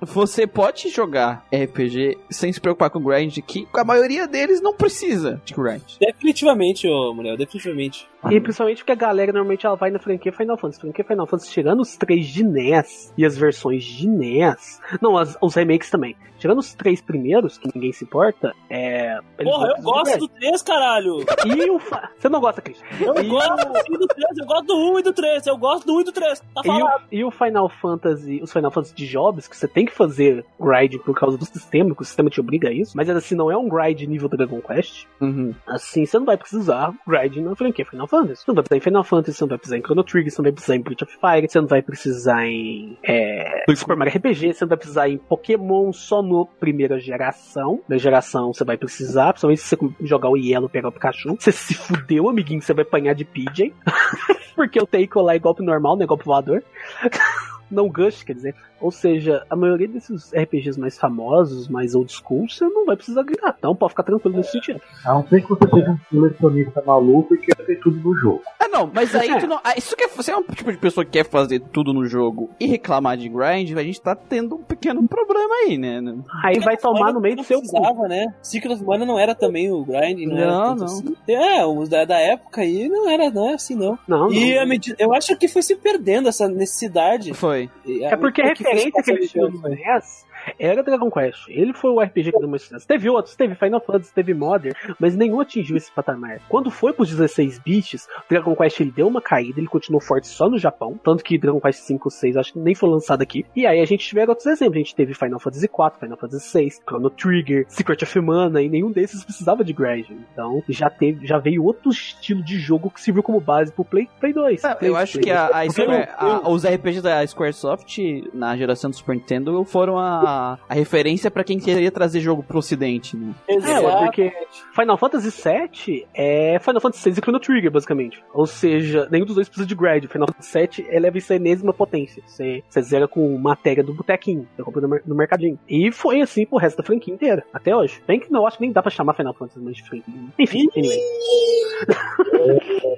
Você 0.00 0.46
pode 0.46 0.88
jogar 0.88 1.46
RPG 1.52 2.18
sem 2.30 2.52
se 2.52 2.60
preocupar 2.60 2.90
com 2.90 3.00
grind, 3.00 3.38
que 3.38 3.66
a 3.74 3.84
maioria 3.84 4.26
deles 4.26 4.60
não 4.60 4.74
precisa 4.74 5.40
de 5.44 5.54
grind. 5.54 5.82
Definitivamente, 6.00 6.88
ô 6.88 7.14
mulher, 7.14 7.36
definitivamente. 7.36 8.08
E 8.30 8.40
principalmente 8.40 8.78
porque 8.78 8.92
a 8.92 8.96
galera 8.96 9.32
normalmente 9.32 9.66
ela 9.66 9.76
vai 9.76 9.90
na 9.90 9.98
franquia 9.98 10.32
Final 10.32 10.56
Fantasy. 10.56 10.80
Franquia 10.80 11.04
Final 11.04 11.26
Fantasy, 11.26 11.50
tirando 11.52 11.80
os 11.80 11.96
três 11.96 12.26
de 12.26 12.42
NES 12.44 13.12
e 13.16 13.24
as 13.24 13.36
versões 13.36 13.84
de 13.84 14.08
NES. 14.08 14.80
Não, 15.00 15.16
as- 15.16 15.36
os 15.40 15.54
remakes 15.54 15.90
também. 15.90 16.16
Tirando 16.38 16.58
os 16.58 16.74
três 16.74 17.00
primeiros, 17.00 17.56
que 17.56 17.70
ninguém 17.74 17.92
se 17.92 18.04
importa, 18.04 18.52
é. 18.68 19.18
Porra, 19.42 19.68
eu 19.76 19.82
gosto 19.82 20.18
do 20.18 20.28
3, 20.28 20.60
caralho. 20.62 21.16
E 21.46 21.70
o. 21.70 21.78
fa- 21.78 22.10
Você 22.18 22.28
não 22.28 22.40
gosta, 22.40 22.60
Christian? 22.60 22.86
Eu 23.00 23.18
E 23.18 23.26
gosto 23.26 23.56
do 23.56 24.06
3, 24.06 24.38
eu 24.38 24.46
gosto 24.46 24.66
do 24.66 24.76
1 24.76 24.98
e 24.98 25.02
do 25.02 25.12
3. 25.14 25.46
Eu 25.46 25.56
gosto 25.56 25.86
do 25.86 25.94
1 25.94 26.00
e 26.00 26.04
do 26.04 26.12
3. 26.12 26.40
Tá 26.54 26.60
E 26.62 26.68
o, 26.68 26.88
e 27.10 27.24
o 27.24 27.30
Final 27.30 27.70
Fantasy, 27.70 28.40
os 28.42 28.52
Final 28.52 28.70
Fantasy 28.70 28.94
de 28.94 29.06
jobs, 29.06 29.48
que 29.48 29.56
você 29.56 29.66
tem 29.66 29.86
que 29.86 29.92
fazer 29.92 30.44
grind 30.60 30.96
por 31.04 31.18
causa 31.18 31.38
do 31.38 31.44
sistema, 31.46 31.94
que 31.94 32.02
o 32.02 32.04
sistema 32.04 32.28
te 32.28 32.38
obriga 32.38 32.68
a 32.68 32.72
isso, 32.72 32.94
mas 32.94 33.08
assim, 33.08 33.34
não 33.34 33.50
é 33.50 33.56
um 33.56 33.66
grind 33.68 34.02
nível 34.02 34.28
Dragon 34.28 34.60
Quest. 34.60 35.06
Uhum. 35.20 35.54
Assim, 35.66 36.04
você 36.04 36.18
não 36.18 36.26
vai 36.26 36.36
precisar 36.36 36.92
grind 37.06 37.36
na 37.38 37.56
franquia 37.56 37.86
Final 37.86 38.06
Fantasy. 38.06 38.15
Você 38.24 38.44
não 38.48 38.54
vai 38.54 38.62
precisar 38.64 38.76
em 38.76 38.80
Final 38.80 39.04
Fantasy, 39.04 39.36
você 39.36 39.44
não 39.44 39.48
vai 39.48 39.58
precisar 39.58 39.78
em 39.78 39.82
Chrono 39.82 40.04
Trigger, 40.04 40.32
você 40.32 40.38
não 40.38 40.44
vai 40.44 40.52
precisar 40.52 40.76
em 40.76 40.80
Breath 40.80 41.02
of 41.02 41.12
Fire, 41.12 41.48
você 41.48 41.60
não 41.60 41.66
vai 41.66 41.82
precisar 41.82 42.46
em 42.46 42.98
é, 43.02 43.64
Super 43.74 43.96
Mario 43.96 44.14
RPG, 44.16 44.54
você 44.54 44.64
não 44.64 44.68
vai 44.68 44.78
precisar 44.78 45.08
em 45.08 45.18
Pokémon 45.18 45.92
só 45.92 46.22
no 46.22 46.46
primeira 46.46 46.98
geração. 46.98 47.80
Na 47.88 47.98
geração 47.98 48.52
você 48.52 48.64
vai 48.64 48.76
precisar, 48.76 49.32
principalmente 49.32 49.60
se 49.60 49.76
você 49.76 49.88
jogar 50.00 50.30
o 50.30 50.36
Yellow 50.36 50.68
pegar 50.68 50.88
o 50.88 50.92
Pikachu. 50.92 51.36
Você 51.38 51.52
se 51.52 51.74
fudeu, 51.74 52.28
amiguinho, 52.28 52.62
você 52.62 52.74
vai 52.74 52.84
apanhar 52.84 53.14
de 53.14 53.24
PJ. 53.24 53.72
Porque 54.54 54.80
o 54.80 54.86
Teiko 54.86 55.20
lá 55.20 55.34
é 55.34 55.38
golpe 55.38 55.62
normal, 55.62 55.96
não 55.96 56.04
é 56.04 56.06
golpe 56.06 56.24
voador. 56.24 56.62
não 57.70 57.88
gush, 57.88 58.22
quer 58.22 58.34
dizer. 58.34 58.54
Ou 58.80 58.90
seja, 58.90 59.42
a 59.48 59.56
maioria 59.56 59.88
desses 59.88 60.30
RPGs 60.34 60.78
mais 60.78 60.98
famosos, 60.98 61.66
mais 61.66 61.94
old 61.94 62.12
school, 62.12 62.46
você 62.48 62.62
não 62.68 62.84
vai 62.84 62.94
precisar 62.94 63.22
gritar. 63.22 63.54
Então 63.58 63.74
pode 63.74 63.92
ficar 63.92 64.02
tranquilo 64.02 64.36
nesse 64.36 64.52
sentido. 64.52 64.80
A 65.04 65.14
não 65.14 65.26
ser 65.26 65.40
que 65.42 65.48
você 65.48 65.66
seja 65.68 65.90
um 65.92 65.98
colecionista 66.10 66.82
maluco 66.86 67.34
e 67.34 67.38
queira 67.38 67.64
ter 67.64 67.80
tudo 67.80 67.98
no 68.00 68.14
jogo. 68.18 68.42
Ah, 68.60 68.68
não, 68.68 68.90
mas 68.92 69.14
aí 69.14 69.30
É. 69.30 69.38
tu 69.38 69.46
não. 69.46 69.58
Ah, 69.64 69.72
isso 69.78 69.96
quer, 69.96 70.08
você 70.10 70.30
é 70.30 70.36
um 70.36 70.42
tipo 70.42 70.70
de 70.70 70.76
pessoa 70.78 71.04
que 71.06 71.12
quer 71.12 71.24
fazer 71.24 71.60
tudo 71.72 71.94
no 71.94 72.04
jogo 72.04 72.50
e 72.60 72.66
reclamar 72.66 73.16
de 73.16 73.30
grind, 73.30 73.72
a 73.76 73.82
gente 73.82 73.98
tá 74.00 74.14
tendo 74.14 74.56
um 74.56 74.62
pequeno 74.62 75.06
problema 75.08 75.54
aí, 75.64 75.78
né? 75.78 76.02
Aí 76.44 76.58
vai 76.60 76.76
tomar 76.76 77.14
no 77.14 77.20
meio 77.20 77.36
do 77.36 77.44
seu 77.44 77.60
cu. 77.62 77.66
precisava, 77.70 78.06
né? 78.08 78.26
Secret 78.42 78.74
of 78.74 78.84
Mana 78.84 79.06
não 79.06 79.18
era 79.18 79.34
também 79.34 79.72
o 79.72 79.82
grind, 79.86 80.20
não, 80.28 80.36
era 80.36 80.50
Não, 80.50 80.64
tanto 80.76 80.78
não. 80.80 80.86
Assim. 80.86 81.16
É, 81.28 81.64
os 81.64 81.88
da, 81.88 82.04
da 82.04 82.18
época 82.18 82.60
aí 82.60 82.88
não 82.90 83.08
era, 83.08 83.30
não 83.30 83.48
é 83.48 83.54
assim, 83.54 83.74
não. 83.74 83.98
Não, 84.06 84.30
E 84.30 84.54
não. 84.54 84.62
a 84.62 84.66
medida, 84.66 84.96
eu 84.98 85.14
acho 85.14 85.34
que 85.38 85.48
foi 85.48 85.62
se 85.62 85.74
perdendo 85.76 86.28
essa 86.28 86.46
necessidade. 86.46 87.32
Foi. 87.32 87.55
É 87.64 88.16
porque 88.16 88.42
a 88.42 88.48
referência 88.48 89.02
que 89.02 89.10
eles 89.10 89.30
tinham 89.30 89.50
no 89.50 89.68
NES 89.68 90.25
era 90.58 90.82
Dragon 90.82 91.10
Quest. 91.10 91.48
Ele 91.48 91.72
foi 91.72 91.90
o 91.90 92.00
RPG 92.00 92.32
que 92.32 92.38
deu 92.38 92.48
mais 92.48 92.62
sucesso. 92.62 92.86
Teve 92.86 93.08
outros, 93.10 93.34
teve 93.36 93.54
Final 93.54 93.80
Fantasy, 93.80 94.12
teve 94.14 94.34
Modern, 94.34 94.74
mas 94.98 95.16
nenhum 95.16 95.40
atingiu 95.40 95.76
esse 95.76 95.90
patamar. 95.92 96.40
Quando 96.48 96.70
foi 96.70 96.92
pros 96.92 97.10
16 97.10 97.58
bits, 97.58 98.08
Dragon 98.28 98.54
Quest 98.54 98.80
ele 98.80 98.90
deu 98.90 99.06
uma 99.08 99.20
caída, 99.20 99.58
ele 99.60 99.66
continuou 99.68 100.00
forte 100.00 100.26
só 100.28 100.48
no 100.48 100.58
Japão, 100.58 100.98
tanto 101.02 101.22
que 101.24 101.38
Dragon 101.38 101.60
Quest 101.60 101.80
5, 101.80 102.10
6 102.10 102.36
acho 102.36 102.52
que 102.52 102.58
nem 102.58 102.74
foi 102.74 102.88
lançado 102.88 103.22
aqui. 103.22 103.44
E 103.54 103.66
aí 103.66 103.80
a 103.80 103.84
gente 103.86 104.06
tiver 104.06 104.28
outros 104.28 104.46
exemplos, 104.46 104.76
a 104.76 104.78
gente 104.78 104.94
teve 104.94 105.14
Final 105.14 105.38
Fantasy 105.40 105.68
4, 105.68 106.00
Final 106.00 106.16
Fantasy 106.16 106.48
6, 106.48 106.82
Chrono 106.88 107.10
Trigger, 107.10 107.64
Secret 107.68 108.02
of 108.02 108.20
Mana, 108.20 108.62
e 108.62 108.68
nenhum 108.68 108.90
desses 108.90 109.24
precisava 109.24 109.64
de 109.64 109.72
grind. 109.72 110.06
Então 110.32 110.62
já 110.68 110.88
teve, 110.90 111.26
já 111.26 111.38
veio 111.38 111.64
outro 111.64 111.90
estilo 111.90 112.42
de 112.42 112.58
jogo 112.58 112.90
que 112.90 113.00
serviu 113.00 113.22
como 113.22 113.40
base 113.40 113.72
pro 113.72 113.84
Play, 113.84 114.08
Play 114.20 114.32
2. 114.32 114.64
Ah, 114.64 114.74
Play- 114.74 114.90
eu 114.90 114.96
acho 114.96 115.14
Play 115.14 115.24
que 115.24 115.30
a, 115.30 115.46
a 115.46 115.70
Square- 115.70 116.08
a- 116.16 116.48
os 116.50 116.64
RPGs 116.64 117.02
da 117.02 117.26
Squaresoft 117.26 117.98
na 118.32 118.56
geração 118.56 118.90
do 118.90 118.96
Super 118.96 119.14
Nintendo 119.16 119.64
foram 119.64 119.98
a, 119.98 120.20
a 120.36 120.74
referência 120.74 121.30
pra 121.30 121.44
quem 121.44 121.58
queria 121.58 121.90
trazer 121.90 122.20
jogo 122.20 122.42
pro 122.42 122.58
ocidente, 122.58 123.16
né? 123.16 123.34
É, 123.48 123.54
Exato. 123.54 124.04
porque 124.04 124.32
Final 124.74 124.96
Fantasy 124.96 125.30
VII 125.30 126.06
é 126.14 126.58
Final 126.60 126.80
Fantasy 126.80 127.10
VI 127.10 127.18
e 127.18 127.22
Chrono 127.22 127.40
Trigger, 127.40 127.70
basicamente. 127.70 128.22
Ou 128.32 128.46
seja, 128.46 129.08
nenhum 129.10 129.24
dos 129.24 129.34
dois 129.34 129.48
precisa 129.48 129.66
de 129.66 129.74
grind. 129.74 130.06
Final 130.06 130.28
Fantasy 130.28 130.58
VII 130.58 130.86
eleva 130.90 131.18
isso 131.18 131.32
à 131.32 131.36
enésima 131.36 131.72
potência. 131.72 132.22
Você, 132.26 132.62
você 132.68 132.82
zera 132.82 133.08
com 133.08 133.36
matéria 133.38 133.82
do 133.82 133.94
botequinho, 133.94 134.46
você 134.54 134.62
compra 134.62 134.80
no, 134.80 135.00
no 135.06 135.14
mercadinho. 135.14 135.58
E 135.68 135.90
foi 135.92 136.20
assim 136.20 136.46
pro 136.46 136.58
resto 136.58 136.78
da 136.78 136.84
franquia 136.84 137.12
inteira, 137.12 137.44
até 137.52 137.74
hoje. 137.74 138.02
Bem 138.06 138.20
que 138.20 138.30
não, 138.30 138.40
eu 138.40 138.46
acho 138.46 138.58
que 138.58 138.62
nem 138.62 138.72
dá 138.72 138.82
pra 138.82 138.90
chamar 138.90 139.14
Final 139.14 139.34
Fantasy 139.34 139.60
mais 139.60 139.76
de 139.76 139.82
franquia. 139.84 140.14
Enfim, 140.38 140.66
anyway. 140.76 141.00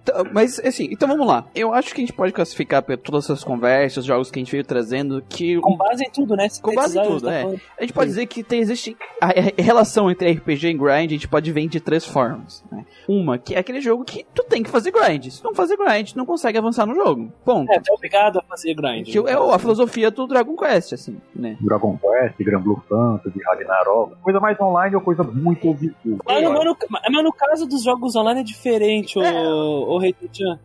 Então, 0.03 0.25
Mas, 0.33 0.59
assim, 0.61 0.89
então 0.91 1.09
vamos 1.09 1.27
lá. 1.27 1.47
Eu 1.55 1.73
acho 1.73 1.95
que 1.95 2.01
a 2.01 2.05
gente 2.05 2.13
pode 2.13 2.33
classificar 2.33 2.83
por 2.83 2.97
todas 2.97 3.25
essas 3.25 3.45
conversas, 3.45 3.99
os 3.99 4.05
jogos 4.05 4.31
que 4.31 4.39
a 4.39 4.43
gente 4.43 4.53
veio 4.53 4.65
trazendo, 4.65 5.23
que 5.29 5.61
Com 5.61 5.77
base 5.77 6.05
em 6.05 6.11
tudo, 6.11 6.37
né? 6.37 6.49
Se 6.49 6.61
Com 6.61 6.75
base 6.75 6.99
em 6.99 7.03
tudo, 7.03 7.28
é. 7.31 7.43
falando. 7.43 7.61
a 7.79 7.81
gente 7.83 7.93
pode 7.93 8.09
dizer 8.11 8.27
que 8.27 8.43
tem, 8.43 8.61
existe 8.61 8.97
a, 9.21 9.29
relação 9.63 10.11
entre 10.11 10.31
RPG 10.33 10.69
e 10.69 10.75
grind, 10.75 11.11
a 11.11 11.15
gente 11.15 11.29
pode 11.29 11.51
ver 11.53 11.67
de 11.69 11.81
três 11.81 12.05
formas. 12.05 12.65
né? 12.71 12.85
Uma, 13.09 13.37
que 13.39 13.55
é 13.55 13.59
aquele 13.59 13.81
jogo 13.81 14.05
que 14.05 14.25
tu 14.35 14.45
tem 14.45 14.63
que 14.63 14.71
fazer 14.71 14.91
grind. 14.93 15.27
Se 15.31 15.41
tu 15.43 15.45
não 15.45 15.55
fazer 15.55 15.77
grind, 15.77 16.13
tu 16.13 16.19
não 16.19 16.25
consegue 16.27 16.57
avançar 16.59 16.87
no 16.87 16.95
jogo. 16.95 17.33
Ponto. 17.45 17.71
É, 17.73 17.81
tá 17.81 17.93
obrigado 17.93 18.39
a 18.39 18.43
fazer 18.43 18.75
grind. 18.75 19.07
Que 19.07 19.19
é 19.19 19.33
a 19.35 19.59
filosofia 19.59 20.11
do 20.11 20.27
Dragon 20.27 20.57
Quest, 20.57 20.93
assim, 20.93 21.17
né? 21.35 21.57
Dragon 21.61 21.99
Quest, 21.99 22.37
Grand 22.39 22.61
Blue 22.61 22.83
Fantasy, 22.89 23.39
Ragnarok. 23.45 24.15
Coisa 24.23 24.41
mais 24.41 24.59
online 24.61 24.95
ou 24.95 25.01
coisa 25.03 25.23
muito 25.23 25.61
school. 25.63 26.19
Mas, 26.25 26.43
no- 26.43 26.53
mas 26.53 26.65
no, 26.65 26.77
mas 26.91 27.25
no 27.25 27.33
caso 27.33 27.67
dos 27.67 27.83
jogos 27.83 28.15
online 28.17 28.41
é 28.41 28.45
diferente, 28.45 29.19
É. 29.19 29.33
o, 29.33 29.95
o 29.95 29.99
Rei. 29.99 30.15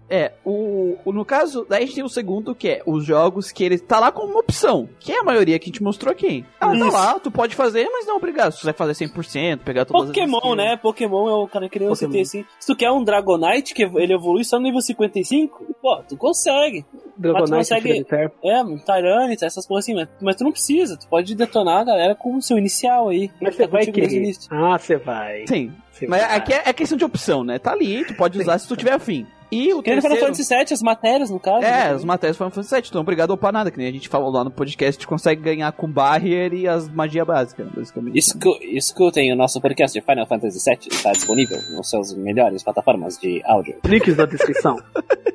É, 0.09 0.32
o, 0.45 0.97
o- 1.05 1.11
no 1.11 1.26
caso, 1.26 1.66
daí 1.70 1.84
a 1.84 1.86
gente 1.86 1.95
tem 1.95 2.03
o 2.03 2.09
segundo, 2.09 2.53
que 2.55 2.68
é 2.70 2.84
os 2.86 3.05
jogos 3.05 3.51
que 3.51 3.64
ele 3.64 3.78
tá 3.80 3.99
lá 3.99 4.11
como 4.11 4.30
uma 4.32 4.39
opção, 4.39 4.88
que 4.99 5.11
é 5.11 5.20
a 5.20 5.24
maioria 5.24 5.57
que 5.59 5.66
a 5.66 5.72
gente 5.72 5.84
mostrou 5.84 6.11
aqui. 6.11 6.45
Ah, 6.60 6.68
tá 6.70 6.76
Isso. 6.76 6.91
lá, 6.91 7.20
tu 7.20 7.30
pode 7.30 7.56
fazer, 7.56 7.89
mas 7.91 8.06
não 8.06 8.14
é 8.14 8.18
obrigado. 8.18 8.54
Se 8.54 8.62
tu 8.62 8.64
vai 8.66 8.74
fazer 8.74 8.93
100%, 9.06 9.60
pegar 9.60 9.84
todas 9.86 10.04
as 10.04 10.08
Pokémon, 10.16 10.56
né? 10.56 10.78
Pokémon 10.78 11.28
é 11.30 11.34
o 11.34 11.47
cara 11.47 11.68
que 11.68 11.78
nem 11.78 11.88
eu 11.89 11.93
Pokémon. 11.93 12.10
citei 12.12 12.22
assim. 12.22 12.45
Se 12.60 12.68
tu 12.68 12.76
quer 12.76 12.89
um 12.91 13.04
Dragonite, 13.04 13.74
que 13.74 13.84
ele 13.84 14.14
evolui 14.14 14.45
só 14.45 14.58
no 14.58 14.64
nível 14.64 14.80
55, 14.82 15.76
pô, 15.82 15.97
tu 16.08 16.16
consegue. 16.16 16.86
Dragonite, 17.18 17.51
consegue-. 17.51 18.06
É, 18.43 18.62
um 18.64 18.78
Tyranitar, 18.78 19.47
essas 19.47 19.66
coisas 19.68 19.84
assim, 19.86 19.93
mas, 19.95 20.08
mas 20.22 20.36
tu 20.36 20.43
não 20.45 20.51
precisa. 20.51 20.97
Tu 20.97 21.08
pode 21.08 21.36
detonar 21.36 21.82
a 21.82 21.84
galera 21.84 22.16
com 22.16 22.36
o 22.38 22.41
seu 22.41 22.58
inicial 22.58 23.10
aí. 23.10 23.30
Mas 23.41 23.56
você 23.56 23.64
Tá 23.66 23.72
vai 23.72 23.86
querer. 23.86 24.14
início. 24.14 24.47
Ah, 24.49 24.78
você 24.80 24.95
vai. 24.97 25.45
Sim, 25.47 25.72
Você 25.91 26.08
mas 26.08 26.22
vai. 26.22 26.38
aqui 26.38 26.54
é, 26.54 26.62
é 26.66 26.74
questão 26.74 26.97
de 26.97 27.04
opção, 27.04 27.43
né? 27.43 27.60
Tá 27.60 27.72
ali, 27.74 28.06
tu 28.06 28.16
pode 28.16 28.39
usar 28.39 28.58
se 28.58 28.68
tu 28.68 28.76
tiver 28.78 28.93
afim. 28.93 29.28
E 29.54 29.74
o 29.74 29.82
Que 29.84 29.91
nem 29.91 30.01
Final 30.01 30.18
terceiro... 30.18 30.36
Fantasy 30.36 30.56
VII, 30.56 30.74
as 30.74 30.82
matérias, 30.82 31.30
no 31.30 31.39
caso. 31.39 31.66
É, 31.66 31.70
né? 31.72 31.89
as 31.91 32.04
matérias 32.04 32.38
foram 32.38 32.51
Fantasy 32.51 32.76
VII, 32.76 32.84
então 32.89 33.01
obrigado 33.01 33.32
a 33.32 33.34
upar 33.36 33.51
nada, 33.54 33.70
que 33.72 33.78
nem 33.78 33.88
a 33.88 33.91
gente 33.91 34.10
falou 34.10 34.32
lá 34.32 34.43
no 34.43 34.51
podcast, 34.51 34.89
a 34.89 34.99
gente 34.99 35.08
consegue 35.08 35.41
ganhar 35.41 35.72
com 35.74 35.88
barrier 35.89 36.54
e 36.54 36.68
as 36.68 36.89
magia 36.89 37.24
básicas, 37.26 37.68
basicamente. 37.74 38.18
Escu- 38.18 38.58
Escutem 38.62 39.32
o 39.32 39.36
nosso 39.36 39.60
podcast 39.62 39.97
de 39.99 40.06
Final 40.06 40.26
Fantasy 40.26 40.60
VII, 40.70 40.88
está 40.91 41.12
disponível 41.12 41.58
nos 41.72 41.89
seus 41.89 42.14
melhores 42.16 42.64
plataformas 42.64 43.18
de 43.18 43.41
áudio. 43.45 43.76
Links 43.86 44.18
na 44.18 44.26
descrição. 44.26 44.78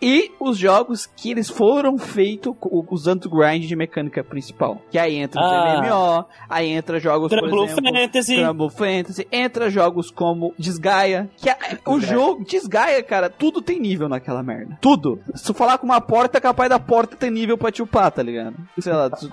E 0.00 0.30
os 0.38 0.58
jogos 0.58 1.06
que 1.06 1.30
eles 1.30 1.48
foram 1.48 1.96
feitos 1.96 2.54
usando 2.90 3.24
o 3.24 3.30
grind 3.30 3.64
de 3.64 3.74
mecânica 3.74 4.22
principal. 4.22 4.80
Que 4.90 4.98
aí 4.98 5.16
entra 5.16 5.40
os 5.40 5.46
Ah. 5.50 5.80
MMO, 5.82 6.24
aí 6.50 6.68
entra 6.70 7.00
jogos, 7.00 7.30
por 7.30 7.38
Trumbull 7.40 7.64
exemplo... 7.64 7.84
Fantasy. 7.94 8.36
Trumbull 8.36 8.70
Fantasy, 8.70 9.26
entra 9.32 9.70
jogos 9.70 10.10
como 10.10 10.52
Desgaia, 10.58 11.30
que 11.36 11.48
é, 11.48 11.56
o 11.86 11.98
jogo 11.98 12.44
Desgaia, 12.44 13.02
cara, 13.02 13.30
tudo 13.38 13.62
tem 13.62 13.78
nível 13.80 14.08
naquela 14.08 14.42
merda. 14.42 14.76
Tudo. 14.80 15.20
Se 15.34 15.44
tu 15.44 15.54
falar 15.54 15.78
com 15.78 15.86
uma 15.86 16.00
porta, 16.00 16.38
é 16.38 16.40
capaz 16.40 16.68
da 16.68 16.78
porta 16.78 17.16
ter 17.16 17.30
nível 17.30 17.56
pra 17.56 17.70
te 17.70 17.82
upar, 17.82 18.10
tá 18.10 18.22
ligado? 18.22 18.56
Sei 18.78 18.92
lá, 18.92 19.08
tu- 19.10 19.30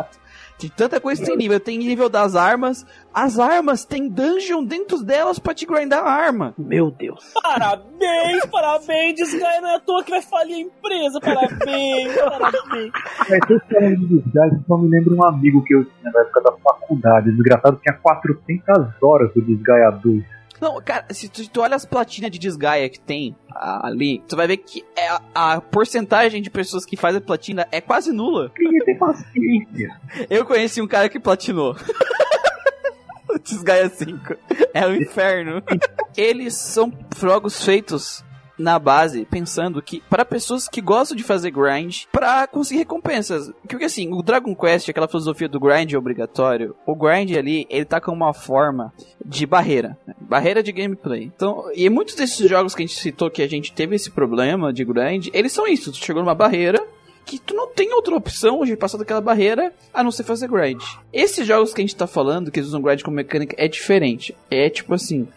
Tem 0.58 0.70
tanta 0.70 1.02
coisa 1.02 1.22
que 1.22 1.28
tem 1.28 1.36
nível. 1.38 1.60
Tem 1.60 1.78
nível 1.78 2.08
das 2.08 2.34
armas. 2.34 2.86
As 3.14 3.38
armas 3.40 3.84
tem 3.84 4.08
dungeon 4.08 4.64
dentro 4.64 5.04
delas 5.04 5.38
pra 5.38 5.54
te 5.54 5.66
grindar 5.66 6.02
a 6.06 6.10
arma. 6.10 6.54
Meu 6.58 6.90
Deus. 6.90 7.34
Parabéns, 7.44 8.46
parabéns, 8.46 9.16
desgaia 9.16 9.60
não 9.60 9.70
é 9.70 9.76
à 9.76 9.80
toa 9.82 10.04
que 10.04 10.12
vai 10.12 10.22
falir 10.22 10.56
a 10.56 10.60
empresa, 10.60 11.20
parabéns, 11.20 12.16
parabéns. 12.16 12.92
É, 13.30 13.40
tô 13.40 13.60
falando 13.70 13.98
de 13.98 14.20
desgaste, 14.22 14.58
só 14.68 14.78
me 14.78 14.90
lembro 14.90 15.16
um 15.18 15.26
amigo 15.26 15.62
que 15.64 15.76
eu 15.76 15.84
tinha 15.84 16.12
na 16.14 16.22
época 16.22 16.42
da 16.42 16.52
faculdade. 16.64 17.32
Desgraçado 17.32 17.80
tinha 17.84 17.98
400 17.98 19.04
horas 19.04 19.34
do 19.34 19.42
Desgaia 19.42 19.90
2. 19.92 20.24
Não, 20.62 20.82
cara, 20.82 21.06
se 21.12 21.30
tu, 21.30 21.48
tu 21.50 21.62
olha 21.62 21.76
as 21.76 21.86
platinas 21.86 22.32
de 22.32 22.40
desgaia 22.40 22.90
que 22.90 23.00
tem 23.00 23.36
ali, 23.54 24.24
tu 24.28 24.36
vai 24.36 24.48
ver 24.48 24.58
que 24.58 24.84
é 24.96 25.10
a, 25.10 25.22
a 25.34 25.62
porcentagem 25.62 26.42
de 26.42 26.50
pessoas 26.50 26.86
que 26.86 26.98
fazem 26.98 27.22
platina 27.22 27.68
é 27.72 27.80
quase 27.80 28.12
nula. 28.12 28.52
Ninguém 28.58 28.84
tem 28.86 28.98
paciência. 28.98 30.00
Eu 30.30 30.46
conheci 30.46 30.82
um 30.82 30.88
cara 30.88 31.10
que 31.10 31.20
platinou. 31.20 31.76
Desgaia 33.44 33.90
5. 33.90 34.36
É 34.74 34.88
o 34.88 34.96
inferno. 34.96 35.62
Eles 36.18 36.56
são 36.56 36.92
jogos 37.20 37.64
feitos 37.64 38.25
na 38.58 38.80
base, 38.80 39.26
pensando 39.26 39.82
que 39.82 40.02
para 40.10 40.26
pessoas 40.26 40.68
que 40.68 40.82
gostam 40.82 41.16
de 41.16 41.24
fazer 41.24 41.52
grind, 41.52 42.04
para 42.12 42.48
conseguir 42.48 42.80
recompensas. 42.80 43.52
Porque 43.68 43.86
assim, 43.86 44.12
o 44.14 44.22
Dragon 44.22 44.56
Quest, 44.56 44.90
aquela 44.90 45.08
filosofia 45.08 45.48
do 45.48 45.60
grind 45.60 45.94
obrigatório, 45.94 46.76
o 46.86 46.96
grind 46.96 47.32
ali, 47.36 47.66
ele 47.70 47.86
tá 47.86 48.00
com 48.00 48.12
uma 48.12 48.34
forma 48.34 48.94
de 49.24 49.46
barreira, 49.46 49.98
né? 50.08 50.14
barreira 50.20 50.64
de 50.64 50.72
gameplay. 50.72 51.24
Então, 51.24 51.66
e 51.74 51.90
muitos 51.90 52.16
desses 52.16 52.50
jogos 52.50 52.74
que 52.74 52.84
a 52.84 52.86
gente 52.86 53.00
citou 53.00 53.30
que 53.30 53.42
a 53.42 53.48
gente 53.48 53.74
teve 53.74 53.96
esse 53.96 54.12
problema 54.12 54.72
de 54.72 54.86
grind, 54.86 55.28
eles 55.34 55.52
são 55.52 55.68
isso, 55.68 55.92
tu 55.92 55.98
chegou 55.98 56.22
numa 56.22 56.36
barreira, 56.36 56.86
que 57.26 57.40
tu 57.40 57.56
não 57.56 57.68
tem 57.68 57.92
outra 57.92 58.16
opção 58.16 58.64
de 58.64 58.78
passar 58.78 59.00
daquela 59.00 59.20
barreira 59.20 59.74
a 59.92 60.04
não 60.04 60.12
ser 60.12 60.24
fazer 60.24 60.48
grind. 60.48 60.82
Esses 61.12 61.46
jogos 61.46 61.74
que 61.74 61.82
a 61.82 61.84
gente 61.84 61.96
tá 61.96 62.06
falando, 62.06 62.52
que 62.52 62.60
eles 62.60 62.68
usam 62.68 62.82
grind 62.82 63.02
como 63.02 63.16
mecânica, 63.16 63.56
é 63.58 63.68
diferente. 63.68 64.36
É 64.50 64.70
tipo 64.70 64.94
assim, 64.94 65.28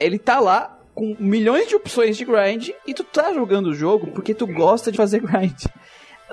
ele 0.00 0.18
tá 0.18 0.40
lá 0.40 0.77
com 0.98 1.14
milhões 1.20 1.68
de 1.68 1.76
opções 1.76 2.16
de 2.16 2.24
grind 2.24 2.70
e 2.84 2.92
tu 2.92 3.04
tá 3.04 3.32
jogando 3.32 3.66
o 3.66 3.74
jogo 3.74 4.08
porque 4.08 4.34
tu 4.34 4.48
gosta 4.48 4.90
de 4.90 4.96
fazer 4.96 5.20
grind. 5.20 5.66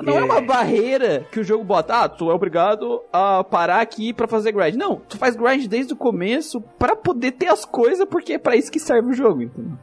Não 0.01 0.17
é, 0.17 0.23
uma 0.23 0.41
barreira 0.41 1.23
que 1.31 1.39
o 1.39 1.43
jogo 1.43 1.63
bota, 1.63 2.01
ah, 2.01 2.09
tu 2.09 2.31
é 2.31 2.33
obrigado 2.33 3.01
a 3.13 3.43
parar 3.43 3.79
aqui 3.79 4.11
pra 4.11 4.27
fazer 4.27 4.51
grind. 4.51 4.73
Não, 4.75 4.95
tu 5.07 5.19
faz 5.19 5.35
grind 5.35 5.67
desde 5.67 5.93
o 5.93 5.95
começo 5.95 6.59
pra 6.79 6.95
poder 6.95 7.33
ter 7.33 7.47
as 7.47 7.63
coisas, 7.63 8.07
porque 8.09 8.33
é 8.33 8.37
pra 8.39 8.55
isso 8.55 8.71
que 8.71 8.79
serve 8.79 9.11
o 9.11 9.13
jogo, 9.13 9.43
entendeu? 9.43 9.77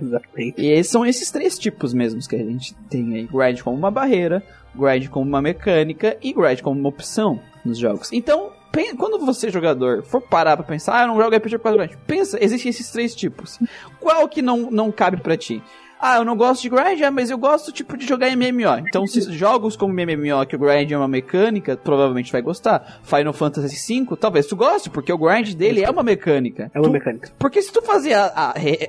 Exatamente. 0.00 0.54
E 0.64 0.84
são 0.84 1.04
esses 1.04 1.30
três 1.30 1.58
tipos 1.58 1.94
mesmos 1.94 2.26
que 2.28 2.36
a 2.36 2.44
gente 2.44 2.74
tem 2.90 3.14
aí: 3.14 3.26
grind 3.26 3.62
como 3.62 3.76
uma 3.76 3.90
barreira, 3.90 4.42
grind 4.74 5.08
como 5.08 5.26
uma 5.26 5.40
mecânica 5.40 6.16
e 6.22 6.32
grind 6.32 6.60
como 6.60 6.78
uma 6.78 6.90
opção 6.90 7.40
nos 7.64 7.78
jogos. 7.78 8.12
Então, 8.12 8.52
quando 8.96 9.18
você, 9.24 9.50
jogador, 9.50 10.02
for 10.02 10.20
parar 10.20 10.56
pra 10.56 10.64
pensar, 10.66 10.94
ah, 10.98 11.02
eu 11.02 11.08
não 11.08 11.16
jogo 11.16 11.34
RPG 11.36 11.58
por 11.58 11.64
causa 11.64 11.78
do 11.78 11.84
grind, 11.84 11.98
pensa, 12.06 12.38
existem 12.42 12.70
esses 12.70 12.90
três 12.90 13.14
tipos. 13.14 13.58
Qual 13.98 14.28
que 14.28 14.40
não, 14.42 14.70
não 14.70 14.90
cabe 14.92 15.18
pra 15.18 15.36
ti? 15.36 15.62
Ah, 16.02 16.16
eu 16.16 16.24
não 16.24 16.34
gosto 16.34 16.62
de 16.62 16.70
grind, 16.70 17.02
ah, 17.02 17.10
mas 17.10 17.28
eu 17.30 17.36
gosto 17.36 17.70
tipo 17.70 17.94
de 17.94 18.06
jogar 18.06 18.34
MMO. 18.34 18.86
Então, 18.88 19.06
se 19.06 19.20
jogos 19.36 19.76
como 19.76 19.92
MMO, 19.92 20.46
que 20.48 20.56
o 20.56 20.58
grind 20.58 20.90
é 20.90 20.96
uma 20.96 21.06
mecânica, 21.06 21.76
provavelmente 21.76 22.32
vai 22.32 22.40
gostar. 22.40 23.00
Final 23.02 23.34
Fantasy 23.34 24.00
V, 24.06 24.16
talvez 24.16 24.46
tu 24.46 24.56
goste, 24.56 24.88
porque 24.88 25.12
o 25.12 25.18
grind 25.18 25.52
dele 25.52 25.84
é 25.84 25.90
uma 25.90 26.02
mecânica. 26.02 26.70
É 26.74 26.78
uma 26.78 26.88
Tu- 26.88 26.92
mecânica. 26.92 27.30
porque 27.38 27.60
se 27.60 27.70
tu 27.70 27.82
fazer 27.82 28.14
a, 28.14 28.24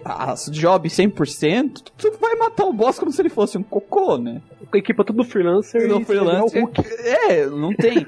a, 0.05 0.31
a, 0.31 0.35
job 0.51 0.87
100%, 0.87 1.73
tu, 1.73 1.91
tu 2.11 2.17
vai 2.17 2.33
matar 2.35 2.63
o 2.63 2.71
boss 2.71 2.97
como 2.97 3.11
se 3.11 3.21
ele 3.21 3.27
fosse 3.29 3.57
um 3.57 3.63
cocô, 3.63 4.17
né? 4.17 4.41
Equipa 4.73 5.03
tudo 5.03 5.25
freelancer 5.25 5.89
No 5.89 5.99
e 5.99 6.05
freelance. 6.05 6.57
o 6.57 6.61
Hulk. 6.61 6.81
É, 7.03 7.45
não 7.47 7.73
tem. 7.73 8.07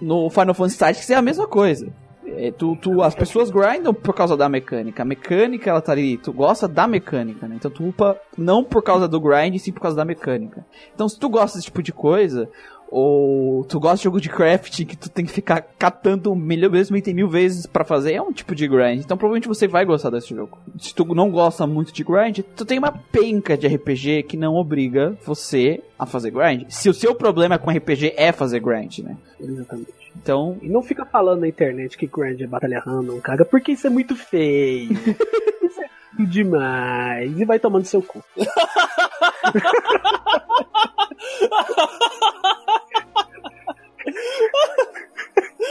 No 0.00 0.30
Final 0.30 0.54
Fantasy 0.54 0.78
Tactics 0.78 1.10
é 1.10 1.14
a 1.14 1.22
mesma 1.22 1.46
coisa. 1.46 1.92
É, 2.26 2.52
tu, 2.52 2.76
tu, 2.76 3.02
as 3.02 3.14
pessoas 3.14 3.50
grindam 3.50 3.92
por 3.92 4.14
causa 4.14 4.36
da 4.36 4.48
mecânica. 4.48 5.02
A 5.02 5.06
mecânica, 5.06 5.70
ela 5.70 5.80
tá 5.80 5.92
ali, 5.92 6.18
tu 6.18 6.32
gosta 6.32 6.68
da 6.68 6.86
mecânica, 6.86 7.48
né? 7.48 7.56
Então 7.56 7.70
tu 7.70 7.84
upa 7.88 8.16
não 8.36 8.62
por 8.62 8.82
causa 8.82 9.08
do 9.08 9.20
grind, 9.20 9.56
sim 9.58 9.72
por 9.72 9.80
causa 9.80 9.96
da 9.96 10.04
mecânica. 10.04 10.64
Então 10.94 11.08
se 11.08 11.18
tu 11.18 11.28
gosta 11.28 11.56
desse 11.58 11.66
tipo 11.66 11.82
de 11.82 11.92
coisa, 11.92 12.48
ou 12.90 13.64
tu 13.64 13.78
gosta 13.78 13.98
de 13.98 14.04
jogo 14.04 14.20
de 14.20 14.28
crafting 14.28 14.84
que 14.84 14.96
tu 14.96 15.08
tem 15.08 15.24
que 15.24 15.32
ficar 15.32 15.62
catando 15.78 16.34
milhão 16.34 16.70
vezes, 16.70 16.90
mil, 16.90 17.02
mil 17.14 17.28
vezes 17.28 17.66
pra 17.66 17.84
fazer, 17.84 18.14
é 18.14 18.22
um 18.22 18.32
tipo 18.32 18.54
de 18.54 18.66
grind. 18.66 19.00
Então 19.00 19.16
provavelmente 19.16 19.48
você 19.48 19.68
vai 19.68 19.84
gostar 19.84 20.10
desse 20.10 20.34
jogo. 20.34 20.58
Se 20.78 20.94
tu 20.94 21.04
não 21.14 21.30
gosta 21.30 21.66
muito 21.66 21.92
de 21.92 22.02
grind, 22.02 22.40
tu 22.56 22.64
tem 22.64 22.78
uma 22.78 22.92
penca 22.92 23.56
de 23.56 23.66
RPG 23.66 24.24
que 24.24 24.36
não 24.36 24.54
obriga 24.54 25.16
você 25.24 25.82
a 25.98 26.06
fazer 26.06 26.30
grind. 26.30 26.66
Se 26.68 26.88
o 26.88 26.94
seu 26.94 27.14
problema 27.14 27.58
com 27.58 27.70
RPG 27.70 28.14
é 28.16 28.32
fazer 28.32 28.60
grind, 28.60 28.98
né? 29.00 29.16
Exatamente. 29.40 29.92
Então, 30.16 30.56
E 30.62 30.68
não 30.68 30.82
fica 30.82 31.04
falando 31.04 31.40
na 31.40 31.48
internet 31.48 31.96
que 31.96 32.06
grind 32.06 32.40
é 32.40 32.46
batalha 32.46 32.80
random, 32.80 33.20
caga, 33.20 33.44
porque 33.44 33.72
isso 33.72 33.86
é 33.86 33.90
muito 33.90 34.16
feio. 34.16 34.90
isso 35.62 35.80
é 35.80 36.24
demais. 36.24 37.38
E 37.38 37.44
vai 37.44 37.58
tomando 37.58 37.84
seu 37.84 38.02
cu. 38.02 38.22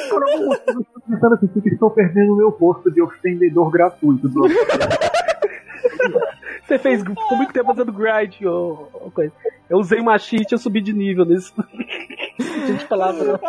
Por 0.10 0.24
algum 0.24 0.46
motivo, 0.48 0.82
estou 0.82 1.02
pensando 1.10 1.36
assim, 1.36 1.48
que 1.48 1.70
estou 1.70 1.90
perdendo 1.90 2.34
o 2.34 2.38
meu 2.38 2.52
posto 2.52 2.92
de 2.92 3.02
ofendedor 3.02 3.70
gratuito. 3.70 4.28
Do... 4.30 4.48
Você 6.64 6.78
fez 6.78 7.04
muito 7.04 7.54
tempo 7.54 7.68
fazendo 7.68 7.92
grind, 7.94 8.36
coisa. 9.14 9.32
Eu 9.70 9.78
usei 9.78 10.00
uma 10.00 10.18
cheat, 10.18 10.52
eu 10.52 10.58
subi 10.58 10.82
de 10.82 10.94
nível 10.94 11.26
nesse. 11.26 11.54
A 11.58 12.68
gente 12.68 12.86
falava. 12.86 13.24
né? 13.24 13.40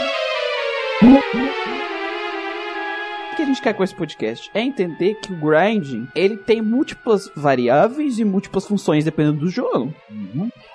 o 3.32 3.36
que 3.36 3.42
a 3.42 3.44
gente 3.44 3.62
quer 3.62 3.72
com 3.72 3.84
esse 3.84 3.94
podcast 3.94 4.50
é 4.52 4.60
entender 4.60 5.14
que 5.14 5.32
o 5.32 5.36
grinding, 5.36 6.08
ele 6.14 6.36
tem 6.36 6.60
múltiplas 6.60 7.30
variáveis 7.36 8.18
e 8.18 8.24
múltiplas 8.24 8.66
funções 8.66 9.04
dependendo 9.04 9.38
do 9.38 9.48
jogo. 9.48 9.94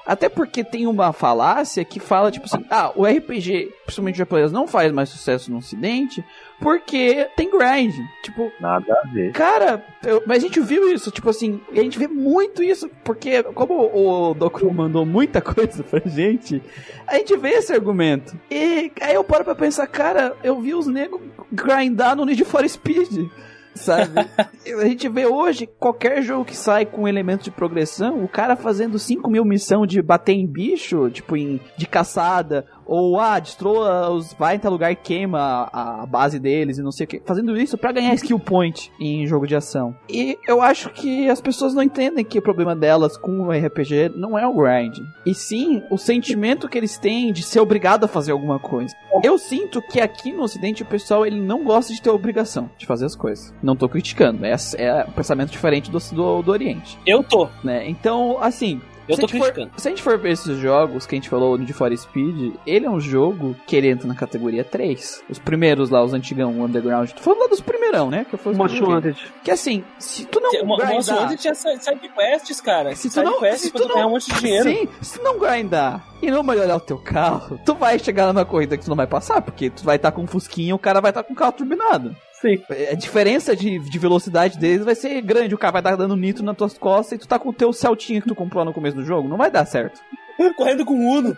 Até 0.06 0.30
porque 0.30 0.64
tem 0.64 0.88
uma 0.88 1.12
falácia 1.12 1.84
que 1.84 2.00
fala, 2.00 2.32
tipo 2.32 2.46
assim, 2.46 2.66
ah, 2.70 2.92
o 2.96 3.06
RPG, 3.06 3.74
principalmente 3.86 4.18
japonês, 4.18 4.52
não 4.52 4.66
faz 4.66 4.92
mais 4.94 5.10
sucesso 5.10 5.52
no 5.52 5.58
ocidente 5.58 6.24
porque 6.64 7.28
tem 7.36 7.50
grind. 7.52 7.94
Tipo, 8.24 8.52
Nada 8.60 8.86
a 9.04 9.08
ver. 9.14 9.34
Cara, 9.34 9.84
eu- 10.06 10.24
mas 10.26 10.38
a 10.38 10.48
gente 10.48 10.60
viu 10.62 10.90
isso, 10.92 11.12
tipo 11.12 11.30
assim, 11.30 11.60
e 11.72 11.80
a 11.80 11.84
gente 11.84 12.00
vê 12.00 12.08
muito 12.08 12.64
isso, 12.64 12.90
porque 13.04 13.44
como 13.44 13.74
o 13.94 14.34
Doku 14.34 14.74
mandou 14.74 15.06
muita 15.06 15.42
coisa 15.44 15.84
pra 15.84 16.00
gente, 16.06 16.64
a 17.06 17.16
gente 17.18 17.36
vê 17.38 17.50
esse 17.50 17.74
argumento. 17.74 18.36
E 18.50 18.92
aí 19.02 19.14
eu 19.14 19.24
paro 19.24 19.44
pra 19.44 19.54
pensar, 19.56 19.86
cara, 19.88 20.36
eu 20.44 20.60
vi 20.62 20.74
os 20.74 20.88
negros 20.88 21.22
grindar 21.52 22.16
no 22.16 22.26
Need 22.26 22.46
for 22.46 22.68
Speed. 22.68 23.28
Sabe? 23.76 24.12
a 24.80 24.86
gente 24.86 25.10
vê 25.10 25.26
hoje 25.26 25.66
qualquer 25.80 26.22
jogo 26.22 26.46
que 26.46 26.56
sai 26.56 26.86
com 26.86 27.08
elemento 27.08 27.44
de 27.46 27.50
progressão, 27.50 28.24
o 28.24 28.28
cara 28.28 28.56
fazendo 28.56 29.00
5 29.00 29.28
mil 29.28 29.44
missão 29.44 29.84
de 29.88 30.00
bater 30.00 30.34
em 30.34 30.46
bicho, 30.46 31.10
tipo 31.10 31.36
em 31.36 31.60
de 31.76 31.88
caçada, 31.88 32.68
ou 32.86 33.20
ah, 33.20 33.40
destrua 33.40 34.10
os. 34.10 34.34
vai 34.34 34.56
em 34.56 34.60
tal 34.60 34.72
lugar 34.72 34.92
e 34.92 34.96
queima 34.96 35.70
a, 35.72 36.04
a 36.04 36.06
base 36.06 36.40
deles 36.40 36.78
e 36.78 36.84
não 36.84 36.92
sei 36.92 37.06
o 37.06 37.08
que. 37.08 37.22
Fazendo 37.26 37.58
isso 37.58 37.78
pra 37.78 37.92
ganhar 37.92 38.14
skill 38.16 38.40
point 38.40 38.92
em 39.00 39.26
jogo 39.26 39.48
de 39.48 39.56
ação. 39.56 39.96
E 40.10 40.38
eu 40.48 40.62
acho 40.62 40.90
que 40.90 41.30
as 41.30 41.42
pessoas 41.42 41.74
não 41.74 41.84
entendem 41.84 42.26
que 42.26 42.40
o 42.40 42.42
problema 42.42 42.76
delas 42.76 43.18
com 43.18 43.42
o 43.42 43.52
RPG 43.52 44.14
não 44.16 44.38
é 44.38 44.48
o 44.48 44.54
grind. 44.54 44.98
E 45.26 45.34
sim 45.34 45.84
o 45.90 45.98
sentimento 45.98 46.68
que 46.68 46.78
eles 46.78 46.98
têm 46.98 47.32
de 47.32 47.44
ser 47.44 47.60
obrigado 47.60 48.06
a 48.06 48.08
fazer 48.08 48.32
alguma 48.32 48.60
coisa. 48.60 48.94
Eu 49.24 49.38
sinto 49.38 49.82
que 49.82 50.00
aqui 50.00 50.32
no 50.32 50.44
ocidente 50.44 50.84
o 50.84 50.86
pessoal 50.86 51.26
ele 51.26 51.40
não 51.40 51.64
gosta 51.64 51.94
de 51.94 52.02
ter 52.02 52.10
obrigação 52.10 52.70
de 52.78 52.86
fazer 52.86 53.06
as 53.06 53.16
coisas. 53.16 53.54
Não 53.62 53.76
tô 53.76 53.88
criticando, 53.88 54.46
é, 54.46 54.56
é 54.78 55.06
um 55.08 55.12
pensamento 55.12 55.52
diferente 55.52 55.92
do, 55.92 56.00
do, 56.00 56.42
do 56.42 56.52
Oriente, 56.52 57.00
Eu 57.06 57.24
tô, 57.24 57.50
né? 57.64 57.88
Então, 57.88 58.38
assim, 58.42 58.82
eu 59.08 59.16
se 59.16 59.22
tô 59.22 59.26
a 59.26 59.30
gente 59.30 59.38
for- 59.40 59.52
criticando. 59.52 59.82
se 59.82 59.88
a 59.88 59.92
gente 59.92 60.02
for 60.04 60.18
ver 60.18 60.32
esses 60.32 60.58
jogos 60.58 61.06
que 61.06 61.16
a 61.16 61.18
gente 61.18 61.30
falou 61.30 61.58
de 61.58 61.74
For 61.74 61.96
Speed, 61.98 62.56
ele 62.66 62.86
é 62.86 62.90
um 62.90 63.00
jogo 63.00 63.56
que 63.68 63.76
ele 63.76 63.90
entra 63.90 64.08
na 64.08 64.16
categoria 64.16 64.64
3. 64.64 65.24
Os 65.30 65.40
primeiros 65.40 65.90
lá, 65.90 66.04
os 66.04 66.14
antigão, 66.14 66.52
o 66.60 66.64
Underground. 66.64 67.10
Tô 67.12 67.22
falando 67.22 67.40
lá 67.42 67.48
dos 67.48 67.62
primeirão, 67.62 68.10
né? 68.10 68.26
Que 68.30 68.38
foi 68.38 68.52
os 68.54 68.58
Most. 68.58 68.82
Wanted. 68.84 69.18
Que 69.44 69.52
assim, 69.52 69.84
se 70.00 70.26
tu 70.26 70.40
não 70.40 70.50
O 70.74 70.78
grindar... 70.78 71.24
Hunter 71.26 71.38
tinha 71.38 71.54
si- 71.56 71.78
side 71.80 72.10
quests, 72.10 72.62
cara. 72.62 72.96
Se 72.96 73.10
tu 73.10 73.14
side 73.14 73.26
não- 73.26 73.40
quests 73.40 73.62
se 73.62 73.72
tu 73.72 73.88
ganhar 73.88 74.02
não- 74.02 74.08
um 74.08 74.12
monte 74.12 74.34
de 74.34 74.40
dinheiro. 74.40 74.70
Sim, 74.70 74.88
se 75.02 75.20
tu 75.20 75.24
não 75.24 75.38
grindar 75.40 76.04
e 76.22 76.32
não 76.32 76.44
melhorar 76.44 76.76
o 76.78 76.80
teu 76.80 76.98
carro, 76.98 77.60
tu 77.66 77.74
vai 77.76 78.00
chegar 78.00 78.28
numa 78.28 78.46
corrida 78.46 78.78
que 78.78 78.84
tu 78.86 78.90
não 78.90 78.96
vai 78.96 79.08
passar, 79.08 79.42
porque 79.42 79.70
tu 79.70 79.84
vai 79.84 79.98
estar 79.98 80.12
com 80.12 80.22
um 80.24 80.28
fusquinha 80.28 80.70
e 80.70 80.74
o 80.74 80.80
cara 80.80 81.02
vai 81.02 81.12
estar 81.12 81.24
com 81.24 81.34
o 81.34 81.36
carro 81.36 81.52
turbinado. 81.52 82.16
Sim. 82.44 82.62
A 82.92 82.96
diferença 82.96 83.56
de, 83.56 83.80
de 83.80 83.98
velocidade 83.98 84.60
deles 84.60 84.84
vai 84.84 84.96
ser 84.96 85.22
grande. 85.22 85.56
O 85.56 85.58
cara 85.58 85.72
vai 85.72 85.82
estar 85.82 85.96
dando 85.96 86.18
nitro 86.18 86.44
nas 86.44 86.58
tuas 86.58 86.78
costas 86.78 87.14
e 87.14 87.22
tu 87.22 87.28
tá 87.28 87.40
com 87.40 87.50
o 87.50 87.54
teu 87.54 87.72
Celtinha 87.72 88.22
que 88.22 88.28
tu 88.28 88.36
comprou 88.36 88.66
no 88.66 88.74
começo 88.74 88.98
do 88.98 89.06
jogo. 89.06 89.30
Não 89.30 89.38
vai 89.38 89.50
dar 89.50 89.66
certo. 89.66 90.02
Correndo 90.58 90.84
com 90.84 90.94
o 90.94 91.18
Uno. 91.18 91.38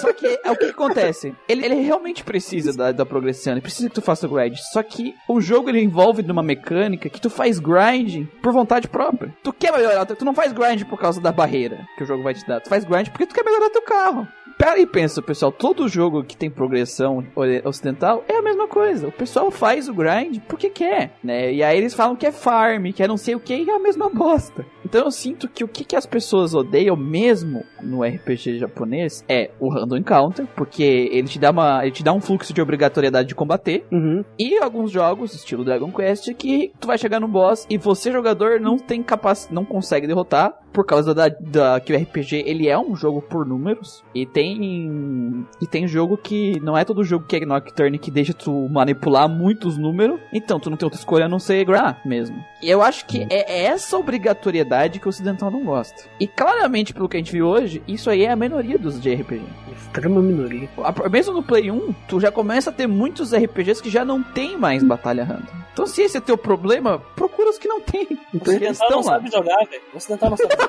Só 0.00 0.12
que 0.12 0.26
é 0.42 0.50
o 0.50 0.56
que 0.56 0.64
acontece. 0.64 1.32
Ele, 1.48 1.64
ele 1.64 1.74
realmente 1.76 2.24
precisa 2.24 2.72
da, 2.72 2.90
da 2.90 3.06
progressão, 3.06 3.52
ele 3.52 3.60
precisa 3.60 3.88
que 3.88 3.94
tu 3.94 4.02
faça 4.02 4.26
o 4.26 4.30
grind. 4.30 4.56
Só 4.72 4.82
que 4.82 5.14
o 5.28 5.40
jogo 5.40 5.68
ele 5.68 5.80
envolve 5.80 6.22
numa 6.22 6.42
mecânica 6.42 7.08
que 7.08 7.20
tu 7.20 7.30
faz 7.30 7.60
grind 7.60 8.26
por 8.42 8.52
vontade 8.52 8.88
própria. 8.88 9.32
Tu 9.44 9.52
quer 9.52 9.72
melhorar, 9.72 10.06
tu 10.06 10.24
não 10.24 10.34
faz 10.34 10.52
grind 10.52 10.84
por 10.84 10.98
causa 10.98 11.20
da 11.20 11.30
barreira 11.30 11.86
que 11.96 12.02
o 12.02 12.06
jogo 12.06 12.22
vai 12.22 12.34
te 12.34 12.46
dar. 12.46 12.60
Tu 12.60 12.68
faz 12.68 12.84
grind 12.84 13.08
porque 13.10 13.26
tu 13.26 13.34
quer 13.34 13.44
melhorar 13.44 13.70
teu 13.70 13.82
carro. 13.82 14.26
Pera 14.62 14.78
e 14.78 14.86
pensa, 14.86 15.20
pessoal, 15.20 15.50
todo 15.50 15.88
jogo 15.88 16.22
que 16.22 16.36
tem 16.36 16.48
progressão 16.48 17.26
ocidental 17.64 18.24
é 18.28 18.36
a 18.36 18.42
mesma 18.42 18.68
coisa. 18.68 19.08
O 19.08 19.12
pessoal 19.12 19.50
faz 19.50 19.88
o 19.88 19.92
grind 19.92 20.38
porque 20.46 20.70
quer, 20.70 21.16
né? 21.20 21.52
E 21.52 21.64
aí 21.64 21.76
eles 21.76 21.94
falam 21.94 22.14
que 22.14 22.24
é 22.24 22.30
farm, 22.30 22.92
que 22.92 23.02
é 23.02 23.08
não 23.08 23.16
sei 23.16 23.34
o 23.34 23.40
que, 23.40 23.56
e 23.56 23.68
é 23.68 23.74
a 23.74 23.80
mesma 23.80 24.08
bosta. 24.08 24.64
Então 24.84 25.04
eu 25.04 25.10
sinto 25.10 25.48
que 25.48 25.64
o 25.64 25.68
que, 25.68 25.84
que 25.84 25.96
as 25.96 26.06
pessoas 26.06 26.54
odeiam 26.54 26.94
mesmo 26.94 27.64
no 27.82 28.04
RPG 28.04 28.58
japonês 28.58 29.24
é 29.28 29.50
o 29.58 29.68
random 29.68 29.96
encounter, 29.96 30.46
porque 30.54 31.10
ele 31.10 31.26
te 31.26 31.40
dá 31.40 31.50
uma, 31.50 31.82
ele 31.82 31.90
te 31.90 32.04
dá 32.04 32.12
um 32.12 32.20
fluxo 32.20 32.52
de 32.52 32.62
obrigatoriedade 32.62 33.26
de 33.26 33.34
combater, 33.34 33.84
Uhum. 33.90 34.24
e 34.38 34.58
alguns 34.58 34.92
jogos, 34.92 35.34
estilo 35.34 35.64
Dragon 35.64 35.90
Quest, 35.90 36.32
que 36.34 36.70
tu 36.78 36.86
vai 36.86 36.98
chegar 36.98 37.18
no 37.18 37.26
boss 37.26 37.66
e 37.68 37.76
você, 37.76 38.12
jogador, 38.12 38.60
não 38.60 38.78
tem 38.78 39.02
capacidade, 39.02 39.52
não 39.54 39.64
consegue 39.64 40.06
derrotar 40.06 40.54
por 40.72 40.84
causa 40.86 41.14
da, 41.14 41.28
da 41.28 41.78
que 41.80 41.92
o 41.92 41.96
RPG 41.96 42.44
ele 42.46 42.68
é 42.68 42.78
um 42.78 42.96
jogo 42.96 43.20
por 43.22 43.44
números 43.46 44.02
e 44.14 44.24
tem 44.24 45.46
e 45.60 45.66
tem 45.66 45.86
jogo 45.86 46.16
que 46.16 46.58
não 46.60 46.76
é 46.76 46.84
todo 46.84 47.04
jogo 47.04 47.24
que 47.26 47.36
é 47.36 47.44
Nocturne 47.46 47.98
que 47.98 48.10
deixa 48.10 48.32
tu 48.32 48.68
manipular 48.68 49.28
muitos 49.28 49.76
números, 49.76 50.18
então 50.32 50.58
tu 50.58 50.70
não 50.70 50.76
tem 50.76 50.86
outra 50.86 50.98
escolha 50.98 51.26
a 51.26 51.28
não 51.28 51.38
ser 51.38 51.64
grab 51.64 51.96
mesmo. 52.04 52.36
E 52.62 52.70
eu 52.70 52.80
acho 52.82 53.04
que 53.06 53.26
é 53.30 53.64
essa 53.64 53.96
obrigatoriedade 53.98 54.98
que 55.00 55.06
o 55.06 55.10
ocidental 55.10 55.50
não 55.50 55.64
gosta. 55.64 56.04
E 56.18 56.26
claramente 56.26 56.94
pelo 56.94 57.08
que 57.08 57.16
a 57.16 57.20
gente 57.20 57.32
viu 57.32 57.46
hoje, 57.46 57.82
isso 57.86 58.08
aí 58.08 58.24
é 58.24 58.30
a 58.30 58.36
minoria 58.36 58.78
dos 58.78 59.00
de 59.00 59.12
RPG. 59.14 59.42
Extrema 59.76 60.20
minoria. 60.22 60.68
A- 60.82 61.08
Mesmo 61.08 61.34
no 61.34 61.42
Play 61.42 61.70
1, 61.70 61.92
tu 62.08 62.20
já 62.20 62.30
começa 62.30 62.70
a 62.70 62.72
ter 62.72 62.86
muitos 62.86 63.32
RPGs 63.34 63.82
que 63.82 63.90
já 63.90 64.04
não 64.04 64.22
tem 64.22 64.56
mais 64.56 64.82
batalha 64.82 65.24
random. 65.24 65.62
Então, 65.72 65.86
se 65.86 66.02
esse 66.02 66.18
é 66.18 66.20
teu 66.20 66.36
problema, 66.36 66.98
procura 67.16 67.48
os 67.50 67.58
que 67.58 67.66
não 67.66 67.80
tem. 67.80 68.02
O 68.32 68.38
Porque 68.38 68.50
eles 68.50 68.78
ocidental 68.80 68.90
não 68.90 68.96
lá. 68.98 69.02
sabe 69.04 69.30
jogar, 69.30 69.56
velho. 69.68 69.82
O 69.92 69.96
ocidental 69.96 70.30
não 70.30 70.36
sabe 70.36 70.52
jogar. 70.52 70.61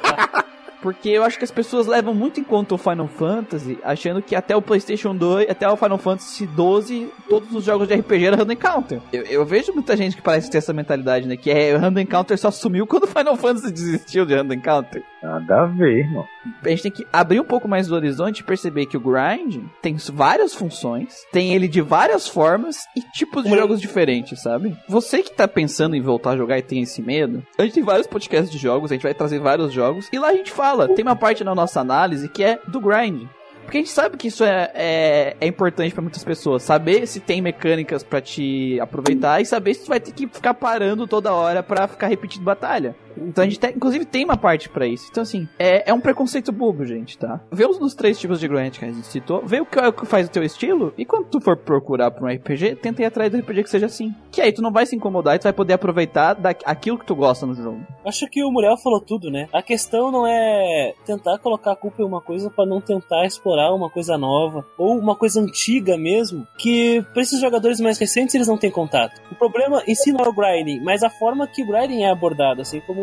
Porque 0.81 1.07
eu 1.07 1.23
acho 1.23 1.37
que 1.37 1.45
as 1.45 1.51
pessoas 1.51 1.87
levam 1.87 2.13
muito 2.13 2.41
em 2.41 2.43
conta 2.43 2.75
o 2.75 2.77
Final 2.77 3.07
Fantasy, 3.07 3.79
achando 3.85 4.21
que 4.21 4.35
até 4.35 4.53
o 4.53 4.61
PlayStation 4.61 5.15
2, 5.15 5.49
até 5.49 5.65
o 5.69 5.77
Final 5.77 5.97
Fantasy 5.97 6.45
12, 6.45 7.09
todos 7.29 7.55
os 7.55 7.63
jogos 7.63 7.87
de 7.87 7.95
RPG 7.95 8.25
eram 8.25 8.37
Random 8.37 8.51
Encounter. 8.51 9.01
Eu, 9.13 9.23
eu 9.23 9.45
vejo 9.45 9.71
muita 9.73 9.95
gente 9.95 10.17
que 10.17 10.21
parece 10.21 10.51
ter 10.51 10.57
essa 10.57 10.73
mentalidade, 10.73 11.25
né? 11.25 11.37
Que 11.37 11.51
é 11.51 11.73
Random 11.77 12.01
Encounter 12.01 12.37
só 12.37 12.51
sumiu 12.51 12.85
quando 12.85 13.05
o 13.05 13.07
Final 13.07 13.37
Fantasy 13.37 13.71
desistiu 13.71 14.25
de 14.25 14.35
Random 14.35 14.55
Encounter. 14.55 15.03
Nada 15.23 15.61
a 15.61 15.65
ver, 15.65 15.99
irmão. 15.99 16.27
A 16.61 16.69
gente 16.69 16.83
tem 16.83 16.91
que 16.91 17.07
abrir 17.11 17.39
um 17.39 17.45
pouco 17.45 17.65
mais 17.65 17.87
do 17.87 17.95
horizonte 17.95 18.39
e 18.39 18.43
perceber 18.43 18.85
que 18.87 18.97
o 18.97 18.99
grind 18.99 19.63
tem 19.81 19.95
várias 20.11 20.53
funções, 20.53 21.25
tem 21.31 21.53
ele 21.53 21.67
de 21.69 21.81
várias 21.81 22.27
formas 22.27 22.77
e 22.93 23.01
tipos 23.01 23.43
de 23.43 23.49
Sim. 23.49 23.55
jogos 23.55 23.79
diferentes, 23.79 24.41
sabe? 24.41 24.77
Você 24.87 25.23
que 25.23 25.31
tá 25.31 25.47
pensando 25.47 25.95
em 25.95 26.01
voltar 26.01 26.31
a 26.31 26.37
jogar 26.37 26.57
e 26.57 26.61
tem 26.61 26.81
esse 26.81 27.01
medo, 27.01 27.41
a 27.57 27.63
gente 27.63 27.75
tem 27.75 27.83
vários 27.83 28.05
podcasts 28.05 28.51
de 28.51 28.57
jogos, 28.57 28.91
a 28.91 28.95
gente 28.95 29.03
vai 29.03 29.13
trazer 29.13 29.39
vários 29.39 29.71
jogos 29.71 30.09
e 30.11 30.19
lá 30.19 30.27
a 30.27 30.33
gente 30.33 30.51
fala, 30.51 30.89
tem 30.89 31.03
uma 31.03 31.15
parte 31.15 31.43
na 31.43 31.55
nossa 31.55 31.79
análise 31.79 32.27
que 32.27 32.43
é 32.43 32.59
do 32.67 32.81
grind. 32.81 33.25
Porque 33.63 33.77
a 33.77 33.81
gente 33.81 33.91
sabe 33.91 34.17
que 34.17 34.27
isso 34.27 34.43
é, 34.43 34.71
é, 34.73 35.37
é 35.39 35.47
importante 35.47 35.93
pra 35.93 36.01
muitas 36.01 36.23
pessoas. 36.23 36.63
Saber 36.63 37.07
se 37.07 37.19
tem 37.19 37.41
mecânicas 37.41 38.03
pra 38.03 38.21
te 38.21 38.79
aproveitar 38.79 39.41
e 39.41 39.45
saber 39.45 39.73
se 39.73 39.85
tu 39.85 39.87
vai 39.87 39.99
ter 39.99 40.11
que 40.11 40.27
ficar 40.27 40.53
parando 40.53 41.07
toda 41.07 41.33
hora 41.33 41.63
pra 41.63 41.87
ficar 41.87 42.07
repetindo 42.07 42.43
batalha. 42.43 42.95
Então 43.17 43.43
a 43.43 43.47
gente 43.47 43.59
tem, 43.59 43.71
inclusive 43.71 44.05
tem 44.05 44.23
uma 44.23 44.37
parte 44.37 44.69
pra 44.69 44.85
isso. 44.85 45.07
Então 45.09 45.23
assim, 45.23 45.47
é, 45.57 45.89
é 45.89 45.93
um 45.93 46.01
preconceito 46.01 46.51
bobo, 46.51 46.85
gente, 46.85 47.17
tá? 47.17 47.41
Vê 47.51 47.65
os 47.65 47.77
dos 47.77 47.93
três 47.93 48.19
tipos 48.19 48.39
de 48.39 48.47
grind 48.47 48.77
que 48.77 48.85
a 48.85 48.91
gente 48.91 49.07
citou, 49.07 49.43
vê 49.45 49.59
o 49.61 49.65
que, 49.65 49.79
é 49.79 49.87
o 49.87 49.93
que 49.93 50.05
faz 50.05 50.27
o 50.27 50.31
teu 50.31 50.43
estilo 50.43 50.93
e 50.97 51.05
quando 51.05 51.27
tu 51.27 51.41
for 51.41 51.57
procurar 51.57 52.11
pra 52.11 52.25
um 52.25 52.33
RPG, 52.33 52.75
tenta 52.75 53.01
ir 53.01 53.05
atrás 53.05 53.31
do 53.31 53.37
RPG 53.37 53.63
que 53.63 53.69
seja 53.69 53.85
assim. 53.85 54.13
Que 54.31 54.41
aí 54.41 54.51
tu 54.51 54.61
não 54.61 54.71
vai 54.71 54.85
se 54.85 54.95
incomodar 54.95 55.35
e 55.35 55.39
tu 55.39 55.43
vai 55.43 55.53
poder 55.53 55.73
aproveitar 55.73 56.33
da, 56.33 56.49
aquilo 56.65 56.97
que 56.97 57.05
tu 57.05 57.15
gosta 57.15 57.45
no 57.45 57.53
jogo. 57.53 57.81
Acho 58.05 58.27
que 58.27 58.43
o 58.43 58.51
Muriel 58.51 58.77
falou 58.77 59.01
tudo, 59.01 59.29
né? 59.29 59.47
A 59.53 59.61
questão 59.61 60.11
não 60.11 60.25
é 60.25 60.93
tentar 61.05 61.37
colocar 61.39 61.73
a 61.73 61.75
culpa 61.75 62.01
em 62.01 62.05
uma 62.05 62.21
coisa 62.21 62.49
pra 62.49 62.65
não 62.65 62.81
tentar 62.81 63.25
explorar 63.25 63.73
uma 63.73 63.89
coisa 63.89 64.17
nova 64.17 64.65
ou 64.77 64.97
uma 64.97 65.15
coisa 65.15 65.39
antiga 65.39 65.97
mesmo, 65.97 66.47
que 66.57 67.01
pra 67.13 67.21
esses 67.21 67.39
jogadores 67.39 67.79
mais 67.79 67.97
recentes 67.97 68.35
eles 68.35 68.47
não 68.47 68.57
têm 68.57 68.71
contato. 68.71 69.21
O 69.31 69.35
problema 69.35 69.83
em 69.87 69.95
si 69.95 70.11
não 70.11 70.25
é 70.25 70.29
o 70.29 70.33
grinding, 70.33 70.81
mas 70.83 71.03
a 71.03 71.09
forma 71.09 71.47
que 71.47 71.63
o 71.63 71.67
grinding 71.67 72.03
é 72.03 72.11
abordado, 72.11 72.61
assim 72.61 72.79
como 72.81 73.02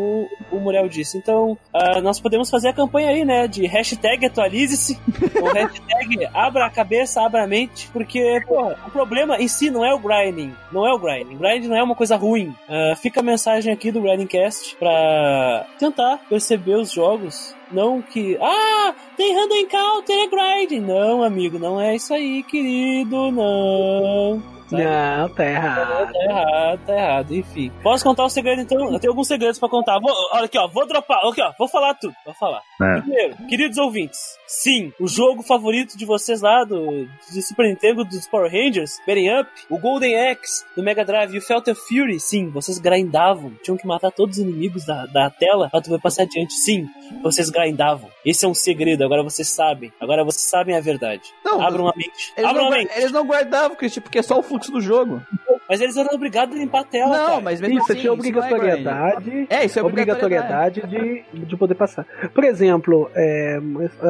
o 0.51 0.59
Muriel 0.59 0.87
disse. 0.87 1.17
Então, 1.17 1.57
ah, 1.73 2.01
nós 2.01 2.19
podemos 2.19 2.49
fazer 2.49 2.69
a 2.69 2.73
campanha 2.73 3.09
aí, 3.09 3.25
né? 3.25 3.47
De 3.47 3.65
hashtag 3.65 4.25
atualize-se, 4.25 4.99
ou 5.41 5.47
hashtag 5.53 6.27
abra 6.33 6.65
a 6.65 6.69
cabeça, 6.69 7.21
abra 7.21 7.43
a 7.43 7.47
mente, 7.47 7.89
porque, 7.91 8.41
porra, 8.47 8.77
o 8.87 8.91
problema 8.91 9.37
em 9.37 9.47
si 9.47 9.69
não 9.69 9.85
é 9.85 9.93
o 9.93 9.99
grinding, 9.99 10.53
não 10.71 10.87
é 10.87 10.93
o 10.93 10.99
grinding. 10.99 11.37
Grinding 11.37 11.67
não 11.67 11.77
é 11.77 11.83
uma 11.83 11.95
coisa 11.95 12.15
ruim. 12.15 12.53
Ah, 12.67 12.95
fica 12.95 13.19
a 13.19 13.23
mensagem 13.23 13.71
aqui 13.71 13.91
do 13.91 14.01
Grinding 14.01 14.27
Cast 14.27 14.75
pra 14.75 15.65
tentar 15.79 16.19
perceber 16.29 16.75
os 16.75 16.91
jogos. 16.91 17.55
Não 17.71 18.01
que, 18.01 18.37
ah, 18.41 18.93
tem 19.15 19.33
random 19.33 19.55
encounter, 19.55 20.15
é 20.15 20.27
grinding. 20.27 20.81
Não, 20.81 21.23
amigo, 21.23 21.57
não 21.57 21.79
é 21.79 21.95
isso 21.95 22.13
aí, 22.13 22.43
querido, 22.43 23.31
não. 23.31 24.60
Sabe? 24.71 24.83
Não, 24.83 25.29
tá 25.29 25.45
errado. 25.45 26.13
Tá 26.13 26.23
errado, 26.23 26.79
tá 26.85 26.93
errado, 26.93 27.35
enfim. 27.35 27.71
Posso 27.83 28.03
contar 28.03 28.23
o 28.25 28.29
segredo 28.29 28.61
então? 28.61 28.91
Eu 28.91 28.99
tenho 28.99 29.11
alguns 29.11 29.27
segredos 29.27 29.59
pra 29.59 29.67
contar. 29.69 29.99
Vou, 29.99 30.11
olha 30.31 30.45
aqui, 30.45 30.57
ó, 30.57 30.67
vou 30.67 30.87
dropar, 30.87 31.19
aqui, 31.27 31.41
ó, 31.41 31.51
vou 31.59 31.67
falar 31.67 31.93
tudo, 31.95 32.13
vou 32.25 32.33
falar. 32.33 32.61
É. 32.81 33.01
Primeiro, 33.01 33.35
queridos 33.47 33.77
ouvintes, 33.77 34.19
sim, 34.47 34.91
o 34.99 35.07
jogo 35.07 35.43
favorito 35.43 35.97
de 35.97 36.05
vocês 36.05 36.41
lá 36.41 36.63
do, 36.63 37.05
do 37.05 37.41
Super 37.41 37.67
Nintendo, 37.67 38.03
dos 38.05 38.27
Power 38.27 38.49
Rangers, 38.51 38.99
Beating 39.05 39.29
Up, 39.39 39.49
o 39.69 39.77
Golden 39.77 40.15
Axe 40.31 40.63
do 40.75 40.81
Mega 40.81 41.03
Drive 41.03 41.33
e 41.35 41.37
o 41.37 41.41
Fatal 41.41 41.75
Fury, 41.75 42.19
sim, 42.19 42.49
vocês 42.49 42.79
grindavam, 42.79 43.51
tinham 43.61 43.77
que 43.77 43.85
matar 43.85 44.11
todos 44.11 44.37
os 44.37 44.43
inimigos 44.43 44.85
da, 44.85 45.05
da 45.05 45.29
tela 45.29 45.69
pra 45.69 45.81
tu 45.81 45.99
passar 45.99 46.23
adiante, 46.23 46.53
sim, 46.53 46.87
vocês 47.21 47.49
grindavam. 47.49 48.09
Esse 48.25 48.45
é 48.45 48.47
um 48.47 48.53
segredo, 48.53 49.03
agora 49.03 49.21
vocês 49.23 49.49
sabem, 49.49 49.91
agora 49.99 50.23
vocês 50.23 50.49
sabem 50.49 50.75
a 50.77 50.79
verdade. 50.81 51.23
Não, 51.43 51.61
Abram 51.61 51.87
a 51.87 51.93
mente, 51.95 52.33
Eles 52.37 52.49
abram 52.49 52.65
não, 52.65 52.71
a 52.73 52.77
mente. 52.77 52.91
eles 52.95 53.11
não 53.11 53.25
guardavam, 53.25 53.75
Christian, 53.75 54.01
porque 54.01 54.19
é 54.19 54.21
só 54.23 54.39
o 54.39 54.43
fluxo 54.61 54.71
do 54.71 54.81
jogo. 54.81 55.21
Mas 55.67 55.81
eles 55.81 55.95
eram 55.95 56.13
obrigados 56.13 56.55
a 56.55 56.59
limpar 56.59 56.81
a 56.81 56.83
tela, 56.83 57.17
não, 57.17 57.27
cara. 57.27 57.41
mas 57.41 57.61
mesmo 57.61 57.79
Isso, 57.79 57.91
assim, 57.91 58.01
tinha 58.01 58.09
é 58.09 58.13
obrigatoriedade. 58.13 59.47
É, 59.49 59.65
isso 59.65 59.79
é 59.79 59.83
obrigatoriedade. 59.83 60.81
obrigatoriedade 60.81 61.25
de, 61.31 61.45
de 61.45 61.57
poder 61.57 61.75
passar. 61.75 62.05
Por 62.33 62.43
exemplo, 62.43 63.09
é, 63.15 63.59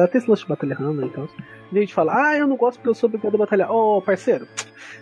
até 0.04 0.18
esse 0.18 0.28
lance 0.28 0.42
de 0.42 0.48
batalha 0.48 0.76
então. 1.04 1.28
A 1.78 1.80
gente 1.80 1.94
fala, 1.94 2.12
ah, 2.14 2.36
eu 2.36 2.46
não 2.46 2.56
gosto 2.56 2.78
porque 2.78 2.88
eu 2.88 2.94
sou 2.94 3.08
obrigado 3.08 3.34
a 3.34 3.38
batalhar. 3.38 3.70
Ô, 3.70 4.00
parceiro, 4.02 4.46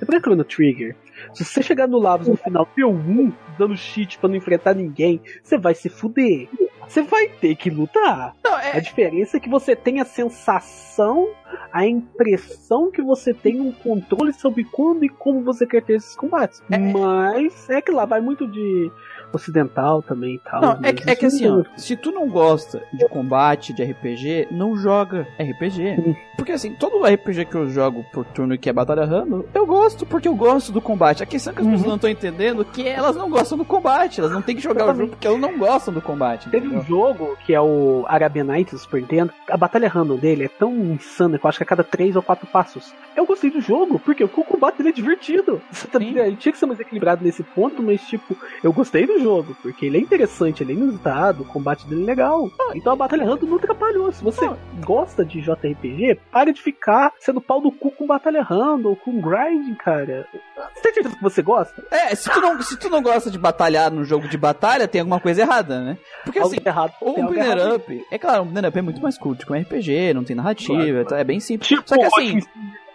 é 0.01 0.05
pra 0.05 0.21
Chrono 0.21 0.45
Trigger. 0.45 0.97
Se 1.35 1.45
você 1.45 1.63
chegar 1.63 1.87
no 1.87 1.99
Lavos 1.99 2.29
no 2.29 2.37
final, 2.37 2.69
P1, 2.77 3.33
dando 3.59 3.77
cheat 3.77 4.19
pra 4.19 4.29
não 4.29 4.37
enfrentar 4.37 4.75
ninguém, 4.75 5.21
você 5.43 5.59
vai 5.59 5.75
se 5.75 5.89
fuder. 5.89 6.49
Você 6.91 7.03
vai 7.03 7.29
ter 7.29 7.55
que 7.55 7.71
lutar. 7.71 8.35
Não, 8.43 8.55
A 8.55 8.65
é, 8.65 8.81
diferença 8.81 9.37
é 9.37 9.41
que 9.41 9.49
você 9.49 9.77
tem 9.77 10.01
a 10.01 10.05
sensação, 10.05 11.29
a 11.73 11.87
impressão 11.87 12.91
que 12.91 13.01
você 13.01 13.33
tem 13.33 13.61
um 13.61 13.71
controle 13.71 14.33
sobre 14.33 14.65
quando 14.65 15.05
e 15.05 15.09
como 15.09 15.45
você 15.45 15.65
quer 15.67 15.85
ter 15.85 15.95
esses 15.95 16.17
combates. 16.17 16.61
É. 16.69 16.77
Mas 16.77 17.71
é 17.71 17.81
que 17.81 17.93
lá 17.93 18.07
vai 18.07 18.21
muito 18.21 18.45
de 18.45 18.91
ocidental 19.33 20.03
também 20.03 20.35
e 20.35 20.39
tal. 20.39 20.61
Não, 20.61 20.73
é, 20.73 20.79
mas 20.81 20.93
que- 20.95 21.11
é 21.11 21.15
que 21.15 21.27
assim, 21.27 21.49
ó, 21.49 21.63
se 21.77 21.97
tu 21.97 22.11
não 22.13 22.29
gosta 22.29 22.83
de 22.93 23.07
combate, 23.09 23.73
de 23.73 23.83
RPG, 23.83 24.49
não 24.51 24.77
joga 24.77 25.27
RPG. 25.39 26.17
Porque 26.37 26.53
assim, 26.53 26.73
todo 26.75 27.05
RPG 27.05 27.45
que 27.45 27.55
eu 27.55 27.69
jogo 27.69 28.05
por 28.13 28.25
turno 28.25 28.55
e 28.55 28.59
que 28.59 28.69
é 28.69 28.73
batalha 28.73 29.05
random, 29.05 29.45
eu 29.55 29.67
gosto 29.67 30.07
porque 30.07 30.29
eu 30.29 30.35
gosto 30.35 30.73
do 30.73 30.81
combate. 30.81 31.23
A 31.23 31.27
questão 31.27 31.53
é 31.53 31.55
que 31.57 31.61
as 31.61 31.67
Uhum. 31.67 31.73
pessoas 31.73 31.89
não 31.89 31.97
estão 31.97 32.11
entendendo 32.11 32.65
que 32.65 32.87
elas 32.89 33.17
não 33.17 33.29
gostam 33.29 33.59
do 33.59 33.65
combate, 33.65 34.21
elas 34.21 34.33
não 34.33 34.43
têm 34.43 34.57
que 34.57 34.63
jogar 34.63 34.91
o 34.91 34.95
jogo 34.95 35.09
porque 35.11 35.27
elas 35.27 35.41
não 35.41 35.59
gostam 35.59 35.93
do 35.93 36.01
combate. 36.01 36.49
Teve 36.51 36.67
um 36.67 36.79
entendeu? 36.79 36.87
jogo 36.89 37.37
que 37.45 37.55
é 37.55 37.61
o 37.61 38.05
Arabian 38.09 38.45
Nights 38.45 38.73
do 38.73 38.79
Super 38.79 39.01
Nintendo. 39.03 39.33
A 39.49 39.57
batalha 39.57 39.89
random 39.89 40.17
dele 40.17 40.45
é 40.45 40.49
tão 40.49 40.75
insana 40.75 41.39
que 41.39 41.45
eu 41.45 41.49
acho 41.49 41.59
que 41.59 41.65
a 41.65 41.67
cada 41.67 41.85
três 41.85 42.17
ou 42.17 42.23
quatro 42.23 42.47
passos. 42.47 42.93
Eu 43.17 43.27
gostei 43.27 43.51
do 43.51 43.61
jogo, 43.61 43.99
porque 43.99 44.25
o 44.25 44.29
combate 44.29 44.79
dele 44.79 44.91
é 44.91 44.93
divertido. 44.93 45.61
Tá-. 45.91 46.01
Ele 46.03 46.37
tinha 46.37 46.53
que 46.53 46.59
ser 46.59 46.67
mais 46.67 46.79
equilibrado 46.81 47.25
nesse 47.25 47.43
ponto, 47.43 47.83
mas 47.83 48.01
tipo, 48.03 48.37
eu 48.63 48.73
gostei 48.73 49.07
do 49.07 49.19
jogo, 49.23 49.57
porque 49.63 49.87
ele 49.87 49.99
é 49.99 50.01
interessante, 50.01 50.63
ele 50.63 50.73
é 50.73 50.77
inusitado, 50.77 51.43
o 51.43 51.47
combate 51.47 51.87
dele 51.87 52.03
é 52.03 52.07
legal. 52.07 52.51
Então 52.75 52.93
a 52.93 52.97
batalha 52.97 53.25
random 53.25 53.47
não 53.47 53.57
atrapalhou. 53.57 54.11
Se 54.13 54.23
você 54.23 54.49
gosta 54.85 55.25
de 55.25 55.41
JRPG, 55.41 56.19
pare 56.31 56.53
de 56.53 56.61
ficar 56.61 57.13
sendo 57.19 57.41
pau 57.41 57.61
do 57.61 57.71
cu 57.71 57.91
com 57.91 58.07
batalha 58.07 58.43
random, 58.43 58.95
com 58.97 59.21
grinding, 59.21 59.75
cara. 59.75 60.27
Você 60.75 60.83
tem 60.83 60.93
certeza 60.95 61.17
que 61.17 61.23
você 61.23 61.43
gosta? 61.43 61.83
É, 61.91 62.15
se 62.15 62.31
tu, 62.31 62.41
não, 62.41 62.61
se 62.63 62.77
tu 62.79 62.89
não 62.91 63.03
gosta 63.03 63.31
de 63.31 63.39
batalhar 63.39 63.91
no 63.91 64.05
jogo 64.05 64.29
de 64.29 64.37
batalha, 64.37 64.87
tem 64.89 65.01
alguma 65.01 65.21
coisa 65.21 65.43
errada, 65.43 65.81
né? 65.81 65.99
Porque 66.25 66.39
assim, 66.39 66.59
errado. 66.65 66.93
errado 67.01 67.31
Banner. 67.31 67.75
Up, 67.77 68.07
é 68.11 68.19
claro, 68.19 68.43
o 68.43 68.47
Banner 68.47 68.69
Up 68.71 68.79
é 68.79 68.83
muito 68.83 69.01
mais 69.03 69.17
curto 69.19 69.47
que 69.47 69.53
um 69.53 69.57
RPG, 69.61 70.13
não 70.15 70.25
tem 70.25 70.37
narrativa, 70.37 70.75
Claro, 70.75 71.05
tá- 71.07 71.19
é 71.19 71.25
bem 71.25 71.41
simples. 71.41 71.69
Tipo, 71.69 71.89
Só 71.89 71.97
que 71.97 72.07
ótimo. 72.07 72.43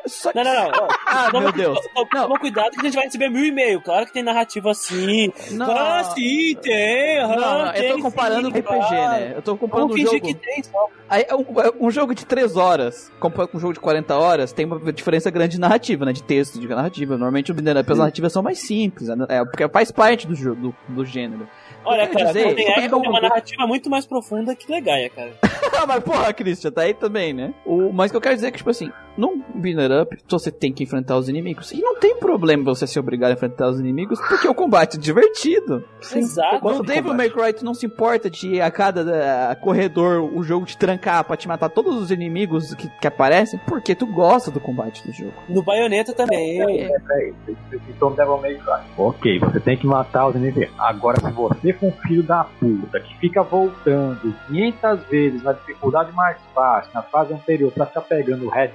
Só 0.08 0.32
que, 0.32 0.38
Não, 0.38 0.44
não, 0.44 0.72
não. 0.72 0.88
Ah, 1.08 1.28
Toma, 1.32 1.44
meu 1.44 1.52
Deus. 1.52 1.80
Toma, 1.94 2.08
toma 2.10 2.40
cuidado 2.40 2.72
que 2.72 2.80
a 2.82 2.84
gente 2.84 2.96
vai 2.96 3.06
receber 3.06 3.30
mil 3.30 3.46
e-mail. 3.46 3.82
Claro 3.82 4.06
que 4.06 4.14
tem 4.14 4.24
narrativa 4.24 4.72
assim. 4.72 5.32
Não. 5.52 5.72
Ah, 5.72 6.04
sim, 6.16 6.56
tem. 6.62 7.20
Não, 7.22 7.66
não, 7.66 7.74
tem, 7.74 7.86
eu 7.90 7.96
tô 7.98 8.02
comparando 8.04 8.52
sim, 8.52 8.60
RPG, 8.60 8.92
né? 8.92 9.34
Eu 9.36 9.42
tô 9.42 9.58
comparando 9.58 9.90
Vamos 9.90 10.04
um 10.04 10.12
jogo. 10.12 10.28
que 10.28 10.34
tem 10.34 10.64
só. 10.64 10.88
Aí, 11.10 11.26
um, 11.32 11.88
um 11.88 11.92
jogo 11.92 12.14
de 12.16 12.26
3 12.26 12.58
horas, 12.58 13.12
comparado 13.20 13.52
com 13.52 13.58
um 13.58 13.62
jogo 13.62 13.74
de 13.74 13.80
40 13.80 14.16
horas, 14.16 14.52
tem 14.52 14.66
uma 14.66 14.92
diferença 14.92 15.30
grande 15.30 15.54
de 15.56 15.60
narrativa, 15.60 16.06
né? 16.06 16.12
De 16.14 16.24
texto, 16.24 16.60
de 16.60 16.68
narrativa. 16.68 17.14
Normalmente 17.18 17.52
as 17.52 17.98
narrativas 17.98 18.34
são 18.34 18.44
mais 18.44 18.60
simples, 18.60 19.08
né? 19.10 19.26
É, 19.30 19.44
porque 19.46 19.68
faz 19.70 19.92
parte 19.92 20.28
do, 20.28 20.36
jogo, 20.36 20.56
do, 20.62 20.76
do 20.90 21.06
gênero. 21.06 21.48
Olha, 21.84 22.08
cara, 22.08 22.26
dizer, 22.26 22.46
Golden 22.46 22.68
é 22.68 22.74
tem 22.76 22.94
um- 22.94 22.98
uma 22.98 23.22
narrativa 23.22 23.68
muito 23.68 23.90
mais 23.90 24.06
profunda 24.08 24.56
que 24.56 24.70
Legaia, 24.72 25.10
cara. 25.10 25.32
Mas 25.88 26.04
porra, 26.04 26.34
Christian, 26.34 26.72
tá 26.72 26.82
aí 26.82 26.94
também, 26.94 27.32
né? 27.34 27.54
O, 27.66 27.92
mas 27.94 28.10
o 28.10 28.14
que 28.14 28.18
eu 28.18 28.22
quero 28.22 28.36
dizer 28.36 28.48
é 28.48 28.52
que, 28.52 28.58
tipo 28.58 28.70
assim, 28.70 28.92
num 29.18 29.42
beat'em 29.56 30.02
up, 30.02 30.18
você 30.28 30.52
tem 30.52 30.72
que 30.72 30.84
enfrentar 30.84 31.18
os 31.18 31.30
inimigos. 31.30 31.72
E 31.72 31.82
não 31.82 32.00
tem 32.00 32.18
problema 32.18 32.64
você 32.64 32.86
ser 32.86 33.00
obrigado 33.00 33.32
a 33.32 33.34
enfrentar 33.34 33.70
os 33.70 33.80
inimigos, 33.80 34.20
porque 34.28 34.48
o 34.48 34.54
combate 34.54 34.98
é 34.98 35.00
divertido. 35.00 35.84
Exato. 36.14 36.66
No 36.66 36.84
Devil 36.84 37.14
May 37.14 37.30
Cry, 37.30 37.54
tu 37.54 37.66
não 37.66 37.74
se 37.74 37.86
importa 37.86 38.30
de 38.30 38.62
a 38.62 38.70
cada 38.70 39.02
eh, 39.02 39.56
corredor 39.56 40.22
o 40.22 40.44
jogo 40.44 40.66
te 40.66 40.78
trancar 40.78 41.24
pra 41.24 41.38
te 41.38 41.48
matar 41.48 41.70
todos 41.70 41.96
os 41.96 42.12
inimigos 42.12 42.74
que, 42.74 42.90
que 42.90 43.08
aparecem, 43.08 43.60
porque 43.68 43.96
tu 43.96 44.06
gosta 44.06 44.52
do 44.52 44.60
combate 44.60 45.06
do 45.06 45.14
jogo. 45.14 45.34
No 45.48 45.62
Baioneta 45.64 46.14
também. 46.14 46.62
É, 46.62 47.00
Peraí, 47.00 47.34
você 47.46 47.80
citou 47.86 48.10
no 48.10 48.16
Devil 48.16 48.38
May 48.38 48.56
Cry. 48.56 48.82
Ok, 48.98 49.40
você 49.40 49.60
tem 49.60 49.78
que 49.78 49.88
matar 49.88 50.28
os 50.28 50.36
inimigos. 50.36 50.74
Agora, 50.78 51.20
se 51.20 51.32
você 51.32 51.74
for 51.74 51.88
um 51.88 51.92
filho 52.08 52.24
da 52.24 52.46
puta 52.60 53.00
que 53.00 53.18
fica 53.18 53.44
voltando 53.44 54.34
500 54.48 55.04
vezes 55.08 55.44
na 55.44 55.54
dificuldade 55.54 56.12
mais 56.14 56.38
fácil, 56.54 56.92
na 56.94 57.02
fase 57.02 57.34
anterior, 57.34 57.72
pra 57.72 57.86
ficar 57.86 58.02
pegando 58.02 58.46
o 58.46 58.50
Red 58.50 58.72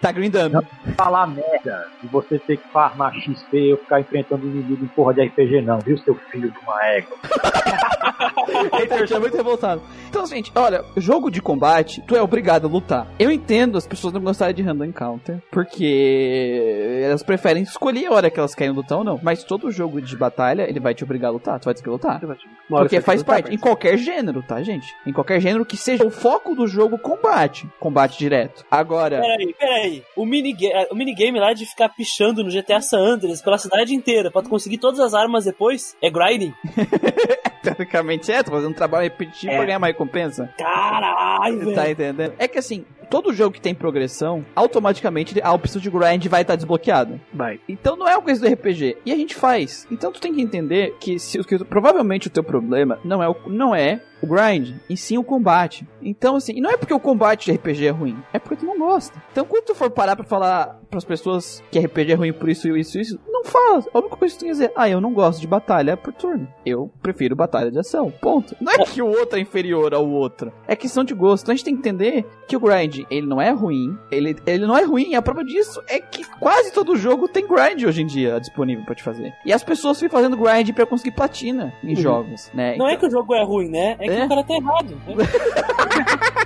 Tá 0.00 0.12
grindando. 0.12 0.64
falar 0.96 1.26
merda 1.26 1.86
de 2.00 2.08
você 2.08 2.38
ter 2.38 2.56
que 2.56 2.68
farmar 2.68 3.14
XP 3.14 3.72
ou 3.72 3.78
ficar 3.78 4.00
enfrentando 4.00 4.46
inimigo 4.46 4.84
em 4.84 4.88
porra 4.88 5.14
de 5.14 5.22
RPG, 5.22 5.62
não, 5.62 5.78
viu, 5.78 5.98
seu 5.98 6.14
filho 6.30 6.50
de 6.50 6.58
uma 6.60 6.84
égua? 6.86 7.16
Hater 8.72 9.12
é 9.12 9.18
muito 9.18 9.36
revoltado. 9.36 9.82
Então, 10.08 10.24
gente, 10.26 10.50
olha, 10.54 10.84
jogo 10.96 11.30
de 11.30 11.42
combate, 11.42 12.02
tu 12.06 12.16
é 12.16 12.22
obrigado 12.22 12.66
a 12.66 12.70
lutar. 12.70 13.06
Eu 13.18 13.30
entendo 13.30 13.76
as 13.76 13.86
pessoas 13.86 14.12
não 14.12 14.20
gostarem 14.20 14.54
de 14.54 14.62
random 14.62 14.86
encounter, 14.86 15.42
porque 15.50 17.02
elas 17.04 17.22
preferem 17.22 17.62
escolher 17.62 18.06
a 18.06 18.12
hora 18.12 18.30
que 18.30 18.38
elas 18.38 18.54
querem 18.54 18.72
lutar 18.72 18.98
ou 18.98 19.04
não. 19.04 19.20
Mas 19.22 19.44
todo 19.44 19.70
jogo 19.70 20.00
de 20.00 20.16
batalha, 20.16 20.62
ele 20.62 20.80
vai 20.80 20.94
te 20.94 21.04
obrigar 21.04 21.28
a 21.28 21.32
lutar, 21.32 21.60
tu 21.60 21.66
vai 21.66 21.74
ter 21.74 21.82
que 21.82 21.88
lutar. 21.88 22.20
Porque 22.68 23.00
faz 23.00 23.20
lutar, 23.20 23.42
parte, 23.42 23.54
em 23.54 23.58
qualquer 23.58 23.96
gênero, 23.98 24.42
tá, 24.42 24.62
gente? 24.62 24.94
Em 25.06 25.12
qualquer 25.12 25.40
gênero 25.40 25.64
que 25.64 25.76
seja 25.76 26.06
o 26.06 26.10
foco 26.10 26.54
do 26.54 26.66
jogo, 26.66 26.98
combate. 26.98 27.68
Combate 27.78 28.18
direto. 28.18 28.64
Agora, 28.70 29.20
Peraí, 29.20 29.54
peraí. 29.54 29.67
O 30.16 30.24
minigame, 30.24 30.86
o 30.90 30.94
minigame 30.94 31.38
lá 31.38 31.52
de 31.52 31.66
ficar 31.66 31.88
pichando 31.88 32.42
no 32.42 32.50
GTA 32.50 32.80
San 32.80 32.98
Andreas 32.98 33.42
pela 33.42 33.58
cidade 33.58 33.94
inteira 33.94 34.30
pra 34.30 34.42
tu 34.42 34.48
conseguir 34.48 34.78
todas 34.78 35.00
as 35.00 35.14
armas 35.14 35.44
depois 35.44 35.96
é 36.02 36.10
grinding? 36.10 36.54
teoricamente 37.74 38.30
é, 38.30 38.42
fazendo 38.42 38.70
um 38.70 38.74
trabalho 38.74 39.04
repetitivo 39.04 39.52
É. 39.52 39.56
pra 39.56 39.64
ganhar 39.66 39.78
uma 39.78 39.86
recompensa. 39.86 40.50
Caralho, 40.58 41.58
velho. 41.60 41.74
Tá 41.74 41.90
entendendo? 41.90 42.34
É 42.38 42.48
que 42.48 42.58
assim, 42.58 42.84
todo 43.10 43.32
jogo 43.32 43.52
que 43.54 43.60
tem 43.60 43.74
progressão, 43.74 44.44
automaticamente 44.54 45.40
a 45.42 45.52
opção 45.52 45.80
de 45.80 45.90
grind 45.90 46.26
vai 46.26 46.42
estar 46.42 46.56
desbloqueada. 46.56 47.20
Vai. 47.32 47.60
Então 47.68 47.96
não 47.96 48.06
é 48.08 48.14
uma 48.16 48.22
coisa 48.22 48.40
do 48.46 48.52
RPG. 48.52 48.98
E 49.04 49.12
a 49.12 49.16
gente 49.16 49.34
faz. 49.34 49.86
Então 49.90 50.12
tu 50.12 50.20
tem 50.20 50.32
que 50.34 50.40
entender 50.42 50.96
que, 51.00 51.18
se, 51.18 51.42
que 51.44 51.64
provavelmente 51.64 52.26
o 52.28 52.30
teu 52.30 52.42
problema 52.44 52.98
não 53.04 53.22
é 53.22 53.28
o, 53.28 53.36
não 53.46 53.74
é 53.74 54.00
o 54.20 54.26
grind, 54.26 54.74
e 54.90 54.96
sim 54.96 55.16
o 55.16 55.22
combate. 55.22 55.86
Então, 56.02 56.34
assim, 56.34 56.54
e 56.56 56.60
não 56.60 56.70
é 56.70 56.76
porque 56.76 56.92
o 56.92 56.98
combate 56.98 57.44
de 57.44 57.52
RPG 57.56 57.86
é 57.86 57.90
ruim, 57.90 58.18
é 58.32 58.38
porque 58.40 58.56
tu 58.56 58.66
não 58.66 58.76
gosta. 58.76 59.16
Então, 59.30 59.44
quando 59.44 59.66
tu 59.66 59.76
for 59.76 59.88
parar 59.90 60.16
pra 60.16 60.24
falar 60.24 60.80
pras 60.90 61.04
pessoas 61.04 61.62
que 61.70 61.78
RPG 61.78 62.12
é 62.12 62.14
ruim 62.16 62.32
por 62.32 62.48
isso, 62.48 62.76
isso, 62.76 62.98
isso, 62.98 63.20
não 63.28 63.44
fala. 63.44 63.84
A 63.94 63.98
única 64.00 64.16
coisa 64.16 64.34
que 64.34 64.38
tu 64.38 64.40
tem 64.40 64.48
que 64.48 64.54
dizer, 64.54 64.72
ah, 64.74 64.88
eu 64.88 65.00
não 65.00 65.12
gosto 65.12 65.40
de 65.40 65.46
batalha 65.46 65.96
por 65.96 66.12
turno. 66.12 66.48
Eu 66.66 66.90
prefiro 67.00 67.36
batalha 67.36 67.57
de 67.70 67.78
ação. 67.78 68.10
Ponto. 68.10 68.56
Não 68.60 68.72
é 68.72 68.78
que 68.78 69.00
o 69.02 69.06
outro 69.06 69.38
é 69.38 69.40
inferior 69.42 69.92
ao 69.94 70.08
outro. 70.08 70.52
É 70.66 70.74
questão 70.76 71.04
de 71.04 71.14
gosto. 71.14 71.44
Então 71.44 71.52
a 71.52 71.56
gente 71.56 71.64
tem 71.64 71.74
que 71.74 71.80
entender 71.80 72.26
que 72.46 72.56
o 72.56 72.60
grind, 72.60 73.00
ele 73.10 73.26
não 73.26 73.40
é 73.40 73.50
ruim. 73.50 73.96
Ele, 74.10 74.36
ele 74.46 74.66
não 74.66 74.76
é 74.76 74.82
ruim. 74.84 75.14
A 75.14 75.22
prova 75.22 75.44
disso 75.44 75.82
é 75.88 75.98
que 76.00 76.24
quase 76.38 76.72
todo 76.72 76.96
jogo 76.96 77.28
tem 77.28 77.46
grind 77.46 77.82
hoje 77.84 78.02
em 78.02 78.06
dia 78.06 78.38
disponível 78.40 78.84
pra 78.84 78.94
te 78.94 79.02
fazer. 79.02 79.32
E 79.44 79.52
as 79.52 79.62
pessoas 79.62 79.98
ficam 79.98 80.18
fazendo 80.18 80.36
grind 80.36 80.70
pra 80.72 80.86
conseguir 80.86 81.12
platina 81.12 81.72
em 81.82 81.94
jogos, 81.96 82.50
né? 82.54 82.76
Não 82.76 82.88
é 82.88 82.96
que 82.96 83.06
o 83.06 83.10
jogo 83.10 83.34
é 83.34 83.44
ruim, 83.44 83.68
né? 83.68 83.96
É 83.98 84.04
que 84.04 84.10
É? 84.10 84.24
o 84.24 84.28
cara 84.28 84.44
tá 84.44 84.54
errado. 84.54 84.90
né? 85.06 85.24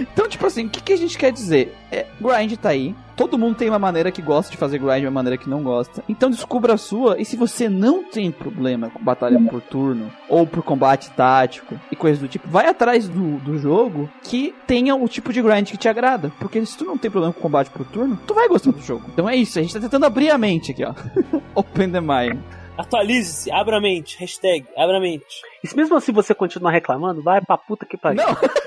Então, 0.00 0.28
tipo 0.28 0.46
assim, 0.46 0.66
o 0.66 0.68
que, 0.68 0.82
que 0.82 0.92
a 0.92 0.96
gente 0.96 1.16
quer 1.16 1.32
dizer? 1.32 1.74
É, 1.90 2.06
grind 2.20 2.52
tá 2.56 2.70
aí. 2.70 2.94
Todo 3.16 3.38
mundo 3.38 3.56
tem 3.56 3.68
uma 3.68 3.78
maneira 3.78 4.12
que 4.12 4.20
gosta 4.20 4.50
de 4.50 4.58
fazer 4.58 4.78
grind 4.78 5.02
e 5.02 5.06
uma 5.06 5.10
maneira 5.10 5.38
que 5.38 5.48
não 5.48 5.62
gosta. 5.62 6.04
Então 6.06 6.30
descubra 6.30 6.74
a 6.74 6.76
sua. 6.76 7.18
E 7.18 7.24
se 7.24 7.36
você 7.36 7.68
não 7.68 8.04
tem 8.04 8.30
problema 8.30 8.90
com 8.90 9.02
batalha 9.02 9.40
por 9.40 9.62
turno, 9.62 10.12
ou 10.28 10.46
por 10.46 10.62
combate 10.62 11.10
tático 11.12 11.80
e 11.90 11.96
coisas 11.96 12.20
do 12.20 12.28
tipo, 12.28 12.46
vai 12.48 12.66
atrás 12.66 13.08
do, 13.08 13.38
do 13.38 13.58
jogo 13.58 14.10
que 14.22 14.54
tenha 14.66 14.94
o 14.94 15.08
tipo 15.08 15.32
de 15.32 15.40
grind 15.40 15.70
que 15.70 15.78
te 15.78 15.88
agrada. 15.88 16.30
Porque 16.38 16.64
se 16.66 16.76
tu 16.76 16.84
não 16.84 16.98
tem 16.98 17.10
problema 17.10 17.32
com 17.32 17.40
combate 17.40 17.70
por 17.70 17.86
turno, 17.86 18.18
tu 18.26 18.34
vai 18.34 18.48
gostar 18.48 18.72
do 18.72 18.82
jogo. 18.82 19.04
Então 19.08 19.28
é 19.28 19.34
isso, 19.34 19.58
a 19.58 19.62
gente 19.62 19.72
tá 19.72 19.80
tentando 19.80 20.04
abrir 20.04 20.30
a 20.30 20.36
mente 20.36 20.72
aqui, 20.72 20.84
ó. 20.84 20.92
Open 21.54 21.90
the 21.90 22.00
mind. 22.00 22.38
Atualize-se, 22.76 23.50
abra 23.50 23.78
a 23.78 23.80
mente. 23.80 24.18
Hashtag, 24.18 24.66
abra 24.76 24.98
a 24.98 25.00
mente. 25.00 25.40
E 25.64 25.66
se 25.66 25.74
mesmo 25.74 25.96
assim 25.96 26.12
você 26.12 26.34
continuar 26.34 26.72
reclamando, 26.72 27.22
vai 27.22 27.40
pra 27.40 27.56
puta 27.56 27.86
que 27.86 27.96
pariu. 27.96 28.22
Não! 28.22 28.36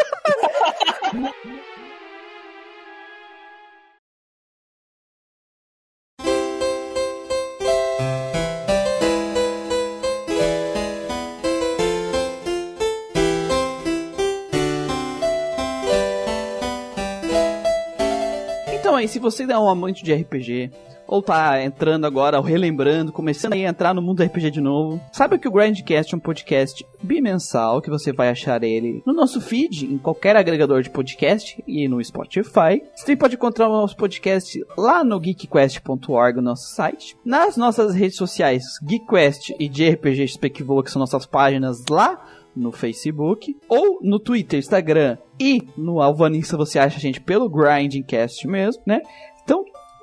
Então 18.72 18.96
aí, 18.96 19.08
se 19.08 19.18
você 19.18 19.44
é 19.44 19.58
um 19.58 19.68
amante 19.68 20.04
de 20.04 20.14
RPG, 20.14 20.72
ou 21.10 21.24
tá 21.24 21.62
entrando 21.64 22.06
agora, 22.06 22.38
ou 22.38 22.44
relembrando, 22.44 23.12
começando 23.12 23.54
a 23.54 23.58
entrar 23.58 23.96
no 23.96 24.02
mundo 24.02 24.18
do 24.18 24.24
RPG 24.24 24.52
de 24.52 24.62
novo, 24.62 25.02
saiba 25.12 25.40
que 25.40 25.48
o 25.48 25.52
Grindcast 25.52 26.14
é 26.14 26.18
um 26.18 26.20
podcast 26.20 26.86
bimensal, 27.02 27.82
que 27.82 27.90
você 27.90 28.14
vai 28.14 28.30
achar 28.30 28.64
ele 28.64 29.02
no 29.08 29.14
nosso 29.14 29.42
feed, 29.42 29.92
em 29.92 29.98
qualquer 29.98 30.36
agregador 30.36 30.84
de 30.84 30.92
podcast 30.92 31.64
e 31.68 31.88
no 31.88 32.04
Spotify. 32.04 32.84
Você 32.96 33.16
pode 33.16 33.34
encontrar 33.34 33.68
o 33.68 33.72
nosso 33.72 33.98
podcast 33.98 34.64
lá 34.78 35.04
no 35.04 35.20
geekquest.org, 35.20 36.42
nosso 36.42 36.76
site. 36.76 37.18
Nas 37.26 37.58
nossas 37.58 37.96
redes 37.96 38.16
sociais, 38.16 38.64
GeekQuest 38.88 39.56
e 39.60 39.68
de 39.68 39.90
RPG 39.90 40.28
XP 40.28 40.50
que 40.52 40.64
voa, 40.64 40.84
que 40.84 40.92
são 40.92 41.00
nossas 41.00 41.26
páginas 41.26 41.84
lá 41.90 42.24
no 42.56 42.72
Facebook, 42.72 43.56
ou 43.68 44.00
no 44.02 44.20
Twitter, 44.20 44.60
Instagram 44.60 45.18
e 45.40 45.64
no 45.78 46.02
Alvanista 46.02 46.58
você 46.58 46.78
acha 46.78 46.98
a 46.98 47.00
gente 47.00 47.22
pelo 47.22 47.50
Grindcast 47.50 48.46
mesmo, 48.46 48.84
né? 48.86 49.02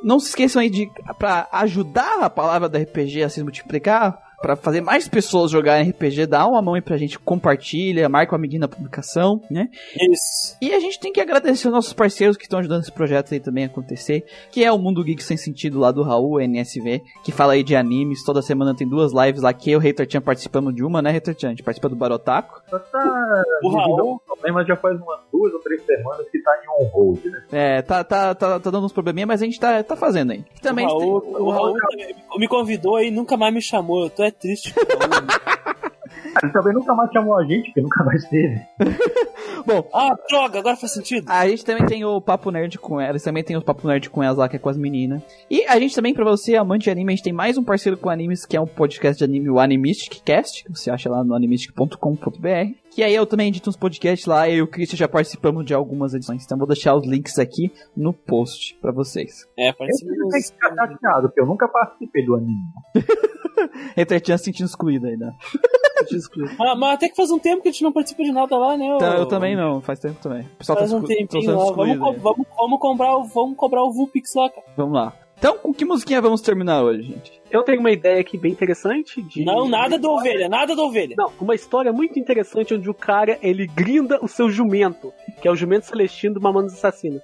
Não 0.06 0.20
se 0.20 0.28
esqueçam 0.28 0.62
aí 0.62 0.70
de 0.70 0.88
para 1.18 1.48
ajudar 1.50 2.20
a 2.20 2.30
palavra 2.30 2.68
da 2.68 2.78
RPG 2.78 3.24
a 3.24 3.28
se 3.28 3.42
multiplicar, 3.42 4.16
para 4.40 4.56
fazer 4.56 4.80
mais 4.80 5.08
pessoas 5.08 5.50
jogarem 5.50 5.90
RPG, 5.90 6.26
dá 6.26 6.46
uma 6.46 6.60
mão 6.62 6.74
aí 6.74 6.80
pra 6.82 6.96
gente, 6.96 7.18
compartilha, 7.18 8.08
marca 8.08 8.32
o 8.32 8.36
amiguinho 8.36 8.60
na 8.60 8.68
publicação, 8.68 9.40
né? 9.50 9.68
Isso. 10.10 10.56
E 10.60 10.72
a 10.74 10.80
gente 10.80 11.00
tem 11.00 11.12
que 11.12 11.20
agradecer 11.20 11.68
os 11.68 11.74
nossos 11.74 11.92
parceiros 11.92 12.36
que 12.36 12.44
estão 12.44 12.58
ajudando 12.58 12.82
esse 12.82 12.92
projeto 12.92 13.32
aí 13.32 13.40
também 13.40 13.64
a 13.64 13.66
acontecer, 13.66 14.24
que 14.50 14.62
é 14.64 14.70
o 14.70 14.78
Mundo 14.78 15.02
Geek 15.02 15.22
Sem 15.22 15.36
Sentido 15.36 15.78
lá 15.78 15.90
do 15.90 16.02
Raul, 16.02 16.40
NSV, 16.40 17.02
que 17.24 17.32
fala 17.32 17.54
aí 17.54 17.62
de 17.62 17.74
animes, 17.76 18.24
toda 18.24 18.42
semana 18.42 18.74
tem 18.74 18.86
duas 18.88 19.12
lives 19.12 19.42
lá, 19.42 19.52
que 19.52 19.70
eu 19.70 19.76
e 19.80 19.82
o 19.82 19.84
Hater 19.84 20.10
Chan 20.10 20.20
participando 20.20 20.72
de 20.72 20.84
uma, 20.84 21.00
né, 21.00 21.10
Hater 21.10 21.34
Chan? 21.38 21.48
A 21.48 21.50
gente 21.50 21.62
participa 21.62 21.88
do 21.88 21.96
Barotaco. 21.96 22.62
Tá 22.70 23.42
O 23.62 23.70
Raul- 23.70 24.00
a 24.00 24.04
um 24.14 24.18
problema 24.18 24.64
já 24.64 24.76
faz 24.76 25.00
umas 25.00 25.20
duas 25.32 25.52
ou 25.52 25.60
três 25.60 25.82
semanas 25.84 26.26
que 26.30 26.38
tá 26.40 26.50
em 26.64 26.84
on 26.84 26.88
hold, 26.88 27.24
né? 27.24 27.42
É, 27.52 27.82
tá, 27.82 28.04
tá, 28.04 28.34
tá, 28.34 28.60
tá 28.60 28.70
dando 28.70 28.84
uns 28.86 28.92
probleminha, 28.92 29.26
mas 29.26 29.40
a 29.42 29.44
gente 29.44 29.58
tá, 29.58 29.82
tá 29.82 29.96
fazendo 29.96 30.32
aí. 30.32 30.44
E 30.56 30.60
também 30.60 30.86
o 30.86 30.88
Raul, 30.88 31.20
tem- 31.20 31.30
o 31.42 31.50
Raul 31.50 31.74
me 32.38 32.48
convidou 32.48 32.96
aí 32.96 33.08
e 33.08 33.10
nunca 33.10 33.36
mais 33.36 33.52
me 33.54 33.62
chamou. 33.62 34.04
Eu 34.04 34.10
tô 34.10 34.22
é 34.26 34.30
triste. 34.30 34.72
com 34.74 34.80
o 34.80 35.10
Raul. 35.10 35.26
Ele 36.42 36.52
também 36.52 36.74
nunca 36.74 36.94
mais 36.94 37.10
chamou 37.12 37.36
a 37.36 37.44
gente, 37.44 37.66
porque 37.66 37.80
nunca 37.80 38.04
mais 38.04 38.24
teve. 38.28 38.60
Bom, 39.66 39.88
ah, 39.92 40.14
droga, 40.28 40.58
agora 40.58 40.76
faz 40.76 40.92
sentido. 40.92 41.28
A 41.28 41.48
gente 41.48 41.64
também 41.64 41.86
tem 41.86 42.04
o 42.04 42.20
Papo 42.20 42.50
Nerd 42.50 42.78
com 42.78 43.00
elas, 43.00 43.22
também 43.22 43.42
tem 43.42 43.56
o 43.56 43.62
Papo 43.62 43.88
Nerd 43.88 44.10
com 44.10 44.22
elas 44.22 44.36
lá, 44.36 44.48
que 44.48 44.56
é 44.56 44.58
com 44.58 44.68
as 44.68 44.76
meninas. 44.76 45.22
E 45.50 45.64
a 45.66 45.78
gente 45.78 45.94
também, 45.94 46.14
pra 46.14 46.24
você, 46.24 46.56
amante 46.56 46.84
de 46.84 46.90
anime, 46.90 47.12
a 47.12 47.16
gente 47.16 47.24
tem 47.24 47.32
mais 47.32 47.56
um 47.56 47.64
parceiro 47.64 47.96
com 47.96 48.10
animes, 48.10 48.44
que 48.44 48.56
é 48.56 48.60
um 48.60 48.66
podcast 48.66 49.18
de 49.18 49.24
anime, 49.24 49.48
o 49.48 49.58
Animistic 49.58 50.22
Cast, 50.24 50.64
que 50.64 50.70
você 50.70 50.90
acha 50.90 51.08
lá 51.08 51.24
no 51.24 51.34
animistic.com.br. 51.34 52.85
Que 52.96 53.02
aí 53.02 53.14
eu 53.14 53.26
também 53.26 53.48
edito 53.48 53.68
uns 53.68 53.76
podcasts 53.76 54.26
lá, 54.26 54.48
eu 54.48 54.56
e 54.56 54.62
o 54.62 54.66
Christian 54.66 54.96
já 54.96 55.06
participamos 55.06 55.66
de 55.66 55.74
algumas 55.74 56.14
edições, 56.14 56.42
então 56.46 56.56
vou 56.56 56.66
deixar 56.66 56.96
os 56.96 57.06
links 57.06 57.38
aqui 57.38 57.70
no 57.94 58.10
post 58.14 58.74
pra 58.80 58.90
vocês. 58.90 59.44
É, 59.54 59.68
Eu 59.68 59.74
parece 59.74 60.02
ficar 60.50 60.74
chateado, 60.74 61.28
porque 61.28 61.42
eu 61.42 61.44
nunca 61.46 61.68
participei 61.68 62.24
do 62.24 62.34
anime. 62.36 62.56
Entretinha 63.98 64.38
se 64.38 64.44
sentindo 64.44 64.64
excluído 64.66 65.06
aí, 65.08 65.16
né? 65.18 65.30
mas, 66.58 66.78
mas 66.78 66.94
até 66.94 67.08
que 67.10 67.16
faz 67.16 67.30
um 67.30 67.38
tempo 67.38 67.62
que 67.62 67.68
a 67.68 67.72
gente 67.72 67.82
não 67.82 67.92
participa 67.92 68.22
de 68.22 68.32
nada 68.32 68.56
lá, 68.56 68.78
né? 68.78 68.86
Então, 68.86 69.14
eu 69.18 69.26
também 69.26 69.54
não, 69.54 69.82
faz 69.82 69.98
tempo 69.98 70.18
também. 70.20 70.42
O 70.54 70.56
pessoal 70.56 70.78
Faz 70.78 70.90
tá 70.90 70.96
um 70.96 71.00
exclu- 71.02 71.16
tempinho 71.16 71.50
lá. 71.54 71.64
Vamos, 71.72 71.98
co- 71.98 72.12
vamos, 72.14 72.46
vamos, 72.56 72.80
cobrar, 72.80 73.16
o- 73.18 73.24
vamos 73.24 73.56
cobrar 73.58 73.82
o 73.84 73.92
Vulpix 73.92 74.34
lá, 74.34 74.48
cara. 74.48 74.66
Vamos 74.74 74.94
lá. 74.94 75.12
Então, 75.38 75.58
com 75.58 75.72
que 75.72 75.84
musiquinha 75.84 76.20
vamos 76.20 76.40
terminar 76.40 76.82
hoje, 76.82 77.02
gente? 77.02 77.42
Eu 77.50 77.62
tenho 77.62 77.80
uma 77.80 77.90
ideia 77.90 78.20
aqui 78.20 78.38
bem 78.38 78.52
interessante 78.52 79.22
de. 79.22 79.44
Não, 79.44 79.68
nada 79.68 79.98
do 79.98 80.10
ovelha, 80.10 80.48
nada 80.48 80.74
do 80.74 80.82
ovelha. 80.82 81.14
Não, 81.16 81.30
uma 81.40 81.54
história 81.54 81.92
muito 81.92 82.18
interessante 82.18 82.74
onde 82.74 82.88
o 82.88 82.94
cara 82.94 83.38
ele 83.42 83.66
grinda 83.66 84.18
o 84.22 84.28
seu 84.28 84.48
jumento, 84.50 85.12
que 85.40 85.46
é 85.46 85.50
o 85.50 85.56
jumento 85.56 85.86
celestino 85.86 86.34
do 86.34 86.40
Mamonas 86.40 86.72
Assassino. 86.72 87.20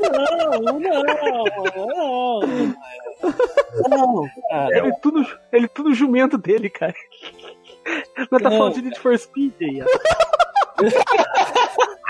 Não, 0.00 0.60
não, 0.60 0.80
não. 0.80 2.40
Não, 3.88 4.28
cara. 4.50 4.78
Ele 4.78 4.92
tudo, 5.00 5.24
ele 5.52 5.68
tudo 5.68 5.94
jumento 5.94 6.36
dele, 6.36 6.68
cara. 6.68 6.94
Tá 8.30 8.38
Não, 8.50 8.50
falando 8.58 8.74
de 8.74 8.82
Need 8.82 8.98
for 8.98 9.16
Speed 9.16 9.52
aí, 9.60 9.82
ó. 9.82 9.86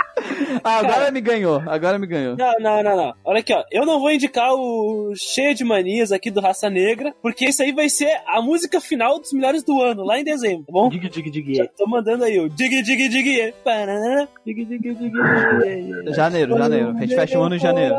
Ah, 0.64 0.78
agora 0.78 1.10
me 1.10 1.20
ganhou, 1.20 1.62
agora 1.66 1.98
me 1.98 2.06
ganhou. 2.06 2.36
Não, 2.36 2.52
não, 2.60 2.82
não, 2.82 2.96
não. 2.96 3.14
Olha 3.24 3.40
aqui, 3.40 3.52
ó. 3.52 3.64
Eu 3.70 3.84
não 3.84 4.00
vou 4.00 4.10
indicar 4.10 4.52
o 4.52 5.12
Cheio 5.16 5.54
de 5.54 5.64
Manias 5.64 6.12
aqui 6.12 6.30
do 6.30 6.40
Raça 6.40 6.68
Negra, 6.70 7.14
porque 7.22 7.46
isso 7.46 7.62
aí 7.62 7.72
vai 7.72 7.88
ser 7.88 8.20
a 8.26 8.40
música 8.40 8.80
final 8.80 9.18
dos 9.18 9.32
melhores 9.32 9.62
do 9.64 9.80
ano, 9.80 10.04
lá 10.04 10.18
em 10.18 10.24
dezembro, 10.24 10.64
tá 10.66 10.72
bom? 10.72 10.88
Dig, 10.88 11.08
dig, 11.08 11.30
dig. 11.30 11.54
Já 11.54 11.66
tô 11.66 11.86
mandando 11.86 12.24
aí 12.24 12.38
o 12.38 12.48
Dig 12.48 12.82
Dig 12.82 13.08
Dig. 13.08 13.54
Dig, 14.44 14.64
dig, 14.64 14.78
dig, 14.78 14.94
dig. 14.94 16.14
Janeiro, 16.14 16.56
janeiro. 16.56 16.96
A 16.96 17.00
gente 17.00 17.14
fecha 17.14 17.38
o 17.38 17.42
ano 17.42 17.56
em 17.56 17.60
janeiro. 17.60 17.96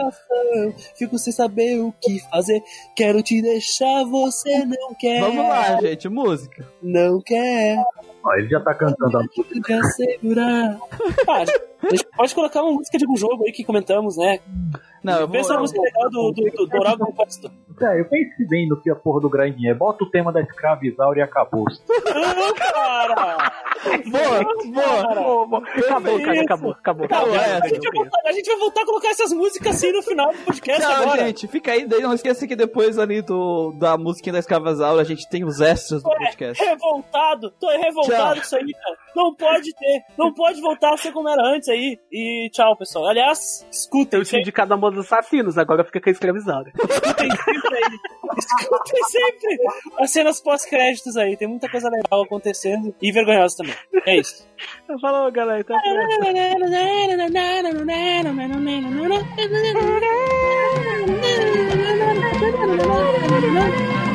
Fico 0.98 1.18
sem 1.18 1.34
saber 1.34 1.80
o 1.80 1.94
que 2.02 2.20
fazer. 2.30 2.62
Quero 2.96 3.22
te 3.22 3.42
deixar, 3.42 4.04
você 4.06 4.66
não 4.66 4.94
quer. 4.94 5.22
Vamos 5.22 5.48
lá, 5.48 5.82
gente, 5.82 6.08
música. 6.10 6.68
Não 6.82 7.22
quer. 7.22 7.84
Ó, 8.24 8.34
ele 8.36 8.48
já 8.48 8.60
tá 8.62 8.74
cantando 8.74 9.18
a 9.18 9.22
música. 9.22 9.62
Te 9.62 9.74
assegurar. 9.74 10.80
Ah, 11.28 11.44
a 11.84 11.90
gente 11.90 12.06
pode 12.16 12.34
colocar 12.34 12.64
uma 12.64 12.72
música 12.72 12.98
de 12.98 13.04
algum 13.04 13.18
jogo 13.18 13.44
aí 13.46 13.52
que 13.52 13.64
comentamos, 13.64 14.16
né? 14.16 14.40
Não, 15.04 15.20
eu 15.20 15.28
vou. 15.28 15.36
Pensa 15.36 15.54
uma 15.54 15.60
música 15.60 15.82
legal 15.82 16.10
do, 16.10 16.32
do, 16.32 16.52
do 16.52 16.68
Dorago 16.68 17.06
Compositor. 17.06 17.52
Sério, 17.78 18.08
pense 18.10 18.48
bem 18.48 18.70
no 18.70 18.80
que 18.80 18.90
a 18.90 18.96
porra 18.96 19.20
do 19.20 19.30
grindinho 19.30 19.72
é. 19.72 19.74
Bota 19.74 20.06
o 20.06 20.10
tema 20.10 20.32
da 20.32 20.40
escravizaura 20.40 21.20
e 21.20 21.22
acabou. 21.22 21.66
Não, 21.90 22.54
cara! 22.54 23.52
Boa, 24.06 24.44
boa. 24.66 25.14
Boa, 25.14 25.48
boa. 25.48 25.64
Acabou, 25.78 26.20
cara, 26.22 26.42
acabou, 26.42 26.72
acabou. 26.72 27.06
Acabou, 27.06 27.36
é. 27.36 27.60
A 27.62 27.68
gente, 27.68 27.82
vai 27.82 27.92
voltar, 27.94 28.22
a 28.26 28.32
gente 28.32 28.46
vai 28.48 28.58
voltar 28.58 28.82
a 28.82 28.86
colocar 28.86 29.10
essas 29.10 29.34
músicas 29.34 29.76
assim 29.76 29.92
no 29.92 30.02
final 30.02 30.32
do 30.32 30.38
podcast 30.40 30.82
Não, 30.82 30.92
agora. 30.92 31.26
gente, 31.26 31.48
fica 31.48 31.72
aí. 31.72 31.86
daí 31.86 32.02
Não 32.02 32.14
esqueça 32.14 32.48
que 32.48 32.56
depois 32.56 32.98
ali 33.00 33.22
do, 33.22 33.72
da 33.78 33.98
musiquinha 33.98 34.34
da 34.34 34.40
Escravazaura 34.40 35.02
a 35.02 35.06
gente 35.06 35.28
tem 35.30 35.44
os 35.44 35.60
extras 35.62 36.02
do 36.04 36.10
Tô 36.10 36.16
podcast. 36.16 36.64
revoltado, 36.64 37.52
tô 37.60 37.70
revoltado 37.70 38.16
Tchau. 38.18 38.36
com 38.36 38.42
isso 38.42 38.56
aí, 38.56 38.74
cara. 38.74 38.98
Não 39.16 39.36
pode 39.36 39.74
ter, 39.76 40.02
não 40.18 40.34
pode 40.34 40.62
voltar 40.62 40.94
a 40.94 40.98
ser 40.98 41.12
como 41.12 41.30
era 41.30 41.42
antes 41.44 41.70
aí. 41.70 41.98
E 42.12 42.50
tchau, 42.52 42.76
pessoal. 42.78 43.08
Aliás, 43.08 43.66
escutem, 43.72 44.20
Eu 44.20 44.26
tinha 44.26 44.42
indicado 44.42 44.74
a 44.74 44.78
moda 44.78 44.96
dos 44.96 45.06
assassinos, 45.12 45.58
agora 45.58 45.84
fica 45.84 46.02
com 46.02 46.10
a 46.10 46.12
escravizada. 46.12 46.72
escutem 46.76 47.30
sempre 47.30 47.78
aí. 47.78 48.00
Escutem 48.38 49.04
sempre 49.06 49.58
as 50.00 50.12
cenas 50.12 50.42
pós-créditos 50.42 51.18
aí. 51.18 51.38
Tem 51.38 51.48
muita 51.48 51.70
coisa 51.70 51.90
legal 51.90 52.24
acontecendo 52.24 52.94
e 53.02 53.12
vergonhosa 53.12 53.58
também. 53.58 53.76
É 54.06 54.18
isso. 54.18 54.48
Falou, 55.02 55.32
galera. 55.32 55.62
Até 55.62 55.76
a 55.76 55.82
próxima. 62.78 64.04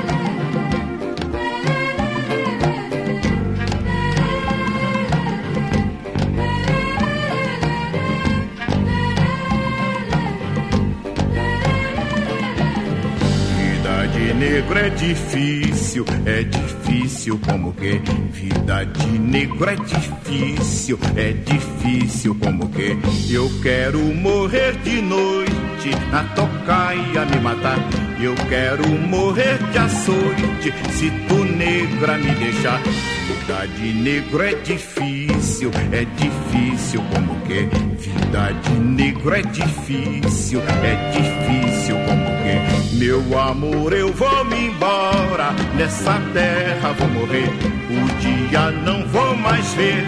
negro 14.38 14.78
é 14.78 14.88
difícil, 14.90 16.04
é 16.24 16.44
difícil 16.44 17.40
como 17.44 17.72
que? 17.72 18.00
Vida 18.30 18.84
de 18.84 19.18
negro 19.18 19.68
é 19.68 19.74
difícil, 19.74 20.98
é 21.16 21.32
difícil 21.32 22.36
como 22.36 22.68
que? 22.68 22.96
Eu 23.28 23.50
quero 23.62 23.98
morrer 23.98 24.76
de 24.84 25.02
noite 25.02 25.90
na 26.12 26.22
tocaia 26.34 27.24
me 27.26 27.40
matar. 27.40 27.78
Eu 28.20 28.34
quero 28.48 28.88
morrer 28.88 29.58
de 29.72 29.78
açoite 29.78 30.72
se 30.92 31.10
tu 31.28 31.44
negra 31.44 32.16
me 32.16 32.30
deixar. 32.36 32.80
Vida 32.82 33.66
de 33.76 33.92
negro 33.92 34.42
é 34.42 34.54
difícil, 34.54 35.17
é 35.66 36.04
difícil 36.16 37.02
como 37.12 37.34
que? 37.40 37.68
Vida 37.98 38.52
de 38.62 38.70
negro 38.78 39.34
é 39.34 39.42
difícil, 39.42 40.60
é 40.60 41.10
difícil 41.10 41.96
como 42.06 42.26
que? 42.42 42.96
Meu 42.96 43.38
amor, 43.40 43.92
eu 43.92 44.12
vou 44.12 44.44
me 44.44 44.66
embora, 44.66 45.52
nessa 45.76 46.20
terra 46.32 46.92
vou 46.92 47.08
morrer. 47.08 47.48
O 47.90 48.20
dia 48.20 48.70
não 48.70 49.04
vou 49.08 49.34
mais 49.36 49.74
ver, 49.74 50.06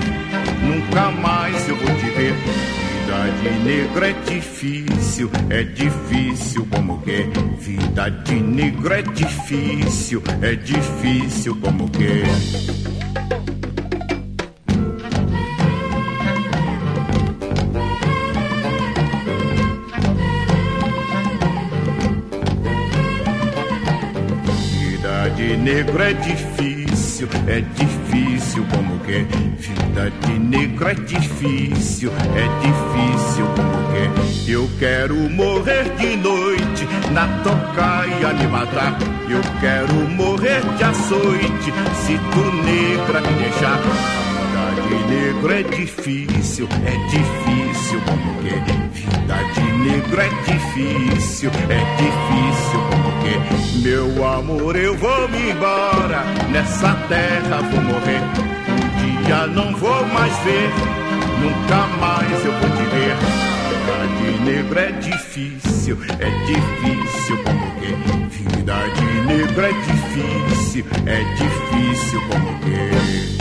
nunca 0.62 1.10
mais 1.10 1.68
eu 1.68 1.74
vou 1.74 1.97
te 1.97 2.10
ver. 2.10 2.32
Vida 2.32 3.32
de 3.43 3.51
negro 3.64 4.05
é 4.05 4.12
difícil, 4.12 5.31
é 5.51 5.64
difícil 5.64 6.64
como 6.70 7.02
que? 7.02 7.28
Vida 7.59 8.09
de 8.09 8.35
negro 8.35 8.94
é 8.94 9.02
difícil, 9.02 10.22
é 10.43 10.55
difícil 10.55 11.56
como 11.56 11.89
que? 11.90 12.22
De 25.41 25.57
negro 25.57 26.03
é 26.03 26.12
difícil, 26.12 27.27
é 27.47 27.62
difícil 27.75 28.62
como 28.75 28.99
que? 29.01 29.25
Vida 29.59 30.12
de 30.21 30.39
negro 30.39 30.87
é 30.87 30.95
difícil, 30.95 32.12
é 32.37 32.47
difícil 32.61 33.47
como 33.57 33.81
que? 33.91 34.51
Eu 34.53 34.69
quero 34.79 35.15
morrer 35.31 35.85
de 35.97 36.17
noite 36.17 36.87
na 37.12 37.27
tocaia 37.43 38.35
me 38.35 38.47
matar. 38.49 38.99
Eu 39.31 39.41
quero 39.61 39.95
morrer 40.11 40.61
de 40.77 40.85
açoite 40.85 41.73
se 42.05 42.19
tu 42.19 42.45
negra 42.62 43.21
me 43.23 43.33
deixar. 43.43 43.81
Vida 43.81 44.89
de 44.89 45.15
negro 45.15 45.53
é 45.55 45.62
difícil, 45.62 46.69
é 46.85 46.97
difícil 47.09 48.01
como 48.05 48.35
que? 48.43 48.51
Vida 48.93 49.37
de 49.55 49.73
negro 49.89 50.21
é 50.21 50.29
difícil, 50.29 51.51
é 51.71 51.97
difícil 51.97 52.81
como 52.91 52.99
Meu 53.83 54.27
amor, 54.27 54.77
eu 54.77 54.97
vou 54.97 55.29
me 55.29 55.51
embora, 55.51 56.23
nessa 56.51 56.95
terra 57.09 57.63
vou 57.63 57.81
morrer. 57.83 58.21
Um 58.99 59.25
dia 59.25 59.47
não 59.47 59.75
vou 59.77 60.07
mais 60.07 60.37
ver, 60.41 60.71
nunca 61.41 61.87
mais 61.99 62.45
eu 62.45 62.53
vou 62.53 62.71
te 62.71 62.85
ver. 62.95 63.17
Vida 63.71 64.07
de 64.19 64.45
negro 64.45 64.79
é 64.79 64.93
difícil, 64.93 65.99
é 66.19 66.31
difícil 66.47 67.39
como? 67.45 68.29
Vida 68.29 68.75
de 68.95 69.21
negro 69.27 69.65
é 69.65 69.73
difícil, 69.73 70.85
é 71.07 71.21
difícil 71.35 72.21
como? 72.29 73.40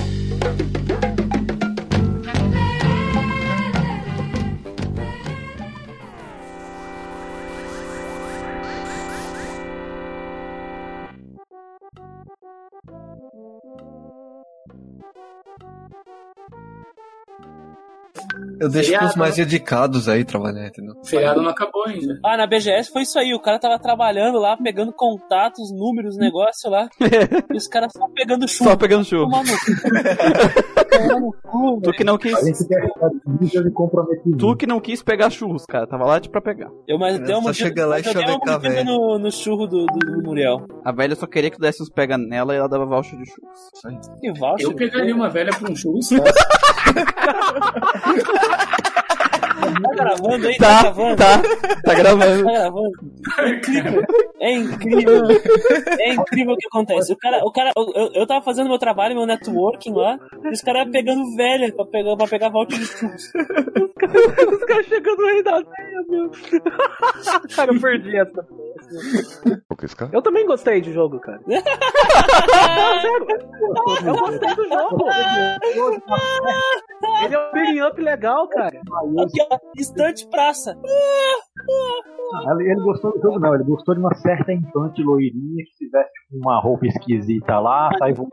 Eu 18.59 18.69
deixo 18.69 18.89
pros 18.89 18.99
Feriado, 18.99 19.19
mais 19.19 19.35
dedicados 19.35 20.09
aí 20.09 20.23
trabalhar, 20.25 20.67
entendeu? 20.67 20.93
Feriado 21.05 21.41
não 21.41 21.49
acabou 21.49 21.85
ainda. 21.85 22.19
Ah, 22.25 22.37
na 22.37 22.45
BGS 22.47 22.91
foi 22.91 23.03
isso 23.03 23.17
aí. 23.17 23.33
O 23.33 23.39
cara 23.39 23.59
tava 23.59 23.79
trabalhando 23.79 24.37
lá, 24.39 24.57
pegando 24.57 24.91
contatos, 24.93 25.71
números, 25.71 26.17
negócio 26.17 26.69
lá. 26.69 26.87
e 27.53 27.57
os 27.57 27.67
caras 27.67 27.91
só 27.95 28.07
pegando 28.13 28.47
chuva. 28.47 28.71
Só 28.71 28.75
pegando 28.77 29.05
chuva. 29.05 29.25
Cu. 31.43 31.81
Tu 31.81 31.91
que 31.93 32.03
não 32.03 32.17
quis. 32.17 32.35
Tu 34.37 34.55
que 34.57 34.67
não 34.67 34.79
quis 34.79 35.01
pegar 35.01 35.29
churros, 35.29 35.65
cara. 35.65 35.87
Tava 35.87 36.03
lá 36.05 36.19
de 36.19 36.29
pra 36.29 36.41
pegar. 36.41 36.69
Eu, 36.87 36.97
mas 36.97 37.15
É, 37.15 37.19
dei 37.19 37.35
uma 37.35 37.53
chega 37.53 37.85
lá 37.85 37.99
e 37.99 38.05
eu 38.05 38.11
chavecar, 38.11 38.59
velho. 38.59 38.85
no, 38.85 39.19
no 39.19 39.31
churro 39.31 39.67
do, 39.67 39.85
do, 39.85 39.99
do 39.99 40.23
Muriel. 40.23 40.65
A 40.83 40.91
velha 40.91 41.15
só 41.15 41.25
queria 41.25 41.49
que 41.49 41.57
tu 41.57 41.61
desse 41.61 41.81
uns 41.81 41.89
pega 41.89 42.17
nela 42.17 42.53
e 42.53 42.57
ela 42.57 42.67
dava 42.67 42.85
voucher 42.85 43.17
de 43.17 43.25
churros. 43.25 44.19
Que 44.19 44.31
voucher. 44.33 44.65
Eu 44.67 44.75
pegaria 44.75 45.15
uma 45.15 45.29
velha 45.29 45.51
pra 45.51 45.71
um 45.71 45.75
churro 45.75 46.01
só. 46.01 46.15
Tá 49.81 49.93
gravando 49.95 50.47
aí? 50.47 50.57
Tá, 50.57 50.81
gravando? 50.81 51.15
tá. 51.17 51.41
Tá 51.83 51.93
gravando. 51.93 52.43
Tá 52.43 52.51
gravando? 52.51 52.91
É 53.39 53.49
incrível. 53.49 54.03
É 54.39 54.53
incrível. 54.53 55.23
É 55.99 56.13
incrível 56.13 56.53
o 56.53 56.57
que 56.57 56.67
acontece. 56.67 57.13
O 57.13 57.17
cara, 57.17 57.39
o 57.43 57.51
cara, 57.51 57.71
eu, 57.75 58.11
eu- 58.13 58.27
tava 58.27 58.43
fazendo 58.43 58.67
meu 58.69 58.79
trabalho, 58.79 59.15
meu 59.15 59.25
networking 59.25 59.93
lá, 59.93 60.17
e 60.43 60.49
os 60.49 60.61
caras 60.61 60.89
pegando 60.91 61.23
velha 61.35 61.71
pra 61.73 61.85
pegar, 61.85 62.15
pra 62.15 62.27
pegar 62.27 62.49
voucher 62.49 62.79
de 62.79 62.85
churros. 62.85 63.23
Os 64.53 64.63
caras 64.65 64.85
chegando 64.85 65.25
aí 65.25 65.43
da 65.43 65.57
veia, 65.59 66.03
meu. 66.09 66.31
Cara, 67.55 67.73
eu 67.73 67.81
perdi 67.81 68.17
essa. 68.17 68.45
Eu 70.11 70.21
também 70.21 70.45
gostei 70.45 70.81
do 70.81 70.91
jogo, 70.91 71.19
cara. 71.19 71.39
Sério. 73.01 73.27
Eu 74.05 74.15
gostei 74.15 74.55
do 74.55 74.67
jogo. 74.67 75.05
Ele 77.23 77.35
é 77.35 77.39
um 77.39 77.51
beating 77.53 77.81
up 77.81 78.01
legal, 78.01 78.47
cara. 78.49 78.79
Aqui, 79.19 79.41
ó, 79.49 79.57
estante 79.77 80.27
praça. 80.27 80.77
Ele, 82.51 82.71
ele 82.71 82.81
gostou 82.83 83.11
do 83.11 83.19
jogo, 83.19 83.39
não. 83.39 83.55
Ele 83.55 83.63
gostou 83.63 83.95
de 83.95 83.99
uma 84.01 84.13
certa 84.15 84.53
infante 84.53 85.01
loirinha 85.01 85.63
que 85.65 85.73
se 85.75 85.89
veste 85.89 86.11
com 86.29 86.37
uma 86.37 86.59
roupa 86.61 86.85
esquisita 86.85 87.57
lá, 87.59 87.89
sai 87.97 88.13
voando 88.13 88.29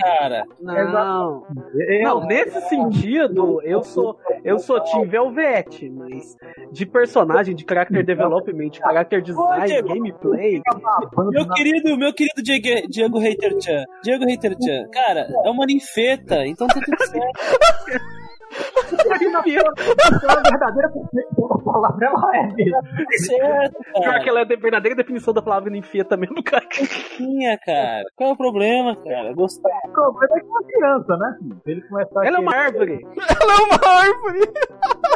cara. 0.00 0.44
Não. 0.60 1.44
Eu- 1.74 2.02
Não, 2.04 2.26
nesse 2.26 2.60
sentido, 2.68 3.60
eu 3.64 3.82
sou 3.82 4.16
eu 4.44 4.58
sou 4.60 4.80
Team 4.80 5.08
Velvet, 5.08 5.90
mas 5.90 6.36
de 6.72 6.86
personagem, 6.86 7.54
de 7.54 7.64
character 7.68 8.04
development, 8.06 8.68
de 8.70 8.78
character 8.78 9.20
design, 9.22 9.66
Diego. 9.66 9.88
gameplay. 9.88 10.62
Meu 11.32 11.48
querido, 11.48 11.96
meu 11.98 12.14
querido 12.14 12.40
Diego, 12.42 12.86
Diego 12.88 13.18
Hater-chan. 13.18 13.84
Diego 14.04 14.24
Hater-chan. 14.24 14.88
Cara, 14.92 15.26
é 15.44 15.50
uma 15.50 15.66
ninfeta, 15.66 16.46
então 16.46 16.68
tá 16.68 16.74
tudo 16.80 16.96
certo. 17.06 17.40
A 18.50 20.50
verdadeira 20.50 20.90
palavra 21.70 22.06
ela 22.06 22.36
é 22.36 22.52
mesmo. 22.52 22.78
Pior 23.94 24.20
que 24.20 24.28
ela 24.28 24.40
é 24.40 24.42
a 24.42 24.46
verdadeira 24.46 24.96
definição 24.96 25.32
da 25.32 25.42
palavra 25.42 25.70
ninfeta 25.70 26.16
mesmo, 26.16 26.36
cara. 26.42 26.66
Tinha, 27.16 27.56
cara. 27.58 28.02
Qual 28.16 28.30
é 28.30 28.32
o 28.32 28.36
problema, 28.36 28.96
cara? 28.96 29.32
Gostar. 29.34 29.70
O 29.86 29.92
problema 29.92 30.36
é 30.36 30.40
que 30.40 30.46
é 30.46 30.48
uma 30.48 30.62
criança, 30.64 31.16
né? 31.16 31.38
ele 31.66 31.82
começar 31.82 32.26
Ela 32.26 32.38
é 32.38 32.40
uma 32.40 32.54
árvore. 32.54 33.00
Ela 33.40 33.52
é 33.52 33.64
uma 33.64 34.00
árvore! 34.00 34.52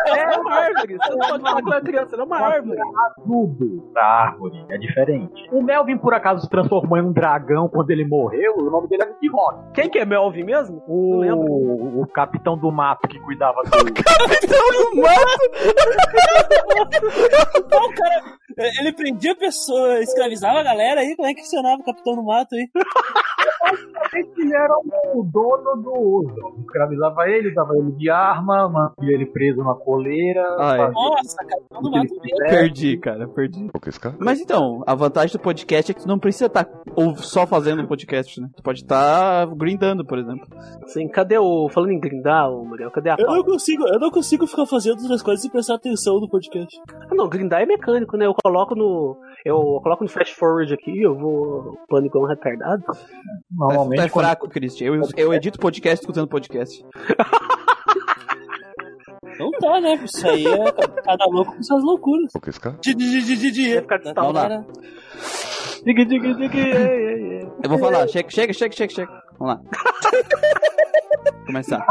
Ela 0.07 0.35
é 0.35 0.39
uma 0.39 0.55
árvore. 0.55 0.97
Você 0.97 1.17
não 1.17 1.29
pode 1.29 1.43
falar 1.43 1.63
que 1.63 1.69
ela 1.69 1.77
é 1.77 1.81
criança, 1.81 2.15
ela 2.15 2.23
é 2.23 2.27
uma 2.27 2.39
árvore. 2.39 2.79
tudo 3.25 3.93
da 3.93 4.05
árvore, 4.05 4.65
é 4.69 4.79
diferente. 4.79 5.49
O 5.51 5.63
Melvin, 5.63 5.99
por 5.99 6.15
acaso, 6.15 6.43
se 6.43 6.51
transformou 6.51 6.99
em 6.99 7.03
um 7.03 7.13
dragão 7.13 7.69
quando 7.69 7.91
ele 7.91 8.07
morreu, 8.07 8.55
o 8.59 8.71
nome 8.71 8.89
dele 8.89 9.03
é 9.03 9.15
Rock. 9.35 9.73
Quem 9.73 9.89
que 9.89 9.99
é 9.99 10.05
Melvin 10.05 10.45
mesmo? 10.45 10.83
O, 10.87 12.03
o 12.03 12.07
capitão 12.07 12.57
do 12.57 12.71
mato 12.71 13.09
que 13.09 13.19
cuidava 13.25 13.63
do. 13.63 13.71
Capitão 13.95 14.71
do 14.71 15.03
mato! 15.03 15.45
Não, 17.71 17.93
cara, 17.95 18.39
ele 18.79 18.93
prendia 18.93 19.33
a 19.33 19.37
pessoa, 19.37 20.01
escravizava 20.01 20.61
a 20.61 20.63
galera 20.63 21.01
aí, 21.01 21.17
como 21.17 21.29
é 21.29 21.35
que 21.35 21.43
funcionava 21.43 21.81
o 21.81 21.85
Capitão 21.85 22.15
do 22.15 22.23
Mato 22.23 22.55
aí? 22.55 22.69
Ele 24.15 24.55
era 24.55 24.75
o 25.15 25.23
dono 25.25 25.83
do 25.83 25.93
uso. 25.93 26.61
Escravizava 26.61 27.29
ele, 27.29 27.55
dava 27.55 27.77
ele 27.77 27.93
de 27.93 28.11
arma, 28.11 28.69
mantinha 28.69 29.13
ele 29.13 29.27
preso 29.27 29.63
na 29.63 29.75
coleira. 29.75 30.43
Ah, 30.59 30.77
é. 30.77 30.91
Nossa, 30.91 31.37
Capitão 31.37 31.83
do 31.83 31.91
Mato 31.91 32.15
mesmo. 32.15 32.39
Perdi, 32.49 32.97
cara, 32.99 33.29
perdi. 33.29 33.71
Mas 34.19 34.41
então, 34.41 34.83
a 34.87 34.95
vantagem 34.95 35.33
do 35.33 35.43
podcast 35.43 35.91
é 35.91 35.95
que 35.95 36.03
tu 36.03 36.09
não 36.09 36.19
precisa 36.19 36.47
estar 36.47 36.69
ou 36.97 37.17
só 37.17 37.47
fazendo 37.47 37.83
um 37.83 37.87
podcast, 37.87 38.41
né? 38.41 38.49
Tu 38.57 38.63
pode 38.63 38.81
estar 38.81 39.47
grindando, 39.55 40.05
por 40.05 40.19
exemplo. 40.19 40.47
Assim, 40.83 41.09
cadê 41.09 41.39
o. 41.39 41.69
Falando 41.69 41.93
em 41.93 42.01
grindar, 42.01 42.51
ô 42.51 42.65
Muriel, 42.65 42.91
cadê 42.91 43.11
a 43.11 43.17
Eu 43.19 43.27
não 43.27 43.43
consigo, 43.43 43.87
eu 43.89 43.99
não 43.99 44.11
consigo 44.11 44.47
ficar 44.47 44.67
fazendo 44.67 45.01
outras 45.01 45.23
coisas 45.23 45.45
e 45.45 45.51
prestar 45.51 45.75
atenção 45.75 46.21
no 46.21 46.29
podcast. 46.29 46.81
Ah, 47.11 47.15
não, 47.15 47.29
grindar 47.29 47.63
é 47.63 47.67
mecânico, 47.67 48.17
né? 48.17 48.27
Eu 48.27 48.35
coloco 48.35 48.75
no. 48.75 49.19
Eu 49.45 49.81
coloco 49.83 50.05
no 50.05 50.09
flash 50.09 50.31
forward 50.31 50.73
aqui, 50.73 51.03
eu 51.03 51.15
vou 51.15 51.77
plano 51.89 52.07
igual 52.07 52.25
um 52.25 52.29
retardado. 52.29 52.83
Tu 52.83 53.64
Normalmente, 53.69 54.01
é 54.01 54.09
quando- 54.09 54.25
fraco, 54.27 54.49
Christian. 54.49 54.87
Eu, 54.87 55.03
eu 55.17 55.35
edito 55.35 55.59
podcast 55.59 56.01
escutando 56.03 56.29
podcast. 56.29 56.85
Não 59.39 59.51
tá, 59.53 59.81
né? 59.81 59.95
Isso 60.05 60.27
aí 60.29 60.47
é 60.47 60.73
cada 61.05 61.25
louco 61.27 61.57
com 61.57 61.63
suas 61.63 61.83
loucuras. 61.83 62.31
Di- 62.81 62.95
di- 62.95 63.23
di- 63.37 63.51
di- 63.51 63.73
Vai 63.75 63.83
ficar 63.83 63.99
de 63.99 64.13
Vamos 64.15 64.35
lá. 64.35 64.43
Galera, 64.49 64.67
Diga, 65.85 66.05
diga, 66.07 66.35
diga, 66.35 66.59
é, 66.59 66.71
é, 66.71 67.43
é. 67.43 67.47
Eu 67.63 67.69
vou 67.69 67.79
falar, 67.79 68.07
chega, 68.09 68.31
chega, 68.31 68.53
chega, 68.53 68.75
chega, 68.75 68.93
chega. 68.95 69.23
Vamos 69.39 69.57
lá. 69.57 69.61
Começar. 71.47 71.85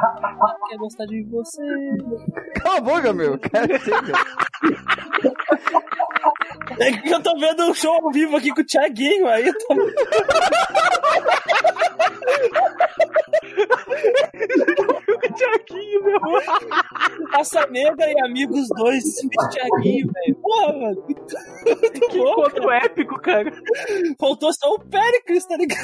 quer 0.69 0.77
gostar 0.77 1.05
de 1.05 1.23
você. 1.25 1.61
Cala 2.63 2.77
a 2.77 2.81
boca, 2.81 3.13
meu. 3.13 3.37
Cara, 3.37 3.77
chega. 3.79 4.13
É 6.79 6.91
que 6.93 7.09
eu 7.13 7.21
tô 7.21 7.37
vendo 7.37 7.63
um 7.65 7.73
show 7.73 7.93
ao 7.93 8.11
vivo 8.11 8.35
aqui 8.37 8.49
com 8.51 8.61
o 8.61 8.65
Thiaguinho 8.65 9.27
aí. 9.27 9.47
Eu 9.47 9.53
tô... 12.33 12.43
Tiaguinho, 15.33 16.03
meu. 16.03 16.19
Raça 17.31 17.65
Negra 17.71 18.05
e 18.11 18.21
Amigos 18.25 18.67
2 18.77 19.03
e 19.23 19.29
Thiaguinho, 19.29 20.07
velho. 20.13 20.35
Porra, 20.41 20.73
mano. 20.73 21.03
Muito 21.07 21.25
Que 22.09 22.17
bom, 22.17 22.31
encontro 22.31 22.71
épico, 22.71 23.19
cara. 23.21 23.51
Faltou 24.19 24.51
só 24.53 24.73
o 24.75 24.79
Péricles, 24.79 25.45
tá 25.45 25.55
ligado? 25.57 25.79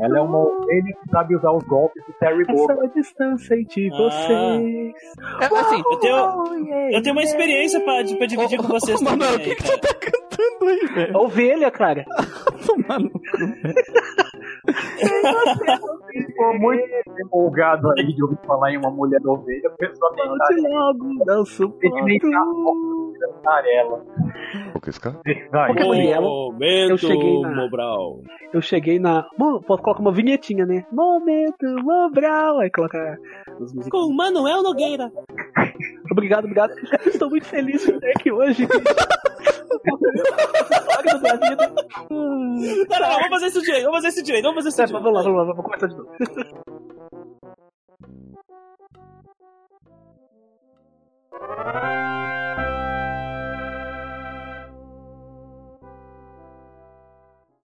Ela 0.00 0.18
é 0.18 0.22
uma 0.22 0.38
ovelha 0.38 0.94
que 1.02 1.10
sabe 1.10 1.36
usar 1.36 1.52
os 1.52 1.64
golpes 1.64 2.02
do 2.06 2.12
Terry 2.14 2.44
Bogan. 2.46 2.74
Essa 2.74 2.88
distância 2.94 3.54
entre 3.54 3.90
Ah. 3.92 3.96
vocês. 3.96 4.94
É, 5.40 5.44
assim, 5.60 5.82
Eu 5.90 5.96
tenho, 5.98 6.16
eu 6.92 7.02
tenho 7.02 7.14
uma 7.14 7.22
experiência 7.22 7.80
pra, 7.80 8.02
pra 8.16 8.26
dividir 8.26 8.58
com 8.58 8.68
vocês 8.68 9.00
Ô, 9.00 9.04
também. 9.04 9.18
Manuel, 9.28 9.36
o 9.36 9.40
que, 9.42 9.54
que 9.54 9.62
cara. 9.62 9.72
você 9.72 9.78
tá 9.80 9.94
cantando 9.94 10.19
aí, 10.62 10.86
velho? 10.94 11.16
Ovelha, 11.18 11.70
cara. 11.70 12.04
Mano, 12.88 13.10
Ficou 16.12 16.58
muito 16.58 16.84
empolgado 17.24 17.90
aí 17.98 18.14
de 18.14 18.22
ouvir 18.22 18.38
falar 18.46 18.72
em 18.72 18.78
uma 18.78 18.90
mulher 18.90 19.20
ovelha. 19.24 19.68
A 19.68 19.76
pessoa 19.76 20.14
tem 20.14 20.26
Volte 20.26 20.60
logo, 20.60 21.24
não 21.24 21.44
suporto. 21.44 21.96
Cantarela. 23.20 24.04
Lucas 24.74 24.98
Cantarela. 24.98 26.20
Momento, 26.20 26.90
eu 26.90 26.98
cheguei 26.98 27.40
na, 27.40 27.54
Mobral. 27.54 28.22
Eu 28.52 28.62
cheguei 28.62 28.98
na. 28.98 29.28
Mano, 29.38 29.62
coloca 29.62 30.00
uma 30.00 30.12
vinhetinha, 30.12 30.66
né? 30.66 30.84
Momento, 30.90 31.66
Mobral. 31.82 32.58
Aí 32.60 32.70
coloca 32.70 33.18
as 33.46 33.72
músicas. 33.72 33.88
Com 33.90 34.12
Manuel 34.12 34.62
Nogueira. 34.62 35.12
obrigado, 36.10 36.44
obrigado. 36.44 36.72
Estou 37.06 37.30
muito 37.30 37.46
feliz 37.46 37.84
de 37.84 37.98
ter 38.00 38.10
aqui 38.16 38.32
hoje. 38.32 38.66
Não, 42.10 42.98
não, 43.00 43.10
vamos 43.10 43.28
fazer 43.30 43.46
isso 43.46 43.62
direito, 43.62 43.84
vamos 43.84 43.98
fazer 43.98 44.08
isso 44.08 44.22
direito, 44.24 44.44
vamos 44.44 44.64
fazer 44.64 44.68
isso 44.68 44.76
direito. 44.76 45.02
Vamos 45.02 45.12
lá, 45.14 45.22
vamos 45.22 45.38
lá, 45.38 45.44
vamos 45.44 45.64
começar 45.64 45.86
de 45.86 45.96
novo. 45.96 46.10
Thank. 51.50 52.39